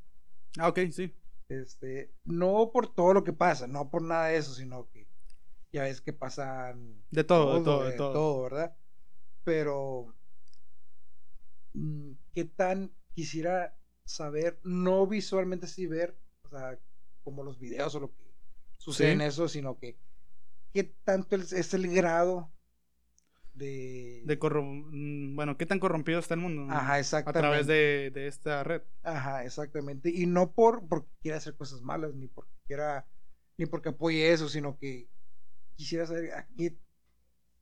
Ah, 0.58 0.68
ok, 0.68 0.78
sí. 0.90 1.12
este 1.48 2.12
no 2.24 2.70
por 2.72 2.92
todo 2.94 3.14
lo 3.14 3.24
que 3.24 3.32
pasa 3.32 3.66
no 3.66 3.90
por 3.90 4.02
nada 4.02 4.28
de 4.28 4.38
eso 4.38 4.54
sino 4.54 4.88
que 4.90 5.06
ya 5.72 5.82
ves 5.82 6.00
que 6.00 6.12
pasan 6.12 7.02
De 7.10 7.24
todo, 7.24 7.58
de 7.58 7.64
todo, 7.64 7.84
de 7.84 7.90
de 7.92 7.96
todo. 7.98 8.42
¿verdad? 8.44 8.76
Pero, 9.44 10.14
mm, 11.74 12.12
¿qué 12.32 12.44
tan 12.44 12.92
quisiera 13.14 13.76
saber, 14.04 14.58
no 14.64 15.06
visualmente 15.06 15.66
sí 15.66 15.86
ver, 15.86 16.16
o 16.42 16.48
sea, 16.48 16.78
como 17.22 17.42
los 17.42 17.58
videos 17.58 17.94
o 17.94 18.00
lo 18.00 18.08
que 18.14 18.22
sucede 18.78 19.08
Sí. 19.08 19.12
en 19.14 19.20
eso, 19.22 19.48
sino 19.48 19.78
que, 19.78 19.96
¿qué 20.72 20.84
tanto 21.04 21.36
es, 21.36 21.74
el 21.74 21.88
grado 21.94 22.52
de... 23.54 24.22
De 24.26 24.36
mm, 24.36 25.36
bueno, 25.36 25.56
¿qué 25.56 25.64
tan 25.64 25.78
corrompido 25.78 26.18
está 26.18 26.34
el 26.34 26.40
mundo? 26.40 26.66
Ajá, 26.72 26.94
A 26.94 26.98
exactamente. 26.98 27.40
través 27.40 27.66
de, 27.66 28.10
de 28.12 28.26
esta 28.26 28.62
red. 28.64 28.82
Ajá, 29.02 29.44
exactamente. 29.44 30.10
Y 30.10 30.26
no 30.26 30.52
por 30.52 30.86
porque 30.88 31.08
quiera 31.22 31.38
hacer 31.38 31.56
cosas 31.56 31.80
malas, 31.82 32.14
ni 32.14 32.26
porque 32.28 32.52
quiera, 32.66 33.06
ni 33.56 33.66
porque 33.66 33.90
apoye 33.90 34.32
eso, 34.32 34.48
sino 34.48 34.76
que 34.78 35.08
quisiera 35.76 36.06
saber 36.06 36.32
a 36.34 36.46
qué 36.56 36.76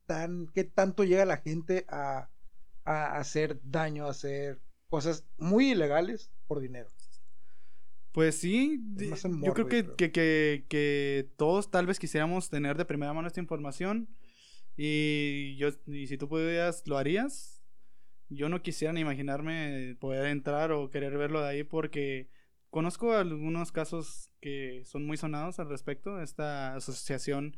tan, 0.05 0.47
qué 0.53 0.63
tanto 0.63 1.03
llega 1.03 1.25
la 1.25 1.37
gente 1.37 1.85
a, 1.89 2.29
a 2.83 3.17
hacer 3.17 3.59
daño, 3.63 4.07
a 4.07 4.11
hacer 4.11 4.61
cosas 4.89 5.25
muy 5.37 5.71
ilegales 5.71 6.31
por 6.47 6.59
dinero. 6.59 6.89
Pues 8.11 8.35
sí, 8.35 8.79
yo 9.41 9.53
creo 9.53 9.67
que, 9.67 9.87
que, 9.95 10.11
que, 10.11 10.65
que 10.69 11.29
todos 11.35 11.71
tal 11.71 11.87
vez 11.87 11.97
quisiéramos 11.97 12.49
tener 12.49 12.77
de 12.77 12.85
primera 12.85 13.11
mano 13.11 13.27
esta 13.27 13.39
información. 13.39 14.07
Y 14.77 15.55
yo, 15.57 15.69
y 15.87 16.05
si 16.07 16.17
tú 16.17 16.29
pudieras, 16.29 16.83
¿lo 16.85 16.97
harías? 16.97 17.63
Yo 18.29 18.49
no 18.49 18.61
quisiera 18.61 18.93
ni 18.93 19.01
imaginarme 19.01 19.95
poder 19.99 20.27
entrar 20.27 20.71
o 20.71 20.89
querer 20.91 21.17
verlo 21.17 21.41
de 21.41 21.49
ahí 21.49 21.63
porque 21.63 22.29
conozco 22.69 23.13
algunos 23.13 23.71
casos 23.71 24.29
que 24.39 24.83
son 24.85 25.05
muy 25.05 25.17
sonados 25.17 25.59
al 25.59 25.69
respecto. 25.69 26.21
Esta 26.21 26.75
asociación, 26.75 27.57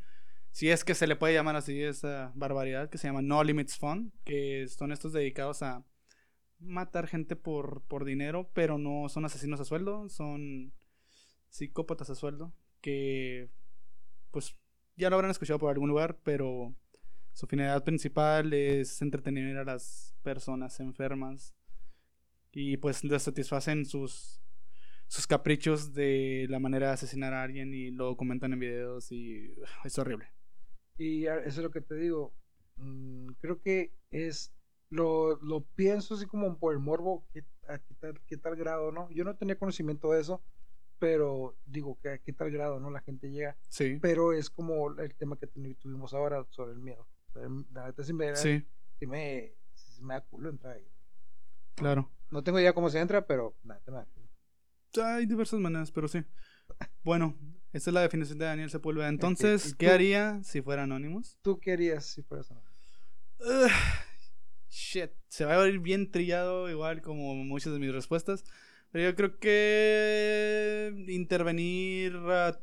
si 0.55 0.69
es 0.69 0.85
que 0.85 0.95
se 0.95 1.05
le 1.05 1.17
puede 1.17 1.33
llamar 1.33 1.57
así, 1.57 1.83
esa 1.83 2.31
barbaridad 2.33 2.89
que 2.89 2.97
se 2.97 3.07
llama 3.07 3.21
No 3.21 3.43
Limits 3.43 3.77
Fund, 3.77 4.13
que 4.23 4.65
son 4.69 4.93
estos 4.93 5.11
dedicados 5.11 5.61
a 5.61 5.83
matar 6.59 7.07
gente 7.07 7.35
por, 7.35 7.81
por 7.89 8.05
dinero, 8.05 8.49
pero 8.53 8.77
no 8.77 9.09
son 9.09 9.25
asesinos 9.25 9.59
a 9.59 9.65
sueldo, 9.65 10.07
son 10.07 10.71
psicópatas 11.49 12.09
a 12.09 12.15
sueldo, 12.15 12.53
que 12.79 13.49
pues 14.31 14.55
ya 14.95 15.09
lo 15.09 15.17
habrán 15.17 15.31
escuchado 15.31 15.59
por 15.59 15.71
algún 15.71 15.89
lugar, 15.89 16.19
pero 16.23 16.73
su 17.33 17.47
finalidad 17.47 17.83
principal 17.83 18.53
es 18.53 19.01
entretener 19.01 19.57
a 19.57 19.65
las 19.65 20.15
personas 20.23 20.79
enfermas 20.79 21.53
y 22.53 22.77
pues 22.77 23.03
les 23.03 23.23
satisfacen 23.23 23.85
sus 23.85 24.41
sus 25.07 25.27
caprichos 25.27 25.93
de 25.93 26.47
la 26.49 26.59
manera 26.59 26.87
de 26.87 26.93
asesinar 26.93 27.33
a 27.33 27.43
alguien 27.43 27.73
y 27.73 27.91
lo 27.91 28.15
comentan 28.15 28.53
en 28.53 28.59
videos 28.59 29.11
y 29.11 29.53
es 29.83 29.99
horrible. 29.99 30.34
Y 30.97 31.25
eso 31.27 31.41
es 31.47 31.57
lo 31.57 31.71
que 31.71 31.81
te 31.81 31.95
digo. 31.95 32.33
mm, 32.77 33.27
creo 33.39 33.61
que 33.61 33.93
es. 34.11 34.51
Lo, 34.89 35.37
lo 35.41 35.61
pienso 35.75 36.13
así 36.13 36.25
como 36.27 36.57
por 36.59 36.73
el 36.73 36.79
morbo, 36.79 37.25
¿qué, 37.33 37.43
a 37.67 37.79
qué 37.79 37.93
tal, 37.95 38.21
qué 38.27 38.37
tal 38.37 38.55
grado, 38.55 38.91
¿no? 38.91 39.09
Yo 39.11 39.23
no 39.23 39.35
tenía 39.35 39.57
conocimiento 39.57 40.11
de 40.11 40.21
eso, 40.21 40.43
pero 40.99 41.57
digo 41.65 41.97
que 42.01 42.09
a 42.09 42.17
qué 42.19 42.31
tal 42.33 42.51
grado, 42.51 42.79
¿no? 42.79 42.91
La 42.91 43.01
gente 43.01 43.29
llega. 43.31 43.57
Sí, 43.67 43.97
Pero 44.01 44.31
es 44.31 44.49
como 44.49 44.91
el 44.99 45.15
tema 45.15 45.37
que 45.37 45.47
tuvimos 45.47 46.13
ahora 46.13 46.45
sobre 46.51 46.73
el 46.73 46.79
miedo. 46.79 47.07
La 47.73 47.87
neta 47.87 48.03
sí 48.03 48.13
me, 48.13 48.35
sí, 48.35 48.63
sí 48.99 49.07
me, 49.07 49.53
me 50.01 50.13
da 50.13 50.21
culo 50.21 50.49
entrar 50.49 50.75
ahí. 50.75 50.87
claro. 51.75 52.09
No 52.31 52.43
tengo 52.43 52.59
idea 52.59 52.73
cómo 52.73 52.89
se 52.89 52.99
entra, 52.99 53.25
pero 53.27 53.55
la 53.63 53.75
neta 53.75 53.91
me 53.91 53.97
da 53.97 54.05
culo. 54.05 54.29
Hay 55.03 55.25
diversas 55.25 55.59
maneras, 55.59 55.91
pero 55.91 56.07
sí. 56.07 56.23
Bueno, 57.03 57.35
esa 57.75 57.89
es 57.89 57.93
la 57.93 58.01
definición 58.01 58.37
de 58.37 58.45
Daniel 58.45 58.69
Sepúlveda. 58.69 59.09
Entonces, 59.09 59.71
¿y 59.71 59.73
¿qué 59.73 59.89
haría 59.89 60.41
si 60.43 60.61
fuera 60.61 60.83
Anonymous? 60.83 61.37
¿Tú 61.41 61.59
qué 61.59 61.73
harías 61.73 62.05
si 62.05 62.23
fueras 62.23 62.49
anónimo? 62.49 62.71
Ugh, 63.41 63.71
shit, 64.69 65.11
se 65.27 65.43
va 65.43 65.61
a 65.61 65.67
ir 65.67 65.79
bien 65.79 66.09
trillado, 66.09 66.69
igual 66.69 67.01
como 67.01 67.35
muchas 67.35 67.73
de 67.73 67.79
mis 67.79 67.91
respuestas. 67.91 68.45
Pero 68.91 69.09
yo 69.09 69.15
creo 69.17 69.39
que 69.39 71.05
intervenir 71.09 72.15
a, 72.15 72.57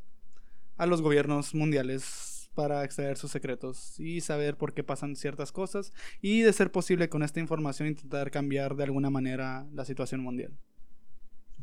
a 0.79 0.87
los 0.87 1.03
gobiernos 1.03 1.55
mundiales 1.55 2.49
para 2.55 2.83
extraer 2.83 3.19
sus 3.19 3.31
secretos 3.31 4.01
y 4.01 4.23
saber 4.23 4.57
por 4.57 4.73
qué 4.73 4.83
pasan 4.83 5.15
ciertas 5.15 5.53
cosas 5.53 5.93
y 6.23 6.41
de 6.41 6.55
ser 6.55 6.73
posible 6.73 7.11
con 7.11 7.23
esta 7.23 7.39
información 7.39 7.87
intentar 7.87 8.31
cambiar 8.31 8.77
de 8.77 8.85
alguna 8.85 9.11
manera 9.11 9.67
la 9.75 9.85
situación 9.85 10.23
mundial. 10.23 10.59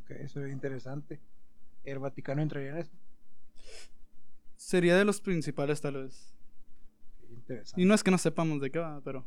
Ok, 0.04 0.12
eso 0.20 0.46
es 0.46 0.54
interesante. 0.54 1.20
¿El 1.84 1.98
Vaticano 1.98 2.44
entraría 2.44 2.70
en 2.70 2.78
eso? 2.78 2.92
Sería 4.60 4.98
de 4.98 5.06
los 5.06 5.22
principales 5.22 5.80
tal 5.80 6.04
vez. 6.04 6.34
Interesante. 7.30 7.82
Y 7.82 7.86
no 7.86 7.94
es 7.94 8.04
que 8.04 8.12
no 8.12 8.18
sepamos 8.18 8.60
de 8.60 8.70
qué 8.70 8.80
va, 8.80 9.00
pero... 9.02 9.26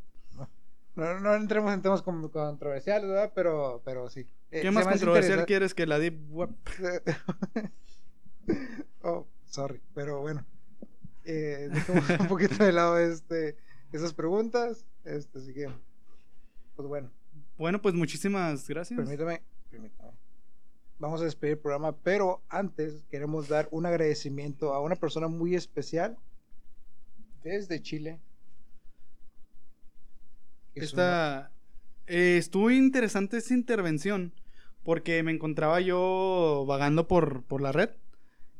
No, 0.94 1.18
no 1.20 1.34
entremos 1.34 1.72
en 1.72 1.80
temas 1.80 2.02
como 2.02 2.30
controversiales, 2.30 3.08
¿verdad? 3.08 3.32
Pero, 3.34 3.80
pero 3.82 4.10
sí. 4.10 4.26
Eh, 4.50 4.60
¿Qué 4.60 4.70
más 4.70 4.86
controversial 4.86 5.46
quieres 5.46 5.72
que 5.72 5.86
la 5.86 5.98
Deep 5.98 6.30
Web? 6.30 6.50
Oh, 9.02 9.26
sorry, 9.46 9.80
pero 9.94 10.20
bueno. 10.20 10.44
Eh, 11.24 11.68
dejemos 11.72 12.10
un 12.20 12.26
poquito 12.28 12.62
de 12.62 12.72
lado 12.72 12.98
este, 12.98 13.56
esas 13.92 14.12
preguntas. 14.12 14.84
Este, 15.04 15.38
así 15.38 15.54
que, 15.54 15.68
pues 16.76 16.86
bueno, 16.88 17.10
Bueno, 17.56 17.80
pues 17.80 17.94
muchísimas 17.94 18.68
gracias. 18.68 18.98
permítame, 18.98 19.42
permítame. 19.70 20.12
Vamos 21.02 21.20
a 21.20 21.24
despedir 21.24 21.54
el 21.54 21.58
programa, 21.58 21.96
pero 21.96 22.42
antes 22.48 23.02
queremos 23.10 23.48
dar 23.48 23.66
un 23.72 23.86
agradecimiento 23.86 24.72
a 24.72 24.80
una 24.80 24.94
persona 24.94 25.26
muy 25.26 25.56
especial 25.56 26.16
desde 27.42 27.82
Chile. 27.82 28.20
Es 30.76 30.92
una- 30.94 31.50
eh, 32.06 32.36
estuvo 32.38 32.70
interesante 32.70 33.38
esa 33.38 33.52
intervención 33.52 34.32
porque 34.84 35.24
me 35.24 35.32
encontraba 35.32 35.80
yo 35.80 36.64
vagando 36.68 37.08
por, 37.08 37.42
por 37.42 37.60
la 37.60 37.72
red, 37.72 37.90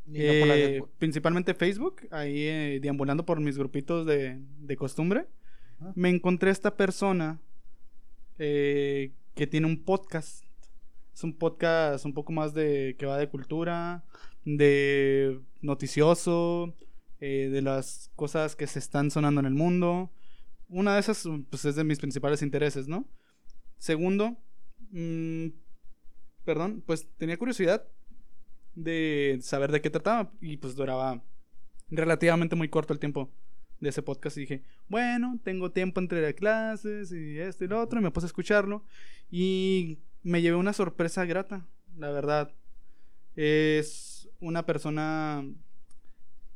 por 0.05 0.13
la 0.13 0.57
eh, 0.57 0.71
lengua. 0.73 0.89
principalmente 0.99 1.55
Facebook, 1.55 2.09
ahí 2.11 2.43
eh, 2.43 2.79
deambulando 2.83 3.25
por 3.25 3.39
mis 3.39 3.57
grupitos 3.57 4.05
de, 4.05 4.41
de 4.61 4.77
costumbre. 4.77 5.27
Me 5.95 6.09
encontré 6.11 6.51
esta 6.51 6.77
persona 6.77 7.41
eh, 8.41 9.13
que 9.37 9.47
tiene 9.47 9.69
un 9.69 9.83
podcast. 9.85 10.45
Es 11.15 11.25
un 11.25 11.37
podcast 11.37 12.05
un 12.05 12.15
poco 12.15 12.33
más 12.33 12.55
de 12.55 12.97
que 12.99 13.07
va 13.07 13.19
de 13.19 13.29
cultura, 13.29 14.05
de 14.45 15.41
noticioso, 15.61 16.75
eh, 17.21 17.49
de 17.53 17.63
las 17.63 18.11
cosas 18.17 18.57
que 18.57 18.67
se 18.67 18.79
están 18.79 19.11
sonando 19.11 19.41
en 19.41 19.47
el 19.47 19.55
mundo. 19.55 20.11
Una 20.69 20.95
de 20.95 21.01
esas 21.01 21.29
pues, 21.51 21.65
es 21.65 21.77
de 21.77 21.85
mis 21.85 21.99
principales 21.99 22.43
intereses, 22.43 22.89
¿no? 22.89 23.07
Segundo, 23.79 24.37
mm, 24.91 25.49
perdón, 26.45 26.83
pues 26.87 27.07
tenía 27.19 27.37
curiosidad 27.37 27.87
de 28.75 29.39
saber 29.43 29.71
de 29.71 29.81
qué 29.81 29.91
trataba 29.91 30.33
y 30.41 30.57
pues 30.57 30.75
duraba 30.75 31.23
relativamente 31.91 32.57
muy 32.57 32.69
corto 32.69 32.93
el 32.93 32.99
tiempo 32.99 33.31
de 33.81 33.91
ese 33.91 34.03
podcast 34.03 34.37
y 34.37 34.43
dije, 34.43 34.63
bueno, 34.89 35.39
tengo 35.43 35.73
tiempo 35.73 36.01
entre 36.01 36.23
las 36.23 36.35
clases 36.35 37.13
y 37.13 37.39
esto 37.39 37.65
y 37.65 37.69
lo 37.69 37.81
otro, 37.81 38.01
y 38.01 38.03
me 38.03 38.11
puse 38.11 38.27
a 38.27 38.29
escucharlo 38.29 38.85
y 39.31 39.99
me 40.23 40.43
llevé 40.43 40.57
una 40.57 40.73
sorpresa 40.73 41.25
grata, 41.25 41.67
la 41.97 42.11
verdad. 42.11 42.53
Es 43.37 44.29
una 44.41 44.67
persona 44.67 45.45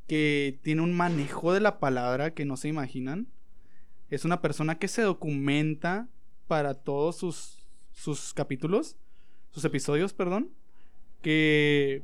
que 0.06 0.58
tiene 0.62 0.82
un 0.82 0.96
manejo 0.96 1.52
de 1.52 1.60
la 1.60 1.78
palabra 1.78 2.34
que 2.34 2.44
no 2.44 2.56
se 2.56 2.68
imaginan. 2.68 3.28
Es 4.10 4.24
una 4.24 4.40
persona 4.40 4.78
que 4.78 4.88
se 4.88 5.02
documenta 5.02 6.08
para 6.46 6.74
todos 6.74 7.16
sus, 7.16 7.66
sus 7.92 8.32
capítulos, 8.34 8.96
sus 9.50 9.64
episodios, 9.64 10.12
perdón, 10.12 10.50
que 11.22 12.02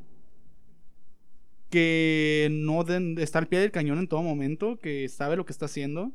que 1.72 2.48
no 2.51 2.84
está 3.16 3.39
al 3.39 3.48
pie 3.48 3.60
del 3.60 3.70
cañón 3.70 3.98
en 3.98 4.06
todo 4.06 4.22
momento, 4.22 4.78
que 4.78 5.09
sabe 5.09 5.36
lo 5.36 5.47
que 5.47 5.52
está 5.52 5.64
haciendo, 5.64 6.12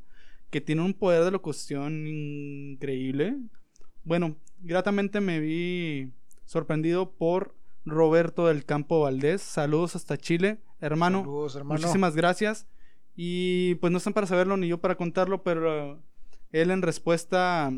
que 0.51 0.61
tiene 0.61 0.83
un 0.83 0.93
poder 0.93 1.23
de 1.23 1.31
locución 1.31 2.05
increíble. 2.05 3.37
Bueno, 4.07 4.37
gratamente 4.61 5.19
me 5.19 5.41
vi 5.41 6.13
sorprendido 6.45 7.11
por 7.11 7.53
Roberto 7.83 8.47
del 8.47 8.63
Campo 8.63 9.01
Valdés. 9.01 9.41
Saludos 9.41 9.97
hasta 9.97 10.17
Chile, 10.17 10.59
hermano. 10.79 11.19
Saludos, 11.19 11.57
hermano. 11.57 11.81
Muchísimas 11.81 12.15
gracias. 12.15 12.67
Y 13.17 13.75
pues 13.75 13.91
no 13.91 13.97
están 13.97 14.13
para 14.13 14.25
saberlo 14.25 14.55
ni 14.55 14.69
yo 14.69 14.77
para 14.79 14.95
contarlo, 14.95 15.43
pero 15.43 16.01
él 16.53 16.71
en 16.71 16.83
respuesta 16.83 17.69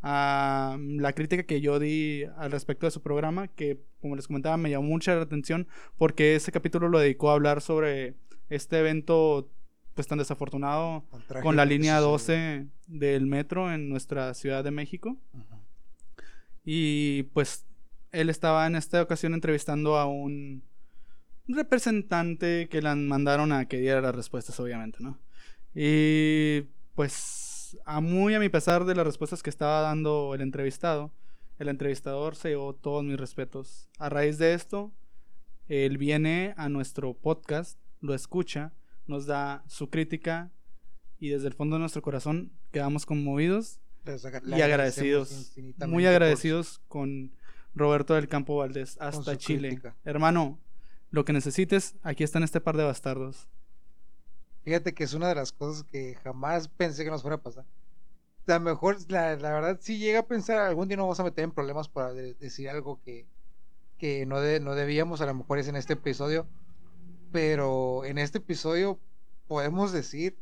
a 0.00 0.78
la 0.80 1.12
crítica 1.12 1.42
que 1.42 1.60
yo 1.60 1.78
di 1.78 2.24
al 2.38 2.52
respecto 2.52 2.86
de 2.86 2.90
su 2.90 3.02
programa, 3.02 3.48
que 3.48 3.84
como 4.00 4.16
les 4.16 4.28
comentaba 4.28 4.56
me 4.56 4.70
llamó 4.70 4.88
mucha 4.88 5.14
la 5.14 5.22
atención 5.22 5.68
porque 5.98 6.36
ese 6.36 6.52
capítulo 6.52 6.88
lo 6.88 7.00
dedicó 7.00 7.28
a 7.28 7.34
hablar 7.34 7.60
sobre 7.60 8.14
este 8.48 8.78
evento 8.78 9.50
pues 9.92 10.06
tan 10.06 10.16
desafortunado 10.16 11.04
con 11.42 11.56
la 11.56 11.66
línea 11.66 12.00
sucedió. 12.00 12.12
12 12.12 12.66
del 12.86 13.26
metro 13.26 13.70
en 13.70 13.90
nuestra 13.90 14.32
Ciudad 14.32 14.64
de 14.64 14.70
México. 14.70 15.18
Ujú. 15.34 15.65
Y 16.68 17.22
pues 17.32 17.64
él 18.10 18.28
estaba 18.28 18.66
en 18.66 18.74
esta 18.74 19.00
ocasión 19.00 19.34
entrevistando 19.34 19.96
a 19.96 20.06
un 20.06 20.64
representante 21.46 22.68
que 22.68 22.82
la 22.82 22.96
mandaron 22.96 23.52
a 23.52 23.66
que 23.66 23.78
diera 23.78 24.00
las 24.00 24.14
respuestas, 24.14 24.58
obviamente, 24.58 24.98
¿no? 25.00 25.18
Y 25.74 26.62
pues 26.96 27.78
a 27.84 28.00
muy 28.00 28.34
a 28.34 28.40
mi 28.40 28.48
pesar 28.48 28.84
de 28.84 28.96
las 28.96 29.06
respuestas 29.06 29.44
que 29.44 29.50
estaba 29.50 29.80
dando 29.80 30.34
el 30.34 30.40
entrevistado, 30.40 31.12
el 31.58 31.68
entrevistador 31.68 32.34
se 32.34 32.50
llevó 32.50 32.74
todos 32.74 33.04
mis 33.04 33.18
respetos. 33.18 33.88
A 33.98 34.08
raíz 34.08 34.36
de 34.38 34.54
esto, 34.54 34.92
él 35.68 35.96
viene 35.96 36.52
a 36.56 36.68
nuestro 36.68 37.14
podcast, 37.14 37.78
lo 38.00 38.12
escucha, 38.12 38.72
nos 39.06 39.26
da 39.26 39.62
su 39.68 39.88
crítica 39.88 40.50
y 41.20 41.28
desde 41.28 41.46
el 41.46 41.54
fondo 41.54 41.76
de 41.76 41.80
nuestro 41.80 42.02
corazón 42.02 42.50
quedamos 42.72 43.06
conmovidos 43.06 43.80
Les 44.06 44.58
y 44.58 44.62
agradecidos, 44.62 45.52
muy 45.86 46.04
por 46.04 46.10
agradecidos 46.12 46.80
con 46.88 47.32
Roberto 47.74 48.14
del 48.14 48.28
Campo 48.28 48.56
Valdés 48.56 48.96
hasta 49.00 49.36
Chile. 49.36 49.68
crítica. 49.68 49.96
Hermano, 50.04 50.58
lo 51.10 51.24
que 51.24 51.32
necesites, 51.32 51.94
aquí 52.02 52.24
están 52.24 52.42
este 52.42 52.60
par 52.60 52.76
de 52.76 52.84
bastardos. 52.84 53.48
Fíjate 54.64 54.94
que 54.94 55.04
es 55.04 55.14
una 55.14 55.28
de 55.28 55.34
las 55.34 55.52
cosas 55.52 55.84
que 55.84 56.14
jamás 56.24 56.68
pensé 56.68 57.04
que 57.04 57.10
nos 57.10 57.22
fuera 57.22 57.36
a 57.36 57.42
pasar. 57.42 57.64
A 58.48 58.52
lo 58.54 58.60
mejor, 58.60 58.96
la, 59.08 59.36
la 59.36 59.50
verdad, 59.52 59.78
sí 59.80 59.98
llega 59.98 60.20
a 60.20 60.26
pensar, 60.26 60.58
algún 60.58 60.88
día 60.88 60.96
nos 60.96 61.04
vamos 61.04 61.20
a 61.20 61.24
meter 61.24 61.44
en 61.44 61.50
problemas 61.52 61.88
para 61.88 62.12
de- 62.12 62.34
decir 62.34 62.68
algo 62.68 63.00
que, 63.02 63.26
que 63.98 64.24
no, 64.26 64.40
de- 64.40 64.60
no 64.60 64.74
debíamos, 64.74 65.20
a 65.20 65.26
lo 65.26 65.34
mejor 65.34 65.58
es 65.58 65.68
en 65.68 65.76
este 65.76 65.94
episodio. 65.94 66.46
Pero 67.32 68.04
en 68.04 68.18
este 68.18 68.38
episodio 68.38 68.98
podemos 69.48 69.92
decir 69.92 70.36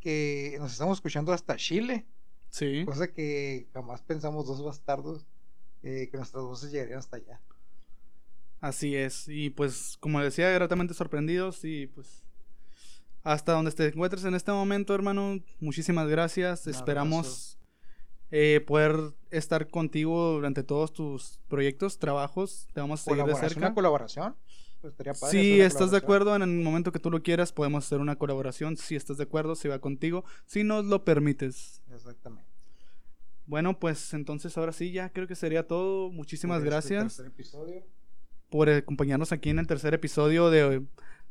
que 0.00 0.56
nos 0.60 0.72
estamos 0.72 0.98
escuchando 0.98 1.32
hasta 1.32 1.56
Chile, 1.56 2.06
Sí. 2.50 2.84
cosa 2.84 3.08
que 3.12 3.68
jamás 3.72 4.02
pensamos 4.02 4.46
dos 4.46 4.62
bastardos 4.62 5.26
eh, 5.82 6.08
que 6.10 6.16
nuestras 6.16 6.44
voces 6.44 6.72
llegarían 6.72 6.98
hasta 6.98 7.16
allá. 7.16 7.40
Así 8.60 8.94
es. 8.94 9.26
Y 9.28 9.50
pues, 9.50 9.96
como 10.00 10.20
decía, 10.20 10.50
gratamente 10.50 10.92
sorprendidos 10.92 11.64
y 11.64 11.86
pues 11.86 12.24
hasta 13.22 13.52
donde 13.52 13.70
te 13.72 13.86
encuentres 13.86 14.24
en 14.24 14.34
este 14.34 14.52
momento, 14.52 14.94
hermano, 14.94 15.38
muchísimas 15.60 16.08
gracias. 16.08 16.66
Un 16.66 16.72
Esperamos 16.74 17.58
eh, 18.30 18.62
poder 18.66 19.14
estar 19.30 19.68
contigo 19.68 20.32
durante 20.32 20.62
todos 20.62 20.92
tus 20.92 21.38
proyectos, 21.48 21.98
trabajos. 21.98 22.68
Te 22.72 22.80
vamos 22.80 23.00
a 23.00 23.04
seguir 23.04 23.24
de 23.24 23.34
cerca. 23.34 23.58
una 23.58 23.74
colaboración. 23.74 24.36
Pues 24.80 24.92
estaría 24.92 25.12
padre 25.14 25.26
hacer 25.28 25.40
Si 25.42 25.60
estás 25.60 25.90
de 25.90 25.96
acuerdo, 25.98 26.34
en 26.36 26.42
el 26.42 26.48
momento 26.62 26.92
que 26.92 26.98
tú 26.98 27.10
lo 27.10 27.22
quieras, 27.22 27.52
podemos 27.52 27.84
hacer 27.86 27.98
una 28.00 28.16
colaboración. 28.16 28.76
Si 28.76 28.96
estás 28.96 29.16
de 29.18 29.24
acuerdo, 29.24 29.54
si 29.54 29.68
va 29.68 29.78
contigo. 29.78 30.24
Si 30.46 30.64
nos 30.64 30.84
lo 30.86 31.04
permites. 31.04 31.82
Exactamente. 31.94 32.48
Bueno, 33.46 33.78
pues 33.78 34.14
entonces 34.14 34.56
ahora 34.56 34.72
sí, 34.72 34.92
ya 34.92 35.10
creo 35.10 35.26
que 35.26 35.34
sería 35.34 35.66
todo. 35.66 36.10
Muchísimas 36.10 36.58
Por 36.60 36.68
este 36.68 36.94
gracias 36.94 37.18
episodio. 37.20 37.82
por 38.48 38.68
acompañarnos 38.70 39.32
aquí 39.32 39.50
en 39.50 39.58
el 39.58 39.66
tercer 39.66 39.92
episodio 39.94 40.50
de 40.50 40.82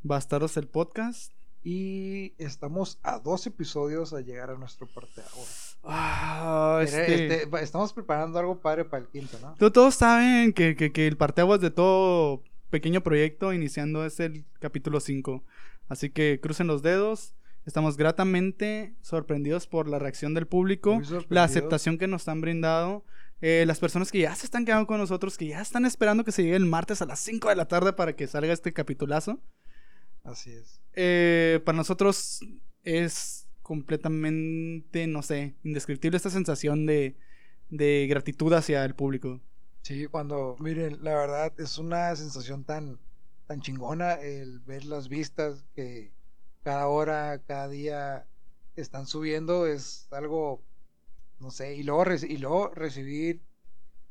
Bastardos 0.03 0.57
el 0.57 0.67
Podcast. 0.67 1.31
Y 1.63 2.33
estamos 2.37 2.99
a 3.03 3.19
dos 3.19 3.45
episodios 3.47 4.13
a 4.13 4.21
llegar 4.21 4.49
a 4.49 4.57
nuestro 4.57 4.87
parte 4.87 5.21
ahora. 5.21 5.49
Ah, 5.83 6.79
este- 6.83 7.41
este, 7.43 7.63
estamos 7.63 7.91
preparando 7.93 8.37
algo 8.39 8.59
padre 8.59 8.85
para 8.85 9.03
el 9.03 9.09
quinto, 9.09 9.37
¿no? 9.41 9.55
To- 9.55 9.71
Todos 9.71 9.95
saben 9.95 10.53
que, 10.53 10.75
que, 10.75 10.91
que 10.91 11.07
el 11.07 11.17
parteaguas 11.17 11.59
de 11.61 11.69
todo 11.71 12.43
pequeño 12.69 13.01
proyecto 13.01 13.53
iniciando 13.53 14.05
es 14.05 14.19
el 14.19 14.45
capítulo 14.59 14.99
5. 14.99 15.43
Así 15.87 16.09
que 16.09 16.39
crucen 16.41 16.67
los 16.67 16.81
dedos. 16.81 17.33
Estamos 17.65 17.97
gratamente 17.97 18.95
sorprendidos 19.01 19.67
por 19.67 19.87
la 19.87 19.99
reacción 19.99 20.33
del 20.33 20.47
público, 20.47 21.01
la 21.27 21.43
aceptación 21.43 21.97
que 21.97 22.07
nos 22.07 22.27
han 22.27 22.41
brindado, 22.41 23.03
eh, 23.41 23.63
las 23.67 23.79
personas 23.79 24.11
que 24.11 24.19
ya 24.19 24.33
se 24.33 24.45
están 24.45 24.65
quedando 24.65 24.87
con 24.87 24.97
nosotros, 24.97 25.37
que 25.37 25.47
ya 25.47 25.61
están 25.61 25.85
esperando 25.85 26.23
que 26.23 26.31
se 26.31 26.43
llegue 26.43 26.55
el 26.55 26.65
martes 26.65 27.01
a 27.01 27.05
las 27.05 27.19
5 27.19 27.49
de 27.49 27.55
la 27.55 27.67
tarde 27.67 27.93
para 27.93 28.15
que 28.15 28.27
salga 28.27 28.53
este 28.53 28.73
capitulazo. 28.73 29.39
Así 30.23 30.51
es. 30.51 30.81
Eh, 30.93 31.59
para 31.65 31.75
nosotros 31.75 32.39
es 32.83 33.47
completamente, 33.61 35.05
no 35.07 35.21
sé, 35.21 35.55
indescriptible 35.63 36.17
esta 36.17 36.31
sensación 36.31 36.85
de, 36.85 37.17
de 37.69 38.07
gratitud 38.09 38.51
hacia 38.53 38.83
el 38.83 38.95
público. 38.95 39.41
Sí, 39.81 40.07
cuando, 40.07 40.55
miren, 40.59 41.03
la 41.03 41.15
verdad 41.15 41.53
es 41.59 41.77
una 41.77 42.15
sensación 42.15 42.63
tan, 42.63 42.99
tan 43.47 43.61
chingona 43.61 44.13
el 44.13 44.59
ver 44.59 44.85
las 44.85 45.09
vistas 45.09 45.65
que 45.73 46.11
cada 46.63 46.87
hora, 46.87 47.41
cada 47.47 47.67
día 47.67 48.27
están 48.75 49.07
subiendo, 49.07 49.65
es 49.65 50.07
algo, 50.11 50.61
no 51.39 51.51
sé, 51.51 51.75
y 51.75 51.83
luego, 51.83 52.03
y 52.27 52.37
luego 52.37 52.69
recibir 52.69 53.41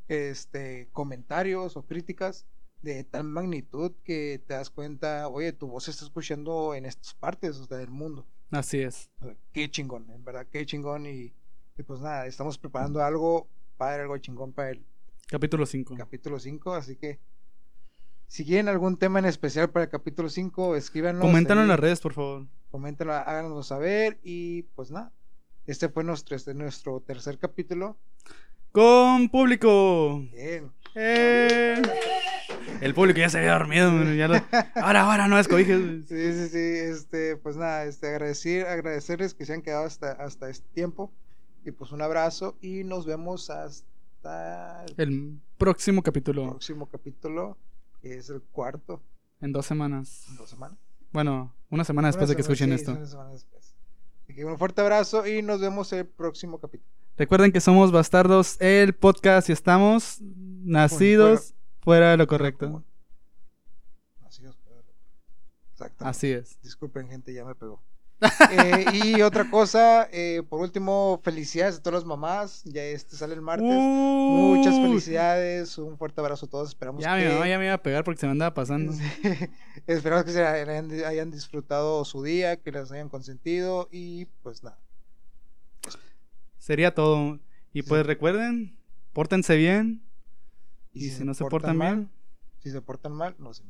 este 0.08 0.88
comentarios 0.92 1.76
o 1.76 1.84
críticas 1.84 2.46
de 2.82 3.04
tal 3.04 3.24
magnitud 3.24 3.92
que 4.04 4.42
te 4.46 4.54
das 4.54 4.70
cuenta, 4.70 5.28
oye, 5.28 5.52
tu 5.52 5.68
voz 5.68 5.84
se 5.84 5.90
está 5.90 6.04
escuchando 6.04 6.74
en 6.74 6.86
estas 6.86 7.14
partes 7.14 7.56
o 7.56 7.66
sea, 7.66 7.76
del 7.76 7.90
mundo. 7.90 8.26
Así 8.50 8.80
es. 8.80 9.10
O 9.20 9.26
sea, 9.26 9.36
qué 9.52 9.70
chingón, 9.70 10.08
en 10.10 10.24
verdad, 10.24 10.46
qué 10.50 10.64
chingón. 10.64 11.06
Y, 11.06 11.34
y 11.76 11.82
pues 11.82 12.00
nada, 12.00 12.26
estamos 12.26 12.56
preparando 12.56 13.02
algo 13.02 13.48
padre, 13.76 14.02
algo 14.02 14.16
chingón 14.18 14.52
para 14.52 14.70
el 14.70 14.84
Capítulo 15.28 15.66
5. 15.66 15.96
capítulo 15.96 16.38
5, 16.38 16.74
así 16.74 16.96
que 16.96 17.18
Si 18.28 18.44
quieren 18.44 18.68
algún 18.68 18.96
tema 18.98 19.18
en 19.18 19.24
especial 19.26 19.70
para 19.70 19.84
el 19.84 19.90
capítulo 19.90 20.28
5, 20.28 20.76
escríbanos. 20.76 21.22
Coméntanos 21.22 21.62
en 21.62 21.68
las 21.68 21.80
redes, 21.80 22.00
por 22.00 22.12
favor. 22.14 22.46
Coméntenlo, 22.70 23.14
háganos 23.14 23.66
saber. 23.66 24.18
Y 24.22 24.62
pues 24.74 24.90
nada. 24.90 25.12
Este 25.66 25.88
fue 25.88 26.04
nuestro, 26.04 26.36
este, 26.36 26.54
nuestro 26.54 27.00
tercer 27.00 27.38
capítulo. 27.38 27.96
Con 28.72 29.28
público. 29.30 30.20
Bien. 30.32 30.70
Eh. 30.94 31.80
El 32.82 32.94
público 32.94 33.18
ya 33.18 33.28
se 33.30 33.38
había 33.38 33.52
dormido. 33.52 33.90
ya 34.14 34.28
lo- 34.28 34.42
Ahora, 34.74 35.10
ahora 35.10 35.26
no 35.28 35.38
escogiges. 35.38 36.06
Sí, 36.08 36.32
sí, 36.32 36.48
sí. 36.48 36.58
Este, 36.58 37.36
pues 37.36 37.56
nada, 37.56 37.84
este, 37.84 38.08
agradecer, 38.08 38.66
agradecerles 38.66 39.32
que 39.34 39.46
se 39.46 39.54
han 39.54 39.62
quedado 39.62 39.84
hasta, 39.86 40.12
hasta 40.12 40.48
este 40.50 40.68
tiempo. 40.74 41.10
Y 41.64 41.70
pues 41.70 41.92
un 41.92 42.02
abrazo 42.02 42.56
y 42.60 42.84
nos 42.84 43.04
vemos 43.06 43.48
hasta 43.50 43.87
el 44.24 44.94
El 44.96 45.40
próximo 45.58 46.02
capítulo. 46.02 46.50
próximo 46.50 46.86
capítulo, 46.88 47.56
que 48.02 48.16
es 48.18 48.30
el 48.30 48.42
cuarto 48.42 49.00
En 49.40 49.52
dos 49.52 49.66
semanas. 49.66 50.26
en 50.28 50.36
dos 50.36 50.50
semanas. 50.50 50.78
Bueno, 51.12 51.54
una 51.70 51.84
semana 51.84 52.08
después 52.08 52.28
Una 52.28 52.34
de 52.34 52.36
que 52.36 52.42
semana- 52.42 52.54
escuchen 52.54 52.68
sí, 52.70 52.74
esto. 52.82 52.92
una 52.92 53.06
semana 53.06 53.30
después. 53.30 53.74
Así 54.24 54.34
que 54.34 54.44
un 54.44 54.58
fuerte 54.58 54.80
abrazo 54.80 55.26
y 55.26 55.42
nos 55.42 55.60
vemos 55.60 55.92
el 55.92 56.06
próximo 56.06 56.58
capítulo. 56.58 56.90
Recuerden 57.16 57.50
que 57.50 57.60
somos 57.60 57.90
Bastardos, 57.90 58.60
el 58.60 58.94
podcast, 58.94 59.48
y 59.48 59.52
estamos 59.52 60.18
nacidos 60.20 61.54
fuera 61.80 62.10
de 62.12 62.16
lo 62.16 62.26
correcto. 62.26 62.66
Común. 62.66 62.84
Así 64.26 64.44
es, 64.44 64.54
pero- 64.64 64.84
Exactamente. 65.72 66.10
Así 66.10 66.30
es. 66.30 66.60
Disculpen, 66.62 67.08
gente, 67.08 67.32
ya 67.32 67.44
me 67.44 67.54
pegó. 67.54 67.82
Eh, 68.50 68.84
y 68.92 69.22
otra 69.22 69.48
cosa, 69.48 70.08
eh, 70.10 70.42
por 70.48 70.60
último, 70.60 71.20
felicidades 71.22 71.76
a 71.76 71.82
todas 71.82 72.00
las 72.00 72.04
mamás. 72.04 72.62
Ya 72.64 72.82
este 72.82 73.16
sale 73.16 73.34
el 73.34 73.42
martes. 73.42 73.68
Muchas 73.68 74.74
Uh, 74.74 74.82
felicidades, 74.82 75.78
un 75.78 75.96
fuerte 75.96 76.20
abrazo 76.20 76.46
a 76.46 76.48
todos. 76.48 76.68
Esperamos 76.68 77.02
Ya 77.02 77.14
mi 77.14 77.22
que, 77.22 77.28
mamá 77.28 77.48
ya 77.48 77.58
me 77.58 77.66
iba 77.66 77.74
a 77.74 77.82
pegar 77.82 78.04
porque 78.04 78.20
se 78.20 78.26
me 78.26 78.32
andaba 78.32 78.54
pasando. 78.54 78.92
esperamos 79.86 80.24
que 80.24 80.32
se 80.32 80.44
hayan, 80.44 80.90
hayan 81.04 81.30
disfrutado 81.30 82.04
su 82.04 82.22
día, 82.22 82.56
que 82.56 82.72
les 82.72 82.90
hayan 82.90 83.08
consentido 83.08 83.88
y 83.92 84.26
pues 84.42 84.62
nada. 84.62 84.78
Sería 86.58 86.94
todo. 86.94 87.38
Y 87.72 87.82
pues 87.82 88.04
recuerden, 88.04 88.78
pórtense 89.12 89.56
bien. 89.56 90.02
Y, 90.92 91.10
si 91.10 91.24
no 91.24 91.34
se 91.34 91.44
portan 91.44 91.76
mal, 91.76 91.96
bien, 91.96 92.10
si 92.58 92.70
se 92.70 92.80
portan 92.80 93.12
mal, 93.12 93.36
no 93.38 93.54
se 93.54 93.62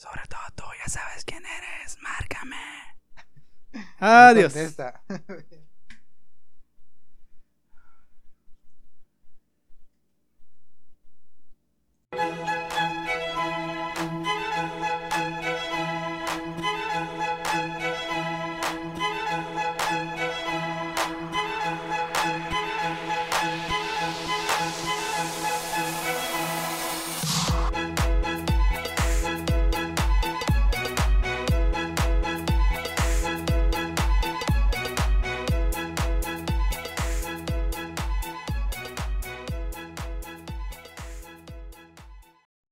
sobre 0.00 0.22
todo 0.30 0.40
tú, 0.54 0.64
ya 0.82 0.88
sabes 0.88 1.26
quién 1.26 1.42
eres, 1.44 1.98
márcame. 2.00 2.56
Adiós. 4.00 4.54